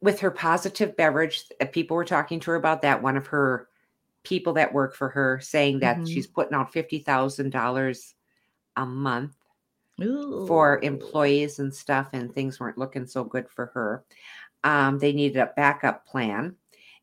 with 0.00 0.20
her 0.20 0.30
positive 0.30 0.96
beverage, 0.96 1.44
uh, 1.60 1.66
people 1.66 1.96
were 1.96 2.04
talking 2.04 2.40
to 2.40 2.50
her 2.52 2.56
about 2.56 2.82
that. 2.82 3.02
One 3.02 3.16
of 3.16 3.26
her 3.28 3.68
people 4.22 4.54
that 4.54 4.72
work 4.72 4.94
for 4.94 5.08
her 5.08 5.38
saying 5.40 5.80
that 5.80 5.98
Mhm. 5.98 6.08
she's 6.08 6.26
putting 6.26 6.54
out 6.54 6.72
fifty 6.72 6.98
thousand 6.98 7.50
dollars 7.50 8.14
a 8.76 8.84
month 8.84 9.35
Ooh. 10.02 10.46
for 10.46 10.80
employees 10.82 11.58
and 11.58 11.72
stuff, 11.74 12.08
and 12.12 12.34
things 12.34 12.60
weren't 12.60 12.78
looking 12.78 13.06
so 13.06 13.24
good 13.24 13.48
for 13.48 13.66
her. 13.66 14.04
Um, 14.64 14.98
they 14.98 15.12
needed 15.12 15.38
a 15.38 15.52
backup 15.56 16.06
plan, 16.06 16.56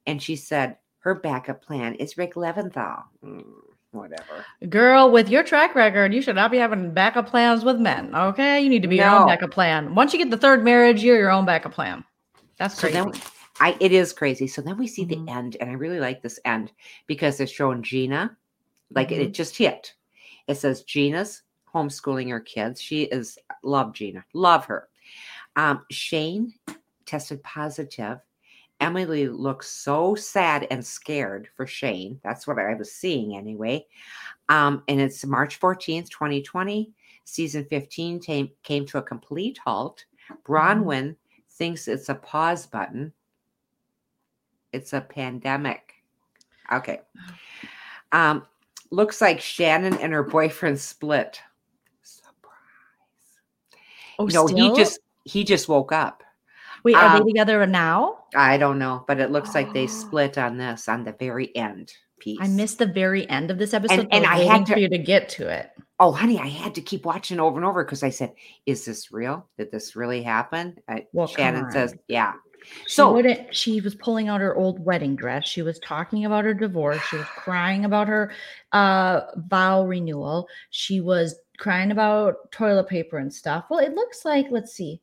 and 0.05 0.21
she 0.21 0.35
said 0.35 0.77
her 0.99 1.15
backup 1.15 1.61
plan 1.61 1.95
is 1.95 2.17
Rick 2.17 2.35
Leventhal. 2.35 3.03
Mm, 3.23 3.45
whatever. 3.91 4.45
Girl, 4.69 5.09
with 5.11 5.29
your 5.29 5.43
track 5.43 5.75
record, 5.75 6.13
you 6.13 6.21
should 6.21 6.35
not 6.35 6.51
be 6.51 6.57
having 6.57 6.93
backup 6.93 7.27
plans 7.27 7.63
with 7.63 7.79
men. 7.79 8.13
Okay, 8.15 8.61
you 8.61 8.69
need 8.69 8.81
to 8.81 8.87
be 8.87 8.97
your 8.97 9.09
own 9.09 9.27
backup 9.27 9.51
plan. 9.51 9.95
Once 9.95 10.13
you 10.13 10.19
get 10.19 10.29
the 10.29 10.37
third 10.37 10.63
marriage, 10.63 11.03
you're 11.03 11.17
your 11.17 11.31
own 11.31 11.45
backup 11.45 11.73
plan. 11.73 12.03
That's 12.57 12.75
So 12.75 12.87
crazy. 12.89 12.93
then 12.93 13.11
I 13.59 13.77
it 13.79 13.91
is 13.91 14.13
crazy. 14.13 14.47
So 14.47 14.61
then 14.61 14.77
we 14.77 14.87
see 14.87 15.05
Mhm. 15.05 15.25
the 15.25 15.31
end, 15.31 15.57
and 15.59 15.69
I 15.69 15.73
really 15.73 15.99
like 15.99 16.21
this 16.21 16.39
end 16.45 16.71
because 17.07 17.37
they're 17.37 17.47
showing 17.47 17.81
Gina, 17.83 18.35
like 18.91 19.11
it- 19.11 19.19
Mhm. 19.21 19.25
it 19.25 19.33
just 19.33 19.57
hit. 19.57 19.93
It 20.47 20.55
says 20.55 20.83
Gina's 20.83 21.43
homeschooling 21.73 22.29
her 22.29 22.39
kids. 22.39 22.81
She 22.81 23.03
is 23.03 23.37
love 23.63 23.93
Gina, 23.93 24.23
love 24.33 24.65
her. 24.65 24.89
Um, 25.55 25.85
Shane 25.91 26.53
tested 27.05 27.43
positive. 27.43 28.19
Emily 28.79 29.29
looks 29.29 29.69
so 29.69 30.15
sad 30.15 30.67
and 30.69 30.85
scared 30.85 31.47
for 31.55 31.65
Shane. 31.65 32.19
That's 32.23 32.45
what 32.45 32.59
I 32.59 32.73
was 32.73 32.91
seeing 32.91 33.37
anyway. 33.37 33.85
Um, 34.49 34.83
and 34.87 34.99
it's 34.99 35.25
March 35.25 35.59
14th, 35.59 36.09
2020. 36.09 36.91
Season 37.23 37.65
15 37.69 38.19
came, 38.19 38.49
came 38.63 38.85
to 38.87 38.97
a 38.97 39.01
complete 39.01 39.57
halt. 39.63 40.03
Braunwyn 40.45 41.15
thinks 41.51 41.87
it's 41.87 42.09
a 42.09 42.15
pause 42.15 42.65
button. 42.65 43.13
It's 44.73 44.93
a 44.93 45.01
pandemic. 45.01 45.93
Okay. 46.71 47.01
Um, 48.11 48.45
looks 48.91 49.21
like 49.21 49.41
Shannon 49.41 49.97
and 49.97 50.13
her 50.13 50.21
boyfriend 50.21 50.79
split. 50.79 51.41
Oh, 54.19 54.25
no, 54.25 54.47
he 54.47 54.53
still? 54.53 54.75
just 54.75 54.99
he 55.25 55.43
just 55.43 55.67
woke 55.69 55.91
up. 55.91 56.23
wait. 56.83 56.95
Are 56.95 57.15
um, 57.15 57.23
they 57.23 57.31
together 57.31 57.65
now? 57.65 58.19
I 58.35 58.57
don't 58.57 58.79
know, 58.79 59.03
but 59.07 59.19
it 59.19 59.31
looks 59.31 59.53
like 59.55 59.73
they 59.73 59.83
Oh. 59.83 59.87
split 60.01 60.37
on 60.37 60.57
this 60.57 60.87
on 60.89 61.03
the 61.03 61.15
very 61.19 61.55
end 61.55 61.91
piece. 62.19 62.39
I 62.41 62.47
missed 62.47 62.79
the 62.79 62.85
very 62.85 63.29
end 63.29 63.51
of 63.51 63.57
this 63.57 63.73
episode. 63.73 64.07
and 64.11 64.25
so 64.25 64.29
I 64.31 64.39
had 64.43 64.65
to- 64.67 64.73
for 64.73 64.79
you 64.79 64.89
to 64.89 64.97
get 64.97 65.29
to 65.29 65.47
it. 65.47 65.69
Oh, 65.99 66.11
honey, 66.11 66.39
I 66.39 66.47
had 66.47 66.75
to 66.75 66.81
keep 66.81 67.05
watching 67.05 67.39
over 67.39 67.55
and 67.57 67.65
over 67.65 67.83
because 67.85 68.03
I 68.03 68.09
said, 68.09 68.33
"Is 68.65 68.83
this 68.85 69.11
real? 69.11 69.47
Did 69.57 69.71
this 69.71 69.95
really 69.95 70.21
happen?" 70.23 70.75
Uh, 70.87 71.01
Well, 71.13 71.27
Shannon 71.27 71.71
says, 71.71 71.95
"Yeah." 72.07 72.33
She 72.87 72.95
So- 72.95 73.13
wouldn't. 73.13 73.53
She 73.55 73.79
was 73.81 73.93
pulling 73.95 74.27
out 74.29 74.41
her 74.41 74.55
old 74.55 74.83
wedding 74.83 75.15
dress. 75.15 75.45
She 75.47 75.61
was 75.61 75.79
talking 75.79 76.25
about 76.25 76.45
her 76.45 76.53
divorce. 76.53 77.01
She 77.09 77.17
was 77.17 77.25
crying 77.37 77.85
about 77.85 78.07
her 78.07 78.31
uh, 78.71 79.21
vow 79.35 79.85
renewal. 79.85 80.47
She 80.71 80.99
was 81.01 81.39
crying 81.57 81.91
about 81.91 82.51
toilet 82.51 82.87
paper 82.87 83.17
and 83.17 83.33
stuff. 83.33 83.65
Well, 83.69 83.79
it 83.79 83.93
looks 83.93 84.25
like. 84.25 84.47
Let's 84.49 84.73
see. 84.73 85.01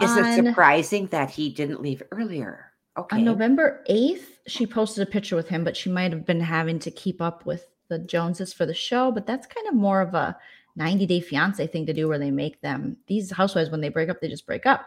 Is 0.00 0.16
it 0.16 0.46
surprising 0.46 1.06
that 1.08 1.30
he 1.30 1.50
didn't 1.50 1.82
leave 1.82 2.02
earlier? 2.10 2.72
Okay. 2.96 3.16
On 3.18 3.24
November 3.24 3.84
8th, 3.88 4.24
she 4.46 4.66
posted 4.66 5.06
a 5.06 5.10
picture 5.10 5.36
with 5.36 5.48
him, 5.48 5.62
but 5.62 5.76
she 5.76 5.90
might 5.90 6.12
have 6.12 6.24
been 6.24 6.40
having 6.40 6.78
to 6.80 6.90
keep 6.90 7.20
up 7.20 7.44
with 7.44 7.66
the 7.88 7.98
Joneses 7.98 8.52
for 8.52 8.64
the 8.66 8.74
show. 8.74 9.12
But 9.12 9.26
that's 9.26 9.46
kind 9.46 9.68
of 9.68 9.74
more 9.74 10.00
of 10.00 10.14
a 10.14 10.36
90 10.76 11.06
day 11.06 11.20
fiance 11.20 11.66
thing 11.66 11.86
to 11.86 11.92
do 11.92 12.08
where 12.08 12.18
they 12.18 12.30
make 12.30 12.60
them 12.60 12.96
these 13.06 13.30
housewives 13.30 13.70
when 13.70 13.80
they 13.80 13.88
break 13.88 14.08
up, 14.08 14.20
they 14.20 14.28
just 14.28 14.46
break 14.46 14.66
up. 14.66 14.86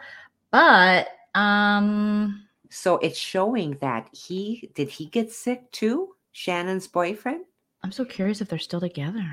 But 0.52 1.10
um 1.35 2.48
So 2.69 2.98
it's 2.98 3.18
showing 3.18 3.77
that 3.81 4.10
he 4.11 4.72
did 4.73 4.90
he 4.90 5.06
get 5.06 5.31
sick 5.31 5.72
too? 5.72 6.15
Shannon's 6.31 6.88
boyfriend? 6.88 7.45
I'm 7.84 7.91
so 7.91 8.06
curious 8.06 8.41
if 8.41 8.48
they're 8.48 8.60
still 8.60 8.80
together. 8.80 9.26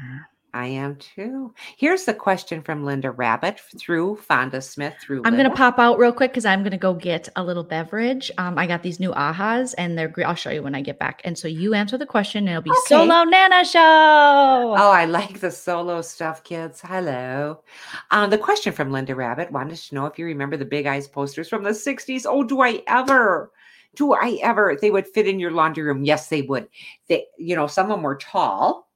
I 0.52 0.66
am 0.66 0.96
too. 0.96 1.54
Here's 1.76 2.04
the 2.04 2.14
question 2.14 2.60
from 2.62 2.84
Linda 2.84 3.10
Rabbit 3.10 3.60
through 3.78 4.16
Fonda 4.16 4.60
Smith 4.60 4.94
through. 5.00 5.22
I'm 5.24 5.36
gonna 5.36 5.54
pop 5.54 5.78
out 5.78 5.98
real 5.98 6.12
quick 6.12 6.32
because 6.32 6.44
I'm 6.44 6.62
gonna 6.62 6.76
go 6.76 6.92
get 6.94 7.28
a 7.36 7.44
little 7.44 7.62
beverage. 7.62 8.30
Um, 8.38 8.58
I 8.58 8.66
got 8.66 8.82
these 8.82 8.98
new 8.98 9.10
ahas, 9.12 9.74
and 9.78 9.96
they're 9.96 10.08
great. 10.08 10.24
I'll 10.24 10.34
show 10.34 10.50
you 10.50 10.62
when 10.62 10.74
I 10.74 10.80
get 10.80 10.98
back. 10.98 11.20
And 11.24 11.38
so 11.38 11.46
you 11.48 11.74
answer 11.74 11.96
the 11.96 12.06
question, 12.06 12.48
and 12.48 12.50
it'll 12.50 12.62
be 12.62 12.70
Okay. 12.70 12.78
solo 12.86 13.24
Nana 13.24 13.64
show. 13.64 13.78
Oh, 13.80 14.90
I 14.90 15.04
like 15.04 15.40
the 15.40 15.50
solo 15.50 16.02
stuff, 16.02 16.42
kids. 16.42 16.80
Hello. 16.80 17.62
Um, 18.10 18.30
the 18.30 18.38
question 18.38 18.72
from 18.72 18.90
Linda 18.90 19.14
Rabbit 19.14 19.52
wanted 19.52 19.76
to 19.76 19.94
know 19.94 20.06
if 20.06 20.18
you 20.18 20.26
remember 20.26 20.56
the 20.56 20.64
Big 20.64 20.86
Eyes 20.86 21.06
posters 21.06 21.48
from 21.48 21.62
the 21.62 21.70
60s. 21.74 22.26
Oh, 22.26 22.42
do 22.42 22.60
I 22.60 22.82
ever? 22.88 23.52
Do 23.94 24.12
I 24.14 24.38
ever? 24.42 24.76
They 24.80 24.90
would 24.90 25.06
fit 25.08 25.26
in 25.26 25.40
your 25.40 25.50
laundry 25.50 25.82
room. 25.82 26.04
Yes, 26.04 26.28
they 26.28 26.42
would. 26.42 26.68
They, 27.08 27.26
you 27.38 27.56
know, 27.56 27.66
some 27.66 27.86
of 27.86 27.90
them 27.90 28.02
were 28.02 28.16
tall 28.16 28.88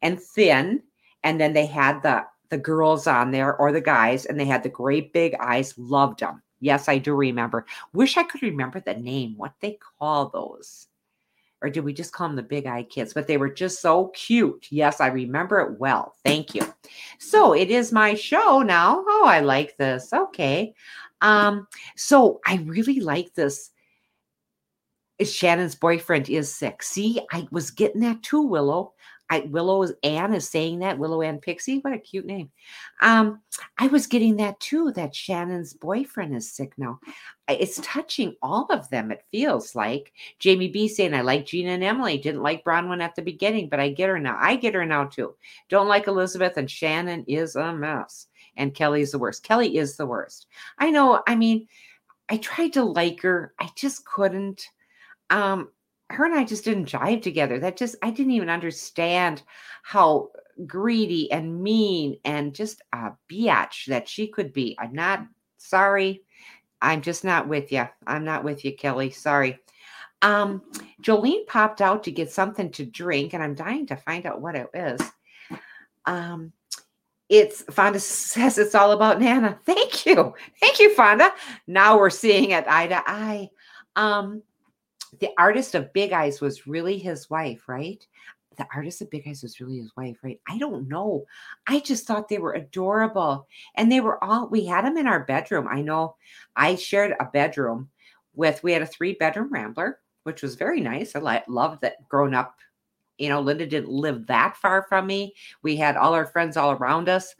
and 0.00 0.18
thin, 0.20 0.82
and 1.24 1.40
then 1.40 1.52
they 1.52 1.66
had 1.66 2.02
the 2.02 2.24
the 2.50 2.58
girls 2.58 3.06
on 3.06 3.30
there 3.30 3.56
or 3.56 3.72
the 3.72 3.80
guys, 3.80 4.24
and 4.26 4.38
they 4.38 4.46
had 4.46 4.62
the 4.62 4.68
great 4.68 5.12
big 5.12 5.34
eyes. 5.40 5.74
Loved 5.76 6.20
them. 6.20 6.42
Yes, 6.60 6.88
I 6.88 6.98
do 6.98 7.14
remember. 7.14 7.66
Wish 7.92 8.16
I 8.16 8.24
could 8.24 8.42
remember 8.42 8.80
the 8.80 8.94
name. 8.94 9.36
What 9.36 9.52
they 9.60 9.78
call 9.98 10.28
those? 10.30 10.88
or 11.60 11.70
did 11.70 11.84
we 11.84 11.92
just 11.92 12.12
call 12.12 12.28
them 12.28 12.36
the 12.36 12.42
big 12.42 12.66
eye 12.66 12.84
kids? 12.84 13.12
But 13.12 13.26
they 13.26 13.36
were 13.36 13.50
just 13.50 13.80
so 13.80 14.08
cute. 14.08 14.66
Yes, 14.70 15.00
I 15.00 15.08
remember 15.08 15.60
it 15.60 15.78
well. 15.78 16.14
Thank 16.24 16.54
you. 16.54 16.62
So 17.18 17.52
it 17.52 17.70
is 17.70 17.92
my 17.92 18.14
show 18.14 18.62
now. 18.62 19.04
Oh, 19.06 19.24
I 19.26 19.40
like 19.40 19.76
this. 19.76 20.12
Okay. 20.12 20.74
Um, 21.20 21.66
so 21.96 22.40
I 22.46 22.56
really 22.64 23.00
like 23.00 23.34
this. 23.34 23.70
Shannon's 25.20 25.74
boyfriend 25.74 26.28
is 26.28 26.54
sick. 26.54 26.80
See, 26.80 27.20
I 27.32 27.48
was 27.50 27.72
getting 27.72 28.02
that 28.02 28.22
too, 28.22 28.42
Willow. 28.42 28.92
I 29.30 29.40
Willow 29.40 29.82
is 29.82 29.92
Ann 30.02 30.32
is 30.32 30.48
saying 30.48 30.78
that. 30.78 30.98
Willow 30.98 31.22
Ann 31.22 31.38
Pixie. 31.38 31.78
What 31.80 31.92
a 31.92 31.98
cute 31.98 32.24
name. 32.24 32.50
Um, 33.02 33.40
I 33.78 33.88
was 33.88 34.06
getting 34.06 34.36
that 34.36 34.58
too, 34.60 34.92
that 34.92 35.14
Shannon's 35.14 35.74
boyfriend 35.74 36.34
is 36.34 36.50
sick 36.50 36.72
now. 36.78 37.00
It's 37.48 37.80
touching 37.82 38.36
all 38.42 38.66
of 38.70 38.88
them, 38.90 39.10
it 39.10 39.24
feels 39.30 39.74
like. 39.74 40.12
Jamie 40.38 40.68
B 40.68 40.88
saying, 40.88 41.14
I 41.14 41.22
like 41.22 41.46
Gina 41.46 41.70
and 41.70 41.84
Emily. 41.84 42.18
Didn't 42.18 42.42
like 42.42 42.64
Braunwyn 42.64 43.02
at 43.02 43.14
the 43.14 43.22
beginning, 43.22 43.68
but 43.68 43.80
I 43.80 43.90
get 43.90 44.08
her 44.08 44.18
now. 44.18 44.36
I 44.40 44.56
get 44.56 44.74
her 44.74 44.84
now 44.84 45.04
too. 45.04 45.34
Don't 45.68 45.88
like 45.88 46.06
Elizabeth, 46.06 46.56
and 46.56 46.70
Shannon 46.70 47.24
is 47.26 47.56
a 47.56 47.72
mess. 47.72 48.28
And 48.56 48.74
Kelly's 48.74 49.12
the 49.12 49.18
worst. 49.18 49.44
Kelly 49.44 49.76
is 49.76 49.96
the 49.96 50.06
worst. 50.06 50.46
I 50.78 50.90
know. 50.90 51.22
I 51.26 51.36
mean, 51.36 51.68
I 52.28 52.38
tried 52.38 52.74
to 52.74 52.84
like 52.84 53.22
her. 53.22 53.54
I 53.58 53.70
just 53.76 54.04
couldn't. 54.04 54.68
Um, 55.30 55.68
her 56.10 56.24
and 56.24 56.34
I 56.34 56.44
just 56.44 56.64
didn't 56.64 56.86
jive 56.86 57.22
together. 57.22 57.58
That 57.58 57.76
just 57.76 57.96
I 58.02 58.10
didn't 58.10 58.32
even 58.32 58.50
understand 58.50 59.42
how 59.82 60.30
greedy 60.66 61.30
and 61.30 61.62
mean 61.62 62.18
and 62.24 62.54
just 62.54 62.82
a 62.92 63.12
biatch 63.30 63.86
that 63.86 64.08
she 64.08 64.26
could 64.26 64.52
be. 64.52 64.76
I'm 64.78 64.92
not 64.92 65.26
sorry. 65.58 66.22
I'm 66.80 67.02
just 67.02 67.24
not 67.24 67.48
with 67.48 67.72
you. 67.72 67.86
I'm 68.06 68.24
not 68.24 68.44
with 68.44 68.64
you, 68.64 68.74
Kelly. 68.74 69.10
Sorry. 69.10 69.58
Um, 70.22 70.62
Jolene 71.02 71.46
popped 71.46 71.80
out 71.80 72.04
to 72.04 72.10
get 72.10 72.30
something 72.30 72.70
to 72.72 72.84
drink, 72.84 73.34
and 73.34 73.42
I'm 73.42 73.54
dying 73.54 73.86
to 73.86 73.96
find 73.96 74.26
out 74.26 74.40
what 74.40 74.56
it 74.56 74.68
is. 74.74 75.00
Um, 76.06 76.52
it's 77.28 77.62
Fonda 77.70 78.00
says 78.00 78.58
it's 78.58 78.74
all 78.74 78.92
about 78.92 79.20
Nana. 79.20 79.58
Thank 79.64 80.06
you. 80.06 80.34
Thank 80.60 80.80
you, 80.80 80.94
Fonda. 80.94 81.32
Now 81.66 81.98
we're 81.98 82.10
seeing 82.10 82.50
it 82.50 82.66
eye 82.66 82.86
to 82.88 83.02
eye. 83.06 83.50
Um, 83.96 84.42
the 85.20 85.30
artist 85.38 85.74
of 85.74 85.92
Big 85.92 86.12
Eyes 86.12 86.40
was 86.40 86.66
really 86.66 86.98
his 86.98 87.30
wife, 87.30 87.68
right? 87.68 88.04
The 88.56 88.66
artist 88.74 89.00
of 89.02 89.10
Big 89.10 89.26
Eyes 89.28 89.42
was 89.42 89.60
really 89.60 89.78
his 89.78 89.92
wife, 89.96 90.16
right? 90.22 90.40
I 90.48 90.58
don't 90.58 90.88
know. 90.88 91.24
I 91.66 91.80
just 91.80 92.06
thought 92.06 92.28
they 92.28 92.38
were 92.38 92.54
adorable. 92.54 93.46
And 93.76 93.90
they 93.90 94.00
were 94.00 94.22
all, 94.22 94.48
we 94.48 94.66
had 94.66 94.84
them 94.84 94.96
in 94.96 95.06
our 95.06 95.24
bedroom. 95.24 95.68
I 95.68 95.80
know 95.80 96.16
I 96.56 96.74
shared 96.74 97.14
a 97.20 97.24
bedroom 97.26 97.88
with, 98.34 98.62
we 98.62 98.72
had 98.72 98.82
a 98.82 98.86
three 98.86 99.14
bedroom 99.14 99.52
rambler, 99.52 100.00
which 100.24 100.42
was 100.42 100.56
very 100.56 100.80
nice. 100.80 101.14
I 101.14 101.42
loved 101.48 101.82
that 101.82 102.08
grown 102.08 102.34
up. 102.34 102.56
You 103.16 103.28
know, 103.28 103.40
Linda 103.40 103.66
didn't 103.66 103.90
live 103.90 104.26
that 104.26 104.56
far 104.56 104.82
from 104.88 105.06
me. 105.06 105.34
We 105.62 105.76
had 105.76 105.96
all 105.96 106.14
our 106.14 106.26
friends 106.26 106.56
all 106.56 106.72
around 106.72 107.08
us. 107.08 107.34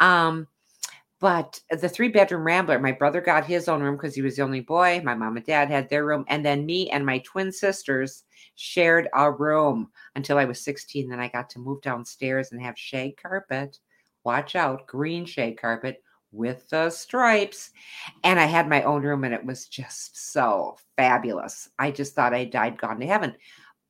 Um, 0.00 0.46
but 1.20 1.60
the 1.70 1.88
three 1.88 2.08
bedroom 2.08 2.44
rambler, 2.44 2.78
my 2.78 2.92
brother 2.92 3.20
got 3.20 3.44
his 3.44 3.68
own 3.68 3.82
room 3.82 3.96
because 3.96 4.14
he 4.14 4.22
was 4.22 4.36
the 4.36 4.42
only 4.42 4.60
boy. 4.60 5.00
My 5.04 5.14
mom 5.14 5.36
and 5.36 5.44
dad 5.44 5.68
had 5.68 5.88
their 5.88 6.04
room. 6.04 6.24
And 6.28 6.46
then 6.46 6.64
me 6.64 6.90
and 6.90 7.04
my 7.04 7.18
twin 7.18 7.50
sisters 7.50 8.22
shared 8.54 9.08
a 9.14 9.30
room 9.30 9.90
until 10.14 10.38
I 10.38 10.44
was 10.44 10.60
16. 10.60 11.08
Then 11.08 11.18
I 11.18 11.28
got 11.28 11.50
to 11.50 11.58
move 11.58 11.82
downstairs 11.82 12.52
and 12.52 12.62
have 12.62 12.78
shag 12.78 13.16
carpet. 13.16 13.78
Watch 14.22 14.54
out, 14.54 14.86
green 14.86 15.24
shag 15.24 15.60
carpet 15.60 16.04
with 16.30 16.68
the 16.68 16.88
stripes. 16.88 17.70
And 18.22 18.38
I 18.38 18.44
had 18.44 18.68
my 18.68 18.82
own 18.82 19.02
room 19.02 19.24
and 19.24 19.34
it 19.34 19.44
was 19.44 19.66
just 19.66 20.32
so 20.32 20.76
fabulous. 20.96 21.68
I 21.80 21.90
just 21.90 22.14
thought 22.14 22.34
I 22.34 22.44
died, 22.44 22.78
gone 22.78 23.00
to 23.00 23.06
heaven. 23.06 23.34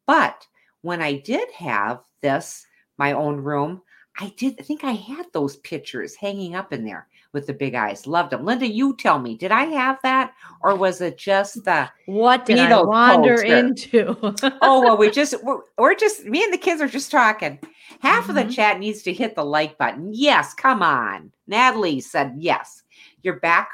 But 0.07 0.47
when 0.81 1.03
I 1.03 1.19
did 1.19 1.51
have 1.51 2.01
this, 2.23 2.65
my 2.97 3.13
own 3.13 3.37
room, 3.37 3.83
I 4.19 4.33
did 4.39 4.59
think 4.65 4.83
I 4.83 4.93
had 4.93 5.27
those 5.33 5.57
pictures 5.57 6.15
hanging 6.15 6.55
up 6.55 6.73
in 6.73 6.85
there 6.85 7.07
with 7.33 7.47
the 7.47 7.53
big 7.53 7.75
eyes. 7.75 8.07
Loved 8.07 8.31
them. 8.33 8.45
Linda, 8.45 8.67
you 8.67 8.97
tell 8.97 9.19
me, 9.19 9.37
did 9.37 9.53
I 9.53 9.65
have 9.65 9.99
that 10.03 10.33
or 10.63 10.75
was 10.75 11.01
it 11.01 11.19
just 11.19 11.63
the 11.65 11.89
What 12.07 12.47
did 12.47 12.59
I 12.59 12.83
wander 12.83 13.35
poster. 13.37 13.47
into? 13.57 14.17
oh 14.63 14.81
well 14.83 14.97
we 14.97 15.11
just 15.11 15.35
we're, 15.45 15.61
we're 15.77 15.95
just 15.95 16.25
me 16.25 16.43
and 16.43 16.53
the 16.53 16.59
kids 16.59 16.81
are 16.81 16.89
just 16.89 17.11
talking 17.11 17.59
half 18.01 18.29
of 18.29 18.35
Mhm. 18.35 18.47
the 18.49 18.53
chat 18.55 18.79
needs 18.79 19.03
to 19.03 19.13
hit 19.13 19.35
the 19.35 19.45
like 19.45 19.77
button 19.79 20.11
yes 20.13 20.55
come 20.55 20.83
on 20.83 21.31
natalie 21.47 22.01
said 22.01 22.35
yes 22.39 22.83
your 23.23 23.39
back 23.41 23.71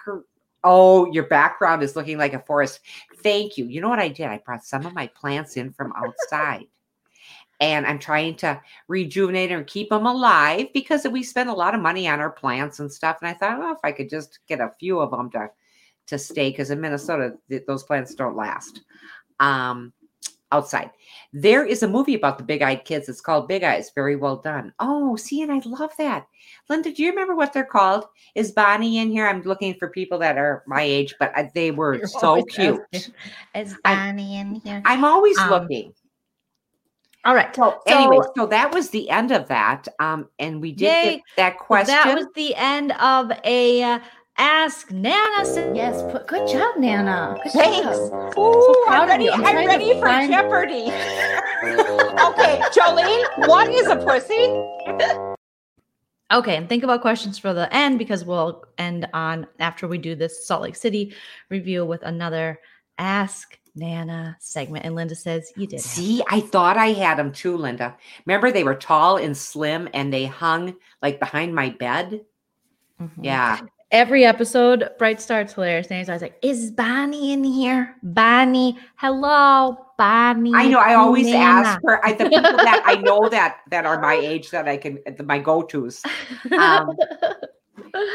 oh 0.63 1.11
your 1.13 1.25
background 1.25 1.83
is 1.83 1.97
looking 1.97 2.19
like 2.19 2.33
a 2.35 2.41
forest 2.41 2.81
thank 3.23 3.57
you 3.59 3.67
you 3.67 3.81
know 3.81 3.89
what 3.89 3.99
i 3.99 4.09
did 4.09 4.27
i 4.27 4.39
brought 4.45 4.65
some 4.65 4.85
of 4.87 4.93
my 4.95 5.07
plants 5.09 5.57
in 5.57 5.73
from 5.73 5.93
outside 5.97 6.67
and 7.61 7.87
i'm 7.87 7.99
trying 7.99 8.35
to 8.35 8.61
rejuvenate 8.89 9.51
and 9.53 9.67
keep 9.67 9.89
them 9.91 10.07
alive 10.07 10.67
because 10.75 11.07
we 11.07 11.23
spend 11.23 11.49
a 11.49 11.53
lot 11.55 11.75
of 11.75 11.81
money 11.81 12.09
on 12.09 12.21
our 12.21 12.31
plants 12.31 12.81
and 12.81 12.93
stuff 12.93 13.19
and 13.21 13.29
i 13.29 13.35
thought 13.35 13.59
well 13.59 13.73
if 13.73 13.79
i 13.85 13.93
could 13.93 14.09
just 14.11 14.41
get 14.49 14.61
a 14.61 14.73
few 14.81 14.99
of 15.01 15.11
them 15.11 15.31
to 15.31 15.49
to 16.07 16.19
stay 16.19 16.51
because 16.51 16.71
in 16.71 16.81
minnesota 16.81 17.35
th- 17.49 17.65
those 17.67 17.85
plants 17.85 18.15
don't 18.15 18.37
last 18.37 18.83
um 19.41 19.93
outside. 20.53 20.91
There 21.33 21.65
is 21.67 21.83
a 21.83 21.89
movie 21.89 22.15
about 22.15 22.39
the 22.39 22.45
big 22.45 22.63
eyed 22.63 22.85
kids. 22.85 23.09
It's 23.09 23.21
called 23.21 23.49
Big 23.49 23.65
Eyes. 23.65 23.91
Very 23.93 24.15
well 24.15 24.37
done. 24.37 24.73
Oh, 24.79 25.17
see, 25.17 25.43
and 25.43 25.51
I 25.51 25.61
love 25.65 25.91
that. 25.99 26.29
Linda, 26.69 26.93
do 26.93 27.03
you 27.03 27.11
remember 27.11 27.35
what 27.35 27.53
they're 27.53 27.65
called? 27.65 28.05
Is 28.37 28.53
Bonnie 28.53 28.99
in 28.99 29.11
here? 29.11 29.27
I'm 29.27 29.43
looking 29.43 29.75
for 29.75 29.89
people 29.89 30.17
that 30.21 30.39
are 30.39 30.63
my 30.69 30.83
age, 30.83 31.13
but 31.19 31.33
they 31.57 31.73
were 31.73 31.97
You're 31.97 32.07
so 32.07 32.41
cute. 32.45 32.81
asking, 32.95 33.15
Is 33.57 33.75
I'm- 33.85 33.97
Bonnie 34.15 34.37
in 34.39 34.55
here? 34.61 34.81
I'm 34.85 35.05
always 35.05 35.37
Um, 35.39 35.51
looking. 35.51 35.93
All 37.25 37.35
right. 37.35 37.55
So, 37.57 37.81
anyway, 37.87 38.19
so 38.37 38.47
that 38.47 38.73
was 38.73 38.91
the 38.91 39.09
end 39.09 39.31
of 39.31 39.49
that. 39.49 39.89
Um, 39.99 40.29
and 40.39 40.61
we 40.61 40.73
did 40.73 41.21
that 41.37 41.59
question. 41.59 41.95
That 41.95 42.15
was 42.15 42.27
the 42.35 42.55
end 42.55 42.93
of 42.93 43.33
a 43.45 43.83
uh, 43.83 43.99
Ask 44.37 44.91
Nana. 44.91 45.75
Yes, 45.75 46.03
put, 46.13 46.27
good 46.27 46.49
job, 46.49 46.77
Nana. 46.77 47.39
Good 47.45 47.53
Thanks. 47.53 47.97
job. 47.97 48.39
Ooh, 48.39 48.85
proud 48.87 49.03
I'm 49.03 49.09
ready. 49.09 49.31
I'm 49.31 49.45
I'm, 49.45 49.67
ready 49.67 49.95
for 49.95 50.07
find- 50.07 50.31
Jeopardy. 50.31 50.83
okay, 51.65 52.61
Jolene, 52.75 53.49
what 53.49 53.71
is 53.71 53.87
a 53.87 53.97
pussy? 53.97 55.25
Okay, 56.33 56.57
and 56.57 56.69
think 56.69 56.83
about 56.83 57.01
questions 57.01 57.39
for 57.39 57.55
the 57.55 57.73
end 57.73 57.99
because 57.99 58.25
we'll 58.25 58.65
end 58.77 59.09
on 59.15 59.47
after 59.61 59.87
we 59.87 59.99
do 59.99 60.17
this 60.17 60.47
Salt 60.47 60.63
Lake 60.63 60.77
City 60.77 61.15
review 61.49 61.87
with 61.87 62.03
another 62.03 62.59
Ask 62.99 63.59
Nana 63.75 64.37
segment. 64.41 64.85
And 64.85 64.95
Linda 64.95 65.15
says, 65.15 65.53
You 65.57 65.67
did. 65.67 65.81
See, 65.81 66.23
I 66.31 66.41
thought 66.41 66.77
I 66.77 66.89
had 66.89 67.19
them 67.19 67.33
too, 67.33 67.57
Linda. 67.57 67.97
Remember, 68.27 68.51
they 68.51 68.65
were 68.65 68.75
tall 68.75 69.17
and 69.17 69.37
slim 69.37 69.89
and 69.95 70.13
they 70.13 70.27
hung 70.27 70.75
like 71.03 71.19
behind 71.19 71.55
my 71.55 71.71
bed. 71.71 72.25
Mhm. 73.01 73.11
Yeah. 73.21 73.61
Every 73.91 74.25
episode, 74.25 74.89
Bright 74.99 75.21
Star's 75.21 75.53
hilarious. 75.53 75.89
And 75.89 76.09
I 76.09 76.13
was 76.13 76.23
like, 76.23 76.39
Is 76.43 76.71
Bonnie 76.71 77.33
in 77.33 77.45
here? 77.45 77.97
Bonnie. 78.03 78.79
Hello, 78.97 79.87
Bonnie. 79.99 80.53
I 80.55 80.69
know. 80.69 80.79
I 80.79 80.95
always 80.95 81.27
Nana." 81.27 81.69
ask 81.69 81.81
her. 81.85 82.05
I, 82.05 82.13
the 82.13 82.25
people 82.29 82.43
that 82.43 82.83
I 82.85 82.95
know 83.03 83.29
that 83.29 83.59
that 83.71 83.87
are 83.87 84.01
my 84.01 84.15
age 84.15 84.51
that 84.51 84.69
I 84.69 84.77
can 84.77 84.99
the, 85.17 85.23
my 85.23 85.39
go 85.39 85.63
tos. 85.63 86.03
Um, 86.57 86.97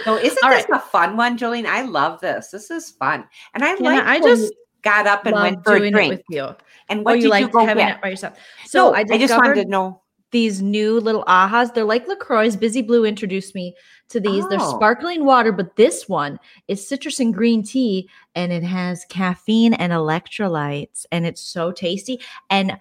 So 0.03 0.17
isn't 0.17 0.43
All 0.43 0.49
this 0.49 0.65
a 0.73 0.79
fun 0.79 1.15
one, 1.15 1.37
Jolene? 1.37 1.65
I 1.65 1.83
love 1.83 2.19
this. 2.19 2.49
This 2.49 2.69
is 2.69 2.91
fun, 2.91 3.25
and 3.53 3.63
I 3.63 3.75
Can 3.75 3.85
like. 3.85 4.03
I 4.03 4.19
just 4.19 4.43
you 4.43 4.51
got 4.81 5.07
up 5.07 5.25
and 5.25 5.35
went 5.35 5.63
for 5.63 5.75
a 5.75 5.91
drink. 5.91 6.09
with 6.09 6.23
you. 6.29 6.55
And 6.89 7.01
Oh, 7.01 7.03
what 7.03 7.15
you 7.17 7.23
did 7.23 7.29
like 7.29 7.41
you 7.41 7.49
go 7.49 7.65
having 7.65 7.85
get? 7.85 7.97
it 7.97 8.01
by 8.01 8.09
yourself. 8.09 8.37
So 8.65 8.89
no, 8.91 8.95
I 8.95 8.99
I 9.11 9.17
just 9.17 9.35
wanted 9.37 9.55
to 9.63 9.65
know. 9.65 10.01
these 10.31 10.61
new 10.61 10.99
little 10.99 11.23
ahas. 11.25 11.73
They're 11.73 11.83
like 11.83 12.07
LaCroix's. 12.07 12.55
Busy 12.55 12.81
Blue 12.81 13.05
introduced 13.05 13.55
me 13.55 13.75
to 14.09 14.19
these. 14.19 14.47
They're 14.49 14.59
Oh. 14.61 14.75
sparkling 14.75 15.25
water, 15.25 15.51
but 15.51 15.75
this 15.75 16.07
one 16.09 16.39
is 16.67 16.87
citrus 16.87 17.19
and 17.19 17.33
green 17.33 17.63
tea, 17.63 18.09
and 18.35 18.51
it 18.51 18.63
has 18.63 19.05
caffeine 19.09 19.73
and 19.73 19.91
electrolytes, 19.91 21.05
and 21.11 21.25
it's 21.25 21.41
so 21.41 21.71
tasty. 21.71 22.19
And 22.49 22.77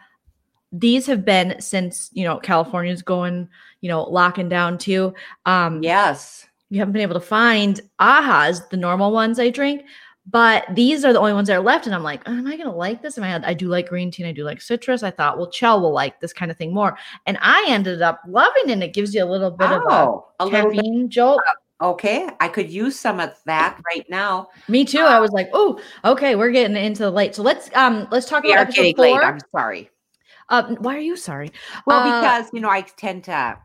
these 0.72 1.06
have 1.06 1.24
been 1.24 1.60
since 1.60 2.10
you 2.12 2.24
know 2.24 2.36
California's 2.38 3.02
going, 3.02 3.48
you 3.80 3.88
know, 3.88 4.02
locking 4.04 4.48
down 4.48 4.76
too. 4.78 5.14
Um, 5.46 5.82
Yes. 5.82 6.46
you 6.70 6.78
haven't 6.78 6.92
been 6.92 7.02
able 7.02 7.14
to 7.14 7.20
find 7.20 7.80
ahas, 8.00 8.68
the 8.70 8.76
normal 8.76 9.10
ones 9.12 9.38
I 9.38 9.48
drink, 9.50 9.82
but 10.30 10.64
these 10.74 11.04
are 11.04 11.12
the 11.12 11.18
only 11.18 11.32
ones 11.32 11.48
that 11.48 11.54
are 11.56 11.60
left. 11.62 11.86
And 11.86 11.94
I'm 11.94 12.02
like, 12.02 12.20
am 12.28 12.46
I 12.46 12.56
gonna 12.56 12.74
like 12.74 13.00
this? 13.02 13.16
And 13.16 13.24
I, 13.24 13.50
I 13.50 13.54
do 13.54 13.68
like 13.68 13.88
green 13.88 14.10
tea 14.10 14.22
and 14.24 14.28
I 14.30 14.32
do 14.32 14.44
like 14.44 14.60
citrus. 14.60 15.02
I 15.02 15.10
thought, 15.10 15.38
well, 15.38 15.50
Chell 15.50 15.80
will 15.80 15.92
like 15.92 16.20
this 16.20 16.32
kind 16.32 16.50
of 16.50 16.56
thing 16.58 16.74
more. 16.74 16.98
And 17.26 17.38
I 17.40 17.64
ended 17.68 18.02
up 18.02 18.20
loving 18.28 18.64
it. 18.68 18.72
And 18.72 18.82
it 18.82 18.92
gives 18.92 19.14
you 19.14 19.24
a 19.24 19.26
little 19.26 19.50
bit 19.50 19.68
Oh, 19.70 20.26
of 20.38 20.50
a 20.50 20.50
little 20.50 20.70
bit. 20.70 20.76
caffeine 20.76 21.08
jolt. 21.08 21.40
Okay. 21.80 22.28
I 22.40 22.48
could 22.48 22.68
use 22.70 22.98
some 22.98 23.20
of 23.20 23.30
that 23.46 23.80
right 23.94 24.04
now. 24.10 24.48
Me 24.68 24.84
too. 24.84 24.98
I 25.00 25.20
was 25.20 25.30
like, 25.30 25.48
oh, 25.52 25.80
okay, 26.04 26.34
we're 26.34 26.50
getting 26.50 26.76
into 26.76 27.04
the 27.04 27.10
late. 27.10 27.34
So 27.34 27.42
let's 27.42 27.70
um 27.74 28.08
let's 28.10 28.28
talk 28.28 28.44
about 28.44 28.58
episode 28.58 28.74
getting 28.82 28.96
late. 28.96 29.10
four. 29.12 29.24
I'm 29.24 29.38
sorry. 29.52 29.90
Um, 30.50 30.76
why 30.80 30.96
are 30.96 31.00
you 31.00 31.16
sorry? 31.16 31.52
Well, 31.86 32.00
Uh, 32.00 32.20
because 32.20 32.50
you 32.52 32.60
know, 32.60 32.68
I 32.70 32.80
tend 32.80 33.24
to 33.24 33.58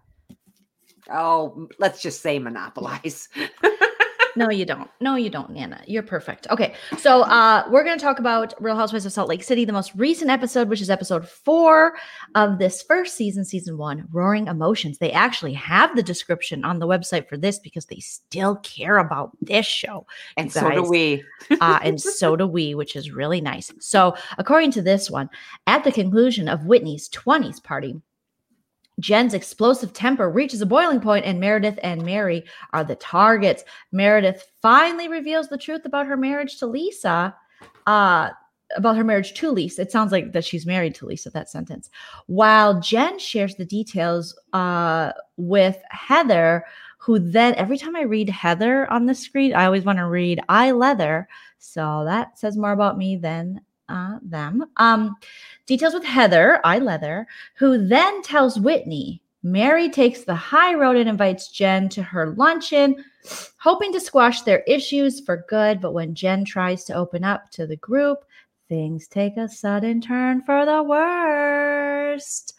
oh, 1.12 1.68
let's 1.80 2.02
just 2.02 2.22
say 2.22 2.40
monopolize. 2.40 3.28
No, 4.36 4.50
you 4.50 4.66
don't. 4.66 4.90
No, 5.00 5.16
you 5.16 5.30
don't, 5.30 5.52
Nana. 5.52 5.82
You're 5.88 6.04
perfect. 6.04 6.48
Okay. 6.50 6.74
So 6.98 7.22
uh 7.24 7.64
we're 7.70 7.84
gonna 7.84 8.00
talk 8.00 8.20
about 8.20 8.54
Real 8.62 8.76
Housewives 8.76 9.06
of 9.06 9.14
Salt 9.14 9.30
Lake 9.30 9.44
City, 9.44 9.66
the 9.66 9.74
most 9.74 9.94
recent 9.96 10.30
episode, 10.30 10.70
which 10.70 10.82
is 10.82 10.90
episode 10.90 11.28
four 11.28 11.94
of 12.36 12.60
this 12.60 12.82
first 12.82 13.16
season, 13.16 13.46
season 13.46 13.78
one, 13.78 14.08
Roaring 14.12 14.48
Emotions. 14.48 14.98
They 14.98 15.12
actually 15.12 15.54
have 15.54 15.96
the 15.96 16.04
description 16.04 16.64
on 16.64 16.80
the 16.80 16.88
website 16.88 17.28
for 17.28 17.38
this 17.38 17.60
because 17.60 17.86
they 17.86 18.00
still 18.00 18.58
care 18.58 18.98
about 18.98 19.32
this 19.42 19.66
show. 19.66 20.06
and 20.38 20.52
so 20.52 20.70
do 20.70 20.84
we. 20.84 21.24
uh, 21.62 21.80
and 21.84 22.00
so 22.02 22.36
do 22.36 22.48
we, 22.48 22.76
which 22.76 22.96
is 22.96 23.12
really 23.12 23.42
nice. 23.42 23.72
So, 23.80 24.16
according 24.38 24.72
to 24.72 24.82
this 24.82 25.10
one, 25.10 25.30
at 25.68 25.84
the 25.84 25.92
conclusion 25.92 26.48
of 26.48 26.66
Whitney's 26.66 27.10
20s 27.10 27.64
party, 27.64 28.02
Jen's 29.04 29.34
explosive 29.34 29.92
temper 29.92 30.30
reaches 30.30 30.62
a 30.62 30.66
boiling 30.66 31.02
point, 31.02 31.26
and 31.26 31.40
Meredith 31.40 31.78
and 31.84 32.04
Mary 32.06 32.46
are 32.72 32.86
the 32.86 32.96
targets. 32.96 33.64
Meredith 33.92 34.48
finally 34.62 35.10
reveals 35.10 35.50
the 35.50 35.58
truth 35.58 35.84
about 35.84 36.08
her 36.08 36.16
marriage 36.16 36.58
to 36.60 36.66
Lisa. 36.66 37.36
Uh, 37.86 38.30
about 38.76 38.96
her 38.96 39.04
marriage 39.04 39.34
to 39.34 39.52
Lisa. 39.52 39.82
It 39.82 39.92
sounds 39.92 40.12
like 40.12 40.32
that 40.32 40.46
she's 40.46 40.66
married 40.66 40.96
to 40.96 41.06
Lisa, 41.06 41.30
that 41.32 41.50
sentence. 41.50 41.90
While 42.28 42.80
Jen 42.80 43.20
shares 43.20 43.56
the 43.56 43.66
details 43.66 44.40
uh, 44.54 45.12
with 45.38 45.78
Heather, 45.90 46.66
who 46.98 47.20
then, 47.20 47.54
every 47.56 47.78
time 47.78 47.96
I 47.96 48.04
read 48.04 48.30
Heather 48.30 48.90
on 48.90 49.06
the 49.06 49.14
screen, 49.14 49.54
I 49.54 49.66
always 49.66 49.84
want 49.84 50.00
to 50.00 50.08
read 50.08 50.40
I 50.48 50.72
Leather. 50.72 51.28
So 51.60 52.04
that 52.06 52.40
says 52.40 52.58
more 52.58 52.72
about 52.72 52.98
me 52.98 53.18
than 53.18 53.62
uh, 53.94 54.18
them. 54.22 54.66
Um, 54.78 55.16
details 55.68 55.94
with 55.94 56.04
Heather, 56.04 56.60
I 56.66 56.80
Leather, 56.80 57.28
who 57.56 57.88
then 57.88 58.22
tells 58.24 58.60
Whitney 58.60 59.22
Mary 59.44 59.90
takes 59.90 60.24
the 60.24 60.34
high 60.34 60.74
road 60.74 60.96
and 60.96 61.10
invites 61.10 61.50
Jen 61.50 61.90
to 61.90 62.02
her 62.02 62.32
luncheon, 62.32 63.04
hoping 63.58 63.92
to 63.92 64.00
squash 64.00 64.42
their 64.42 64.62
issues 64.62 65.20
for 65.20 65.46
good. 65.50 65.82
But 65.82 65.94
when 65.94 66.16
Jen 66.16 66.46
tries 66.46 66.86
to 66.86 66.94
open 66.94 67.26
up 67.26 67.52
to 67.52 67.68
the 67.68 67.76
group, 67.76 68.20
things 68.70 69.08
take 69.10 69.36
a 69.36 69.50
sudden 69.50 70.00
turn 70.00 70.42
for 70.44 70.66
the 70.66 70.82
worst. 70.82 72.54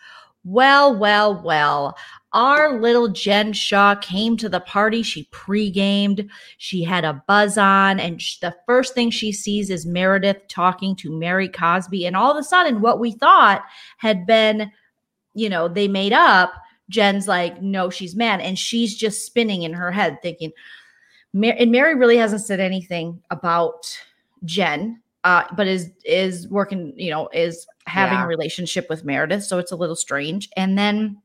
Well, 0.44 0.94
well, 0.98 1.42
well. 1.42 1.96
Our 2.34 2.80
little 2.80 3.08
Jen 3.08 3.52
Shah 3.52 3.94
came 3.94 4.36
to 4.38 4.48
the 4.48 4.60
party. 4.60 5.02
She 5.02 5.28
pre-gamed. 5.30 6.28
She 6.58 6.82
had 6.82 7.04
a 7.04 7.22
buzz 7.28 7.56
on, 7.56 8.00
and 8.00 8.20
sh- 8.20 8.40
the 8.40 8.54
first 8.66 8.92
thing 8.92 9.10
she 9.10 9.30
sees 9.32 9.70
is 9.70 9.86
Meredith 9.86 10.48
talking 10.48 10.96
to 10.96 11.16
Mary 11.16 11.48
Cosby. 11.48 12.04
And 12.06 12.16
all 12.16 12.32
of 12.32 12.36
a 12.36 12.42
sudden, 12.42 12.80
what 12.80 12.98
we 12.98 13.12
thought 13.12 13.62
had 13.98 14.26
been, 14.26 14.70
you 15.34 15.48
know, 15.48 15.68
they 15.68 15.86
made 15.88 16.12
up. 16.12 16.52
Jen's 16.90 17.26
like, 17.28 17.62
no, 17.62 17.88
she's 17.88 18.14
mad, 18.16 18.40
and 18.40 18.58
she's 18.58 18.96
just 18.96 19.24
spinning 19.24 19.62
in 19.62 19.72
her 19.72 19.90
head, 19.92 20.20
thinking. 20.20 20.50
Mar- 21.32 21.54
and 21.58 21.70
Mary 21.70 21.94
really 21.94 22.16
hasn't 22.16 22.42
said 22.42 22.60
anything 22.60 23.22
about 23.30 23.96
Jen, 24.44 25.00
uh, 25.22 25.44
but 25.56 25.66
is 25.66 25.90
is 26.04 26.48
working, 26.48 26.92
you 26.96 27.10
know, 27.10 27.28
is 27.32 27.66
having 27.86 28.18
Yeah. 28.18 28.24
a 28.24 28.26
relationship 28.28 28.86
with 28.90 29.04
Meredith, 29.04 29.44
so 29.44 29.58
it's 29.58 29.72
a 29.72 29.76
little 29.76 29.96
strange. 29.96 30.48
And 30.56 30.76
then 30.76 31.20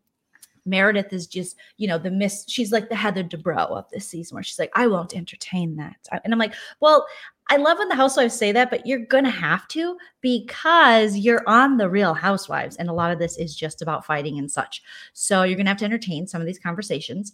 Meredith 0.65 1.13
is 1.13 1.27
just, 1.27 1.57
you 1.77 1.87
know, 1.87 1.97
the 1.97 2.11
miss. 2.11 2.45
She's 2.47 2.71
like 2.71 2.89
the 2.89 2.95
Heather 2.95 3.23
Dubrow 3.23 3.69
of 3.71 3.89
this 3.91 4.07
season, 4.07 4.35
where 4.35 4.43
she's 4.43 4.59
like, 4.59 4.71
"I 4.75 4.87
won't 4.87 5.15
entertain 5.15 5.75
that," 5.77 5.97
and 6.23 6.33
I'm 6.33 6.39
like, 6.39 6.53
"Well, 6.79 7.05
I 7.51 7.57
love 7.57 7.79
when 7.79 7.89
the 7.89 7.95
housewives 7.95 8.35
say 8.35 8.51
that, 8.51 8.69
but 8.69 8.85
you're 8.85 8.99
gonna 9.05 9.29
have 9.29 9.67
to 9.69 9.97
because 10.21 11.17
you're 11.17 11.43
on 11.47 11.77
the 11.77 11.89
Real 11.89 12.13
Housewives, 12.13 12.75
and 12.75 12.89
a 12.89 12.93
lot 12.93 13.11
of 13.11 13.19
this 13.19 13.37
is 13.37 13.55
just 13.55 13.81
about 13.81 14.05
fighting 14.05 14.37
and 14.37 14.51
such. 14.51 14.83
So 15.13 15.43
you're 15.43 15.57
gonna 15.57 15.69
have 15.69 15.79
to 15.79 15.85
entertain 15.85 16.27
some 16.27 16.41
of 16.41 16.47
these 16.47 16.59
conversations." 16.59 17.33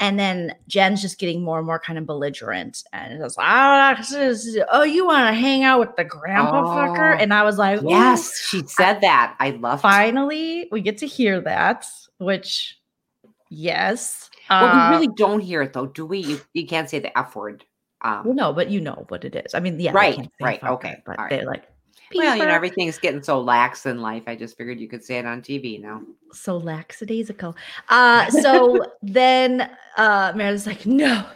And 0.00 0.18
then 0.18 0.54
Jen's 0.66 1.02
just 1.02 1.18
getting 1.18 1.42
more 1.42 1.58
and 1.58 1.66
more 1.66 1.78
kind 1.78 1.98
of 1.98 2.06
belligerent, 2.06 2.82
and 2.92 3.22
it's 3.22 3.36
like, 3.36 3.46
"Ah, 3.46 3.94
this 3.98 4.12
is- 4.12 4.58
"Oh, 4.72 4.82
you 4.82 5.04
want 5.06 5.28
to 5.28 5.34
hang 5.38 5.62
out 5.62 5.78
with 5.78 5.94
the 5.96 6.04
grandpa 6.04 6.62
fucker?" 6.64 7.14
Oh, 7.14 7.18
And 7.18 7.32
I 7.34 7.42
was 7.44 7.58
like. 7.58 7.80
Yes, 7.84 8.38
she 8.40 8.66
said 8.66 9.02
that. 9.02 9.36
I 9.38 9.50
love 9.50 9.82
finally 9.82 10.68
we 10.72 10.80
get 10.80 10.98
to 10.98 11.06
hear 11.06 11.40
that 11.42 11.86
which 12.18 12.78
yes 13.50 14.30
Well, 14.48 14.64
Uh, 14.64 14.90
we 14.90 14.96
really 14.96 15.14
don't 15.16 15.40
hear 15.40 15.62
it 15.62 15.72
though, 15.72 15.86
do 15.86 16.06
we? 16.06 16.18
You, 16.20 16.40
you 16.54 16.66
can't 16.66 16.88
say 16.88 16.98
the 16.98 17.16
F 17.18 17.36
word. 17.36 17.64
Um, 18.02 18.24
well 18.24 18.34
no 18.34 18.52
but 18.54 18.70
you 18.70 18.80
know 18.80 19.04
what 19.08 19.26
it 19.26 19.36
is 19.36 19.54
i 19.54 19.60
mean 19.60 19.78
yeah 19.78 19.92
Right, 19.92 20.26
right, 20.40 20.58
fucker, 20.62 20.70
okay, 20.70 21.02
but 21.04 21.18
right. 21.18 21.28
they're 21.28 21.44
like 21.44 21.64
well, 22.14 22.36
you 22.36 22.44
know, 22.44 22.50
everything's 22.52 22.98
getting 22.98 23.22
so 23.22 23.40
lax 23.40 23.86
in 23.86 24.00
life. 24.00 24.24
I 24.26 24.36
just 24.36 24.56
figured 24.56 24.80
you 24.80 24.88
could 24.88 25.04
say 25.04 25.18
it 25.18 25.26
on 25.26 25.42
TV 25.42 25.80
now. 25.80 26.02
so 26.32 26.56
lackadaisical 26.56 27.56
uh 27.88 28.30
so 28.30 28.78
then 29.02 29.68
uh 29.96 30.32
meredith's 30.36 30.64
like 30.66 30.86
no 30.86 31.26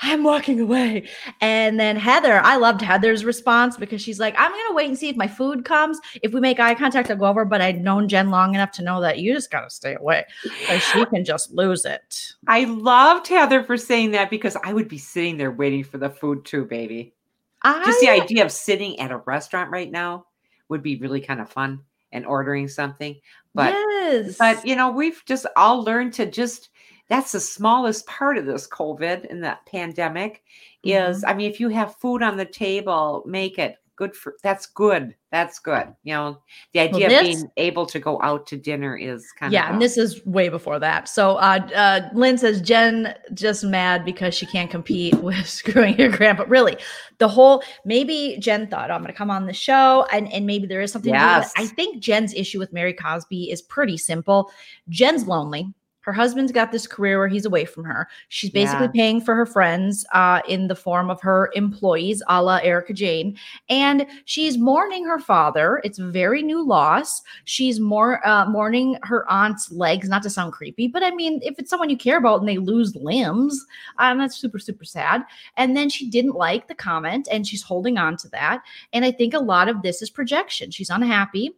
i'm 0.00 0.22
walking 0.22 0.60
away 0.60 1.08
and 1.40 1.78
then 1.80 1.96
heather 1.96 2.38
i 2.44 2.54
loved 2.56 2.80
heather's 2.80 3.24
response 3.24 3.76
because 3.76 4.00
she's 4.00 4.20
like 4.20 4.34
i'm 4.38 4.50
gonna 4.50 4.74
wait 4.74 4.88
and 4.88 4.96
see 4.98 5.08
if 5.08 5.16
my 5.16 5.26
food 5.26 5.64
comes 5.64 5.98
if 6.22 6.32
we 6.32 6.40
make 6.40 6.60
eye 6.60 6.74
contact 6.74 7.10
i'll 7.10 7.16
go 7.16 7.26
over 7.26 7.44
but 7.44 7.60
i'd 7.60 7.82
known 7.82 8.08
jen 8.08 8.30
long 8.30 8.54
enough 8.54 8.70
to 8.70 8.82
know 8.82 9.00
that 9.00 9.18
you 9.18 9.32
just 9.34 9.50
gotta 9.50 9.68
stay 9.70 9.94
away 9.96 10.24
because 10.42 10.82
she 10.84 11.04
can 11.06 11.24
just 11.24 11.52
lose 11.52 11.84
it 11.84 12.34
I 12.48 12.64
loved 12.64 13.28
Heather 13.28 13.62
for 13.62 13.76
saying 13.76 14.10
that 14.12 14.28
because 14.30 14.56
I 14.64 14.72
would 14.72 14.88
be 14.88 14.98
sitting 14.98 15.36
there 15.36 15.52
waiting 15.52 15.84
for 15.84 15.96
the 15.98 16.10
food 16.10 16.44
too, 16.44 16.64
baby. 16.64 17.14
Just 17.64 18.00
the 18.00 18.08
idea 18.08 18.44
of 18.44 18.52
sitting 18.52 18.98
at 18.98 19.10
a 19.10 19.18
restaurant 19.18 19.70
right 19.70 19.90
now 19.90 20.26
would 20.68 20.82
be 20.82 20.96
really 20.96 21.20
kind 21.20 21.40
of 21.40 21.50
fun 21.50 21.80
and 22.12 22.26
ordering 22.26 22.68
something. 22.68 23.16
But 23.54 23.72
yes. 23.72 24.36
but 24.38 24.66
you 24.66 24.76
know, 24.76 24.90
we've 24.90 25.22
just 25.26 25.46
all 25.56 25.82
learned 25.82 26.14
to 26.14 26.26
just 26.26 26.70
that's 27.08 27.32
the 27.32 27.40
smallest 27.40 28.06
part 28.06 28.38
of 28.38 28.46
this 28.46 28.66
COVID 28.68 29.30
and 29.30 29.44
the 29.44 29.58
pandemic 29.66 30.42
Mm-hmm. 30.84 31.12
is 31.12 31.24
I 31.24 31.34
mean, 31.34 31.50
if 31.50 31.60
you 31.60 31.68
have 31.68 31.96
food 31.96 32.22
on 32.22 32.36
the 32.36 32.44
table, 32.44 33.22
make 33.26 33.58
it 33.58 33.76
good 34.02 34.16
for 34.16 34.34
that's 34.42 34.66
good. 34.66 35.14
That's 35.30 35.60
good. 35.60 35.94
You 36.02 36.14
know, 36.14 36.38
the 36.72 36.80
idea 36.80 37.08
this- 37.08 37.20
of 37.20 37.24
being 37.24 37.50
able 37.56 37.86
to 37.86 37.98
go 38.00 38.20
out 38.20 38.46
to 38.48 38.56
dinner 38.56 38.96
is 38.96 39.30
kind 39.38 39.52
yeah, 39.52 39.60
of 39.60 39.66
Yeah, 39.66 39.72
and 39.72 39.82
this 39.82 39.96
is 39.96 40.24
way 40.26 40.48
before 40.48 40.78
that. 40.80 41.08
So 41.08 41.36
uh, 41.36 41.60
uh, 41.74 42.08
Lynn 42.12 42.36
says 42.36 42.60
Jen 42.60 43.14
just 43.32 43.64
mad 43.64 44.04
because 44.04 44.34
she 44.34 44.46
can't 44.46 44.70
compete 44.70 45.14
with 45.22 45.46
screwing 45.46 45.96
her 45.98 46.08
grandpa. 46.08 46.44
Really, 46.48 46.76
the 47.18 47.28
whole 47.28 47.62
maybe 47.84 48.36
Jen 48.40 48.66
thought 48.66 48.90
oh, 48.90 48.94
I'm 48.94 49.02
going 49.02 49.12
to 49.12 49.16
come 49.16 49.30
on 49.30 49.46
the 49.46 49.52
show, 49.52 50.06
and 50.12 50.30
and 50.32 50.46
maybe 50.46 50.66
there 50.66 50.80
is 50.80 50.92
something. 50.92 51.12
to 51.12 51.18
do 51.18 51.24
with 51.24 51.36
it. 51.36 51.40
Yes. 51.40 51.52
I 51.56 51.66
think 51.66 52.02
Jen's 52.02 52.34
issue 52.34 52.58
with 52.58 52.72
Mary 52.72 52.94
Cosby 52.94 53.50
is 53.50 53.62
pretty 53.62 53.96
simple. 53.96 54.50
Jen's 54.88 55.26
lonely. 55.26 55.72
Her 56.02 56.12
husband's 56.12 56.52
got 56.52 56.72
this 56.72 56.86
career 56.86 57.18
where 57.18 57.28
he's 57.28 57.44
away 57.44 57.64
from 57.64 57.84
her. 57.84 58.08
She's 58.28 58.50
basically 58.50 58.86
Yeah. 58.86 58.92
paying 59.02 59.20
for 59.20 59.34
her 59.34 59.46
friends 59.46 60.04
uh, 60.12 60.40
in 60.48 60.68
the 60.68 60.74
form 60.74 61.10
of 61.10 61.20
her 61.22 61.50
employees, 61.54 62.22
a 62.28 62.42
la 62.42 62.56
Erika 62.56 62.92
Jayne. 62.92 63.36
And 63.68 64.06
she's 64.24 64.58
mourning 64.58 65.04
her 65.06 65.18
father. 65.18 65.80
It's 65.84 65.98
a 65.98 66.06
very 66.06 66.42
new 66.42 66.64
loss. 66.64 67.22
She's 67.44 67.80
more 67.80 68.26
uh, 68.26 68.46
mourning 68.46 68.98
her 69.02 69.24
aunt's 69.30 69.70
legs, 69.72 70.08
not 70.08 70.22
to 70.24 70.30
sound 70.30 70.52
creepy, 70.52 70.88
but 70.88 71.02
I 71.02 71.10
mean, 71.12 71.40
if 71.42 71.58
it's 71.58 71.70
someone 71.70 71.90
you 71.90 71.96
care 71.96 72.18
about 72.18 72.40
and 72.40 72.48
they 72.48 72.58
lose 72.58 72.94
limbs, 72.96 73.64
um, 73.98 74.18
that's 74.18 74.36
super, 74.36 74.58
super 74.58 74.84
sad. 74.84 75.22
And 75.56 75.76
then 75.76 75.88
she 75.88 76.10
didn't 76.10 76.34
like 76.34 76.68
the 76.68 76.74
comment 76.74 77.28
and 77.30 77.46
she's 77.46 77.62
holding 77.62 77.96
on 77.98 78.16
to 78.18 78.28
that. 78.30 78.62
And 78.92 79.04
I 79.04 79.12
think 79.12 79.34
a 79.34 79.38
lot 79.38 79.68
of 79.68 79.82
this 79.82 80.02
is 80.02 80.10
projection. 80.10 80.70
She's 80.70 80.90
unhappy 80.90 81.52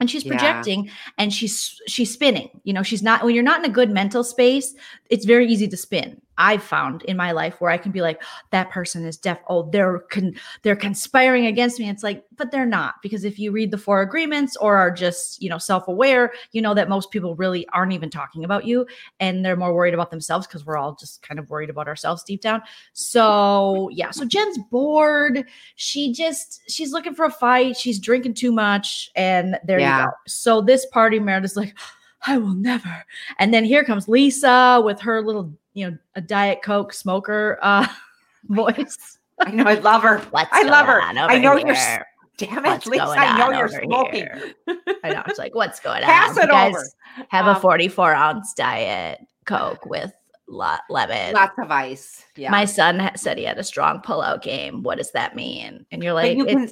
and 0.00 0.10
she's 0.10 0.24
Yeah. 0.24 0.32
projecting 0.32 0.90
and 1.18 1.32
she's 1.32 1.80
she's 1.86 2.12
spinning 2.12 2.48
you 2.64 2.72
know 2.72 2.82
she's 2.82 3.02
not 3.02 3.24
when 3.24 3.34
you're 3.34 3.44
not 3.44 3.58
in 3.64 3.70
a 3.70 3.74
good 3.74 3.90
mental 3.90 4.22
space 4.24 4.74
it's 5.10 5.24
very 5.24 5.46
easy 5.48 5.68
to 5.68 5.76
spin 5.76 6.20
I've 6.38 6.62
found 6.62 7.02
in 7.04 7.16
my 7.16 7.32
life 7.32 7.60
where 7.60 7.70
I 7.70 7.78
can 7.78 7.92
be 7.92 8.00
like, 8.02 8.22
that 8.50 8.70
person 8.70 9.04
is 9.06 9.16
deaf. 9.16 9.38
Oh, 9.48 9.68
they're 9.70 10.00
con- 10.10 10.34
they're 10.62 10.76
conspiring 10.76 11.46
against 11.46 11.78
me. 11.78 11.88
It's 11.88 12.02
like, 12.02 12.24
but 12.36 12.50
they're 12.50 12.66
not 12.66 12.96
because 13.02 13.24
if 13.24 13.38
you 13.38 13.52
read 13.52 13.70
the 13.70 13.78
four 13.78 14.02
agreements 14.02 14.56
or 14.56 14.76
are 14.76 14.90
just 14.90 15.40
you 15.42 15.48
know 15.48 15.58
self 15.58 15.88
aware, 15.88 16.32
you 16.52 16.60
know 16.60 16.74
that 16.74 16.88
most 16.88 17.10
people 17.10 17.34
really 17.36 17.66
aren't 17.68 17.92
even 17.92 18.10
talking 18.10 18.44
about 18.44 18.66
you 18.66 18.86
and 19.20 19.44
they're 19.44 19.56
more 19.56 19.74
worried 19.74 19.94
about 19.94 20.10
themselves 20.10 20.46
because 20.46 20.66
we're 20.66 20.76
all 20.76 20.94
just 20.94 21.22
kind 21.22 21.38
of 21.38 21.48
worried 21.48 21.70
about 21.70 21.88
ourselves 21.88 22.22
deep 22.24 22.40
down. 22.42 22.60
So 22.92 23.88
yeah, 23.92 24.10
so 24.10 24.24
Jen's 24.24 24.58
bored. 24.70 25.44
She 25.76 26.12
just 26.12 26.62
she's 26.70 26.92
looking 26.92 27.14
for 27.14 27.24
a 27.24 27.30
fight. 27.30 27.76
She's 27.76 27.98
drinking 27.98 28.34
too 28.34 28.52
much, 28.52 29.10
and 29.16 29.58
there 29.64 29.78
Yeah. 29.78 30.00
you 30.00 30.06
go. 30.06 30.12
So 30.26 30.60
this 30.60 30.86
party, 30.86 31.18
Meredith's 31.18 31.56
like. 31.56 31.74
I 32.26 32.38
will 32.38 32.54
never. 32.54 33.04
And 33.38 33.52
then 33.52 33.64
here 33.64 33.84
comes 33.84 34.08
Lisa 34.08 34.80
with 34.84 35.00
her 35.00 35.22
little, 35.22 35.52
you 35.74 35.90
know, 35.90 35.98
a 36.14 36.20
diet 36.20 36.60
coke 36.62 36.92
smoker 36.92 37.58
uh 37.62 37.86
voice. 38.44 39.18
I 39.40 39.50
know. 39.50 39.64
I 39.64 39.74
love 39.74 40.02
her. 40.02 40.18
What's 40.30 40.48
I 40.52 40.62
love 40.62 40.86
her. 40.86 41.00
I 41.02 41.12
know 41.38 41.56
you're. 41.56 41.74
Damn 42.38 42.66
it, 42.66 42.68
What's 42.68 42.86
Lisa! 42.86 43.02
I 43.06 43.38
know 43.38 43.50
you're 43.56 43.68
smoking. 43.68 44.28
I 45.04 45.08
know. 45.10 45.22
It's 45.26 45.38
like, 45.38 45.54
what's 45.54 45.80
going 45.80 46.02
Pass 46.02 46.36
on? 46.36 46.42
it 46.42 46.46
You 46.46 46.50
guys 46.52 46.74
over. 46.74 47.26
have 47.30 47.46
a 47.46 47.54
Um, 47.54 47.60
44 47.62 48.12
ounce 48.12 48.52
diet 48.52 49.20
coke 49.46 49.86
with 49.86 50.12
lo- 50.46 50.76
lemon. 50.90 51.32
Lots 51.32 51.58
of 51.58 51.70
ice. 51.70 52.24
Yeah. 52.36 52.50
My 52.50 52.66
son 52.66 53.10
said 53.16 53.38
he 53.38 53.44
had 53.44 53.56
a 53.56 53.64
strong 53.64 54.02
pullout 54.02 54.42
game. 54.42 54.82
What 54.82 54.98
does 54.98 55.12
that 55.12 55.34
mean? 55.34 55.86
And 55.90 56.02
you're 56.02 56.12
like, 56.12 56.36
you 56.36 56.44
can- 56.44 56.70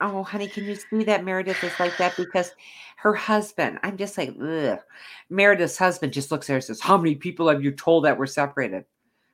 Oh, 0.00 0.22
honey, 0.22 0.48
can 0.48 0.64
you 0.64 0.76
see 0.76 1.04
that 1.04 1.24
Meredith 1.24 1.62
is 1.64 1.78
like 1.78 1.96
that 1.98 2.16
because 2.16 2.52
her 2.96 3.14
husband? 3.14 3.78
I'm 3.82 3.96
just 3.96 4.18
like, 4.18 4.34
ugh. 4.40 4.78
Meredith's 5.30 5.78
husband 5.78 6.12
just 6.12 6.30
looks 6.30 6.48
at 6.48 6.52
her 6.52 6.56
and 6.56 6.64
says, 6.64 6.80
"How 6.80 6.96
many 6.96 7.14
people 7.14 7.48
have 7.48 7.62
you 7.62 7.70
told 7.72 8.04
that 8.04 8.18
we're 8.18 8.26
separated?" 8.26 8.84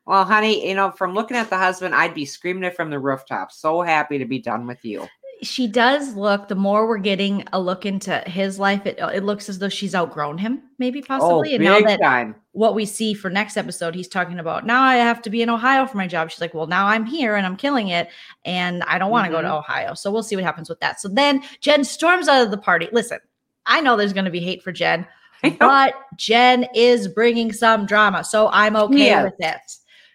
Well, 0.07 0.25
honey, 0.25 0.69
you 0.69 0.75
know, 0.75 0.91
from 0.91 1.15
looking 1.15 1.37
at 1.37 1.49
the 1.49 1.59
husband, 1.59 1.95
I'd 1.95 2.15
be 2.15 2.25
screaming 2.25 2.65
it 2.65 2.77
from 2.77 2.91
the 2.91 2.99
rooftop. 2.99 3.53
So 3.53 3.83
happy 3.83 4.19
to 4.19 4.25
be 4.25 4.41
done 4.41 4.67
with 4.67 4.85
you. 4.85 5.07
she 5.43 5.67
does 5.67 6.15
look 6.15 6.47
the 6.47 6.55
more 6.55 6.87
we're 6.87 6.99
getting 6.99 7.45
a 7.53 7.61
look 7.61 7.85
into 7.85 8.17
his 8.27 8.59
life 8.59 8.87
it, 8.87 8.99
it 8.99 9.25
looks 9.25 9.49
as 9.49 9.59
though 9.59 9.69
she's 9.69 9.95
outgrown 9.95 10.39
him 10.39 10.63
maybe 10.79 11.03
oh, 11.03 11.07
possibly 11.07 11.53
oh, 11.53 11.55
and 11.57 11.65
now 11.65 11.81
that 11.81 12.01
time. 12.01 12.35
what 12.53 12.75
we 12.75 12.87
see 12.87 13.13
for 13.13 13.29
next 13.29 13.57
episode 13.57 13.95
he's 13.95 14.09
talking 14.09 14.39
about 14.39 14.65
now 14.65 14.83
i 14.83 14.97
have 14.97 15.21
to 15.21 15.31
be 15.31 15.43
in 15.43 15.51
ohio 15.51 15.85
for 15.85 15.97
my 15.97 16.07
job 16.07 16.31
she's 16.31 16.41
like 16.41 16.55
well 16.55 16.69
now 16.69 16.87
i'm 16.87 17.05
here 17.05 17.35
and 17.35 17.45
i'm 17.45 17.57
killing 17.57 17.89
it 17.89 18.09
and 18.45 18.83
i 18.85 18.99
don't 18.99 19.11
want 19.11 19.27
to 19.27 19.33
go 19.33 19.43
to 19.43 19.49
mm-hmm. 19.49 19.57
ohio 19.57 19.95
so 19.95 20.11
we'll 20.11 20.23
see 20.23 20.37
what 20.37 20.45
happens 20.45 20.69
with 20.69 20.81
that 20.81 21.01
so 21.01 21.09
then 21.09 21.43
jen 21.61 21.83
storms 21.83 22.29
out 22.29 22.45
of 22.45 22.51
the 22.51 22.59
party 22.59 22.89
listen 22.93 23.19
i 23.67 23.81
know 23.81 23.97
there's 23.97 24.13
going 24.13 24.25
to 24.25 24.31
be 24.31 24.41
hate 24.41 24.63
for 24.63 24.73
jen 24.73 25.07
but 25.59 25.95
jen 26.17 26.67
is 26.75 27.09
bringing 27.09 27.53
some 27.53 27.87
drama 27.87 28.23
so 28.25 28.49
i'm 28.53 28.77
okay 28.77 29.09
is. 29.11 29.23
with 29.23 29.35
it 29.39 29.61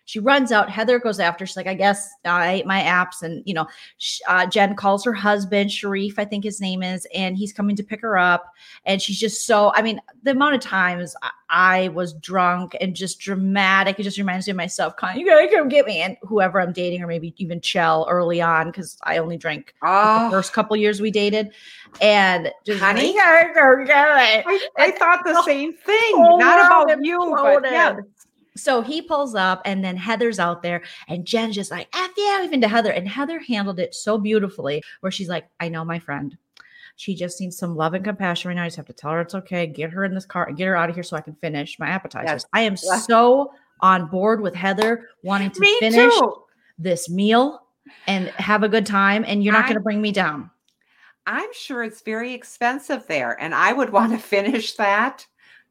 she 0.07 0.19
runs 0.19 0.53
out 0.53 0.69
heather 0.69 0.99
goes 0.99 1.19
after 1.19 1.45
she's 1.45 1.57
like 1.57 1.67
i 1.67 1.73
guess 1.73 2.09
i 2.25 2.53
ate 2.53 2.65
my 2.65 2.81
apps 2.81 3.21
and 3.21 3.43
you 3.45 3.53
know 3.53 3.67
uh, 4.27 4.45
jen 4.47 4.73
calls 4.73 5.03
her 5.03 5.13
husband 5.13 5.71
sharif 5.71 6.17
i 6.17 6.25
think 6.25 6.43
his 6.43 6.59
name 6.59 6.81
is 6.81 7.05
and 7.13 7.37
he's 7.37 7.53
coming 7.53 7.75
to 7.75 7.83
pick 7.83 8.01
her 8.01 8.17
up 8.17 8.53
and 8.85 9.01
she's 9.01 9.19
just 9.19 9.45
so 9.45 9.71
i 9.75 9.81
mean 9.81 10.01
the 10.23 10.31
amount 10.31 10.55
of 10.55 10.61
times 10.61 11.15
I, 11.21 11.29
I 11.49 11.87
was 11.89 12.13
drunk 12.13 12.75
and 12.81 12.95
just 12.95 13.19
dramatic 13.19 13.99
it 13.99 14.03
just 14.03 14.17
reminds 14.17 14.47
me 14.47 14.51
of 14.51 14.57
myself 14.57 14.95
kind 14.95 15.19
you 15.19 15.25
gotta 15.25 15.47
come 15.49 15.69
get 15.69 15.85
me 15.85 16.01
and 16.01 16.17
whoever 16.23 16.59
i'm 16.61 16.71
dating 16.73 17.03
or 17.03 17.07
maybe 17.07 17.33
even 17.37 17.61
chell 17.61 18.07
early 18.09 18.41
on 18.41 18.67
because 18.67 18.97
i 19.03 19.17
only 19.17 19.37
drank 19.37 19.73
the 19.81 19.87
Oh, 19.89 20.29
first 20.31 20.53
couple 20.53 20.75
years 20.77 21.01
we 21.01 21.11
dated 21.11 21.51
and 22.01 22.51
just 22.65 22.79
Honey? 22.79 23.13
"You 23.13 23.19
gotta 23.19 23.53
go 23.53 23.85
get 23.85 24.07
it." 24.39 24.45
I, 24.47 24.67
I 24.77 24.91
thought 24.91 25.23
the 25.25 25.33
the 25.33 25.43
same 25.43 25.73
thing. 25.73 26.37
Not 26.37 26.65
about 26.65 27.03
you, 27.03 27.35
but 27.35 27.63
yeah. 27.71 27.95
So 28.57 28.81
he 28.81 29.01
pulls 29.01 29.35
up, 29.35 29.61
and 29.65 29.83
then 29.83 29.95
Heather's 29.95 30.39
out 30.39 30.61
there, 30.63 30.81
and 31.07 31.25
Jen's 31.25 31.55
just 31.55 31.71
like, 31.71 31.87
F 31.93 32.11
yeah, 32.17 32.43
even 32.43 32.59
to 32.61 32.67
Heather. 32.67 32.91
And 32.91 33.07
Heather 33.07 33.39
handled 33.39 33.79
it 33.79 33.95
so 33.95 34.17
beautifully, 34.17 34.83
where 35.01 35.11
she's 35.11 35.29
like, 35.29 35.47
I 35.59 35.69
know 35.69 35.85
my 35.85 35.99
friend. 35.99 36.37
She 36.95 37.13
just 37.13 37.39
needs 37.39 37.55
some 37.55 37.75
love 37.75 37.93
and 37.93 38.03
compassion 38.03 38.49
right 38.49 38.55
now. 38.55 38.63
I 38.63 38.67
just 38.67 38.77
have 38.77 38.87
to 38.87 38.93
tell 38.93 39.11
her 39.11 39.21
it's 39.21 39.35
okay. 39.35 39.67
Get 39.67 39.91
her 39.91 40.03
in 40.03 40.15
this 40.15 40.25
car 40.25 40.47
and 40.47 40.57
get 40.57 40.65
her 40.65 40.75
out 40.75 40.89
of 40.89 40.95
here 40.95 41.03
so 41.03 41.15
I 41.15 41.21
can 41.21 41.35
finish 41.35 41.77
my 41.77 41.87
appetizers. 41.87 42.27
Yes. 42.27 42.45
I 42.53 42.61
am 42.61 42.73
Yes. 42.73 43.05
so 43.05 43.53
on 43.81 44.07
board 44.07 44.41
with 44.41 44.55
Heather 44.55 45.07
wanting 45.21 45.51
to 45.51 45.59
Me 45.59 45.77
finish 45.79 46.11
too. 46.11 46.33
this 46.79 47.07
meal 47.07 47.61
and 48.07 48.29
have 48.29 48.63
a 48.63 48.69
good 48.69 48.85
time, 48.87 49.23
and 49.27 49.43
you're 49.43 49.53
not 49.53 49.65
going 49.65 49.75
to 49.75 49.79
bring 49.79 50.01
me 50.01 50.11
down. 50.11 50.49
I'm 51.27 51.53
sure 51.53 51.83
it's 51.83 52.01
very 52.01 52.33
expensive 52.33 53.05
there, 53.05 53.39
and 53.39 53.53
I 53.53 53.73
would 53.73 53.91
want 53.91 54.13
to 54.13 54.17
finish 54.17 54.73
that 54.77 55.27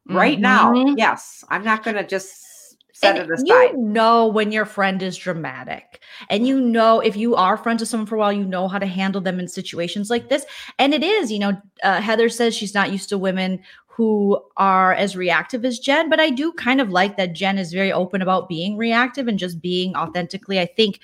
right 0.08 0.38
now. 0.38 0.72
Mhm. 0.72 0.94
Yes, 0.96 1.42
I'm 1.48 1.64
not 1.64 1.82
going 1.82 1.96
to 1.96 2.06
just 2.06 2.55
set 2.96 3.16
and 3.16 3.18
it 3.18 3.30
aside. 3.30 3.46
You 3.46 3.76
know 3.76 4.26
when 4.26 4.52
your 4.52 4.64
friend 4.64 5.02
is 5.02 5.16
dramatic, 5.16 6.00
and 6.30 6.46
you 6.46 6.60
know 6.60 7.00
if 7.00 7.16
you 7.16 7.34
are 7.34 7.56
friends 7.56 7.80
with 7.80 7.88
someone 7.88 8.06
for 8.06 8.16
a 8.16 8.18
while, 8.18 8.32
you 8.32 8.44
know 8.44 8.68
how 8.68 8.78
to 8.78 8.86
handle 8.86 9.20
them 9.20 9.38
in 9.38 9.48
situations 9.48 10.10
like 10.10 10.28
this. 10.28 10.44
And 10.78 10.94
it 10.94 11.02
is, 11.02 11.30
you 11.30 11.38
know, 11.38 11.60
uh, 11.82 12.00
Heather 12.00 12.28
says 12.28 12.54
she's 12.54 12.74
not 12.74 12.92
used 12.92 13.08
to 13.10 13.18
women 13.18 13.60
who 13.86 14.40
are 14.58 14.92
as 14.92 15.16
reactive 15.16 15.64
as 15.64 15.78
Jen, 15.78 16.10
but 16.10 16.20
I 16.20 16.30
do 16.30 16.52
kind 16.52 16.80
of 16.80 16.90
like 16.90 17.16
that 17.16 17.32
Jen 17.32 17.58
is 17.58 17.72
very 17.72 17.92
open 17.92 18.20
about 18.22 18.48
being 18.48 18.76
reactive 18.76 19.26
and 19.28 19.38
just 19.38 19.60
being 19.62 19.96
authentically. 19.96 20.60
I 20.60 20.66
think 20.66 21.00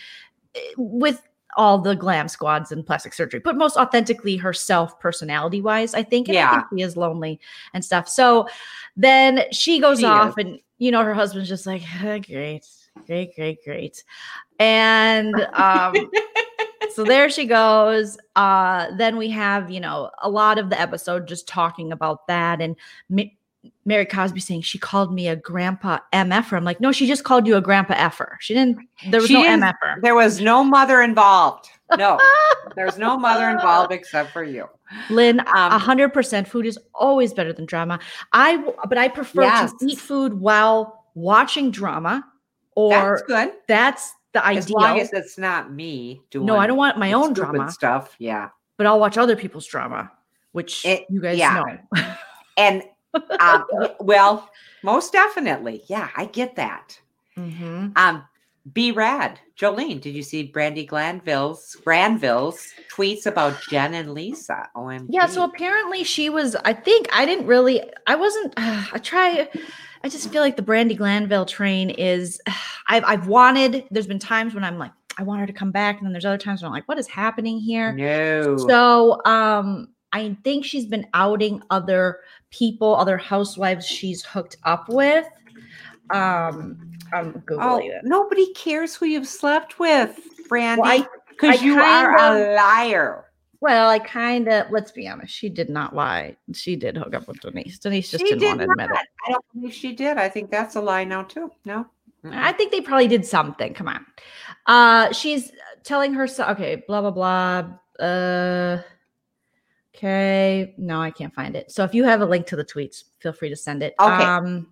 eh, 0.54 0.60
with 0.76 1.22
all 1.56 1.78
the 1.78 1.94
glam 1.94 2.28
squads 2.28 2.72
and 2.72 2.84
plastic 2.86 3.12
surgery, 3.12 3.40
but 3.40 3.56
most 3.56 3.76
authentically 3.76 4.36
herself, 4.36 4.98
personality 5.00 5.60
wise, 5.60 5.94
I 5.94 6.02
think. 6.02 6.28
And 6.28 6.38
I 6.38 6.42
Yeah. 6.42 6.50
think 6.50 6.64
she 6.74 6.82
is 6.82 6.96
lonely 6.96 7.40
and 7.74 7.84
stuff. 7.84 8.08
So 8.08 8.48
then 8.96 9.44
she 9.52 9.78
goes 9.78 10.00
She 10.00 10.06
off, 10.06 10.30
is. 10.30 10.34
and 10.38 10.58
you 10.82 10.90
know, 10.90 11.04
her 11.04 11.14
husband's 11.14 11.48
just 11.48 11.64
like, 11.64 11.82
"Ah, 12.02 12.18
great, 12.18 12.66
great, 13.06 13.36
great, 13.36 13.64
great. 13.64 14.02
And 14.58 15.40
um, 15.54 16.10
so 16.90 17.04
there 17.04 17.30
she 17.30 17.46
goes. 17.46 18.18
Uh, 18.34 18.88
then 18.96 19.16
we 19.16 19.30
have, 19.30 19.70
you 19.70 19.78
know, 19.78 20.10
a 20.20 20.28
lot 20.28 20.58
of 20.58 20.70
the 20.70 20.80
episode 20.80 21.28
just 21.28 21.46
talking 21.46 21.92
about 21.92 22.26
that. 22.26 22.60
And 22.60 22.74
Ma- 23.08 23.22
Mary 23.84 24.06
Cosby 24.06 24.40
saying 24.40 24.62
she 24.62 24.78
called 24.78 25.12
me 25.14 25.28
a 25.28 25.36
grandpa 25.36 25.98
MFer. 26.12 26.56
I'm 26.56 26.64
like, 26.64 26.80
no, 26.80 26.92
she 26.92 27.06
just 27.06 27.24
called 27.24 27.46
you 27.46 27.56
a 27.56 27.60
grandpa 27.60 27.94
effer. 27.96 28.36
She 28.40 28.54
didn't, 28.54 28.78
there 29.10 29.20
was 29.20 29.28
She 29.28 29.34
no 29.34 29.44
MFer. 29.44 30.00
There 30.02 30.14
was 30.14 30.40
no 30.40 30.64
mother 30.64 31.00
involved. 31.02 31.68
No, 31.96 32.18
there's 32.74 32.96
no 32.98 33.16
mother 33.18 33.50
involved 33.50 33.92
except 33.92 34.30
for 34.32 34.42
you. 34.42 34.66
Lynn, 35.10 35.40
a 35.40 35.56
Um, 35.56 35.80
hundred 35.80 36.10
percent 36.12 36.48
food 36.48 36.66
is 36.66 36.78
always 36.94 37.32
better 37.34 37.52
than 37.52 37.66
drama. 37.66 37.98
I, 38.32 38.56
but 38.88 38.98
I 38.98 39.08
prefer 39.08 39.42
Yes. 39.42 39.72
to 39.80 39.86
eat 39.86 39.98
food 39.98 40.34
while 40.40 41.04
watching 41.14 41.70
drama 41.70 42.24
or 42.74 42.90
That's 42.90 43.22
good. 43.22 43.52
that's 43.68 44.14
the 44.32 44.44
As 44.46 44.64
ideal. 44.66 44.80
long 44.80 45.00
as 45.00 45.12
it's 45.12 45.36
not 45.38 45.72
me 45.72 46.22
doing. 46.30 46.46
no, 46.46 46.56
I 46.56 46.66
don't 46.66 46.78
want 46.78 46.96
my 46.98 47.12
own 47.12 47.32
drama, 47.34 47.70
stuff. 47.70 48.14
Yeah, 48.18 48.48
but 48.78 48.86
I'll 48.86 48.98
watch 49.00 49.18
other 49.18 49.36
people's 49.36 49.66
drama, 49.66 50.10
which 50.52 50.84
It- 50.86 51.04
you 51.10 51.20
guys 51.20 51.36
yeah. 51.38 51.62
know. 51.94 52.02
and 52.56 52.82
um, 53.40 53.64
well, 54.00 54.50
most 54.82 55.12
definitely. 55.12 55.82
Yeah, 55.86 56.08
I 56.16 56.26
get 56.26 56.56
that. 56.56 56.98
Mhm. 57.36 57.96
Um, 57.96 58.24
be 58.72 58.92
rad, 58.92 59.40
Jolene. 59.58 60.00
Did 60.00 60.14
you 60.14 60.22
see 60.22 60.50
Brandi 60.52 60.86
Glanville's 60.86 61.74
Granville's 61.84 62.68
tweets 62.94 63.26
about 63.26 63.60
Jen 63.68 63.94
and 63.94 64.14
Lisa? 64.14 64.68
OMG. 64.76 65.06
Yeah, 65.08 65.26
so 65.26 65.42
apparently 65.44 66.04
she 66.04 66.30
was. 66.30 66.54
I 66.64 66.72
think 66.72 67.08
I 67.12 67.26
didn't 67.26 67.46
really. 67.46 67.82
I 68.06 68.14
wasn't. 68.14 68.54
I 68.56 68.98
try. 69.02 69.48
I 70.04 70.08
just 70.08 70.30
feel 70.30 70.42
like 70.42 70.56
the 70.56 70.62
Brandi 70.62 70.96
Glanville 70.96 71.46
train 71.46 71.90
is. 71.90 72.40
I've 72.88 73.04
I've 73.04 73.26
wanted. 73.26 73.84
There's 73.90 74.06
been 74.06 74.18
times 74.18 74.54
when 74.54 74.64
I'm 74.64 74.78
like, 74.78 74.92
I 75.18 75.22
want 75.24 75.40
her 75.40 75.46
to 75.46 75.52
come 75.52 75.70
back, 75.72 75.98
and 75.98 76.06
then 76.06 76.12
there's 76.12 76.24
other 76.24 76.38
times 76.38 76.62
when 76.62 76.68
I'm 76.68 76.74
like, 76.74 76.86
what 76.88 76.98
is 76.98 77.08
happening 77.08 77.58
here? 77.58 77.92
no. 77.92 78.56
So 78.56 79.20
um 79.24 79.88
I 80.12 80.36
think 80.44 80.64
she's 80.64 80.86
been 80.86 81.06
outing 81.14 81.62
other 81.70 82.20
people, 82.50 82.94
other 82.94 83.16
housewives 83.16 83.86
she's 83.86 84.24
hooked 84.24 84.56
up 84.64 84.88
with. 84.88 85.26
Um 86.10 86.90
I'm 87.12 87.34
oh, 87.36 87.40
googling 87.54 87.90
it. 87.90 88.04
nobody 88.04 88.52
cares 88.54 88.94
who 88.94 89.06
you've 89.06 89.28
slept 89.28 89.78
with, 89.78 90.18
Brandi, 90.48 90.78
Well, 90.78 91.06
because 91.28 91.60
I 91.60 91.64
you 91.64 91.78
are 91.80 92.16
a 92.16 92.54
liar. 92.54 93.26
Well, 93.60 93.88
I 93.90 94.00
kind 94.00 94.48
of 94.48 94.70
let's 94.70 94.90
be 94.90 95.06
honest, 95.06 95.32
she 95.32 95.48
did 95.48 95.70
not 95.70 95.94
lie. 95.94 96.36
She 96.52 96.74
did 96.74 96.96
hook 96.96 97.14
up 97.14 97.28
with 97.28 97.40
Denise. 97.40 97.78
Denise 97.78 98.10
just 98.10 98.24
She 98.24 98.30
didn't 98.30 98.40
did 98.40 98.46
want 98.46 98.60
to 98.60 98.70
admit 98.70 98.90
it. 98.90 99.06
I 99.26 99.32
don't 99.32 99.44
believe 99.54 99.72
she 99.72 99.92
did. 99.94 100.18
I 100.18 100.28
think 100.28 100.50
that's 100.50 100.74
a 100.74 100.80
lie 100.80 101.04
now 101.04 101.22
too. 101.22 101.50
No. 101.64 101.86
Mm-mm. 102.24 102.34
I 102.34 102.52
think 102.52 102.72
they 102.72 102.80
probably 102.80 103.08
did 103.08 103.24
something. 103.24 103.72
Come 103.74 103.88
on. 103.88 104.04
Uh 104.66 105.12
she's 105.12 105.52
telling 105.84 106.12
her 106.14 106.26
so 106.26 106.44
okay, 106.48 106.82
blah 106.88 107.00
blah 107.02 107.10
blah. 107.10 108.04
Uh 108.04 108.82
okay. 109.94 110.74
No, 110.76 111.00
I 111.00 111.10
can't 111.10 111.34
find 111.34 111.56
it. 111.56 111.70
So 111.70 111.84
if 111.84 111.94
you 111.94 112.04
have 112.04 112.20
a 112.20 112.26
link 112.26 112.46
to 112.48 112.56
the 112.56 112.64
tweets, 112.64 113.04
feel 113.18 113.32
free 113.32 113.48
to 113.48 113.56
send 113.56 113.82
it. 113.82 113.94
Okay. 114.00 114.24
Um 114.24 114.68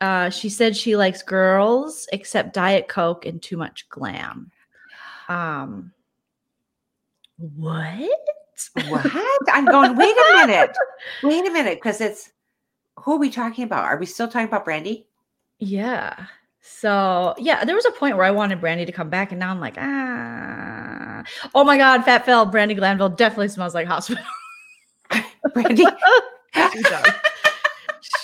uh 0.00 0.30
she 0.30 0.48
said 0.48 0.76
she 0.76 0.96
likes 0.96 1.22
girls 1.22 2.08
except 2.12 2.54
Diet 2.54 2.88
Coke 2.88 3.26
and 3.26 3.40
too 3.40 3.56
much 3.56 3.88
glam. 3.88 4.50
Um 5.28 5.92
what? 7.38 8.10
what? 8.88 9.06
I'm 9.48 9.64
going. 9.64 9.96
Wait 9.96 10.14
a 10.14 10.46
minute. 10.46 10.76
Wait 11.22 11.46
a 11.46 11.50
minute, 11.50 11.78
because 11.78 12.00
it's 12.00 12.30
who 13.00 13.14
are 13.14 13.18
we 13.18 13.30
talking 13.30 13.64
about? 13.64 13.84
Are 13.84 13.96
we 13.96 14.06
still 14.06 14.28
talking 14.28 14.46
about 14.46 14.64
Brandi? 14.64 15.06
Yeah. 15.58 16.26
So 16.60 17.34
yeah, 17.38 17.64
there 17.64 17.74
was 17.74 17.86
a 17.86 17.90
point 17.90 18.16
where 18.16 18.26
I 18.26 18.30
wanted 18.30 18.60
Brandi 18.60 18.86
to 18.86 18.92
come 18.92 19.10
back, 19.10 19.32
and 19.32 19.40
now 19.40 19.50
I'm 19.50 19.60
like, 19.60 19.76
ah, 19.78 21.11
oh 21.54 21.64
my 21.64 21.76
god, 21.76 22.04
Fat 22.04 22.24
Phil, 22.24 22.46
Brandi 22.50 22.76
Glanville 22.76 23.10
definitely 23.10 23.48
smells 23.48 23.74
like 23.74 23.86
hospital. 23.86 24.24
Brandi. 25.48 25.84
she 26.72 26.82
does. 26.82 27.06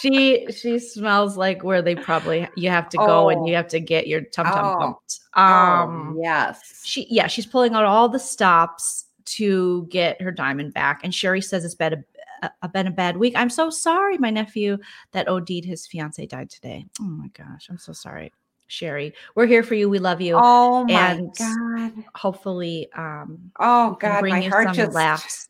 she 0.01 0.47
she 0.51 0.79
smells 0.79 1.37
like 1.37 1.63
where 1.65 1.83
they 1.83 1.95
probably 1.95 2.49
you 2.57 2.71
have 2.71 2.89
to 2.91 2.97
go 2.99 3.27
Oh. 3.27 3.29
and 3.31 3.47
you 3.49 3.55
have 3.55 3.69
to 3.69 3.81
get 3.81 4.07
your 4.07 4.23
tum 4.23 4.47
tum 4.47 4.65
Oh. 4.65 4.79
pumped. 4.79 5.21
Um, 5.35 5.45
Um, 5.45 6.19
yes. 6.23 6.83
she 6.85 7.07
yeah 7.11 7.27
she's 7.27 7.47
pulling 7.47 7.75
out 7.75 7.85
all 7.85 8.09
the 8.09 8.19
stops 8.19 9.07
to 9.27 9.87
get 9.91 10.21
her 10.23 10.33
diamond 10.33 10.73
back, 10.73 11.01
and 11.05 11.15
Sherry 11.15 11.43
says 11.43 11.65
it's 11.65 11.75
been 11.75 12.05
a, 12.43 12.51
a 12.63 12.69
been 12.69 12.87
a 12.87 12.91
bad 12.91 13.17
week. 13.19 13.35
I'm 13.37 13.51
so 13.51 13.69
sorry, 13.71 14.17
my 14.19 14.31
nephew 14.31 14.79
that 15.13 15.29
OD'd 15.29 15.65
his 15.67 15.87
fiance 15.87 16.25
died 16.27 16.49
today. 16.51 16.87
Oh 17.01 17.05
my 17.05 17.29
gosh, 17.29 17.67
I'm 17.69 17.77
so 17.79 17.93
sorry, 17.93 18.33
Sherry. 18.69 19.15
We're 19.35 19.47
here 19.47 19.63
for 19.63 19.75
you. 19.75 19.89
We 19.89 19.99
love 19.99 20.21
you. 20.21 20.39
Oh 20.41 20.85
my 20.85 20.93
and- 21.13 21.35
god. 21.37 22.05
Hopefully, 22.15 22.89
um, 22.97 23.51
Oh 23.59 23.97
god, 24.01 24.21
bring 24.21 24.35
my 24.35 24.41
you 24.43 24.51
heart 24.51 24.67
some 24.69 24.75
just 24.75 24.93
laughs. 24.95 25.49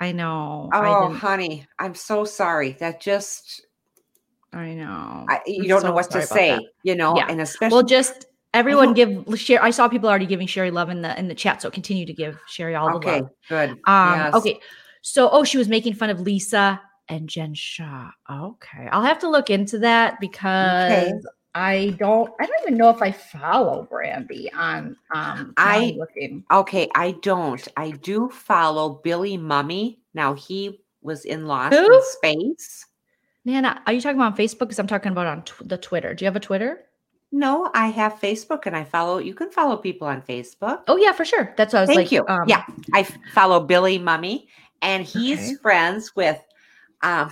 I 0.00 0.12
know. 0.12 0.70
Oh, 0.72 1.08
didn't. 1.08 1.20
honey, 1.20 1.66
I'm 1.78 1.94
so 1.94 2.24
sorry. 2.24 2.72
That 2.80 3.00
just 3.00 3.66
I 4.52 4.72
know. 4.74 5.26
I, 5.28 5.40
you 5.46 5.62
I'm 5.64 5.68
don't 5.68 5.80
so 5.82 5.88
know 5.88 5.94
what 5.94 6.10
to 6.12 6.22
say, 6.22 6.50
that. 6.52 6.62
you 6.84 6.94
know, 6.94 7.16
Yeah. 7.16 7.26
and 7.28 7.40
especially 7.40 7.74
Well, 7.74 7.82
just 7.82 8.26
everyone 8.54 8.94
give 8.94 9.24
share. 9.38 9.62
I 9.62 9.70
saw 9.70 9.88
people 9.88 10.08
already 10.08 10.26
giving 10.26 10.46
Sherry 10.46 10.70
love 10.70 10.88
in 10.90 11.02
the 11.02 11.18
in 11.18 11.28
the 11.28 11.34
chat, 11.34 11.60
so 11.60 11.70
continue 11.70 12.06
to 12.06 12.12
give 12.14 12.38
Sherry 12.48 12.74
all 12.74 12.88
the 12.88 12.96
okay, 12.96 13.20
love. 13.20 13.30
good. 13.48 13.70
Um, 13.86 14.18
yes. 14.18 14.34
okay. 14.34 14.58
So, 15.02 15.28
oh, 15.30 15.44
she 15.44 15.58
was 15.58 15.68
making 15.68 15.94
fun 15.94 16.08
of 16.08 16.20
Lisa 16.20 16.80
and 17.10 17.28
Jen 17.28 17.52
Shah. 17.52 18.08
Okay, 18.30 18.88
I'll 18.90 19.02
have 19.02 19.18
to 19.18 19.28
look 19.28 19.50
into 19.50 19.80
that 19.80 20.18
because 20.18 21.12
I 21.54 21.94
don't. 21.98 22.32
I 22.40 22.46
don't 22.46 22.60
even 22.62 22.76
know 22.76 22.90
if 22.90 23.00
I 23.00 23.12
follow 23.12 23.86
Brandi 23.90 24.48
on. 24.54 24.96
Um, 25.14 25.54
I'm 25.56 25.96
looking. 25.96 26.44
Okay, 26.50 26.88
I 26.94 27.12
don't. 27.22 27.66
I 27.76 27.92
do 27.92 28.28
follow 28.30 29.00
Billy 29.04 29.38
Mumy. 29.38 29.98
Now 30.14 30.34
he 30.34 30.80
was 31.02 31.24
in 31.24 31.46
Lost 31.46 31.74
Who? 31.76 31.84
in 31.94 32.00
Space. 32.02 32.86
Nana, 33.44 33.82
are 33.86 33.92
you 33.92 34.00
talking 34.00 34.16
about 34.16 34.32
on 34.32 34.36
Facebook? 34.38 34.60
Because 34.60 34.78
I'm 34.78 34.86
talking 34.86 35.12
about 35.12 35.26
on 35.26 35.42
tw- 35.42 35.68
the 35.68 35.76
Twitter. 35.78 36.14
Do 36.14 36.24
you 36.24 36.26
have 36.26 36.36
a 36.36 36.40
Twitter? 36.40 36.84
No, 37.30 37.70
I 37.74 37.88
have 37.88 38.14
Facebook 38.14 38.66
and 38.66 38.76
I 38.76 38.84
follow. 38.84 39.18
You 39.18 39.34
can 39.34 39.50
follow 39.50 39.76
people 39.76 40.06
on 40.08 40.22
Facebook. 40.22 40.82
Oh 40.88 40.96
yeah, 40.96 41.12
for 41.12 41.24
sure. 41.24 41.52
That's 41.56 41.72
what 41.72 41.80
I 41.80 41.82
was 41.82 41.88
Thank 41.88 41.98
like. 41.98 42.12
you. 42.12 42.24
um, 42.28 42.48
yeah, 42.48 42.64
I 42.92 43.02
follow 43.32 43.60
Billy 43.60 43.98
Mumy, 43.98 44.46
and 44.82 45.04
he's 45.04 45.38
Okay. 45.40 45.54
friends 45.62 46.14
with 46.16 46.40
um, 47.02 47.30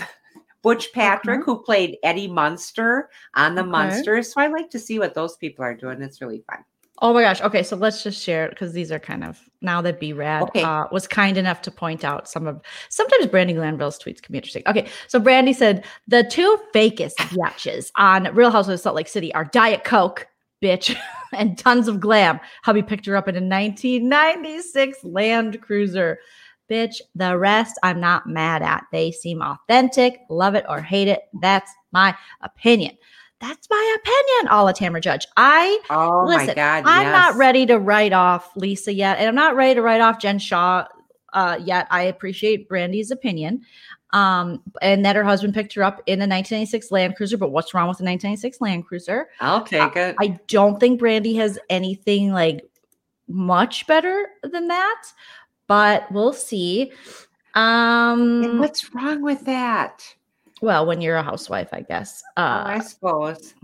Butch 0.63 0.93
Patrick, 0.93 1.45
who 1.45 1.63
played 1.63 1.99
Eddie 2.03 2.29
Munster 2.29 3.11
on 3.35 3.55
The 3.55 3.63
Okay. 3.63 3.71
Munsters. 3.71 4.33
So 4.33 4.41
I 4.41 4.47
like 4.47 4.71
to 4.71 4.79
see 4.79 4.99
what 4.99 5.15
those 5.15 5.37
people 5.37 5.65
are 5.65 5.75
doing. 5.75 6.01
It's 6.03 6.21
really 6.21 6.45
fun. 6.51 6.65
Oh 7.01 7.13
my 7.13 7.23
gosh. 7.23 7.41
Okay, 7.41 7.65
so 7.65 7.75
let's 7.75 8.05
just 8.05 8.23
share 8.23 8.45
it 8.47 8.51
because 8.51 8.73
these 8.73 8.93
are 8.93 9.01
kind 9.01 9.25
of 9.25 9.41
now 9.61 9.83
that 9.83 9.99
B 9.99 10.13
Rad 10.13 10.45
Okay. 10.45 10.63
uh, 10.63 10.85
was 10.93 11.09
kind 11.09 11.37
enough 11.37 11.61
to 11.63 11.71
point 11.73 12.05
out 12.05 12.29
some 12.29 12.47
of 12.47 12.61
sometimes 12.91 13.27
Brandi 13.27 13.55
Glanville's 13.55 13.99
tweets 13.99 14.23
can 14.23 14.31
be 14.33 14.39
interesting. 14.39 14.63
Okay, 14.69 14.87
so 15.09 15.19
Brandi 15.21 15.53
said 15.53 15.85
the 16.07 16.23
two 16.23 16.57
fakest 16.73 17.15
biatches 17.17 17.91
on 17.97 18.33
Real 18.35 18.53
Housewives 18.53 18.81
of 18.81 18.85
Salt 18.85 18.95
Lake 18.95 19.09
City 19.09 19.35
are 19.35 19.47
Diet 19.47 19.83
Coke, 19.83 20.29
bitch, 20.63 20.97
and 21.33 21.59
tons 21.59 21.89
of 21.89 21.99
glam. 21.99 22.39
Hubby 22.63 22.83
picked 22.83 23.07
her 23.07 23.17
up 23.17 23.27
in 23.27 23.35
a 23.35 23.41
1996 23.41 25.03
Land 25.03 25.61
Cruiser. 25.61 26.21
Bitch, 26.71 26.97
the 27.15 27.37
rest 27.37 27.79
I'm 27.83 28.01
not 28.01 28.27
mad 28.27 28.63
at. 28.63 28.85
They 28.93 29.13
seem 29.13 29.43
authentic, 29.43 30.21
love 30.31 30.55
it 30.55 30.65
or 30.69 30.81
hate 30.81 31.09
it. 31.09 31.23
That's 31.41 31.71
my 31.93 32.17
opinion. 32.41 32.97
That's 33.41 33.69
my 33.69 33.97
opinion, 34.01 34.53
all 34.53 34.61
Alla 34.61 34.73
Tamra 34.73 35.01
Judge. 35.01 35.27
I 35.37 35.81
Oh 35.91 36.27
my 36.27 36.37
Listen, 36.37 36.55
God! 36.55 36.85
I'm 36.87 37.11
not 37.11 37.37
ready 37.37 37.67
to 37.67 37.79
write 37.79 38.13
off 38.13 38.57
Lisa 38.57 38.93
yet, 38.93 39.19
and 39.19 39.29
I'm 39.29 39.35
not 39.35 39.57
ready 39.57 39.75
to 39.75 39.83
write 39.83 40.01
off 40.01 40.21
Jen 40.21 40.39
Shah 40.39 40.87
uh, 41.33 41.59
yet. 41.61 41.89
I 41.91 42.03
appreciate 42.03 42.69
Brandi's 42.69 43.11
opinion, 43.11 43.63
um, 44.13 44.63
and 44.81 45.05
that 45.05 45.17
her 45.17 45.25
husband 45.25 45.55
picked 45.55 45.75
her 45.75 45.83
up 45.83 46.03
in 46.07 46.21
a 46.21 46.29
1996 46.29 46.93
Land 46.93 47.17
Cruiser. 47.17 47.37
But 47.37 47.51
what's 47.51 47.75
wrong 47.75 47.89
with 47.89 47.99
a 47.99 48.05
1996 48.05 48.61
Land 48.61 48.87
Cruiser? 48.87 49.29
I'll 49.41 49.65
take 49.65 49.97
it. 49.97 50.15
I 50.21 50.39
don't 50.47 50.79
think 50.79 51.01
Brandi 51.01 51.35
has 51.37 51.59
anything 51.69 52.33
like 52.33 52.65
much 53.27 53.87
better 53.89 54.29
than 54.45 54.69
that, 54.69 55.03
but 55.73 56.13
we'll 56.13 56.35
see. 56.35 56.93
and 57.55 58.45
Um, 58.53 58.59
what's 58.59 58.95
wrong 58.95 59.23
with 59.23 59.43
that? 59.47 60.05
well, 60.61 60.85
when 60.85 61.01
you're 61.01 61.17
a 61.17 61.23
housewife, 61.23 61.71
I 61.73 61.81
guess. 61.81 62.23
Oh, 62.37 62.43
Uh, 62.43 62.65
I 62.67 62.79
suppose. 62.81 63.55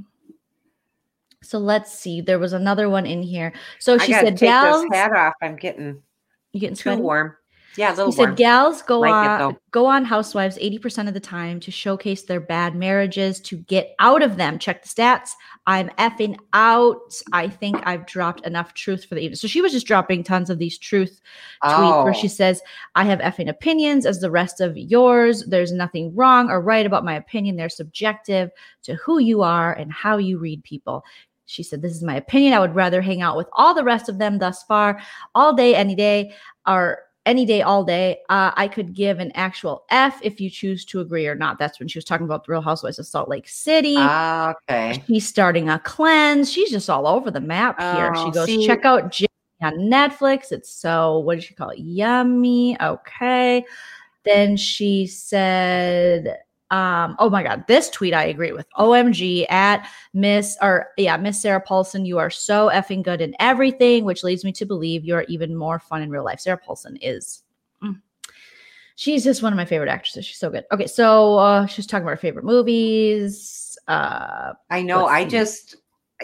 so 1.43 1.59
let's 1.59 1.93
see. 1.93 2.23
There 2.23 2.39
was 2.39 2.55
another 2.55 2.89
one 2.89 3.05
in 3.05 3.23
here. 3.23 3.53
So 3.79 3.99
she 3.99 4.13
said, 4.15 4.39
take 4.39 4.49
"Gals, 4.49 4.83
this 4.89 4.99
hat 4.99 5.13
off. 5.13 5.35
I'm 5.43 5.57
getting 5.57 6.03
you 6.53 6.61
getting 6.61 6.77
too 6.77 6.83
sweaty?" 6.83 7.03
warm. 7.03 7.37
Yeah, 7.79 7.91
a 7.91 7.95
little 7.95 8.07
He 8.07 8.17
said 8.17 8.37
gals 8.37 8.83
go 8.83 9.01
Like 9.01 9.13
on 9.13 9.57
go 9.71 9.87
on 9.87 10.05
housewives 10.05 10.59
80% 10.59 11.07
of 11.07 11.15
the 11.15 11.21
time 11.21 11.61
to 11.61 11.71
showcase 11.71 12.25
their 12.25 12.41
bad 12.41 12.75
marriages 12.75 13.41
to 13.43 13.57
get 13.59 13.95
out 14.01 14.21
of 14.23 14.37
them. 14.37 14.59
Check 14.59 14.83
the 14.83 14.89
stats. 14.89 15.31
I'm 15.67 15.89
effing 15.91 16.37
out. 16.55 16.97
I 17.33 17.49
think 17.49 17.77
I've 17.87 18.05
dropped 18.07 18.45
enough 18.47 18.75
truth 18.75 19.05
for 19.05 19.15
the 19.15 19.21
evening. 19.21 19.37
So 19.37 19.47
she 19.47 19.61
was 19.61 19.71
just 19.71 19.87
dropping 19.87 20.25
tons 20.25 20.51
of 20.51 20.59
these 20.59 20.77
truth 20.77 21.21
tweets 21.63 22.03
where 22.05 22.15
Oh. 22.15 22.19
she 22.19 22.27
says, 22.27 22.61
I 22.97 23.05
have 23.05 23.21
effing 23.21 23.49
opinions 23.49 24.07
as 24.07 24.19
the 24.21 24.31
rest 24.31 24.61
of 24.61 24.77
yours. 24.77 25.45
There's 25.47 25.71
nothing 25.71 26.15
wrong 26.17 26.51
or 26.51 26.61
right 26.61 26.85
about 26.87 27.05
my 27.05 27.15
opinion. 27.15 27.55
They're 27.57 27.69
subjective 27.69 28.51
to 28.83 28.95
who 28.97 29.21
you 29.21 29.43
are 29.43 29.73
and 29.73 29.93
how 29.93 30.17
you 30.17 30.39
read 30.39 30.65
people. 30.65 31.05
She 31.47 31.63
said, 31.63 31.81
This 31.81 31.93
is 31.93 32.03
my 32.03 32.17
opinion. 32.17 32.55
I 32.55 32.61
would 32.61 32.75
rather 32.75 33.01
hang 33.01 33.23
out 33.23 33.37
with 33.37 33.49
all 33.53 33.73
the 33.75 33.85
rest 33.85 34.09
of 34.09 34.19
them 34.19 34.39
thus 34.39 34.63
far, 34.65 35.01
all 35.35 35.55
day, 35.55 35.75
any 35.75 35.95
day, 35.95 36.35
or 36.67 36.99
any 37.29 37.45
day, 37.45 37.61
all 37.63 37.85
day. 37.85 38.19
Uh, 38.31 38.51
I 38.57 38.67
could 38.69 38.95
give 38.95 39.19
an 39.21 39.31
actual 39.35 39.85
F 39.91 40.19
if 40.23 40.41
you 40.41 40.49
choose 40.51 40.85
to 40.87 41.01
agree 41.01 41.27
or 41.27 41.35
not. 41.35 41.59
That's 41.59 41.79
when 41.79 41.87
she 41.89 41.99
was 41.99 42.05
talking 42.05 42.25
about 42.25 42.47
the 42.47 42.53
Real 42.53 42.63
Housewives 42.63 42.99
of 42.99 43.07
Salt 43.07 43.29
Lake 43.29 43.47
City. 43.49 43.95
Ah, 43.99 44.55
okay. 44.69 45.03
She's 45.07 45.29
starting 45.29 45.69
a 45.69 45.79
cleanse. 45.79 46.51
She's 46.51 46.71
just 46.71 46.89
all 46.89 47.07
over 47.07 47.31
the 47.31 47.41
map 47.41 47.79
here. 47.81 48.15
she 48.15 48.23
Oh, 48.23 48.31
goes, 48.31 48.47
see- 48.47 48.67
check 48.67 48.85
out 48.85 49.13
Jimmy 49.13 49.29
on 49.61 49.75
Netflix. 49.75 50.51
It's 50.53 50.71
so, 50.73 51.19
what 51.19 51.35
did 51.37 51.45
she 51.45 51.55
call 51.55 51.71
it? 51.71 51.79
Yummy. 51.81 52.77
Okay. 52.81 53.65
Then 54.25 54.57
she 54.57 55.07
said, 55.07 56.39
um, 56.71 57.17
oh 57.19 57.31
my 57.31 57.43
God, 57.43 57.65
this 57.67 57.89
tweet 57.91 58.13
I 58.15 58.25
agree 58.25 58.53
with. 58.53 58.67
OMG 58.79 59.47
at 59.51 59.89
Miss, 60.13 60.57
or 60.61 60.89
yeah, 60.99 61.17
Miss 61.17 61.41
Sarah 61.41 61.61
Paulson, 61.61 62.05
you 62.05 62.19
are 62.19 62.31
so 62.31 62.69
effing 62.73 63.03
good 63.03 63.21
in 63.21 63.35
everything, 63.41 64.05
which 64.05 64.23
leads 64.25 64.45
me 64.45 64.53
to 64.53 64.67
believe 64.67 65.05
you 65.05 65.15
are 65.15 65.25
even 65.29 65.55
more 65.57 65.79
fun 65.79 66.03
in 66.03 66.11
real 66.11 66.25
life. 66.25 66.41
Sarah 66.41 66.59
Paulson 66.59 66.97
is. 67.01 67.43
mm. 67.83 68.01
She's 68.97 69.23
just 69.23 69.43
one 69.45 69.53
of 69.53 69.57
my 69.57 69.65
favorite 69.65 69.89
actresses. 69.89 70.27
She's 70.27 70.39
so 70.39 70.51
good. 70.51 70.65
Okay, 70.73 70.89
so 70.89 71.39
uh, 71.39 71.67
she's 71.67 71.87
talking 71.87 72.03
about 72.03 72.11
her 72.11 72.17
favorite 72.17 72.45
movies. 72.45 73.79
Uh, 73.87 74.55
I 74.71 74.83
know. 74.83 75.07
I 75.07 75.23
see. 75.23 75.31
just, 75.31 75.77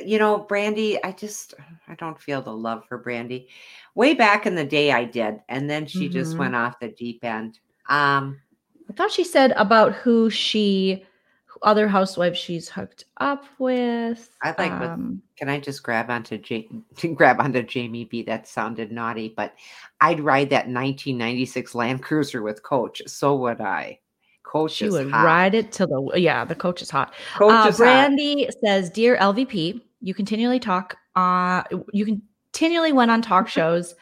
you 0.05 0.19
know, 0.19 0.45
Brandi, 0.51 0.99
I 1.05 1.13
just, 1.13 1.55
I 1.87 1.95
don't 1.95 2.21
feel 2.21 2.43
the 2.43 2.53
love 2.53 2.85
for 2.89 3.03
Brandi. 3.03 3.47
Way 3.95 4.15
back 4.15 4.45
in 4.47 4.57
the 4.57 4.65
day, 4.65 4.91
I 4.91 5.05
did. 5.05 5.41
And 5.49 5.71
then 5.71 5.87
she 5.87 6.09
just 6.09 6.35
Mhm. 6.35 6.39
went 6.41 6.57
off 6.57 6.81
the 6.81 6.89
deep 6.89 7.25
end. 7.25 7.61
Um, 7.89 8.41
I 8.89 8.93
thought 8.93 9.11
she 9.13 9.25
said 9.25 9.53
about 9.57 9.95
who 9.95 10.31
she, 10.31 11.05
who 11.47 11.59
other 11.63 11.89
housewives 11.89 12.39
she's 12.39 12.69
hooked 12.69 13.05
up 13.19 13.45
with. 13.59 14.31
I 14.43 14.55
like 14.59 14.73
um, 14.73 15.23
can 15.37 15.49
I 15.49 15.59
just 15.59 15.83
grab 15.83 16.11
onto 16.11 16.39
Ja- 16.49 17.09
grab 17.15 17.41
onto 17.41 17.63
Jamie 17.63 18.05
B? 18.05 18.23
That 18.23 18.47
sounded 18.47 18.93
naughty, 18.93 19.33
but 19.37 19.55
I'd 20.01 20.21
ride 20.21 20.51
that 20.51 20.67
1996 20.69 21.75
Land 21.75 22.03
Cruiser 22.03 22.43
with 22.43 22.63
Coach. 22.63 23.03
So 23.07 23.37
would 23.37 23.61
I. 23.61 24.01
Coach 24.43 24.73
she 24.73 24.89
would 24.89 25.11
hot. 25.11 25.25
ride 25.25 25.55
it 25.55 25.73
till 25.73 25.87
the 26.13 26.21
yeah. 26.21 26.45
The 26.45 26.55
coach 26.55 26.81
is 26.83 26.91
hot. 26.91 27.15
Coach 27.37 27.51
Uh, 27.53 27.69
is 27.69 27.79
hot. 27.79 27.85
Brandi 28.11 28.49
says, 28.65 28.89
"Dear 28.91 29.17
LVP, 29.17 29.81
you 30.01 30.15
continually 30.15 30.61
talk. 30.61 30.97
Uh, 31.17 31.65
you 31.93 32.21
continually 32.53 32.93
went 32.93 33.11
on 33.11 33.21
talk 33.23 33.49
shows." 33.59 33.95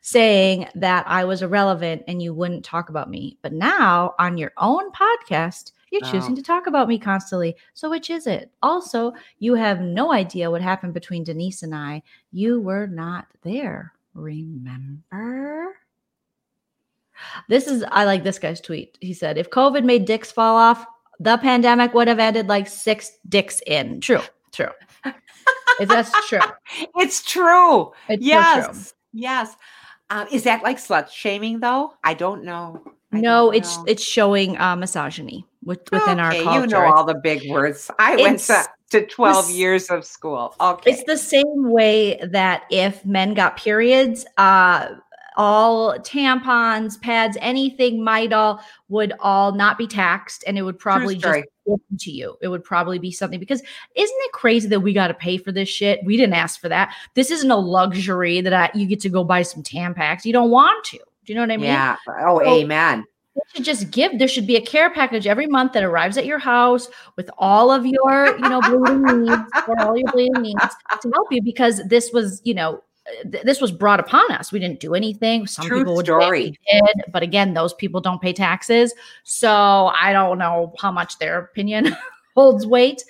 Saying 0.00 0.66
that 0.74 1.06
I 1.06 1.24
was 1.24 1.42
irrelevant 1.42 2.02
and 2.08 2.22
you 2.22 2.32
wouldn't 2.32 2.64
talk 2.64 2.88
about 2.88 3.10
me. 3.10 3.38
But 3.42 3.52
now 3.52 4.14
on 4.18 4.38
your 4.38 4.52
own 4.56 4.90
podcast, 4.92 5.72
you're 5.90 6.02
choosing 6.02 6.36
to 6.36 6.42
talk 6.42 6.66
about 6.66 6.88
me 6.88 6.98
constantly. 6.98 7.56
So 7.74 7.90
which 7.90 8.10
is 8.10 8.26
it? 8.26 8.50
Also, 8.62 9.12
you 9.40 9.54
have 9.54 9.80
no 9.80 10.12
idea 10.12 10.50
what 10.50 10.62
happened 10.62 10.94
between 10.94 11.24
Denise 11.24 11.62
and 11.62 11.74
I. 11.74 12.02
You 12.32 12.60
were 12.60 12.86
not 12.86 13.26
there. 13.42 13.92
Remember? 14.14 15.74
This 17.48 17.66
is 17.66 17.84
I 17.90 18.04
like 18.04 18.22
this 18.22 18.38
guy's 18.38 18.60
tweet. 18.60 18.96
He 19.00 19.12
said, 19.12 19.36
if 19.36 19.50
COVID 19.50 19.84
made 19.84 20.04
dicks 20.04 20.30
fall 20.32 20.56
off, 20.56 20.86
the 21.18 21.36
pandemic 21.38 21.92
would 21.92 22.08
have 22.08 22.18
ended 22.18 22.46
like 22.48 22.66
six 22.66 23.18
dicks 23.28 23.60
in. 23.66 24.00
True, 24.00 24.22
true. 24.52 24.70
If 25.80 25.88
that's 25.88 26.12
true. 26.28 26.40
It's 26.96 27.22
true. 27.22 27.92
It's 28.08 28.24
yes. 28.24 28.66
true. 28.66 28.98
Yes. 29.12 29.56
Um, 30.10 30.26
is 30.32 30.42
that 30.44 30.62
like 30.62 30.78
slut 30.78 31.08
shaming 31.10 31.60
though? 31.60 31.94
I 32.04 32.14
don't 32.14 32.44
know. 32.44 32.82
I 33.12 33.20
No, 33.20 33.46
don't 33.46 33.54
it's 33.56 33.76
know. 33.78 33.84
it's 33.86 34.02
showing 34.02 34.58
uh, 34.58 34.76
misogyny 34.76 35.46
with, 35.64 35.80
within 35.92 36.20
our 36.20 36.32
culture. 36.32 36.60
You 36.60 36.66
know 36.66 36.92
all 36.92 37.04
the 37.04 37.14
big 37.22 37.48
words. 37.50 37.90
I 37.98 38.16
went 38.16 38.40
to 38.40 38.64
to 38.90 39.06
12 39.06 39.46
This- 39.46 39.54
years 39.56 39.88
of 39.90 40.04
school. 40.04 40.54
Okay. 40.60 40.90
It's 40.90 41.04
the 41.04 41.16
same 41.16 41.70
way 41.70 42.18
that 42.32 42.64
if 42.70 43.04
men 43.06 43.34
got 43.34 43.56
periods, 43.56 44.26
uh, 44.36 44.88
all 45.36 45.98
tampons, 45.98 47.00
pads, 47.00 47.36
anything, 47.40 48.00
Midol 48.00 48.60
would 48.88 49.12
all 49.20 49.52
not 49.52 49.78
be 49.78 49.86
taxed, 49.86 50.44
and 50.46 50.58
it 50.58 50.62
would 50.62 50.78
probably 50.78 51.16
just 51.16 51.44
to 51.98 52.10
you. 52.10 52.36
It 52.40 52.48
would 52.48 52.64
probably 52.64 52.98
be 52.98 53.12
something 53.12 53.38
because 53.38 53.60
isn't 53.60 54.16
it 54.20 54.32
crazy 54.32 54.68
that 54.68 54.80
we 54.80 54.92
got 54.92 55.08
to 55.08 55.14
pay 55.14 55.36
for 55.36 55.52
this 55.52 55.68
shit? 55.68 56.00
We 56.04 56.16
didn't 56.16 56.34
ask 56.34 56.60
for 56.60 56.68
that. 56.68 56.94
This 57.14 57.30
isn't 57.30 57.50
a 57.50 57.56
luxury 57.56 58.40
that 58.40 58.52
I, 58.52 58.70
you 58.74 58.86
get 58.86 59.00
to 59.00 59.08
go 59.08 59.24
buy 59.24 59.42
some 59.42 59.62
Tampax. 59.62 60.24
You 60.24 60.32
don't 60.32 60.50
want 60.50 60.84
to. 60.86 60.98
Do 60.98 61.04
you 61.26 61.34
know 61.34 61.42
what 61.42 61.52
I 61.52 61.56
mean? 61.56 61.66
yeah. 61.66 61.96
Oh, 62.08 62.40
So- 62.40 62.44
amen. 62.46 63.04
They 63.36 63.40
should 63.54 63.64
just 63.64 63.92
give. 63.92 64.18
There 64.18 64.26
should 64.26 64.46
be 64.46 64.56
a 64.56 64.60
care 64.60 64.90
package 64.90 65.28
every 65.28 65.46
month 65.46 65.72
that 65.74 65.84
arrives 65.84 66.18
at 66.18 66.26
your 66.26 66.40
house 66.40 66.88
with 67.16 67.30
all 67.38 67.70
of 67.70 67.86
your, 67.86 68.36
you 68.36 68.48
know, 68.48 68.60
bleeding 68.60 69.22
needs 69.22 69.42
or 69.68 69.80
all 69.80 69.96
your 69.96 70.10
bleeding 70.10 70.42
needs 70.42 70.60
to 71.00 71.10
help 71.14 71.28
you 71.30 71.40
because 71.40 71.80
this 71.86 72.10
was, 72.12 72.42
you 72.44 72.54
know, 72.54 72.82
th- 73.30 73.44
this 73.44 73.60
was 73.60 73.70
brought 73.70 74.00
upon 74.00 74.30
us. 74.32 74.52
We 74.52 74.58
didn't 74.58 74.80
do 74.80 74.94
anything. 74.94 75.46
Some 75.46 75.66
True 75.66 75.78
people 75.78 75.96
would 75.96 76.06
story. 76.06 76.58
did, 76.70 77.02
but 77.12 77.22
again, 77.22 77.54
those 77.54 77.74
people 77.74 78.00
don't 78.00 78.20
pay 78.20 78.32
taxes, 78.32 78.92
so 79.24 79.92
I 79.94 80.12
don't 80.12 80.38
know 80.38 80.74
how 80.78 80.90
much 80.90 81.18
their 81.18 81.38
opinion 81.38 81.96
holds 82.34 82.66
weight. 82.66 83.02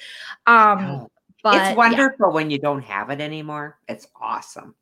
Um, 0.47 1.09
but 1.43 1.55
it's 1.55 1.71
yeah, 1.71 1.75
wonderful 1.75 2.33
when 2.33 2.51
you 2.51 2.59
don't 2.59 2.83
have 2.83 3.11
it 3.11 3.21
anymore. 3.21 3.79
It's 3.89 4.07
awesome. 4.21 4.75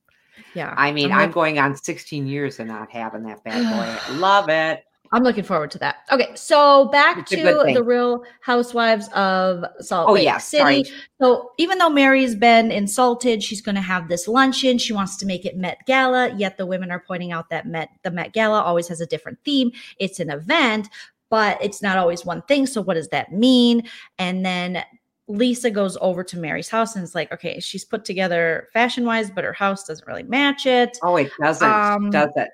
Yeah, 0.55 0.75
I 0.77 0.93
mean, 0.93 1.13
I'm 1.13 1.21
I'm 1.21 1.31
going 1.31 1.59
on 1.59 1.77
16 1.77 2.27
years 2.27 2.59
of 2.61 2.67
not 2.67 2.91
having 2.91 3.25
that 3.25 3.45
bad 3.45 4.09
boy. 4.09 4.15
Love 4.19 4.49
it. 4.49 4.85
I'm 5.13 5.23
looking 5.23 5.45
forward 5.45 5.71
to 5.73 5.79
that. 5.79 5.97
Okay, 6.13 6.31
so 6.35 6.87
back 6.87 7.19
It's 7.19 7.31
to 7.31 7.73
the 7.73 7.83
Real 7.83 8.25
Housewives 8.41 9.09
of 9.15 9.65
Salt 9.81 10.11
Oh, 10.11 10.13
Lake 10.13 10.25
yeah. 10.25 10.39
City. 10.39 10.85
Sorry. 10.85 10.85
So 11.21 11.53
even 11.59 11.79
though 11.79 11.89
Mary's 11.89 12.35
been 12.35 12.71
insulted, 12.71 13.43
she's 13.43 13.61
going 13.61 13.75
to 13.75 13.81
have 13.81 14.09
this 14.09 14.29
luncheon. 14.29 14.79
She 14.79 14.93
wants 14.93 15.17
to 15.19 15.27
make 15.27 15.45
it 15.47 15.57
Met 15.57 15.79
Gala. 15.87 16.35
Yet 16.37 16.59
the 16.59 16.67
women 16.67 16.91
are 16.91 17.01
pointing 17.01 17.33
out 17.33 17.49
that 17.51 17.67
Met 17.67 17.91
the 18.03 18.11
Met 18.11 18.33
Gala 18.33 18.61
always 18.61 18.89
has 18.89 19.01
a 19.01 19.07
different 19.07 19.39
theme. 19.45 19.73
It's 19.99 20.21
an 20.21 20.31
event, 20.31 20.89
but 21.31 21.63
it's 21.63 21.83
not 21.83 21.99
always 21.99 22.25
one 22.25 22.43
thing. 22.43 22.67
So 22.67 22.81
what 22.83 22.95
does 22.95 23.09
that 23.09 23.33
mean? 23.33 23.89
And 24.19 24.45
then 24.45 24.85
Lisa 25.29 25.71
goes 25.71 25.97
over 26.01 26.25
to 26.25 26.39
Mary's 26.39 26.69
house 26.71 26.97
and 26.97 27.05
is 27.05 27.15
like, 27.15 27.31
okay, 27.33 27.61
she's 27.61 27.85
put 27.85 28.05
together 28.05 28.69
fashion 28.73 29.05
wise, 29.05 29.31
but 29.31 29.45
her 29.45 29.53
house 29.53 29.85
doesn't 29.85 30.07
really 30.07 30.23
match 30.23 30.65
it. 30.67 30.99
Oh, 31.03 31.17
it 31.17 31.31
doesn't. 31.41 31.71
Um, 31.71 32.11
does 32.11 32.31
it? 32.37 32.49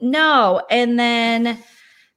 No. 0.00 0.62
And 0.70 0.98
then 0.98 1.58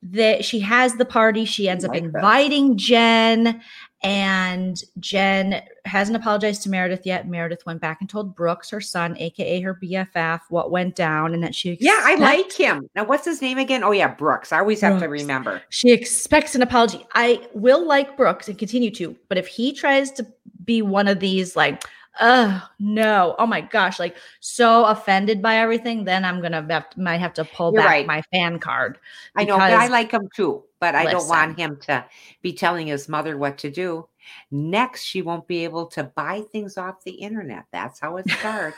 that 0.02 0.46
she 0.46 0.60
has 0.62 0.96
the 0.96 1.06
party. 1.06 1.46
She 1.46 1.68
ends 1.68 1.84
up 1.84 1.94
inviting 1.96 2.78
Jen, 2.78 3.62
and 4.02 4.82
Jen 5.00 5.62
hasn't 5.84 6.16
apologized 6.16 6.64
to 6.64 6.70
Meredith 6.70 7.06
yet. 7.06 7.28
Meredith 7.28 7.66
went 7.66 7.82
back 7.82 7.98
and 8.00 8.10
told 8.10 8.34
Brooks, 8.34 8.70
her 8.70 8.80
son, 8.80 9.18
aka 9.18 9.60
her 9.60 9.78
BFF, 9.84 10.40
what 10.50 10.72
went 10.72 10.96
down, 10.96 11.34
and 11.34 11.44
that 11.44 11.54
she 11.54 11.78
Yeah, 11.82 12.00
I 12.02 12.16
like 12.16 12.54
him. 12.54 12.90
Now, 12.96 13.04
what's 13.04 13.26
his 13.26 13.42
name 13.42 13.58
again? 13.58 13.84
Oh, 13.84 13.92
yeah, 13.92 14.08
Brooks. 14.08 14.54
I 14.54 14.60
always 14.60 14.80
have 14.82 15.00
to 15.02 15.10
remember. 15.10 15.62
She 15.70 15.92
expects 15.92 16.56
an 16.56 16.62
apology. 16.62 17.06
I 17.14 17.46
will 17.54 17.86
like 17.86 18.16
Brooks 18.16 18.48
and 18.48 18.58
continue 18.58 18.92
to, 18.92 19.18
but 19.28 19.38
if 19.38 19.48
he 19.48 19.74
tries 19.74 20.12
to 20.12 20.26
be 20.64 20.82
one 20.82 21.10
of 21.10 21.20
these, 21.20 21.58
like, 21.58 21.84
oh 22.20 22.70
no, 22.80 23.36
oh 23.38 23.46
my 23.46 23.62
gosh, 23.62 24.00
like 24.00 24.18
so 24.40 24.86
offended 24.86 25.42
by 25.42 25.58
everything, 25.58 26.04
then 26.04 26.26
I'm 26.26 26.42
gonna 26.42 26.66
have 26.70 26.88
might 26.98 27.20
have 27.20 27.34
to 27.36 27.46
pull 27.46 27.74
You're 27.74 27.82
back 27.82 27.90
right. 27.90 28.08
my 28.08 28.22
fan 28.34 28.60
card. 28.60 29.00
I 29.36 29.44
know, 29.46 29.58
but 29.58 29.72
I 29.72 29.88
like 29.88 30.12
him 30.12 30.30
too. 30.36 30.64
But 30.80 30.96
I 30.96 31.12
don't 31.12 31.28
want 31.28 31.60
him 31.60 31.78
to 31.88 32.06
be 32.42 32.54
telling 32.54 32.88
his 32.88 33.10
mother 33.10 33.38
what 33.38 33.58
to 33.60 33.70
do. 33.70 34.08
Next, 34.52 35.04
she 35.04 35.22
won't 35.22 35.48
be 35.48 35.64
able 35.64 35.88
to 35.88 36.04
buy 36.04 36.44
things 36.52 36.78
off 36.78 37.04
the 37.04 37.12
internet. 37.12 37.66
That's 37.72 38.00
how 38.00 38.18
it 38.18 38.30
starts. 38.30 38.78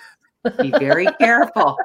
be 0.60 0.72
very 0.72 1.06
careful. 1.20 1.78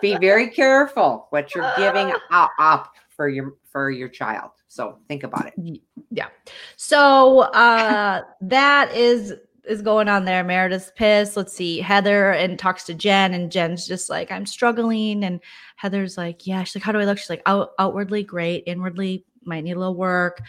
Be 0.00 0.16
very 0.16 0.48
careful 0.48 1.26
what 1.30 1.54
you're 1.54 1.72
giving 1.76 2.12
up 2.30 2.94
for 3.08 3.28
your 3.28 3.54
for 3.64 3.90
your 3.90 4.08
child. 4.08 4.50
So 4.68 4.98
think 5.08 5.24
about 5.24 5.46
it. 5.46 5.80
Yeah. 6.10 6.28
So 6.76 7.40
uh 7.40 8.22
that 8.40 8.94
is 8.94 9.34
is 9.66 9.82
going 9.82 10.08
on 10.08 10.24
there. 10.24 10.42
Meredith's 10.44 10.92
pissed. 10.96 11.36
Let's 11.36 11.52
see. 11.52 11.80
Heather 11.80 12.32
and 12.32 12.58
talks 12.58 12.84
to 12.84 12.94
Jen, 12.94 13.34
and 13.34 13.50
Jen's 13.52 13.86
just 13.86 14.08
like, 14.10 14.30
I'm 14.30 14.46
struggling. 14.46 15.24
And 15.24 15.40
Heather's 15.76 16.16
like, 16.16 16.46
Yeah, 16.46 16.62
she's 16.64 16.76
like, 16.76 16.84
How 16.84 16.92
do 16.92 16.98
I 17.00 17.04
look? 17.04 17.18
She's 17.18 17.30
like, 17.30 17.42
Out 17.46 17.72
outwardly 17.78 18.22
great, 18.22 18.64
inwardly 18.66 19.24
might 19.44 19.64
need 19.64 19.72
a 19.72 19.78
little 19.78 19.94
work. 19.94 20.40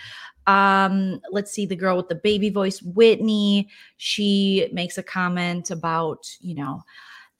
Um, 0.48 1.22
let's 1.32 1.52
see 1.52 1.66
the 1.66 1.76
girl 1.76 1.96
with 1.98 2.10
the 2.10 2.16
baby 2.16 2.50
voice, 2.50 2.82
Whitney. 2.82 3.70
She 3.98 4.70
makes 4.74 4.98
a 4.98 5.04
comment 5.04 5.72
about, 5.72 6.28
you 6.42 6.56
know, 6.56 6.84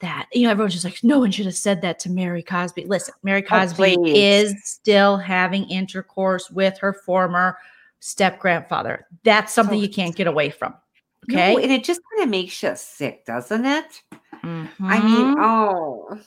that 0.00 0.26
you 0.32 0.42
know 0.42 0.50
everyone's 0.50 0.72
just 0.72 0.84
like 0.84 0.98
no 1.04 1.20
one 1.20 1.30
should 1.30 1.46
have 1.46 1.54
said 1.54 1.80
that 1.82 1.98
to 2.00 2.10
Mary 2.10 2.42
Cosby. 2.42 2.84
Listen, 2.86 3.14
Mary 3.22 3.40
Cosby 3.42 3.94
please. 3.96 4.16
is 4.52 4.64
still 4.64 5.16
having 5.16 5.68
intercourse 5.70 6.50
with 6.50 6.76
her 6.78 6.92
former 6.92 7.56
step 8.00 8.38
grandfather. 8.40 9.06
That's 9.22 9.52
something 9.52 9.78
So- 9.78 9.82
you 9.82 9.88
can't 9.88 10.14
get 10.16 10.26
away 10.26 10.50
from. 10.50 10.74
No, 11.28 11.34
Okay. 11.34 11.62
and 11.62 11.72
it 11.72 11.84
just 11.84 12.00
kind 12.10 12.24
of 12.24 12.30
makes 12.30 12.62
you 12.62 12.72
sick, 12.74 13.24
doesn't 13.24 13.64
it? 13.64 14.02
I 14.32 14.36
Mhm. 14.42 15.04
mean, 15.04 15.36
oh. 15.38 16.18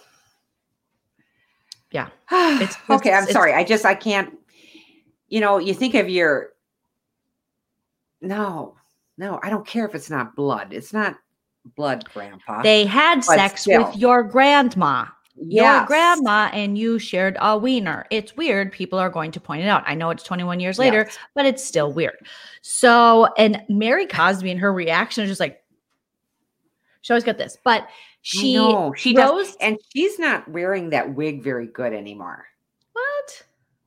Yeah. 1.91 2.09
It's- 2.31 2.77
okay. 2.89 3.11
I'm 3.11 3.23
it's- 3.23 3.34
sorry. 3.34 3.53
I 3.53 3.63
just, 3.63 3.85
I 3.85 3.93
can't, 3.95 4.38
you 5.27 5.39
know, 5.41 5.57
you 5.57 5.73
think 5.73 5.95
of 5.95 6.09
your, 6.09 6.53
no, 8.22 8.76
no, 9.17 9.39
I 9.43 9.49
don't 9.49 9.67
care 9.67 9.85
if 9.85 9.95
it's 9.95 10.09
not 10.09 10.35
blood. 10.35 10.72
It's 10.73 10.93
not 10.93 11.17
blood, 11.76 12.05
grandpa. 12.13 12.61
they 12.61 12.85
had 12.85 13.23
sex 13.23 13.61
still. 13.61 13.85
with 13.85 13.97
your 13.97 14.23
grandma. 14.23 15.05
Your 15.38 15.86
grandma 15.86 16.49
and 16.53 16.78
you 16.78 16.98
shared 16.98 17.38
a 17.41 17.57
wiener. 17.57 18.06
It's 18.10 18.38
weird. 18.38 18.72
People 18.72 18.98
are 18.99 19.10
going 19.10 19.32
to 19.32 19.40
point 19.40 19.64
it 19.64 19.68
out. 19.68 19.84
I 19.86 19.94
know 19.94 20.10
it's 20.10 20.24
21 20.24 20.60
years 20.62 20.80
later, 20.80 21.03
Yes. 21.07 21.18
but 21.34 21.45
it's 21.45 21.64
still 21.64 21.91
weird. 21.91 22.18
So, 22.62 23.26
and 23.38 23.62
Mary 23.68 24.07
Cosby 24.07 24.49
and 24.52 24.60
her 24.62 24.72
reaction 24.72 25.24
is 25.24 25.30
just 25.30 25.40
like, 25.41 25.62
she 27.02 27.14
always 27.14 27.24
got 27.26 27.38
this, 27.38 27.57
but 27.64 27.88
she 28.22 28.56
no, 28.56 28.94
she 28.95 29.14
does. 29.14 29.56
And 29.62 29.78
she's 29.94 30.18
not 30.18 30.48
wearing 30.48 30.90
that 30.91 31.14
wig 31.14 31.44
very 31.44 31.68
good 31.68 31.94
anymore. 31.94 32.45
what? 32.94 33.44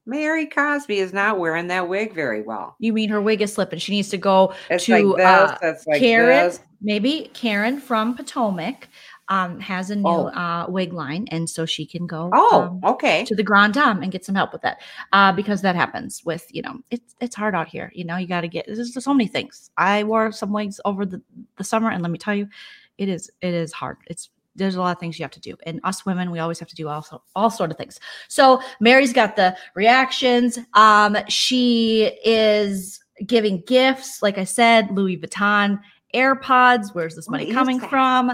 Mary 0.07 0.47
Cosby 0.47 0.99
is 0.99 1.13
not 1.13 1.39
wearing 1.39 1.67
that 1.67 1.87
wig 1.89 2.15
very 2.15 2.41
well. 2.43 2.77
You 2.79 2.93
mean 2.95 3.11
her 3.11 3.21
wig 3.21 3.43
is 3.43 3.53
slipping? 3.53 3.79
She 3.79 3.93
needs 3.93 4.09
to 4.11 4.17
go 4.17 4.55
It's 4.71 4.85
to 4.87 4.93
like 5.13 5.17
this. 5.17 5.27
uh, 5.27 5.75
like 5.91 6.01
Karen. 6.01 6.29
this. 6.49 6.61
Maybe 6.81 7.31
Karen 7.35 7.79
from 7.81 8.15
Potomac 8.17 8.89
um, 9.29 9.61
has 9.61 9.91
a 9.91 9.97
new 9.97 10.09
Oh. 10.09 10.27
uh, 10.29 10.67
wig 10.69 10.93
line, 10.93 11.27
and 11.31 11.49
so 11.49 11.67
she 11.67 11.85
can 11.87 12.07
go. 12.07 12.31
Oh, 12.33 12.63
um, 12.63 12.81
okay. 12.85 13.25
to 13.25 13.35
the 13.35 13.43
Grand 13.43 13.75
Dame 13.75 14.03
and 14.03 14.11
get 14.11 14.25
some 14.25 14.35
help 14.35 14.53
with 14.53 14.63
that, 14.63 14.81
uh, 15.13 15.33
because 15.33 15.63
that 15.63 15.77
happens 15.77 16.25
with 16.25 16.47
you 16.51 16.63
know 16.63 16.81
it's 16.91 17.15
it's 17.21 17.37
hard 17.37 17.55
out 17.55 17.69
here. 17.69 17.93
You 17.95 18.05
know 18.05 18.17
you 18.17 18.27
got 18.27 18.41
to 18.43 18.49
get 18.49 18.67
there's 18.67 19.03
so 19.03 19.15
many 19.15 19.29
things. 19.29 19.71
I 19.77 20.05
wore 20.05 20.33
some 20.33 20.53
wigs 20.53 20.81
over 20.85 21.05
the 21.07 21.21
the 21.57 21.65
summer, 21.65 21.91
and 21.91 22.03
let 22.03 22.11
me 22.11 22.19
tell 22.19 22.35
you, 22.35 22.49
it 22.97 23.09
is 23.09 23.31
it 23.43 23.55
is 23.55 23.73
hard. 23.73 23.99
It's 24.07 24.31
there's 24.57 24.75
a 24.75 24.81
lot 24.81 24.97
of 24.97 24.99
things 24.99 25.19
you 25.19 25.23
have 25.23 25.31
to 25.33 25.41
do, 25.41 25.57
and 25.67 25.79
us 25.85 26.05
women 26.05 26.31
we 26.31 26.41
always 26.41 26.59
have 26.59 26.69
to 26.69 26.75
do 26.75 26.89
also 26.89 27.23
all 27.37 27.51
sort 27.51 27.71
of 27.71 27.77
things. 27.77 28.01
So 28.29 28.61
Mary's 28.81 29.13
got 29.13 29.37
the 29.37 29.57
reactions. 29.75 30.59
Um, 30.75 31.17
she 31.29 32.19
is 32.25 32.99
giving 33.27 33.61
gifts, 33.67 34.23
like 34.23 34.39
I 34.39 34.45
said, 34.45 34.91
Louis 34.91 35.17
Vuitton 35.19 35.81
AirPods. 36.15 36.95
Where's 36.95 37.15
this 37.15 37.29
money 37.29 37.53
coming 37.53 37.79
from? 37.79 38.33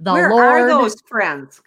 The 0.00 0.12
Where 0.12 0.30
Lord 0.30 0.44
are 0.44 0.68
those 0.68 1.00
friends? 1.02 1.60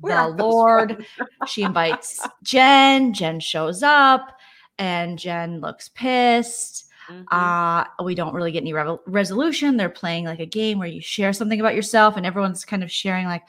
Where 0.00 0.16
the 0.30 0.42
Lord. 0.42 1.06
friends? 1.16 1.28
She 1.46 1.62
invites 1.62 2.26
Jen. 2.42 3.12
Jen 3.12 3.40
shows 3.40 3.82
up, 3.82 4.38
and 4.78 5.18
Jen 5.18 5.60
looks 5.60 5.88
pissed. 5.90 6.86
Mhm. 7.10 7.24
Uh, 7.30 7.84
we 8.04 8.14
don't 8.14 8.34
really 8.34 8.52
get 8.52 8.62
any 8.62 8.72
revel- 8.72 9.02
resolution. 9.06 9.76
They're 9.76 9.88
playing 9.88 10.24
like 10.24 10.40
a 10.40 10.46
game 10.46 10.78
where 10.78 10.88
you 10.88 11.00
share 11.00 11.32
something 11.32 11.60
about 11.60 11.74
yourself, 11.74 12.16
and 12.16 12.26
everyone's 12.26 12.64
kind 12.64 12.82
of 12.82 12.90
sharing 12.90 13.26
like 13.26 13.42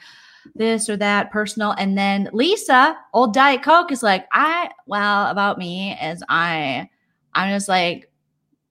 this 0.54 0.88
or 0.88 0.96
that 0.98 1.30
personal. 1.30 1.72
And 1.72 1.96
then 1.96 2.28
Lisa, 2.32 2.96
old 3.12 3.32
Diet 3.32 3.62
Coke, 3.62 3.90
is 3.90 4.02
like, 4.02 4.26
I 4.32 4.70
well 4.86 5.28
about 5.28 5.58
me 5.58 5.96
is 6.00 6.22
I, 6.28 6.88
I'm 7.32 7.54
just 7.54 7.68
like, 7.68 8.10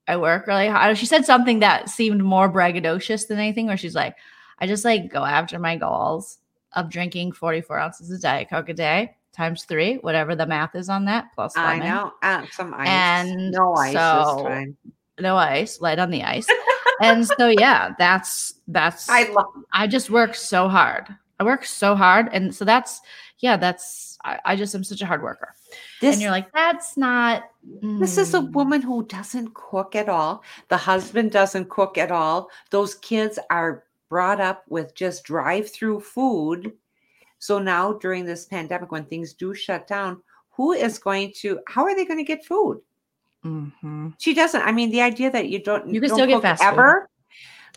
I 0.08 0.18
work 0.18 0.48
really 0.48 0.68
hard. 0.68 0.98
She 0.98 1.06
said 1.06 1.26
something 1.26 1.60
that 1.60 1.90
seemed 1.90 2.24
more 2.24 2.52
braggadocious 2.52 3.28
than 3.28 3.40
anything, 3.40 3.68
where 3.68 3.78
she's 3.78 3.96
like, 3.96 4.16
I 4.60 4.68
just 4.68 4.86
like 4.86 5.12
go 5.12 5.24
after 5.24 5.60
my 5.60 5.76
goals 5.76 6.40
of 6.74 6.90
drinking 6.90 7.34
44 7.34 7.80
ounces 7.80 8.12
of 8.12 8.22
Diet 8.22 8.50
Coke 8.50 8.70
a 8.70 8.74
day 8.74 9.16
times 9.34 9.64
three, 9.64 9.96
whatever 9.96 10.36
the 10.36 10.46
math 10.46 10.76
is 10.76 10.90
on 10.90 11.06
that, 11.06 11.26
plus 11.34 11.58
I 11.58 11.80
know. 11.80 12.14
Uh, 12.22 12.46
some 12.52 12.74
ice. 12.74 12.88
And 12.88 13.52
no 13.52 13.74
ice 13.74 13.94
so- 13.94 14.36
this 14.38 14.46
time. 14.46 14.78
no 15.20 15.36
ice, 15.36 15.82
light 15.82 16.00
on 16.00 16.12
the 16.12 16.24
ice. 16.24 16.48
and 17.02 17.26
so 17.26 17.48
yeah, 17.48 17.94
that's 17.98 18.56
that's 18.68 19.10
I 19.10 19.24
love 19.30 19.48
I, 19.72 19.88
just 19.88 20.10
work 20.10 20.36
so 20.36 20.70
hard. 20.70 21.08
I 21.40 21.44
work 21.44 21.66
so 21.66 21.96
hard. 21.96 22.30
And 22.32 22.54
so 22.54 22.64
that's, 22.64 23.02
yeah, 23.40 23.58
that's, 23.58 24.18
I, 24.24 24.40
I 24.46 24.56
just 24.56 24.74
am 24.76 24.84
such 24.84 25.02
a 25.02 25.06
hard 25.06 25.22
worker. 25.22 25.54
This 26.00 26.16
and 26.16 26.22
you're 26.22 26.32
like, 26.32 26.52
that's 26.54 26.96
not. 26.96 27.50
This 27.82 28.18
is 28.18 28.34
a 28.34 28.40
mm." 28.40 28.52
woman 28.52 28.82
who 28.82 29.06
doesn't 29.06 29.54
cook 29.54 29.96
at 29.96 30.08
all. 30.08 30.44
The 30.70 30.78
husband 30.78 31.32
doesn't 31.32 31.70
cook 31.70 31.98
at 31.98 32.12
all. 32.12 32.50
Those 32.70 32.96
kids 32.96 33.40
are 33.50 33.84
brought 34.14 34.40
up 34.40 34.64
with 34.70 34.94
just 34.94 35.24
drive 35.24 35.72
through 35.72 36.00
food. 36.00 36.72
So 37.40 37.58
now 37.58 37.94
during 37.94 38.26
this 38.26 38.46
pandemic, 38.46 38.92
when 38.92 39.06
things 39.06 39.34
do 39.34 39.56
shut 39.56 39.88
down, 39.88 40.22
who 40.52 40.72
is 40.72 41.00
going 41.00 41.34
to, 41.38 41.60
how 41.66 41.84
are 41.86 41.96
they 41.96 42.06
going 42.06 42.20
to 42.20 42.24
get 42.24 42.46
food? 42.46 42.80
Mhm. 43.44 44.14
She 44.20 44.36
doesn't. 44.36 44.62
I 44.62 44.72
mean, 44.72 44.92
the 44.92 45.02
idea 45.02 45.32
that 45.32 45.50
you 45.50 45.64
don't, 45.64 45.92
You 45.92 46.00
can 46.00 46.10
don't 46.10 46.18
still 46.18 46.28
get 46.28 46.44
fast 46.44 46.62
food. 46.64 47.08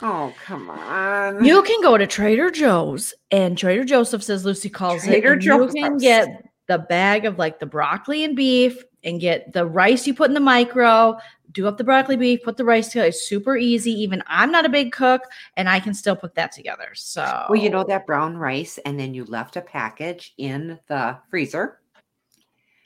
Oh, 0.03 0.35
come 0.45 0.69
on. 0.69 1.43
You 1.43 1.63
can 1.63 1.81
go 1.81 1.97
to 1.97 2.07
Trader 2.07 2.51
Joe's 2.51 3.15
and 3.31 3.57
Trader 3.57 3.85
Joseph's, 3.85 4.29
as 4.29 4.45
Lucy 4.45 4.69
calls 4.69 5.05
Trader 5.05 5.33
it. 5.33 5.43
You 5.43 5.69
can 5.69 5.97
get 5.97 6.46
the 6.69 6.79
bag 6.79 7.25
of 7.25 7.39
like 7.39 7.59
the 7.59 7.67
broccoli 7.67 8.25
and 8.25 8.35
beef 8.37 8.83
and 9.05 9.21
get 9.21 9.53
the 9.53 9.65
rice 9.65 10.07
you 10.07 10.15
put 10.15 10.31
in 10.31 10.35
the 10.35 10.41
micro, 10.41 11.17
do 11.53 11.67
up 11.69 11.79
the 11.79 11.85
broccoli 11.85 12.17
beef, 12.17 12.43
put 12.43 12.57
the 12.57 12.65
rice 12.65 12.89
together. 12.89 13.09
It's 13.09 13.29
super 13.29 13.57
easy. 13.57 13.93
Even 13.93 14.23
I'm 14.27 14.51
not 14.51 14.67
a 14.67 14.69
big 14.69 14.93
cook 14.93 15.23
and 15.57 15.69
I 15.69 15.79
can 15.79 15.95
still 15.95 16.17
put 16.17 16.35
that 16.35 16.53
together. 16.53 16.89
So, 16.95 17.47
Well, 17.49 17.61
you 17.61 17.71
know 17.71 17.85
that 17.85 18.05
brown 18.07 18.37
rice, 18.37 18.79
and 18.85 18.99
then 18.99 19.15
you 19.15 19.25
left 19.25 19.57
a 19.57 19.61
package 19.61 20.35
in 20.39 20.79
the 20.89 21.19
freezer. 21.31 21.79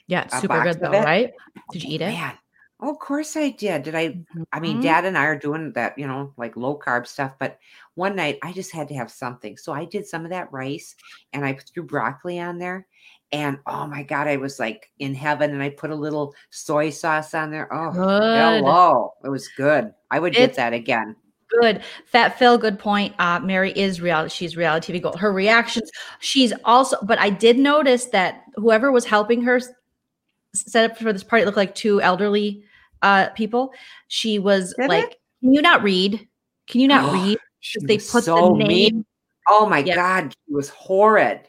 yeah, 0.07 0.23
it's 0.25 0.39
super 0.39 0.61
good 0.61 0.79
though, 0.79 0.91
right? 0.91 1.31
Oh, 1.57 1.61
did 1.71 1.83
you 1.83 1.95
eat 1.95 2.01
it? 2.01 2.09
Man, 2.09 2.37
oh, 2.81 2.91
of 2.91 2.99
course 2.99 3.35
I 3.35 3.49
did. 3.49 3.83
Did 3.83 3.95
I? 3.95 4.09
Mm-hmm. 4.09 4.43
I 4.53 4.59
mean. 4.59 4.81
Dad 4.81 5.05
and 5.05 5.17
I 5.17 5.25
are 5.25 5.37
doing 5.37 5.71
that, 5.73 5.97
you 5.97 6.05
know, 6.05 6.33
like 6.37 6.55
low 6.55 6.77
carb 6.77 7.07
stuff. 7.07 7.33
But 7.39 7.57
one 7.95 8.15
night 8.15 8.37
I 8.43 8.53
just 8.53 8.71
had 8.71 8.87
to 8.89 8.95
have 8.95 9.09
something, 9.11 9.57
so 9.57 9.73
I 9.73 9.85
did 9.85 10.05
some 10.05 10.23
of 10.23 10.31
that 10.31 10.51
rice, 10.51 10.95
and 11.33 11.43
I 11.43 11.53
threw 11.53 11.83
broccoli 11.83 12.39
on 12.39 12.59
there. 12.59 12.85
And 13.33 13.59
oh 13.65 13.87
my 13.87 14.03
god, 14.03 14.27
I 14.27 14.35
was 14.37 14.59
like 14.59 14.91
in 14.99 15.13
heaven, 15.15 15.51
and 15.51 15.63
I 15.63 15.69
put 15.69 15.89
a 15.89 15.95
little 15.95 16.35
soy 16.49 16.89
sauce 16.89 17.33
on 17.33 17.49
there. 17.51 17.73
Oh, 17.73 17.91
Good. 17.91 18.63
hello, 18.63 19.13
it 19.23 19.29
was 19.29 19.47
good. 19.49 19.93
I 20.09 20.19
would 20.19 20.33
get 20.33 20.41
It's- 20.43 20.55
that 20.57 20.73
again. 20.73 21.15
Good. 21.61 21.81
Fat 22.05 22.39
Phil, 22.39 22.57
good 22.57 22.79
point. 22.79 23.13
Uh, 23.19 23.37
Mary 23.41 23.71
is 23.73 23.99
real. 23.99 24.29
She's 24.29 24.55
reality 24.55 24.93
TV 24.93 25.01
gold. 25.01 25.19
Her 25.19 25.33
reactions, 25.33 25.91
she's 26.21 26.53
also, 26.63 26.95
but 27.03 27.19
I 27.19 27.29
did 27.29 27.57
notice 27.59 28.05
that 28.05 28.43
whoever 28.55 28.89
was 28.89 29.03
helping 29.03 29.41
her 29.41 29.59
set 30.55 30.91
up 30.91 30.97
for 30.97 31.11
this 31.11 31.23
party 31.25 31.43
looked 31.43 31.57
like 31.57 31.75
two 31.75 32.01
elderly 32.01 32.63
uh, 33.01 33.29
people. 33.31 33.73
She 34.07 34.39
was 34.39 34.73
Did 34.77 34.85
it? 34.85 34.89
like, 34.89 35.17
Can 35.41 35.53
you 35.53 35.61
not 35.61 35.83
read? 35.83 36.25
Can 36.67 36.79
you 36.79 36.87
not 36.87 37.11
read? 37.13 37.37
She 37.59 37.79
Because 37.81 37.87
they 37.87 37.97
put 37.97 38.23
so 38.23 38.35
the 38.53 38.53
name. 38.59 38.67
mean. 38.67 39.05
Oh 39.49 39.65
my 39.67 39.79
Yeah. 39.79 39.95
god, 39.95 40.31
she 40.47 40.53
was 40.53 40.69
horrid. 40.69 41.41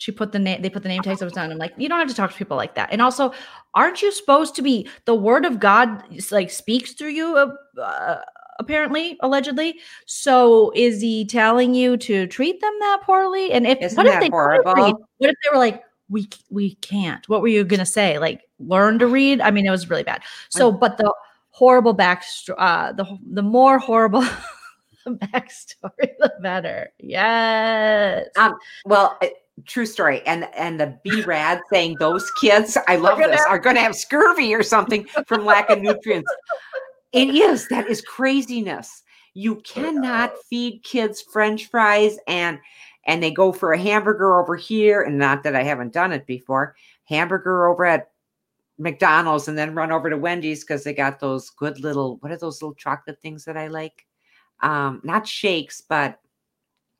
She 0.00 0.12
put 0.12 0.32
the 0.32 0.38
name, 0.38 0.62
they 0.62 0.70
put 0.70 0.82
the 0.82 0.88
name 0.88 1.02
tags 1.02 1.20
over 1.20 1.30
down. 1.30 1.52
I'm 1.52 1.58
like, 1.58 1.74
you 1.76 1.86
don't 1.86 1.98
have 1.98 2.08
to 2.08 2.14
talk 2.14 2.32
to 2.32 2.36
people 2.38 2.56
like 2.56 2.74
that. 2.74 2.88
And 2.90 3.02
also, 3.02 3.34
aren't 3.74 4.00
you 4.00 4.10
supposed 4.10 4.54
to 4.54 4.62
be 4.62 4.88
the 5.04 5.14
word 5.14 5.44
of 5.44 5.60
God 5.60 6.02
like 6.30 6.50
speaks 6.50 6.94
through 6.94 7.10
you, 7.10 7.36
uh, 7.36 7.78
uh, 7.78 8.22
apparently, 8.58 9.18
allegedly? 9.20 9.78
So 10.06 10.72
is 10.74 11.02
he 11.02 11.26
telling 11.26 11.74
you 11.74 11.98
to 11.98 12.26
treat 12.28 12.62
them 12.62 12.72
that 12.80 13.02
poorly? 13.04 13.52
And 13.52 13.66
if 13.66 13.76
Isn't 13.82 13.94
what 13.94 14.06
if 14.06 14.20
they 14.20 14.30
couldn't 14.30 14.64
read? 14.64 14.64
horrible? 14.64 15.06
What 15.18 15.30
if 15.30 15.36
they 15.44 15.50
were 15.52 15.58
like, 15.58 15.82
we 16.08 16.30
we 16.48 16.76
can't? 16.76 17.28
What 17.28 17.42
were 17.42 17.48
you 17.48 17.62
gonna 17.62 17.84
say? 17.84 18.18
Like, 18.18 18.40
learn 18.58 18.98
to 19.00 19.06
read? 19.06 19.42
I 19.42 19.50
mean, 19.50 19.66
it 19.66 19.70
was 19.70 19.90
really 19.90 20.02
bad. 20.02 20.22
So, 20.48 20.72
but 20.72 20.96
the 20.96 21.12
horrible 21.50 21.92
back, 21.92 22.24
uh, 22.56 22.92
the 22.92 23.18
the 23.32 23.42
more 23.42 23.78
horrible. 23.78 24.24
the 25.04 25.12
backstory, 25.12 26.12
the 26.18 26.32
better. 26.40 26.92
Yes. 26.98 28.28
Um, 28.36 28.58
Well, 28.84 29.18
true 29.66 29.86
story. 29.86 30.22
And 30.26 30.48
and 30.54 30.78
the 30.80 30.98
B 31.04 31.22
rad 31.22 31.60
saying 31.72 31.96
those 31.98 32.30
kids, 32.40 32.76
I 32.88 32.96
love 32.96 33.18
gonna 33.18 33.32
this, 33.32 33.40
have- 33.40 33.48
are 33.50 33.58
going 33.58 33.76
to 33.76 33.82
have 33.82 33.94
scurvy 33.94 34.54
or 34.54 34.62
something 34.62 35.04
from 35.26 35.44
lack 35.44 35.70
of 35.70 35.80
nutrients. 35.80 36.30
It 37.12 37.34
is. 37.34 37.68
That 37.68 37.88
is 37.88 38.02
craziness. 38.02 39.02
You 39.34 39.56
cannot 39.56 40.32
feed 40.48 40.82
kids 40.82 41.22
French 41.22 41.66
fries 41.66 42.18
and 42.26 42.58
and 43.06 43.22
they 43.22 43.30
go 43.30 43.52
for 43.52 43.72
a 43.72 43.78
hamburger 43.78 44.38
over 44.38 44.56
here. 44.56 45.02
And 45.02 45.18
not 45.18 45.42
that 45.42 45.56
I 45.56 45.62
haven't 45.62 45.92
done 45.92 46.12
it 46.12 46.26
before. 46.26 46.76
Hamburger 47.04 47.66
over 47.68 47.84
at 47.84 48.10
McDonald's 48.78 49.48
and 49.48 49.56
then 49.58 49.74
run 49.74 49.90
over 49.92 50.08
to 50.10 50.16
Wendy's 50.16 50.64
because 50.64 50.84
they 50.84 50.94
got 50.94 51.20
those 51.20 51.50
good 51.50 51.80
little 51.80 52.16
what 52.20 52.32
are 52.32 52.36
those 52.36 52.62
little 52.62 52.74
chocolate 52.74 53.20
things 53.20 53.44
that 53.44 53.56
I 53.56 53.68
like? 53.68 54.06
Um, 54.62 55.00
not 55.04 55.26
shakes, 55.26 55.80
but 55.80 56.20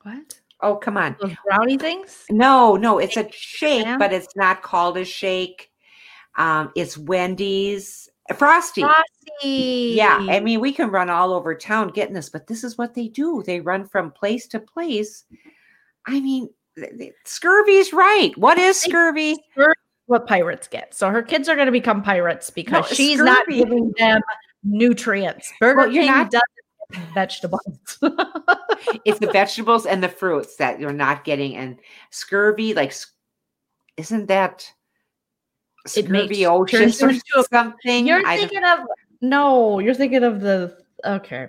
What? 0.03 0.41
Oh 0.63 0.77
come 0.77 0.97
on. 0.97 1.17
Those 1.21 1.35
brownie 1.47 1.79
things? 1.79 2.25
No, 2.31 2.77
no, 2.77 2.99
it's 2.99 3.17
a 3.17 3.29
shake, 3.33 3.85
Sam? 3.85 3.99
but 3.99 4.13
it's 4.13 4.35
not 4.37 4.63
called 4.63 4.97
a 4.97 5.05
shake. 5.05 5.71
Um, 6.37 6.71
it's 6.77 6.97
Wendy's 6.97 8.09
Frosty. 8.37 8.83
Frosty. 8.83 9.95
Yeah, 9.97 10.25
I 10.31 10.39
mean, 10.41 10.61
we 10.61 10.73
can 10.73 10.91
run 10.91 11.11
all 11.11 11.33
over 11.33 11.55
town 11.55 11.89
getting 11.89 12.15
this, 12.15 12.29
but 12.29 12.47
this 12.47 12.63
is 12.63 12.79
what 12.79 12.95
they 12.95 13.09
do. 13.09 13.43
They 13.45 13.61
run 13.61 13.87
from 13.87 14.13
place 14.13 14.47
to 14.49 14.61
place. 14.61 15.25
I 16.07 16.21
mean, 16.21 16.49
scurvy's 17.25 17.93
right. 17.93 18.31
What 18.37 18.59
is 18.59 18.81
scurvy? 18.81 19.37
what 20.07 20.27
pirates 20.27 20.67
get. 20.69 20.93
So 20.95 21.09
her 21.09 21.23
kids 21.23 21.49
are 21.49 21.55
going 21.55 21.67
to 21.67 21.73
become 21.73 22.03
pirates 22.03 22.51
because 22.51 22.91
No, 22.91 22.95
she's 22.97 23.21
not 23.21 23.47
giving 23.49 23.93
them 23.97 24.21
nutrients. 24.65 25.53
Burger 25.61 25.77
Well, 25.83 25.91
King 25.91 26.07
not- 26.07 26.31
does 26.31 26.41
vegetables. 27.15 27.99
It's 29.05 29.19
the 29.19 29.31
vegetables 29.33 29.87
and 29.87 30.03
the 30.03 30.09
fruits 30.09 30.57
that 30.57 30.81
you're 30.81 30.93
not 30.93 31.25
getting. 31.25 31.57
And 31.57 31.79
scurvy, 32.11 32.75
like, 32.75 32.95
isn't 33.97 34.27
that 34.27 34.73
scurvyosis 35.87 37.21
or 37.37 37.45
something? 37.53 38.07
You're 38.07 38.25
thinking 38.25 38.65
of 38.65 38.81
no, 39.21 39.79
you're 39.79 39.95
thinking 39.95 40.25
of 40.25 40.41
the 40.41 40.77
okay. 41.05 41.49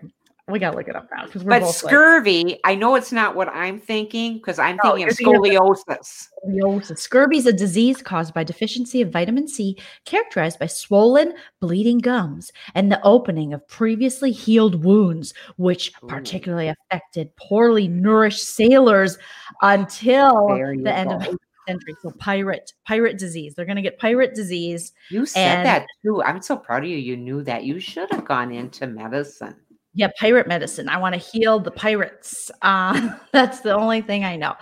We 0.51 0.59
gotta 0.59 0.75
look 0.77 0.87
it 0.87 0.95
up 0.95 1.07
now 1.15 1.25
because 1.25 1.43
we're 1.43 1.49
but 1.49 1.61
both 1.61 1.83
like 1.83 1.91
scurvy, 1.91 2.59
I 2.63 2.75
know 2.75 2.95
it's 2.95 3.11
not 3.11 3.35
what 3.35 3.47
I'm 3.49 3.79
thinking 3.79 4.33
because 4.35 4.59
I'm 4.59 4.77
No, 4.83 4.91
thinking 4.91 5.09
of 5.09 5.19
you're 5.19 5.33
thinking 5.33 5.57
of- 5.57 5.63
scoliosis. 5.63 6.27
scoliosis. 6.45 6.97
Scurvy 6.99 7.37
is 7.37 7.45
a 7.45 7.53
disease 7.53 8.01
caused 8.01 8.33
by 8.33 8.43
deficiency 8.43 9.01
of 9.01 9.09
vitamin 9.11 9.47
C, 9.47 9.77
characterized 10.05 10.59
by 10.59 10.65
swollen, 10.67 11.33
bleeding 11.59 11.99
gums 11.99 12.51
and 12.75 12.91
the 12.91 13.01
opening 13.03 13.53
of 13.53 13.67
previously 13.67 14.31
healed 14.31 14.83
wounds, 14.83 15.33
which 15.57 15.91
Ooh. 16.03 16.07
particularly 16.07 16.67
affected 16.67 17.35
poorly 17.37 17.87
nourished 17.87 18.43
sailors 18.43 19.17
until 19.61 20.47
There 20.49 20.75
the 20.75 20.93
end 20.93 21.11
of 21.11 21.19
the 21.19 21.37
century. 21.67 21.93
So 22.01 22.11
pirate, 22.17 22.73
pirate 22.87 23.17
disease. 23.17 23.53
They're 23.55 23.65
going 23.65 23.75
to 23.75 23.81
get 23.81 23.99
pirate 23.99 24.33
disease. 24.33 24.91
You 25.09 25.25
said 25.25 25.57
And- 25.59 25.65
that 25.67 25.85
too. 26.03 26.21
I'm 26.23 26.41
so 26.41 26.57
proud 26.57 26.83
of 26.83 26.89
you. 26.89 26.97
You 26.97 27.15
knew 27.17 27.43
that. 27.43 27.63
You 27.63 27.79
should 27.79 28.11
have 28.11 28.25
gone 28.25 28.51
into 28.51 28.87
medicine. 28.87 29.55
Yeah, 29.93 30.07
pirate 30.18 30.47
medicine. 30.47 30.88
I 30.88 30.97
want 30.97 31.15
to 31.15 31.19
heal 31.19 31.59
the 31.59 31.72
pirates. 31.72 32.49
Uh, 32.61 33.15
that's 33.31 33.61
the 33.61 33.73
only 33.73 34.01
thing 34.01 34.23
I 34.23 34.35
know. 34.35 34.53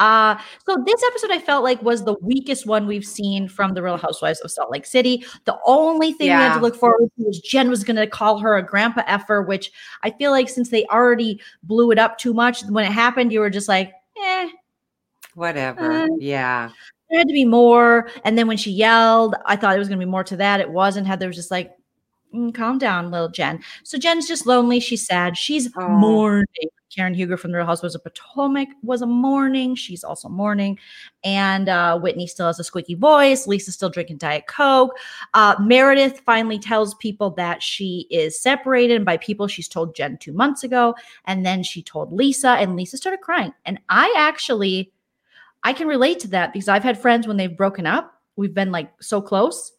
Uh, 0.00 0.36
so 0.68 0.82
this 0.84 1.02
episode 1.04 1.30
I 1.30 1.38
felt 1.38 1.62
like 1.62 1.80
was 1.82 2.04
the 2.04 2.16
weakest 2.20 2.66
one 2.66 2.86
we've 2.86 3.04
seen 3.04 3.48
from 3.48 3.74
the 3.74 3.82
Real 3.82 3.96
Housewives 3.96 4.40
of 4.40 4.50
Salt 4.50 4.72
Lake 4.72 4.84
City. 4.84 5.24
The 5.44 5.56
only 5.66 6.12
thing 6.12 6.26
we 6.26 6.32
had 6.32 6.54
to 6.54 6.60
look 6.60 6.74
forward 6.74 7.10
to 7.16 7.24
was 7.24 7.38
Jen 7.40 7.70
was 7.70 7.84
going 7.84 7.96
to 7.96 8.08
call 8.08 8.38
her 8.38 8.56
a 8.56 8.62
grandpa 8.62 9.02
effer, 9.06 9.42
which 9.42 9.70
I 10.02 10.10
feel 10.10 10.32
like 10.32 10.48
since 10.48 10.70
they 10.70 10.84
already 10.86 11.40
blew 11.62 11.92
it 11.92 11.98
up 11.98 12.18
too 12.18 12.34
much, 12.34 12.64
when 12.64 12.84
it 12.84 12.92
happened, 12.92 13.32
you 13.32 13.40
were 13.40 13.50
just 13.50 13.68
like, 13.68 13.92
eh, 14.22 14.48
Whatever. 15.34 15.92
Uh, 15.92 16.08
yeah. 16.18 16.70
there 17.10 17.20
had 17.20 17.28
to 17.28 17.34
be 17.34 17.44
more. 17.44 18.08
And 18.24 18.36
then 18.38 18.46
when 18.46 18.56
she 18.56 18.70
yelled, 18.70 19.36
I 19.46 19.56
thought 19.56 19.76
it 19.76 19.78
was 19.78 19.88
going 19.88 20.00
to 20.00 20.06
be 20.06 20.10
more 20.10 20.24
to 20.24 20.36
that. 20.36 20.60
It 20.60 20.70
wasn't. 20.70 21.06
Heather 21.06 21.26
was 21.26 21.36
just 21.36 21.50
like, 21.50 21.72
"Mm, 22.34 22.54
calm 22.54 22.78
down, 22.78 23.10
little 23.10 23.28
Jen. 23.28 23.62
So 23.84 23.98
Jen's 23.98 24.26
just 24.26 24.46
lonely. 24.46 24.80
She's 24.80 25.06
sad. 25.06 25.36
She's 25.36 25.70
Aw. 25.76 25.88
mourning. 25.88 26.68
Karen 26.94 27.14
Huger 27.14 27.36
from 27.36 27.50
the 27.50 27.56
Real 27.56 27.66
Housewives 27.66 27.94
of 27.94 28.04
Potomac 28.04 28.68
was 28.82 29.02
a 29.02 29.06
mourning. 29.06 29.74
She's 29.74 30.04
also 30.04 30.28
mourning. 30.28 30.78
And 31.24 31.68
uh, 31.68 31.98
Whitney 31.98 32.26
still 32.26 32.46
has 32.46 32.60
a 32.60 32.64
squeaky 32.64 32.94
voice. 32.94 33.46
Lisa's 33.46 33.74
still 33.74 33.90
drinking 33.90 34.18
Diet 34.18 34.46
Coke. 34.46 34.96
Uh, 35.34 35.56
Meredith 35.60 36.20
finally 36.20 36.58
tells 36.58 36.94
people 36.94 37.30
that 37.30 37.62
she 37.62 38.06
is 38.10 38.40
separated. 38.40 38.96
And 38.96 39.04
by 39.04 39.16
people, 39.16 39.48
she's 39.48 39.68
told 39.68 39.96
Jen 39.96 40.18
two 40.18 40.32
months 40.32 40.62
ago. 40.62 40.94
And 41.24 41.44
then 41.44 41.62
she 41.62 41.82
told 41.82 42.12
Lisa, 42.12 42.50
and 42.50 42.76
Lisa 42.76 42.96
started 42.96 43.20
crying. 43.20 43.52
And 43.64 43.80
I 43.88 44.14
actually, 44.16 44.92
I 45.64 45.72
can 45.72 45.88
relate 45.88 46.20
to 46.20 46.28
that 46.28 46.52
because 46.52 46.68
I've 46.68 46.84
had 46.84 46.98
friends 46.98 47.26
when 47.26 47.36
they've 47.36 47.56
broken 47.56 47.86
up, 47.86 48.20
we've 48.36 48.54
been 48.54 48.70
like 48.70 48.90
so 49.00 49.20
close. 49.20 49.72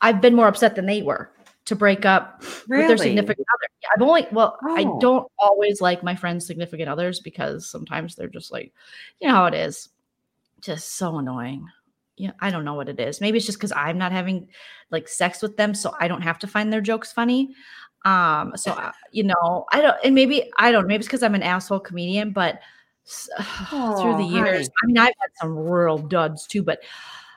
I've 0.00 0.20
been 0.20 0.34
more 0.34 0.48
upset 0.48 0.74
than 0.74 0.86
they 0.86 1.02
were 1.02 1.32
to 1.66 1.76
break 1.76 2.04
up 2.04 2.42
with 2.68 2.88
their 2.88 2.96
significant 2.96 3.46
other. 3.54 3.68
Yeah, 3.82 3.88
I've 3.96 4.02
only, 4.02 4.26
well, 4.32 4.58
I 4.62 4.82
Oh. 4.84 4.98
don't 5.00 5.26
always 5.38 5.80
like 5.80 6.02
my 6.02 6.16
friends' 6.16 6.46
significant 6.46 6.88
others 6.88 7.20
because 7.20 7.68
sometimes 7.68 8.14
they're 8.16 8.28
just 8.28 8.50
like, 8.52 8.72
you 9.20 9.28
know 9.28 9.34
how 9.34 9.46
it 9.46 9.54
is, 9.54 9.88
just 10.60 10.96
so 10.96 11.18
annoying. 11.18 11.66
Yeah, 12.16 12.32
I 12.40 12.50
don't 12.50 12.64
know 12.64 12.74
what 12.74 12.88
it 12.88 13.00
is. 13.00 13.20
Maybe 13.20 13.38
it's 13.38 13.46
just 13.46 13.58
because 13.58 13.72
I'm 13.72 13.96
not 13.98 14.12
having 14.12 14.48
like 14.90 15.08
sex 15.08 15.40
with 15.40 15.56
them, 15.56 15.74
so 15.74 15.94
I 15.98 16.08
don't 16.08 16.22
have 16.22 16.38
to 16.40 16.46
find 16.46 16.72
their 16.72 16.80
jokes 16.80 17.12
funny. 17.12 17.54
Um, 18.04 18.52
so 18.56 18.72
uh, 18.72 18.92
you 19.12 19.24
know, 19.24 19.64
I 19.72 19.80
don't, 19.80 19.96
and 20.04 20.14
maybe 20.14 20.50
I 20.58 20.72
don't. 20.72 20.86
Maybe 20.86 21.00
it's 21.00 21.06
because 21.08 21.22
I'm 21.22 21.34
an 21.36 21.42
asshole 21.42 21.80
comedian, 21.80 22.32
but 22.32 22.60
s- 23.06 23.28
through 24.00 24.16
the 24.16 24.24
Oh, 24.24 24.36
years. 24.36 24.68
I 24.82 24.86
mean, 24.86 24.98
I've 24.98 25.14
had 25.20 25.30
some 25.40 25.56
real 25.56 25.98
duds 25.98 26.46
too, 26.46 26.62
but 26.62 26.80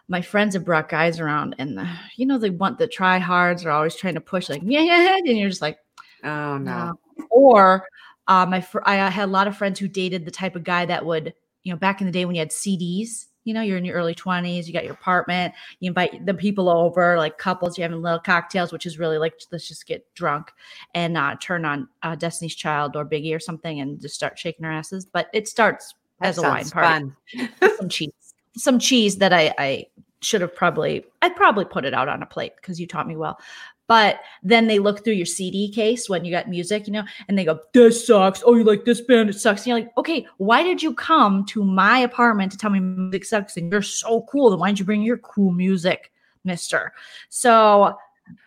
my 0.08 0.22
friends 0.22 0.54
have 0.54 0.66
brought 0.66 0.90
guys 0.90 1.20
around, 1.20 1.56
and 1.58 1.80
uh, 1.80 1.86
you 2.16 2.26
know 2.26 2.38
they 2.38 2.50
want 2.50 2.78
the 2.78 2.88
try 2.88 3.18
hards 3.18 3.66
are 3.66 3.72
always 3.72 3.96
trying 3.96 4.16
to 4.16 4.22
push 4.22 4.50
like 4.50 4.62
yeah, 4.66 4.82
yeah, 4.82 5.02
yeah, 5.04 5.18
and 5.18 5.38
you're 5.38 5.50
just 5.50 5.62
like 5.62 5.80
Oh 6.24 6.58
no. 6.58 6.94
no. 7.18 7.26
Or 7.30 7.86
uh, 8.28 8.46
my 8.46 8.62
fr- 8.62 8.80
I 8.84 8.96
had 9.10 9.26
a 9.26 9.32
lot 9.32 9.48
of 9.48 9.56
friends 9.58 9.80
who 9.80 9.88
dated 9.88 10.26
the 10.26 10.32
type 10.32 10.56
of 10.56 10.64
guy 10.64 10.86
that 10.86 11.06
would 11.06 11.34
you 11.64 11.72
know 11.72 11.78
back 11.78 12.02
in 12.02 12.08
the 12.08 12.14
day 12.14 12.26
when 12.26 12.36
you 12.36 12.40
had 12.42 12.50
CDs. 12.50 13.28
You 13.44 13.54
know, 13.54 13.62
you're 13.62 13.78
in 13.78 13.86
your 13.86 13.96
early 13.96 14.16
20s, 14.16 14.66
you 14.66 14.74
got 14.74 14.86
your 14.86 14.96
apartment, 14.96 15.54
you 15.80 15.88
invite 15.90 16.26
the 16.26 16.34
people 16.34 16.68
over, 16.68 17.16
like 17.16 17.38
couples, 17.38 17.78
you're 17.78 17.88
having 17.88 18.02
little 18.02 18.18
cocktails, 18.20 18.72
which 18.72 18.88
is 18.88 18.98
really 18.98 19.20
like, 19.20 19.40
let's 19.52 19.68
just 19.68 19.86
get 19.86 20.04
drunk 20.16 20.52
and 20.96 21.16
uh, 21.16 21.36
turn 21.40 21.64
on 21.64 21.88
uh, 22.02 22.16
Destiny's 22.16 22.56
Child 22.56 22.96
or 22.96 23.06
Biggie 23.06 23.36
or 23.36 23.40
something 23.40 23.82
and 23.82 24.02
just 24.02 24.16
start 24.16 24.40
shaking 24.40 24.66
our 24.66 24.72
asses. 24.72 25.06
But 25.06 25.28
it 25.32 25.48
starts 25.48 25.94
That 26.22 26.30
as 26.30 26.38
a 26.40 26.42
wine 26.42 26.68
party. 26.72 27.12
fun. 27.32 27.78
Some 27.78 27.88
cheese, 27.88 28.25
some 28.58 28.80
cheese 28.80 29.18
that 29.18 29.34
I, 29.34 29.54
I 29.58 29.86
should 30.22 30.42
have 30.42 30.56
probably, 30.56 31.06
I'd 31.22 31.36
probably 31.36 31.66
put 31.66 31.86
it 31.86 31.94
out 31.94 32.10
on 32.10 32.24
a 32.24 32.26
plate 32.26 32.54
because 32.56 32.80
you 32.80 32.88
taught 32.88 33.08
me 33.08 33.16
well. 33.16 33.40
But 33.88 34.22
then 34.42 34.68
they 34.68 34.80
look 34.80 35.04
through 35.04 35.14
your 35.14 35.28
CD 35.28 35.72
case 35.72 36.10
when 36.10 36.26
you 36.26 36.32
got 36.32 36.50
music, 36.50 36.88
you 36.88 36.94
know, 36.94 37.04
and 37.28 37.38
they 37.38 37.46
go, 37.46 37.60
"This 37.72 38.08
sucks." 38.08 38.42
Oh, 38.44 38.56
you 38.56 38.64
like 38.64 38.84
this 38.84 39.02
band? 39.02 39.30
It 39.30 39.34
sucks. 39.34 39.62
And 39.62 39.68
you're 39.68 39.80
like, 39.80 39.92
"Okay, 39.98 40.26
why 40.38 40.64
did 40.64 40.82
you 40.82 40.96
come 40.96 41.46
to 41.48 41.64
my 41.64 42.00
apartment 42.00 42.52
to 42.52 42.58
tell 42.58 42.72
me 42.72 42.80
music 42.80 43.26
sucks? 43.26 43.58
And 43.58 43.72
you're 43.72 43.84
so 43.84 44.24
cool. 44.24 44.50
Then 44.50 44.60
why 44.60 44.70
didn't 44.70 44.80
you 44.80 44.86
bring 44.86 45.04
your 45.04 45.20
cool 45.20 45.52
music, 45.52 46.12
Mister?" 46.44 46.94
So, 47.30 47.96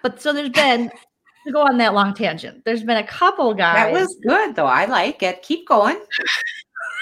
but 0.03 0.21
so 0.21 0.33
there's 0.33 0.49
been 0.49 0.91
to 1.47 1.53
go 1.53 1.63
on 1.63 1.79
that 1.79 1.95
long 1.95 2.15
tangent. 2.15 2.65
There's 2.65 2.83
been 2.83 2.97
a 2.97 3.07
couple 3.07 3.55
guys 3.55 3.77
That 3.77 3.93
was 3.93 4.17
good 4.27 4.57
though. 4.57 4.67
I 4.67 4.87
like 4.87 5.23
it. 5.23 5.43
Keep 5.43 5.69
going. 5.69 6.01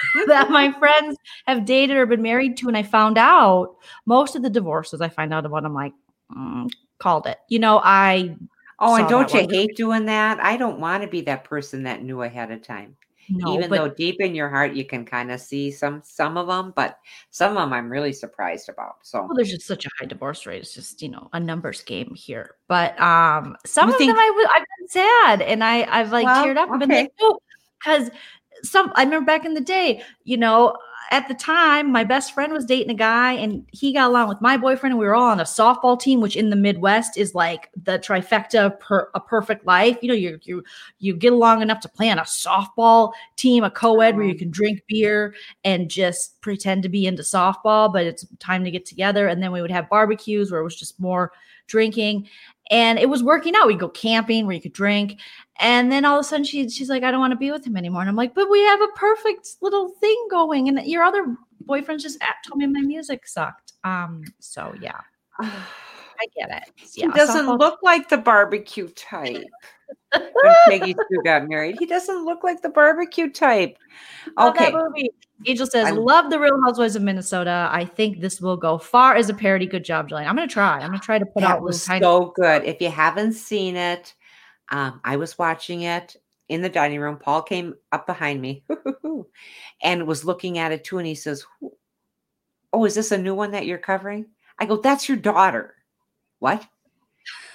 that 0.27 0.51
my 0.51 0.73
friends 0.79 1.17
have 1.47 1.65
dated 1.65 1.97
or 1.97 2.07
been 2.07 2.23
married 2.23 2.57
to, 2.59 2.69
and 2.69 2.77
I 2.77 2.83
found 2.83 3.19
out 3.19 3.77
most 4.07 4.37
of 4.37 4.43
the 4.43 4.51
divorces 4.51 5.01
I 5.01 5.09
find 5.09 5.33
out 5.33 5.47
about. 5.47 5.65
I'm 5.65 5.75
like, 5.75 5.93
mm, 6.37 6.71
called 6.99 7.27
it. 7.27 7.39
You 7.49 7.59
know, 7.59 7.81
I 7.83 8.37
Oh, 8.79 8.95
and 8.97 9.09
don't 9.09 9.33
you 9.33 9.41
one. 9.41 9.49
hate 9.51 9.75
doing 9.77 10.05
that? 10.05 10.39
I 10.39 10.59
don't 10.59 10.79
want 10.81 11.03
to 11.03 11.09
be 11.09 11.23
that 11.23 11.45
person 11.45 11.85
that 11.85 12.03
knew 12.03 12.21
ahead 12.23 12.51
of 12.51 12.61
time. 12.61 12.95
know, 13.31 13.55
Even 13.55 13.71
but 13.71 13.77
though 13.79 13.89
deep 13.89 14.21
in 14.21 14.35
your 14.35 14.51
heart 14.51 14.75
you 14.75 14.85
can 14.85 15.05
kind 15.07 15.33
of 15.33 15.41
see 15.41 15.71
some 15.71 16.03
some 16.05 16.37
of 16.37 16.47
them, 16.47 16.75
but 16.77 16.99
some 17.31 17.53
of 17.53 17.57
them 17.57 17.73
I'm 17.73 17.89
really 17.91 18.13
surprised 18.13 18.69
about. 18.69 18.97
So 19.03 19.23
well, 19.23 19.31
there's 19.35 19.51
just 19.51 19.67
such 19.67 19.87
a 19.87 19.91
high 19.99 20.05
divorce 20.05 20.45
rate. 20.45 20.61
It's 20.61 20.75
just 20.75 21.01
you 21.01 21.09
know 21.09 21.29
a 21.33 21.41
numbers 21.41 21.81
game 21.83 22.15
here. 22.15 22.57
But 22.69 23.01
um, 23.01 23.57
some 23.65 23.89
You 23.89 23.95
of 23.95 23.99
think- 23.99 24.11
them 24.11 24.19
I 24.19 24.31
was 24.31 24.47
I've 24.55 24.65
been 24.79 24.89
sad 24.89 25.41
and 25.43 25.65
I 25.65 25.85
I've 25.91 26.13
like 26.13 26.27
Well, 26.27 26.45
teared 26.45 26.57
up 26.59 26.71
and 26.71 26.79
been 26.81 26.93
okay. 26.93 27.03
like, 27.05 27.13
no, 27.19 27.39
because 27.83 28.11
some 28.63 28.93
I 28.95 29.05
remember 29.05 29.27
back 29.27 29.45
in 29.45 29.55
the 29.55 29.61
day, 29.61 30.03
you 30.25 30.37
know. 30.37 30.77
At 31.13 31.29
the 31.29 31.35
time, 31.35 31.93
my 31.93 32.03
best 32.03 32.35
friend 32.35 32.53
was 32.53 32.65
dating 32.65 32.91
a 32.91 32.95
guy, 32.95 33.35
and 33.35 33.65
he 33.71 33.93
got 33.93 34.11
along 34.11 34.29
with 34.29 34.41
my 34.41 34.57
boyfriend, 34.57 34.93
and 34.93 34.99
we 34.99 35.07
were 35.07 35.15
all 35.15 35.31
on 35.31 35.39
a 35.39 35.45
softball 35.45 36.01
team, 36.01 36.21
which 36.21 36.35
in 36.35 36.51
the 36.51 36.57
Midwest 36.57 37.17
is 37.17 37.33
like 37.33 37.71
the 37.81 37.97
trifecta 38.01 38.67
of 38.67 38.81
per, 38.81 39.09
a 39.15 39.21
perfect 39.21 39.65
life. 39.65 39.97
You 40.03 40.09
know, 40.09 40.15
you 40.17 40.41
you 40.43 40.65
you 40.99 41.15
get 41.15 41.33
along 41.33 41.63
enough 41.63 41.79
to 41.83 41.89
play 41.89 42.11
on 42.11 42.19
a 42.19 42.23
softball 42.23 43.13
team, 43.37 43.63
a 43.63 43.71
co-ed 43.71 44.17
where 44.17 44.25
you 44.25 44.35
Oh. 44.35 44.39
can 44.39 44.51
drink 44.51 44.83
beer 44.89 45.33
and 45.63 45.89
just 45.89 46.41
pretend 46.41 46.83
to 46.83 46.89
be 46.89 47.07
into 47.07 47.23
softball, 47.23 47.93
but 47.93 48.05
it's 48.05 48.27
time 48.41 48.65
to 48.65 48.71
get 48.73 48.85
together. 48.85 49.29
And 49.29 49.41
then 49.41 49.53
we 49.53 49.63
would 49.63 49.71
have 49.71 49.89
barbecues 49.89 50.51
where 50.51 50.61
it 50.61 50.65
was 50.65 50.75
just 50.77 50.99
more 50.99 51.31
drinking. 51.69 52.29
And 52.71 52.99
it 52.99 53.09
was 53.09 53.23
working 53.23 53.55
out. 53.57 53.67
We'd 53.67 53.79
go 53.79 53.89
camping 53.89 54.47
where 54.47 54.55
you 54.55 54.61
could 54.61 54.73
drink. 54.73 55.21
And 55.59 55.91
then 55.91 56.05
all 56.05 56.19
of 56.19 56.25
a 56.25 56.29
sudden 56.29 56.45
she, 56.45 56.69
she's 56.69 56.89
like, 56.89 57.03
I 57.03 57.11
don't 57.11 57.21
want 57.21 57.33
to 57.33 57.39
be 57.39 57.51
with 57.51 57.67
him 57.67 57.77
anymore. 57.77 58.01
And 58.01 58.11
I'm 58.11 58.17
like, 58.17 58.35
but 58.35 58.51
we 58.51 58.61
have 58.63 58.81
a 58.81 58.89
perfect 58.97 59.49
little 59.63 59.91
thing 60.01 60.17
going. 60.31 60.69
And 60.69 60.85
your 60.87 61.03
other 61.03 61.37
boyfriend 61.61 62.01
just 62.01 62.19
told 62.47 62.59
me 62.59 62.67
my 62.67 62.81
music 62.81 63.27
sucked. 63.27 63.73
Um, 63.85 64.25
so 64.41 64.75
yeah, 64.81 65.01
I 65.41 66.27
get 66.37 66.51
it. 66.51 66.73
he 66.77 67.07
doesn't 67.09 67.47
softball- 67.47 67.59
look 67.59 67.79
like 67.83 68.09
the 68.09 68.19
barbecue 68.19 68.89
type. 68.89 69.45
when 70.13 70.55
Peggy 70.69 70.95
Sue 70.95 71.23
got 71.25 71.49
married, 71.49 71.77
he 71.79 71.87
doesn't 71.87 72.25
look 72.25 72.43
like 72.43 72.63
the 72.63 72.69
barbecue 72.69 73.31
type. 73.31 73.77
Okay, 74.39 74.73
movie. 74.73 75.11
Angel 75.45 75.67
says, 75.67 75.89
I- 75.89 75.91
"Love 75.91 76.31
the 76.31 76.39
Real 76.39 76.59
Housewives 76.65 76.97
of 76.97 77.03
Minnesota. 77.03 77.69
I 77.71 77.85
think 77.85 78.21
this 78.21 78.41
will 78.41 78.57
go 78.57 78.79
far 78.79 79.17
as 79.17 79.29
a 79.29 79.35
parody. 79.35 79.67
Good 79.67 79.85
job, 79.85 80.09
Jillian. 80.09 80.27
I'm 80.27 80.35
gonna 80.35 80.47
try. 80.47 80.81
I'm 80.81 80.89
gonna 80.89 80.99
try 80.99 81.19
to 81.19 81.27
put 81.27 81.43
that 81.43 81.51
out 81.57 81.63
was 81.63 81.87
little 81.87 81.87
tiny. 81.87 82.03
so 82.03 82.33
good. 82.35 82.65
If 82.65 82.81
you 82.81 82.91
haven't 82.91 83.35
seen 83.35 83.77
it, 83.77 84.15
um, 84.71 85.01
I 85.05 85.17
was 85.17 85.39
watching 85.39 85.83
it 85.83 86.17
in 86.49 86.63
the 86.63 86.69
dining 86.69 87.01
room. 87.01 87.19
Paul 87.19 87.43
came 87.43 87.75
up 87.93 88.07
behind 88.07 88.41
me 88.41 88.65
and 89.83 90.07
was 90.07 90.25
looking 90.25 90.59
at 90.59 90.73
it 90.73 90.85
too, 90.85 90.99
and 90.99 91.07
he 91.07 91.15
says, 91.15 91.45
"Oh, 92.73 92.85
is 92.85 92.95
this 92.95 93.13
a 93.13 93.19
new 93.19 93.35
one 93.35 93.51
that 93.51 93.67
you're 93.67 93.79
covering?" 93.79 94.27
I 94.59 94.65
go, 94.65 94.77
"That's 94.77 95.09
your 95.09 95.19
daughter." 95.19 95.75
What? 96.39 96.67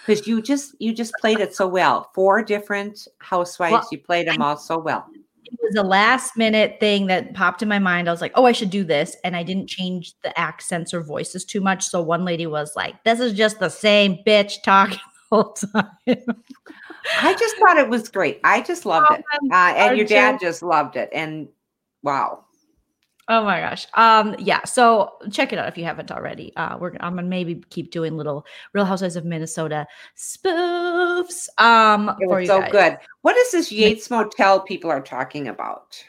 Because 0.05 0.27
you 0.27 0.41
just 0.41 0.75
you 0.79 0.93
just 0.93 1.13
played 1.19 1.39
it 1.39 1.55
so 1.55 1.67
well. 1.67 2.09
Four 2.13 2.43
different 2.43 3.07
housewives. 3.19 3.71
Well, 3.71 3.87
you 3.91 3.99
played 3.99 4.27
them 4.27 4.41
all 4.41 4.57
so 4.57 4.77
well. 4.77 5.07
It 5.51 5.59
was 5.61 5.75
a 5.75 5.83
last 5.83 6.37
minute 6.37 6.77
thing 6.79 7.07
that 7.07 7.33
popped 7.33 7.61
in 7.61 7.67
my 7.69 7.79
mind. 7.79 8.07
I 8.07 8.11
was 8.11 8.21
like, 8.21 8.31
"Oh, 8.35 8.45
I 8.45 8.51
should 8.51 8.69
do 8.69 8.83
this," 8.83 9.15
and 9.23 9.35
I 9.35 9.43
didn't 9.43 9.67
change 9.67 10.13
the 10.23 10.37
accents 10.39 10.93
or 10.93 11.01
voices 11.01 11.45
too 11.45 11.61
much. 11.61 11.87
So 11.87 12.01
one 12.01 12.25
lady 12.25 12.47
was 12.47 12.73
like, 12.75 13.03
"This 13.03 13.19
is 13.19 13.33
just 13.33 13.59
the 13.59 13.69
same 13.69 14.17
bitch 14.25 14.63
talking." 14.63 14.99
the 15.31 15.35
whole 15.35 15.53
time. 15.53 16.43
I 17.19 17.33
just 17.33 17.57
thought 17.57 17.77
it 17.77 17.89
was 17.89 18.09
great. 18.09 18.39
I 18.43 18.61
just 18.61 18.85
loved 18.85 19.11
it, 19.11 19.23
Um, 19.41 19.51
uh, 19.51 19.73
and 19.75 19.97
your 19.97 20.07
dad 20.07 20.39
just 20.39 20.61
loved 20.61 20.95
it. 20.95 21.09
And 21.13 21.47
wow, 22.03 22.45
Oh 23.27 23.43
my 23.45 23.59
gosh. 23.61 23.87
Um 23.93 24.35
yeah, 24.39 24.63
so 24.65 25.13
check 25.31 25.53
it 25.53 25.59
out 25.59 25.67
if 25.67 25.77
you 25.77 25.83
haven't 25.85 26.11
already. 26.11 26.53
Uh 26.55 26.77
we're 26.77 26.91
I'm 26.99 27.15
gonna 27.15 27.23
maybe 27.27 27.63
keep 27.69 27.91
doing 27.91 28.17
little 28.17 28.45
Real 28.73 28.85
Housewives 28.85 29.15
of 29.15 29.25
Minnesota 29.25 29.87
spoofs 30.17 31.47
um 31.57 32.09
it 32.19 32.27
for 32.27 32.35
was 32.37 32.41
you 32.41 32.47
so 32.47 32.61
guys. 32.61 32.71
good. 32.71 32.97
What 33.21 33.37
is 33.37 33.51
this 33.51 33.71
Yates 33.71 34.09
Motel 34.09 34.61
people 34.61 34.89
are 34.89 35.01
talking 35.01 35.47
about? 35.47 36.03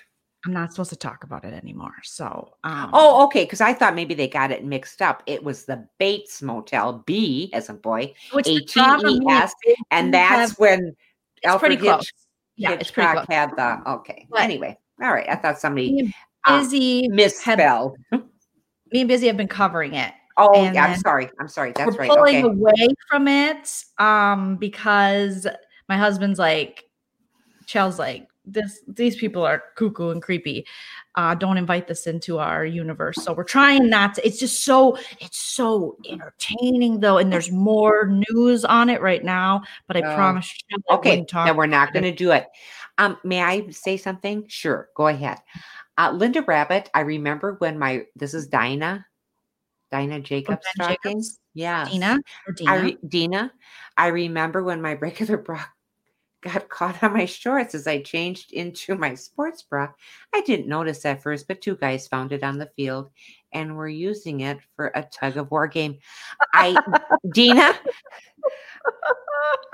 I'm 0.45 0.53
not 0.53 0.73
supposed 0.73 0.91
to 0.91 0.97
talk 0.97 1.23
about 1.23 1.45
it 1.45 1.55
anymore. 1.55 1.95
So 2.03 2.55
um 2.65 2.91
Oh, 2.93 3.25
okay. 3.27 3.45
Because 3.45 3.61
I 3.61 3.73
thought 3.75 3.95
maybe 3.95 4.15
they 4.15 4.27
got 4.29 4.51
it 4.51 4.65
mixed 4.65 5.01
up. 5.03 5.23
It 5.27 5.45
was 5.45 5.65
the 5.65 5.87
Bates 5.99 6.43
Motel, 6.43 7.05
B 7.07 7.51
as 7.53 7.69
a 7.69 7.75
boy, 7.75 8.13
which 8.33 8.49
A 8.49 8.59
T 8.61 8.81
E 8.81 9.21
S, 9.29 9.53
and 9.91 10.13
that's 10.13 10.59
when 10.59 10.97
it's 11.43 11.57
pretty 11.59 11.77
Alfred 11.77 11.79
close. 11.81 12.01
Hitch, 12.01 12.13
Yeah, 12.57 12.71
it's 12.73 12.91
pretty 12.91 13.09
Hitchcock 13.09 13.27
close. 13.27 13.37
had 13.37 13.51
the 13.57 13.91
okay. 13.91 14.27
But- 14.31 14.41
anyway, 14.41 14.77
all 15.01 15.13
right. 15.13 15.29
I 15.29 15.37
thought 15.37 15.61
somebody 15.61 16.13
Um, 16.47 16.61
Busy 16.61 17.09
misspelled. 17.09 17.99
me 18.11 19.01
and 19.01 19.09
Busy 19.09 19.27
have 19.27 19.37
been 19.37 19.49
covering 19.49 19.95
it. 19.95 20.13
Oh, 20.39 20.65
and 20.65 20.75
yeah, 20.75 20.85
I'm 20.87 20.99
sorry. 21.01 21.31
I'm 21.39 21.49
sorry. 21.49 21.73
That's 21.77 21.97
We're 21.97 22.05
right. 22.05 22.11
pulling 22.11 22.37
Okay. 22.45 22.49
away 22.49 22.89
from 23.09 23.29
it 23.29 23.85
um 23.99 24.57
because 24.57 25.47
my 25.89 25.97
husband's 25.97 26.39
like 26.39 26.85
Chel's 27.67 27.99
like 27.99 28.29
this 28.45 28.81
these 28.89 29.15
people 29.17 29.45
are 29.45 29.63
cuckoo 29.77 30.09
and 30.11 30.23
creepy. 30.23 30.67
Uh 31.15 31.35
don't 31.35 31.59
invite 31.59 31.87
this 31.87 32.07
into 32.07 32.39
our 32.39 32.65
universe. 32.65 33.19
So 33.21 33.35
we're 33.35 33.45
trying 33.45 33.89
not 33.91 34.15
to 34.15 34.27
it's 34.27 34.41
just 34.41 34.65
so 34.65 34.97
it's 35.21 35.39
so 35.39 35.99
entertaining 36.11 37.01
though 37.01 37.19
and 37.19 37.31
there's 37.33 37.53
more 37.53 38.09
news 38.31 38.65
on 38.65 38.89
it 38.89 39.01
right 39.03 39.23
now, 39.23 39.63
but 39.87 39.97
I 39.97 40.03
Oh. 40.03 40.15
promise 40.15 40.51
you 40.71 40.79
Okay, 40.91 41.25
then 41.45 41.57
we're 41.57 41.67
not 41.67 41.93
going 41.93 42.03
to 42.05 42.13
do 42.13 42.33
it. 42.33 42.47
Um, 42.99 43.17
may 43.25 43.43
I 43.43 43.69
say 43.71 43.97
something? 43.97 44.45
Sure, 44.49 44.89
go 44.97 45.07
ahead. 45.09 45.39
Uh, 45.99 46.11
Linda 46.13 46.43
Rabbit, 46.43 46.91
I 46.95 47.01
remember 47.01 47.55
when 47.59 47.79
my 47.79 48.07
this 48.17 48.35
is 48.35 48.47
Dinah, 48.49 49.05
Dinah 49.91 50.21
Jacobs 50.21 50.65
Dinah 50.79 50.97
talking. 50.97 51.23
Yeah, 51.55 51.87
Dina 51.91 52.19
or 52.47 52.53
Dina. 52.55 52.71
I 52.71 52.77
re- 52.81 52.99
Dina. 53.07 53.53
I 53.97 54.07
remember 54.09 54.63
when 54.63 54.81
my 54.81 54.95
regular 55.01 55.37
bra 55.37 55.63
got 56.43 56.69
caught 56.69 57.03
on 57.05 57.13
my 57.13 57.25
shorts 57.25 57.75
as 57.75 57.87
I 57.87 58.01
changed 58.03 58.53
into 58.53 58.97
my 58.97 59.15
sports 59.15 59.63
bra. 59.63 59.89
I 60.35 60.41
didn't 60.41 60.67
notice 60.67 61.05
at 61.05 61.23
first, 61.23 61.47
but 61.47 61.61
two 61.61 61.77
guys 61.77 62.09
found 62.09 62.33
it 62.33 62.43
on 62.43 62.59
the 62.59 62.71
field 62.75 63.11
and 63.53 63.77
were 63.77 63.89
using 63.89 64.41
it 64.41 64.59
for 64.75 64.91
a 64.95 65.03
tug 65.05 65.37
of 65.37 65.51
war 65.51 65.69
game. 65.69 65.99
I, 66.53 66.77
Dina, 67.33 67.75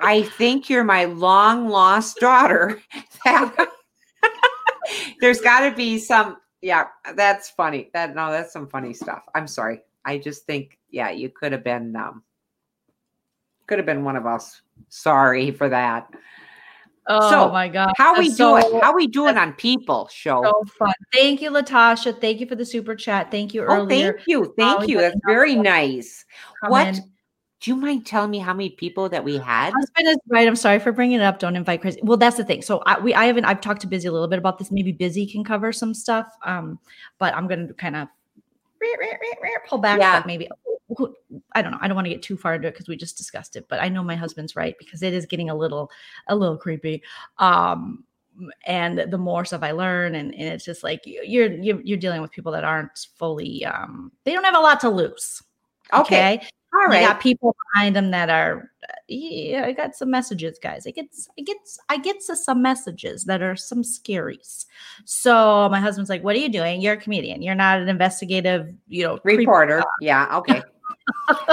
I 0.00 0.22
think 0.22 0.68
you're 0.68 0.84
my 0.84 1.06
long 1.06 1.68
lost 1.68 2.18
daughter. 2.20 2.82
That- 3.24 3.70
There's 5.20 5.40
got 5.40 5.68
to 5.68 5.74
be 5.74 5.98
some. 5.98 6.36
Yeah, 6.60 6.86
that's 7.14 7.50
funny. 7.50 7.90
That 7.94 8.14
no, 8.14 8.30
that's 8.30 8.52
some 8.52 8.68
funny 8.68 8.92
stuff. 8.92 9.22
I'm 9.34 9.46
sorry. 9.46 9.80
I 10.04 10.18
just 10.18 10.44
think, 10.44 10.78
yeah, 10.90 11.10
you 11.10 11.28
could 11.28 11.52
have 11.52 11.62
been, 11.62 11.94
um, 11.94 12.22
could 13.66 13.78
have 13.78 13.86
been 13.86 14.04
one 14.04 14.16
of 14.16 14.26
us. 14.26 14.62
Sorry 14.88 15.50
for 15.50 15.68
that. 15.68 16.08
oh 17.06 17.30
so, 17.30 17.52
my 17.52 17.68
god. 17.68 17.92
How 17.96 18.18
we 18.18 18.30
so- 18.30 18.60
doing? 18.60 18.80
How 18.80 18.94
we 18.94 19.06
doing 19.06 19.36
on 19.36 19.52
people 19.52 20.08
show? 20.12 20.42
so 20.42 20.64
fun. 20.78 20.94
Thank 21.12 21.42
you, 21.42 21.50
Latasha. 21.50 22.20
Thank 22.20 22.40
you 22.40 22.46
for 22.46 22.56
the 22.56 22.64
super 22.64 22.96
chat. 22.96 23.30
Thank 23.30 23.54
you 23.54 23.62
oh, 23.62 23.76
earlier. 23.76 24.14
thank 24.14 24.26
you, 24.26 24.54
thank 24.56 24.88
you. 24.88 24.98
That's 24.98 25.16
very 25.26 25.54
nice. 25.54 26.24
What. 26.66 26.98
Do 27.60 27.70
you 27.72 27.76
mind 27.76 28.06
telling 28.06 28.30
me 28.30 28.38
how 28.38 28.54
many 28.54 28.70
people 28.70 29.08
that 29.08 29.24
we 29.24 29.36
had? 29.36 29.72
Husband 29.72 30.06
is 30.08 30.18
right. 30.28 30.46
I'm 30.46 30.54
sorry 30.54 30.78
for 30.78 30.92
bringing 30.92 31.18
it 31.18 31.22
up. 31.24 31.40
Don't 31.40 31.56
invite 31.56 31.80
crazy. 31.80 31.98
Well, 32.04 32.16
that's 32.16 32.36
the 32.36 32.44
thing. 32.44 32.62
So 32.62 32.82
I, 32.86 33.00
we, 33.00 33.14
I 33.14 33.24
haven't. 33.24 33.44
I've 33.46 33.60
talked 33.60 33.80
to 33.80 33.86
Busy 33.88 34.06
a 34.06 34.12
little 34.12 34.28
bit 34.28 34.38
about 34.38 34.58
this. 34.58 34.70
Maybe 34.70 34.92
Busy 34.92 35.26
can 35.26 35.42
cover 35.42 35.72
some 35.72 35.92
stuff. 35.92 36.28
Um, 36.44 36.78
but 37.18 37.34
I'm 37.34 37.48
gonna 37.48 37.72
kind 37.74 37.96
of 37.96 38.06
pull 39.68 39.78
back. 39.78 39.98
Yeah. 39.98 40.22
Maybe 40.26 40.48
I 41.52 41.60
don't 41.62 41.72
know. 41.72 41.78
I 41.80 41.88
don't 41.88 41.96
want 41.96 42.06
to 42.06 42.10
get 42.10 42.22
too 42.22 42.36
far 42.36 42.54
into 42.54 42.68
it 42.68 42.74
because 42.74 42.88
we 42.88 42.96
just 42.96 43.16
discussed 43.18 43.56
it. 43.56 43.66
But 43.68 43.82
I 43.82 43.88
know 43.88 44.02
my 44.04 44.14
husband's 44.16 44.54
right 44.56 44.76
because 44.78 45.02
it 45.02 45.12
is 45.12 45.26
getting 45.26 45.50
a 45.50 45.54
little, 45.54 45.90
a 46.28 46.36
little 46.36 46.56
creepy. 46.56 47.02
Um, 47.38 48.04
and 48.66 48.98
the 49.10 49.18
more 49.18 49.44
stuff 49.44 49.62
I 49.64 49.72
learn, 49.72 50.14
and, 50.14 50.32
and 50.32 50.42
it's 50.44 50.64
just 50.64 50.84
like 50.84 51.04
you- 51.04 51.22
you're 51.26 51.52
you're 51.52 51.80
you're 51.80 51.98
dealing 51.98 52.22
with 52.22 52.30
people 52.30 52.52
that 52.52 52.62
aren't 52.64 53.06
fully. 53.16 53.64
Um, 53.64 54.12
they 54.24 54.32
don't 54.32 54.44
have 54.44 54.54
a 54.56 54.60
lot 54.60 54.78
to 54.80 54.88
lose. 54.90 55.42
Okay. 55.92 56.36
Okay. 56.36 56.48
All 56.74 56.94
You 56.94 57.00
got 57.00 57.20
people 57.20 57.56
behind 57.74 57.96
them 57.96 58.10
that 58.10 58.28
are 58.28 58.70
yeah, 59.08 59.64
I 59.64 59.72
got 59.72 59.96
some 59.96 60.10
messages, 60.10 60.58
guys. 60.62 60.86
I 60.86 60.90
get 60.90 61.06
I 61.38 61.42
get 61.42 61.56
I 61.88 61.96
get 61.98 62.22
some 62.22 62.60
messages 62.60 63.24
that 63.24 63.42
are 63.42 63.56
some 63.56 63.82
scaries. 63.82 64.66
So 65.04 65.68
my 65.70 65.80
husband's 65.80 66.10
like, 66.10 66.22
What 66.22 66.36
are 66.36 66.38
you 66.38 66.50
doing? 66.50 66.80
You're 66.82 66.94
a 66.94 66.98
comedian. 67.00 67.42
You're 67.42 67.54
not 67.54 67.80
an 67.80 67.88
investigative, 67.88 68.74
you 68.86 69.04
know, 69.04 69.18
Reporter. 69.24 69.82
Yeah. 70.00 70.36
Okay. 70.38 70.62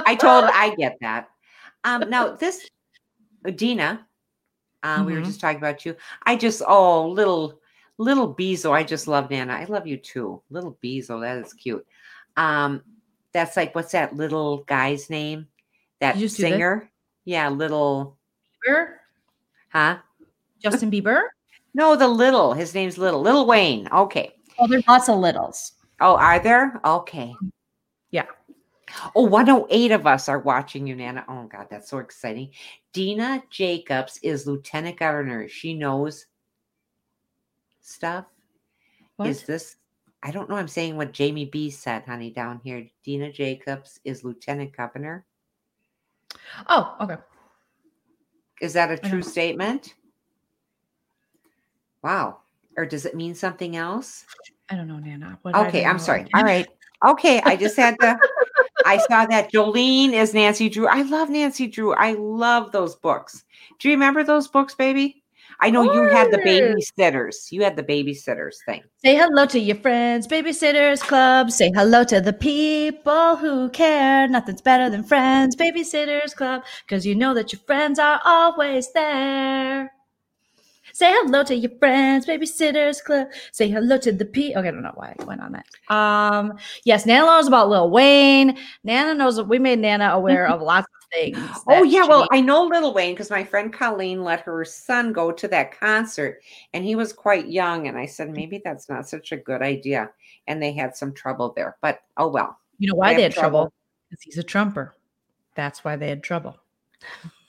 I 0.06 0.16
told 0.16 0.46
I 0.46 0.76
get 0.76 0.98
that. 1.02 1.30
Um, 1.86 2.10
now 2.10 2.36
this 2.36 2.70
Dina, 3.56 4.06
uh, 4.84 5.04
we 5.06 5.14
were 5.14 5.22
Mhm. 5.22 5.26
just 5.26 5.40
talking 5.40 5.58
about 5.58 5.86
you. 5.86 5.96
I 6.24 6.36
just 6.36 6.62
oh 6.68 7.08
little 7.08 7.62
little 7.98 8.36
Bezo. 8.36 8.72
I 8.72 8.84
just 8.84 9.08
love 9.08 9.30
Nana. 9.30 9.54
I 9.54 9.64
love 9.66 9.88
you 9.88 9.98
too. 9.98 10.42
Little 10.50 10.78
Bezo, 10.84 11.22
that 11.22 11.38
is 11.38 11.54
cute. 11.54 11.86
Um, 12.36 12.82
that's 13.36 13.58
like 13.58 13.76
what's 13.76 13.92
that 13.92 14.16
little 14.16 14.60
guy's 14.64 15.10
name? 15.10 15.48
That 16.00 16.14
Did 16.14 16.22
you 16.22 16.28
just 16.28 16.38
do 16.38 16.44
this? 16.44 16.52
singer? 16.54 16.90
Yeah, 17.26 17.50
little 17.50 18.18
Bieber? 18.66 18.94
huh? 19.68 19.98
Justin 20.64 20.90
Bieber? 20.90 21.24
No, 21.74 21.98
the 21.98 22.08
little. 22.08 22.54
His 22.54 22.74
name's 22.74 22.98
Little. 22.98 23.22
Little 23.22 23.46
Wayne. 23.46 23.90
Okay. 23.92 24.32
Oh, 24.58 24.68
there's 24.68 24.88
lots 24.88 25.10
of 25.10 25.20
littles. 25.20 25.74
Oh, 26.00 26.16
are 26.16 26.40
there? 26.40 26.80
Okay. 26.86 27.36
Yeah. 28.12 28.28
Oh, 29.14 29.24
108 29.24 29.92
of 29.92 30.08
us 30.08 30.30
are 30.30 30.40
watching 30.40 30.88
you, 30.88 30.96
Nana. 30.96 31.26
Oh, 31.28 31.44
God, 31.52 31.68
that's 31.70 31.90
so 31.90 31.98
exciting. 31.98 32.52
Dina 32.94 33.44
Jacobs 33.50 34.18
is 34.24 34.48
Lieutenant 34.48 34.98
Governor. 34.98 35.50
She 35.50 35.74
knows 35.74 36.26
stuff. 37.82 38.24
What? 39.18 39.28
Is 39.28 39.44
this? 39.44 39.76
I 40.26 40.32
don't 40.32 40.50
know. 40.50 40.56
I'm 40.56 40.68
saying 40.68 40.98
what 40.98 41.12
Jamie 41.12 41.46
B 41.46 41.70
said, 41.70 42.04
honey, 42.04 42.32
down 42.32 42.60
here. 42.64 42.88
Dina 43.04 43.32
Jacobs 43.32 44.00
is 44.04 44.24
Lieutenant 44.24 44.76
Governor. 44.76 45.24
oh, 46.68 46.96
okay. 47.00 47.18
Is 48.60 48.74
that 48.74 48.90
a 48.90 48.98
true 48.98 49.22
statement? 49.22 49.94
Wow. 52.04 52.40
Or 52.76 52.88
does 52.88 53.06
it 53.06 53.14
mean 53.14 53.36
something 53.36 53.76
else? 53.76 54.26
I 54.70 54.76
don't 54.76 54.88
know, 54.88 54.98
Nana. 54.98 55.38
What 55.44 55.56
Okay, 55.56 55.86
I'm 55.86 56.00
sorry. 56.00 56.26
All 56.34 56.42
right. 56.42 56.68
Okay, 57.06 57.40
I 57.42 57.56
just 57.56 57.78
had 57.78 57.96
to. 58.02 58.18
I 58.84 58.98
saw 58.98 59.28
that 59.28 59.52
Jolene 59.52 60.14
is 60.14 60.34
Nancy 60.34 60.70
Drew. 60.70 60.88
I 60.88 61.04
love 61.04 61.30
Nancy 61.30 61.68
Drew. 61.68 61.94
I 61.94 62.14
love 62.14 62.72
those 62.72 62.96
books. 62.96 63.44
Do 63.78 63.90
you 63.90 63.94
remember 63.94 64.24
those 64.24 64.48
books, 64.48 64.74
baby? 64.74 65.24
I 65.60 65.70
know 65.70 65.84
you 65.84 66.10
had 66.10 66.32
the 66.32 66.38
babysitters. 66.38 67.52
You 67.52 67.64
had 67.64 67.76
the 67.76 67.84
babysitters 67.84 68.56
thing. 68.66 68.84
Say 68.98 69.16
hello 69.16 69.46
to 69.48 69.60
your 69.60 69.78
friends, 69.78 70.28
Babysitters 70.28 71.02
Club. 71.02 71.52
Say 71.52 71.72
hello 71.74 72.04
to 72.06 72.20
the 72.22 72.34
people 72.34 73.36
who 73.38 73.70
care. 73.70 74.28
Nothing's 74.28 74.62
better 74.62 74.90
than 74.90 75.04
friends, 75.04 75.56
Babysitters 75.56 76.36
Club, 76.36 76.64
because 76.86 77.06
you 77.06 77.16
know 77.16 77.34
that 77.34 77.54
your 77.54 77.62
friends 77.62 78.00
are 78.00 78.20
always 78.26 78.92
there. 78.94 79.92
Say 80.96 81.12
hello 81.12 81.44
to 81.44 81.54
your 81.54 81.72
friends, 81.78 82.26
Babysitters 82.26 83.04
Club. 83.04 83.28
Say 83.52 83.68
hello 83.70 83.98
to 83.98 84.14
the 84.14 84.24
people. 84.24 84.60
Okay, 84.60 84.70
I 84.70 84.72
don't 84.72 84.82
know 84.82 84.94
why 84.96 85.14
I 85.20 85.24
went 85.26 85.42
on 85.42 85.52
that. 85.52 85.94
Um, 85.94 86.58
yes, 86.86 87.06
Nana 87.06 87.26
knows 87.26 87.48
about 87.48 87.70
Lil 87.70 87.90
Wayne. 87.90 88.58
Nana 88.86 89.14
knows 89.14 89.42
we 89.42 89.60
made 89.60 89.80
Nana 89.80 90.12
aware 90.14 90.48
of 90.48 90.62
lots 90.62 90.88
of 90.88 91.05
things. 91.16 91.38
Oh 91.68 91.84
yeah, 91.84 92.06
well 92.06 92.28
I 92.32 92.42
know 92.42 92.64
Little 92.66 92.94
Wayne 92.94 93.14
because 93.14 93.30
my 93.30 93.44
friend 93.44 93.72
Colleen 93.74 94.24
let 94.24 94.42
her 94.42 94.64
son 94.66 95.14
go 95.14 95.32
to 95.32 95.48
that 95.48 95.78
concert, 95.80 96.42
and 96.74 96.84
he 96.84 96.96
was 96.96 97.14
quite 97.14 97.48
young. 97.48 97.88
And 97.88 97.98
I 97.98 98.06
said 98.06 98.30
maybe 98.32 98.62
that's 98.64 98.90
not 98.90 99.08
such 99.10 99.32
a 99.32 99.38
good 99.38 99.62
idea, 99.62 100.12
and 100.48 100.62
they 100.62 100.72
had 100.74 100.96
some 100.96 101.14
trouble 101.14 101.54
there. 101.56 101.78
But 101.82 102.00
oh 102.18 102.28
well. 102.28 102.60
you 102.78 102.88
know 102.90 102.96
why 102.96 103.12
they 103.14 103.18
they 103.18 103.24
had 103.24 103.34
trouble? 103.34 103.72
Because 104.10 104.24
he's 104.24 104.38
a 104.38 104.44
trumper. 104.44 104.94
That's 105.56 105.84
why 105.84 105.96
they 105.96 106.10
had 106.10 106.22
trouble. 106.24 106.58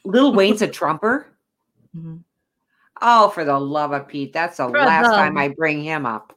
Little 0.04 0.32
Wayne's 0.32 0.62
a 0.62 0.68
trumper. 0.68 1.26
Mhm. 1.96 2.22
Oh, 3.02 3.28
for 3.30 3.44
the 3.44 3.58
love 3.58 3.92
of 3.92 4.08
Pete, 4.08 4.32
that's 4.32 4.56
the 4.56 4.68
For 4.68 4.78
last 4.78 5.10
the- 5.10 5.16
time 5.16 5.36
I 5.36 5.48
bring 5.48 5.82
him 5.82 6.06
up. 6.06 6.32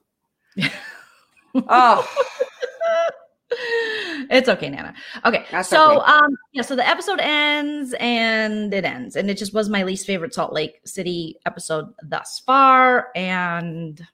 oh, 1.56 2.08
it's 4.30 4.50
okay, 4.50 4.70
Nana. 4.70 4.94
Okay, 5.26 5.46
That's 5.52 5.70
so 5.70 6.02
okay. 6.02 6.12
um, 6.12 6.38
yeah, 6.54 6.62
so 6.62 6.76
the 6.76 6.88
episode 6.88 7.20
ends 7.20 7.94
and 8.00 8.74
it 8.74 8.86
ends, 8.86 9.16
and 9.16 9.30
it 9.30 9.38
just 9.38 9.54
was 9.54 9.70
my 9.70 9.84
least 9.84 10.06
favorite 10.06 10.34
Salt 10.34 10.54
Lake 10.54 10.80
City 10.86 11.38
episode 11.46 11.94
thus 12.04 12.40
far, 12.46 13.10
and 13.16 14.06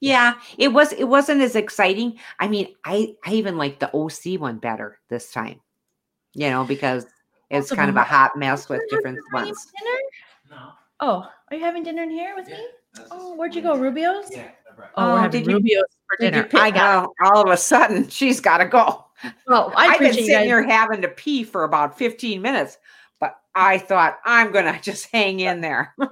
yeah, 0.00 0.34
it 0.58 0.68
was. 0.68 0.92
It 0.92 1.04
wasn't 1.04 1.40
as 1.40 1.56
exciting. 1.56 2.18
I 2.38 2.48
mean, 2.48 2.74
I 2.84 3.14
I 3.24 3.32
even 3.32 3.56
like 3.56 3.78
the 3.78 3.90
OC 3.94 4.38
one 4.40 4.58
better 4.58 4.98
this 5.08 5.30
time. 5.32 5.60
You 6.34 6.50
know, 6.50 6.64
because 6.64 7.04
it's 7.48 7.70
Also 7.70 7.76
kind 7.76 7.90
of 7.90 7.96
a 7.96 8.02
hot 8.02 8.32
mess 8.36 8.68
with 8.68 8.82
different 8.90 9.18
ones. 9.32 9.66
Dinner? 9.78 9.98
No. 10.50 10.70
Oh, 11.00 11.28
are 11.50 11.56
you 11.56 11.62
having 11.62 11.82
dinner 11.84 12.02
in 12.02 12.10
here 12.10 12.34
with 12.34 12.48
me? 12.48 12.58
Oh, 13.10 13.34
where'd 13.36 13.54
you 13.54 13.62
go, 13.62 13.76
Rubio's? 13.76 14.26
Yeah, 14.30 14.38
I 14.40 14.42
brought- 14.42 14.50
Oh, 14.96 15.06
we're 15.06 15.12
Oh, 15.12 15.16
having 15.16 15.42
did 15.42 15.50
you- 15.50 15.56
Rubio's 15.56 15.84
for 16.08 16.16
dinner. 16.20 16.44
pick- 16.44 16.60
I 16.60 16.70
got. 16.70 17.06
oh, 17.22 17.26
all 17.30 17.42
of 17.42 17.50
a 17.50 17.56
sudden 17.56 18.08
she's 18.08 18.40
got 18.40 18.58
to 18.58 18.66
go. 18.66 19.04
Well, 19.46 19.72
I 19.76 19.86
I've 19.88 19.98
been 19.98 20.08
appreciate 20.10 20.20
you 20.22 20.26
sitting 20.26 20.38
guys. 20.40 20.46
here 20.46 20.62
having 20.68 21.02
to 21.02 21.08
pee 21.08 21.44
for 21.44 21.64
about 21.64 21.96
15 21.96 22.42
minutes, 22.42 22.76
but 23.20 23.38
I 23.54 23.78
thought 23.78 24.18
I'm 24.24 24.52
gonna 24.52 24.78
just 24.82 25.10
hang 25.12 25.40
in 25.40 25.60
there. 25.60 25.94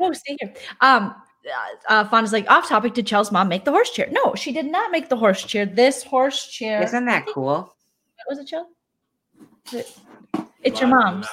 No, 0.00 0.12
stay 0.12 0.36
here. 0.40 0.54
Um, 0.80 1.12
uh, 1.44 1.92
uh, 1.92 2.08
Fonda's 2.08 2.32
like 2.32 2.48
off 2.48 2.68
topic. 2.68 2.94
Did 2.94 3.04
Chel's 3.04 3.32
mom 3.32 3.48
make 3.48 3.64
the 3.64 3.72
horse 3.72 3.90
chair? 3.90 4.06
No, 4.12 4.36
she 4.36 4.52
did 4.52 4.66
not 4.66 4.92
make 4.92 5.08
the 5.08 5.16
horse 5.16 5.42
chair. 5.42 5.66
This 5.66 6.04
horse 6.04 6.46
chair 6.46 6.80
Isn't 6.84 7.06
that 7.06 7.26
cool? 7.26 7.74
was 8.28 8.38
it 8.38 8.46
Chel? 8.46 8.68
Is 9.66 9.74
it- 9.74 9.98
It's 10.62 10.80
your 10.80 10.88
mom's. 10.88 11.26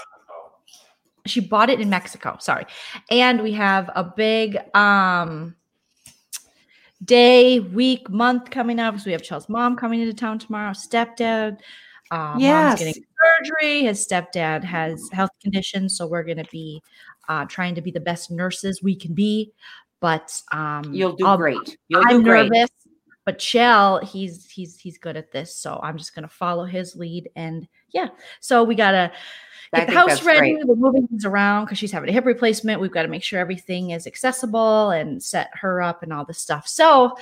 She 1.27 1.41
bought 1.41 1.69
it 1.69 1.79
in 1.79 1.91
Mexico. 1.91 2.37
Sorry, 2.39 2.65
and 3.11 3.43
we 3.43 3.51
have 3.53 3.91
a 3.95 4.03
big 4.03 4.57
um 4.75 5.55
day, 7.03 7.59
week, 7.59 8.09
month 8.09 8.49
coming 8.49 8.79
up 8.79 8.93
because 8.93 9.05
we 9.05 9.11
have 9.11 9.21
Chel's 9.23 9.49
mom 9.49 9.75
coming 9.75 10.01
into 10.01 10.13
town 10.13 10.39
tomorrow. 10.39 10.71
Stepdad. 10.71 11.59
Uh, 12.11 12.35
Yes. 12.37 12.79
mom's 12.79 12.79
getting 12.79 13.03
surgery. 13.39 13.81
His 13.83 14.07
stepdad 14.07 14.63
has 14.63 15.09
health 15.11 15.31
conditions, 15.41 15.97
so 15.97 16.05
we're 16.07 16.23
going 16.23 16.37
to 16.37 16.49
be 16.51 16.81
uh, 17.27 17.45
trying 17.45 17.73
to 17.75 17.81
be 17.81 17.89
the 17.91 17.99
best 17.99 18.29
nurses 18.31 18.83
we 18.83 18.95
can 18.95 19.13
be. 19.13 19.51
But 19.99 20.31
um, 20.51 20.93
You'll 20.93 21.13
do 21.15 21.25
I'll- 21.25 21.37
great. 21.37 21.77
You'll 21.87 22.03
I'm 22.05 22.17
do 22.19 22.23
great. 22.23 22.51
nervous, 22.51 22.69
but 23.25 23.39
Chell, 23.39 23.99
he's 24.05 24.45
he's 24.51 24.77
he's 24.79 24.99
good 24.99 25.17
at 25.17 25.31
this, 25.31 25.55
so 25.55 25.79
I'm 25.81 25.97
just 25.97 26.13
gonna 26.13 26.27
follow 26.29 26.63
his 26.65 26.95
lead. 26.95 27.27
And 27.35 27.67
yeah, 27.95 28.09
so 28.41 28.63
we 28.63 28.75
gotta 28.75 29.11
I 29.73 29.79
get 29.79 29.87
the 29.87 29.93
house 29.93 30.23
ready. 30.23 30.53
great. 30.53 30.67
We're 30.67 30.75
moving 30.75 31.07
things 31.07 31.25
around 31.25 31.65
because 31.65 31.77
she's 31.79 31.91
having 31.91 32.07
a 32.09 32.13
hip 32.13 32.25
replacement. 32.25 32.79
We've 32.79 32.91
got 32.91 33.01
to 33.01 33.07
make 33.09 33.23
sure 33.23 33.39
everything 33.39 33.89
is 33.89 34.05
accessible 34.07 34.91
and 34.91 35.21
set 35.21 35.49
her 35.53 35.81
up 35.81 36.01
and 36.03 36.13
all 36.13 36.23
this 36.23 36.37
stuff. 36.39 36.65
So 36.67 37.17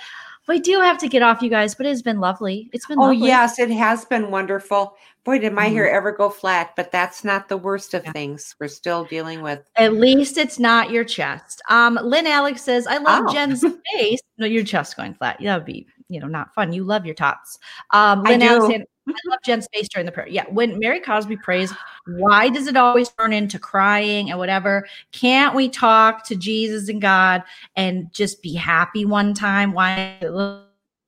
we 0.48 0.60
do 0.60 0.80
have 0.82 0.98
to 1.00 1.08
get 1.08 1.24
off, 1.24 1.42
you 1.42 1.50
guys. 1.50 1.74
But 1.74 1.86
it's 1.88 2.02
been 2.04 2.20
lovely. 2.20 2.70
It's 2.74 2.86
been 2.86 3.00
Oh 3.00 3.04
lovely. 3.06 3.28
yes, 3.28 3.58
it 3.60 3.72
has 3.72 4.06
been 4.06 4.30
wonderful. 4.30 4.96
Boy, 5.24 5.40
did 5.40 5.54
my 5.54 5.68
hair 5.68 5.88
Mhm. 5.88 5.94
ever 5.96 6.12
go 6.12 6.30
flat, 6.30 6.74
but 6.76 6.92
that's 6.92 7.24
not 7.24 7.48
the 7.48 7.58
worst 7.58 7.94
of 7.96 8.04
Yeah. 8.04 8.12
things. 8.12 8.56
We're 8.60 8.68
still 8.68 9.06
dealing 9.06 9.42
with 9.42 9.62
At 9.78 9.94
least 9.94 10.38
it's 10.38 10.60
not 10.60 10.92
your 10.92 11.06
chest. 11.06 11.62
Um, 11.70 11.98
Lynn 12.04 12.28
Alex 12.28 12.62
says, 12.62 12.86
I 12.86 12.98
love 12.98 13.26
Oh. 13.30 13.34
Jen's 13.34 13.64
face. 13.96 14.20
No, 14.38 14.46
your 14.46 14.66
chest 14.66 14.98
going 14.98 15.14
flat. 15.16 15.38
That 15.42 15.56
would 15.56 15.66
be, 15.66 15.88
you 16.10 16.20
know, 16.20 16.28
not 16.28 16.54
fun. 16.54 16.74
You 16.74 16.84
love 16.84 17.06
your 17.06 17.16
tops." 17.16 17.58
Um, 17.92 18.22
Lynn 18.24 18.42
Alex 18.44 18.66
do. 18.66 18.72
saying, 18.72 18.86
I 19.08 19.14
love 19.28 19.40
Jen's 19.44 19.68
face 19.74 19.90
during 19.90 20.06
the 20.06 20.12
prayer. 20.12 20.28
Yeah. 20.28 20.46
When 20.50 20.80
Mary 20.80 21.00
Cosby 21.00 21.38
prays, 21.38 21.74
why 22.08 22.50
does 22.50 22.68
it 22.68 22.78
always 22.78 23.10
turn 23.10 23.34
into 23.34 23.60
crying 23.60 24.30
and 24.30 24.40
whatever? 24.40 24.88
Can't 25.12 25.56
we 25.56 25.70
talk 25.70 26.26
to 26.28 26.36
Jesus 26.36 26.90
and 26.90 27.02
God 27.02 27.44
and 27.76 28.12
just 28.14 28.42
be 28.42 28.54
happy 28.54 29.06
one 29.06 29.34
time? 29.34 29.74
Why? 29.74 30.20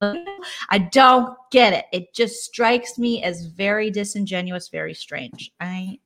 I 0.69 0.77
don't 0.91 1.35
get 1.51 1.73
it. 1.73 1.85
It 1.93 2.13
just 2.13 2.43
strikes 2.43 2.97
me 2.99 3.23
as 3.23 3.45
very 3.45 3.89
disingenuous, 3.89 4.69
very 4.69 4.93
strange. 4.93 5.51
I. 5.59 5.99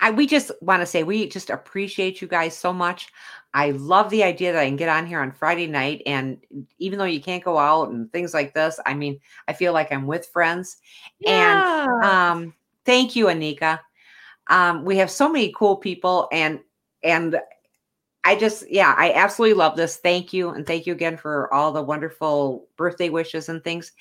I, 0.00 0.10
we 0.10 0.26
just 0.26 0.50
want 0.60 0.82
to 0.82 0.86
say 0.86 1.02
we 1.02 1.28
just 1.28 1.50
appreciate 1.50 2.20
you 2.20 2.28
guys 2.28 2.56
so 2.56 2.72
much. 2.72 3.08
I 3.54 3.72
love 3.72 4.10
the 4.10 4.24
idea 4.24 4.52
that 4.52 4.60
I 4.60 4.66
can 4.66 4.76
get 4.76 4.88
on 4.88 5.06
here 5.06 5.20
on 5.20 5.32
Friday 5.32 5.66
night, 5.66 6.02
and 6.06 6.38
even 6.78 6.98
though 6.98 7.04
you 7.04 7.20
can't 7.20 7.44
go 7.44 7.58
out 7.58 7.90
and 7.90 8.10
things 8.12 8.34
like 8.34 8.54
this, 8.54 8.80
I 8.86 8.94
mean, 8.94 9.20
I 9.46 9.52
feel 9.52 9.72
like 9.72 9.92
I'm 9.92 10.06
with 10.06 10.26
friends. 10.26 10.78
And 11.26 11.62
um, 12.02 12.54
thank 12.84 13.14
you, 13.14 13.26
Anika. 13.26 13.80
Um, 14.48 14.84
we 14.84 14.96
have 14.96 15.10
so 15.10 15.30
many 15.30 15.52
cool 15.56 15.76
people 15.76 16.28
and 16.32 16.60
and 17.02 17.40
I 18.24 18.36
just 18.36 18.70
yeah, 18.70 18.94
I 18.96 19.12
absolutely 19.12 19.54
love 19.54 19.76
this. 19.76 19.96
Thank 19.96 20.32
you. 20.32 20.50
And 20.50 20.66
thank 20.66 20.86
you 20.86 20.92
again 20.92 21.16
for 21.16 21.52
all 21.52 21.72
the 21.72 21.82
wonderful 21.82 22.68
birthday 22.76 23.08
wishes 23.08 23.48
and 23.48 23.62
things. 23.62 23.92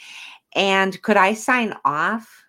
And 0.53 0.99
could 1.01 1.17
I 1.17 1.33
sign 1.33 1.75
off 1.85 2.43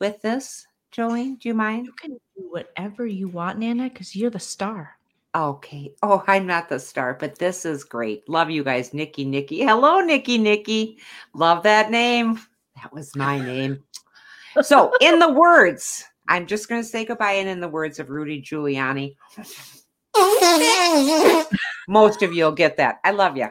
with 0.00 0.20
this, 0.22 0.66
Jolene? 0.92 1.38
Do 1.38 1.48
you 1.48 1.54
mind? 1.54 1.86
You 1.86 1.92
can 1.92 2.12
do 2.12 2.48
whatever 2.50 3.06
you 3.06 3.28
want, 3.28 3.58
Nana, 3.58 3.88
because 3.88 4.14
you're 4.16 4.30
the 4.30 4.40
star. 4.40 4.96
Okay. 5.34 5.92
Oh, 6.02 6.24
I'm 6.26 6.46
not 6.46 6.68
the 6.68 6.80
star, 6.80 7.14
but 7.18 7.38
this 7.38 7.64
is 7.64 7.84
great. 7.84 8.28
Love 8.28 8.50
you 8.50 8.64
guys, 8.64 8.92
Nikki, 8.92 9.24
Nikki. 9.24 9.60
Hello, 9.60 10.00
Nikki, 10.00 10.38
Nikki. 10.38 10.98
Love 11.34 11.62
that 11.62 11.90
name. 11.90 12.40
That 12.82 12.92
was 12.92 13.14
my 13.14 13.38
name. 13.38 13.84
So, 14.62 14.92
in 15.00 15.20
the 15.20 15.32
words, 15.32 16.04
I'm 16.28 16.46
just 16.46 16.68
going 16.68 16.82
to 16.82 16.88
say 16.88 17.04
goodbye. 17.04 17.32
And 17.32 17.48
in 17.48 17.60
the 17.60 17.68
words 17.68 18.00
of 18.00 18.10
Rudy 18.10 18.42
Giuliani, 18.42 19.14
most 21.88 22.22
of 22.22 22.32
you 22.32 22.44
will 22.44 22.52
get 22.52 22.76
that. 22.78 22.98
I 23.04 23.12
love 23.12 23.36
you. 23.36 23.48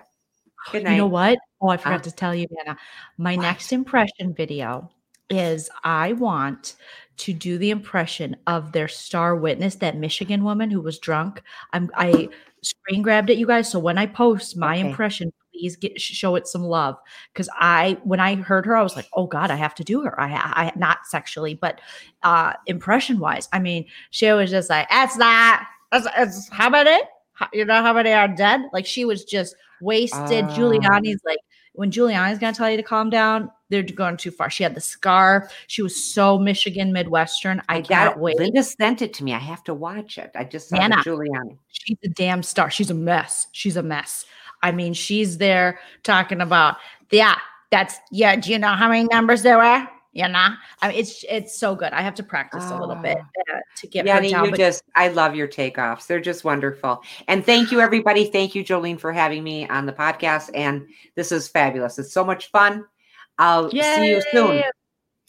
Good 0.74 0.84
night. 0.84 0.92
You 0.92 0.98
know 0.98 1.08
what? 1.08 1.40
Oh, 1.62 1.70
I 1.70 1.78
forgot 1.78 2.02
Uh, 2.02 2.04
to 2.04 2.12
tell 2.12 2.36
you, 2.36 2.48
Nana. 2.52 2.78
My 3.18 3.38
what? 3.38 3.44
next 3.44 3.72
impression 3.72 4.34
video 4.34 4.92
is 5.30 5.70
I 5.84 6.14
want 6.14 6.76
to 7.20 7.34
do 7.34 7.58
the 7.58 7.70
impression 7.70 8.36
of 8.48 8.72
their 8.72 8.88
star 8.88 9.36
witness, 9.36 9.76
that 9.76 9.98
Michigan 9.98 10.44
woman 10.44 10.70
who 10.72 10.82
was 10.82 11.00
drunk. 11.00 11.42
I'm 11.74 11.90
I 11.96 12.30
screen 12.62 13.02
grabbed 13.02 13.30
it, 13.30 13.38
you 13.38 13.48
guys. 13.48 13.70
So 13.72 13.80
when 13.80 13.98
I 13.98 14.06
post 14.06 14.58
my 14.58 14.78
Okay. 14.80 14.90
impression, 14.90 15.32
please 15.54 15.76
get 15.76 16.00
show 16.00 16.36
it 16.36 16.48
some 16.48 16.64
love 16.64 16.96
because 17.34 17.50
I 17.54 17.98
when 18.04 18.20
I 18.20 18.36
heard 18.36 18.66
her, 18.66 18.76
I 18.76 18.82
was 18.84 18.96
like, 18.96 19.08
oh 19.14 19.28
God, 19.28 19.52
I 19.52 19.56
have 19.56 19.76
to 19.76 19.84
do 19.84 20.02
her. 20.02 20.20
I, 20.20 20.32
I 20.34 20.72
not 20.76 21.00
sexually, 21.06 21.54
but 21.56 21.82
uh 22.24 22.54
impression 22.66 23.20
wise. 23.20 23.48
I 23.54 23.60
mean, 23.60 23.86
she 24.12 24.32
was 24.32 24.50
just 24.50 24.70
like, 24.70 24.88
it's 24.92 25.18
not. 25.18 25.62
It's, 25.92 26.08
it's 26.18 26.50
how 26.50 26.70
many? 26.70 27.02
How- 27.34 27.50
You 27.54 27.66
know 27.66 27.82
how 27.82 27.94
many 27.94 28.12
are 28.12 28.28
dead? 28.28 28.62
Like 28.74 28.86
she 28.86 29.06
was 29.06 29.24
just 29.26 29.56
wasted. 29.82 30.46
Ah. 30.50 30.54
Giuliani's 30.56 31.22
like 31.26 31.40
when 31.74 31.92
Giuliani's 31.92 32.40
gonna 32.40 32.54
tell 32.54 32.70
you 32.70 32.78
to 32.78 32.84
calm 32.84 33.10
down, 33.10 33.52
they're 33.70 33.84
going 33.84 34.18
too 34.18 34.32
far. 34.32 34.50
She 34.50 34.64
had 34.64 34.76
the 34.76 34.82
scar. 34.82 35.50
She 35.68 35.82
was 35.82 36.04
so 36.04 36.38
Michigan 36.38 36.92
Midwestern. 36.92 37.62
I, 37.70 37.78
I 37.78 37.82
got 37.82 37.88
can't 37.90 38.16
it. 38.16 38.20
wait. 38.20 38.38
Linda 38.38 38.64
sent 38.64 39.02
it 39.02 39.14
to 39.16 39.24
me. 39.24 39.34
I 39.34 39.38
have 39.40 39.64
to 39.66 39.74
watch 39.74 40.18
it. 40.18 40.32
I 40.36 40.44
just 40.44 40.70
saw 40.70 40.78
the 40.78 40.96
Giuliani. 40.96 41.58
She's 41.68 41.98
a 42.04 42.10
damn 42.10 42.44
star. 42.44 42.70
She's 42.70 42.90
a 42.90 42.96
mess. 42.96 43.48
She's 43.52 43.78
a 43.78 43.84
mess. 43.84 44.26
I 44.62 44.72
mean, 44.72 44.94
she's 44.94 45.38
there 45.38 45.80
talking 46.04 46.42
about, 46.42 46.78
yeah, 47.12 47.38
that's 47.72 47.98
yeah. 48.12 48.36
Do 48.36 48.52
you 48.52 48.60
know 48.60 48.74
how 48.74 48.90
many 48.90 49.06
numbers 49.06 49.44
there 49.44 49.58
were? 49.58 49.88
You 50.12 50.28
know, 50.28 50.50
I 50.82 50.88
mean, 50.88 50.98
it's 50.98 51.24
it's 51.30 51.58
so 51.58 51.76
good. 51.76 51.94
I 51.94 52.02
have 52.02 52.16
to 52.16 52.24
practice 52.24 52.66
a 52.72 52.80
little 52.80 52.96
bit 52.96 53.18
uh, 53.18 53.60
to 53.78 53.88
get 53.88 54.06
down. 54.06 54.24
you 54.24 54.52
but 54.52 54.58
just, 54.58 54.82
I 54.96 55.10
love 55.10 55.36
your 55.36 55.48
takeoffs. 55.48 56.08
They're 56.08 56.20
just 56.20 56.44
wonderful. 56.44 57.04
And 57.28 57.46
thank 57.46 57.72
you, 57.72 57.80
everybody. 57.80 58.26
Thank 58.26 58.56
you, 58.56 58.64
Jolene, 58.64 59.00
for 59.00 59.14
having 59.14 59.44
me 59.44 59.68
on 59.68 59.86
the 59.86 59.94
podcast. 59.94 60.50
And 60.56 60.88
this 61.14 61.32
is 61.32 61.48
fabulous. 61.48 62.00
It's 62.00 62.12
so 62.12 62.26
much 62.26 62.50
fun. 62.50 62.86
I'll 63.38 63.70
see 63.70 64.10
you 64.10 64.22
soon. 64.32 64.64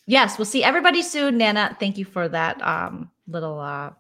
Yes, 0.06 0.38
we'll 0.38 0.46
see 0.46 0.64
everybody 0.64 1.02
soon. 1.02 1.36
Nana, 1.36 1.76
thank 1.78 1.98
you 1.98 2.06
for 2.06 2.28
that 2.28 2.60
um 2.62 3.10
little 3.28 3.60
uh 3.60 3.90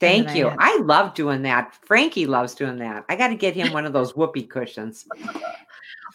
Thank 0.00 0.28
I 0.28 0.34
you. 0.34 0.48
had- 0.48 0.58
I 0.60 0.78
love 0.78 1.14
doing 1.14 1.42
that. 1.42 1.74
Frankie 1.84 2.26
loves 2.26 2.54
doing 2.54 2.78
that. 2.78 3.04
I 3.08 3.16
got 3.16 3.28
to 3.28 3.34
get 3.34 3.54
him 3.54 3.72
one 3.72 3.84
of 3.84 3.92
those 3.92 4.16
whoopee 4.16 4.44
cushions. 4.44 5.06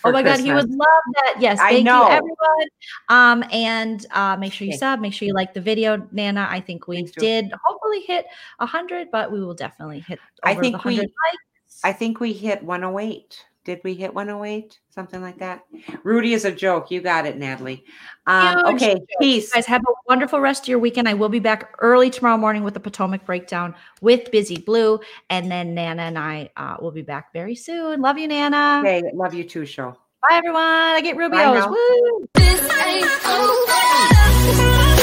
Oh 0.05 0.11
my 0.11 0.23
god, 0.23 0.39
he 0.39 0.51
would 0.53 0.69
love 0.69 1.03
that. 1.15 1.35
Yes, 1.39 1.59
I 1.59 1.69
thank 1.73 1.85
know. 1.85 2.03
you 2.03 2.09
everyone. 2.09 2.67
Um 3.09 3.43
and 3.51 4.05
uh 4.11 4.35
make 4.37 4.53
sure 4.53 4.65
you 4.65 4.73
Okay. 4.73 4.77
sub, 4.79 4.99
make 4.99 5.13
sure 5.13 5.25
you 5.27 5.33
like 5.33 5.53
the 5.53 5.61
video, 5.61 6.07
Nana. 6.11 6.47
I 6.49 6.59
think 6.59 6.87
we 6.87 7.03
did 7.03 7.51
hopefully 7.63 8.01
hit 8.01 8.25
a 8.59 8.65
hundred, 8.65 9.09
but 9.11 9.31
we 9.31 9.39
will 9.43 9.53
definitely 9.53 9.99
hit 10.01 10.19
I 10.43 10.55
think 10.55 10.83
we- 10.83 10.97
likes. 10.97 11.07
I 11.83 11.91
think 11.91 12.19
we 12.19 12.33
hit 12.33 12.63
108. 12.63 13.45
Did 13.65 13.79
we 13.83 13.93
hit 13.93 14.13
108? 14.13 14.77
Something 14.89 15.21
like 15.21 15.39
that. 15.39 15.63
Rudy 16.03 16.33
is 16.33 16.43
a 16.43 16.51
joke. 16.51 16.91
You 16.91 16.99
got 16.99 17.25
it, 17.25 17.37
Natalie. 17.37 17.85
Um, 18.27 18.75
okay. 18.75 18.95
joke. 18.95 19.07
Peace. 19.21 19.47
You 19.47 19.53
guys 19.53 19.65
have 19.67 19.81
a 19.81 19.93
wonderful 20.07 20.41
rest 20.41 20.63
of 20.63 20.67
your 20.67 20.79
weekend. 20.79 21.07
I 21.07 21.13
will 21.13 21.29
be 21.29 21.39
back 21.39 21.73
early 21.79 22.09
tomorrow 22.09 22.37
morning 22.37 22.63
with 22.63 22.73
the 22.73 22.81
Potomac 22.81 23.25
breakdown 23.25 23.73
with 24.01 24.31
Busy 24.31 24.57
Blue. 24.57 24.99
And 25.29 25.49
then 25.49 25.73
Nana 25.73 26.03
and 26.03 26.19
I 26.19 26.49
uh, 26.57 26.75
will 26.81 26.91
be 26.91 27.03
back 27.03 27.31
very 27.31 27.55
soon. 27.55 28.01
Love 28.01 28.17
you, 28.17 28.27
Nana. 28.27 28.81
Okay. 28.81 29.01
Love 29.13 29.33
you 29.33 29.45
too, 29.45 29.65
show. 29.65 29.97
Bye, 30.29 30.37
everyone. 30.37 30.61
I 30.61 31.01
get 31.01 31.15
Rubio's. 31.15 31.55
now. 31.55 31.69
Woo! 31.69 32.27
This 32.33 32.59
ain't 32.85 33.25
over. 33.25 35.02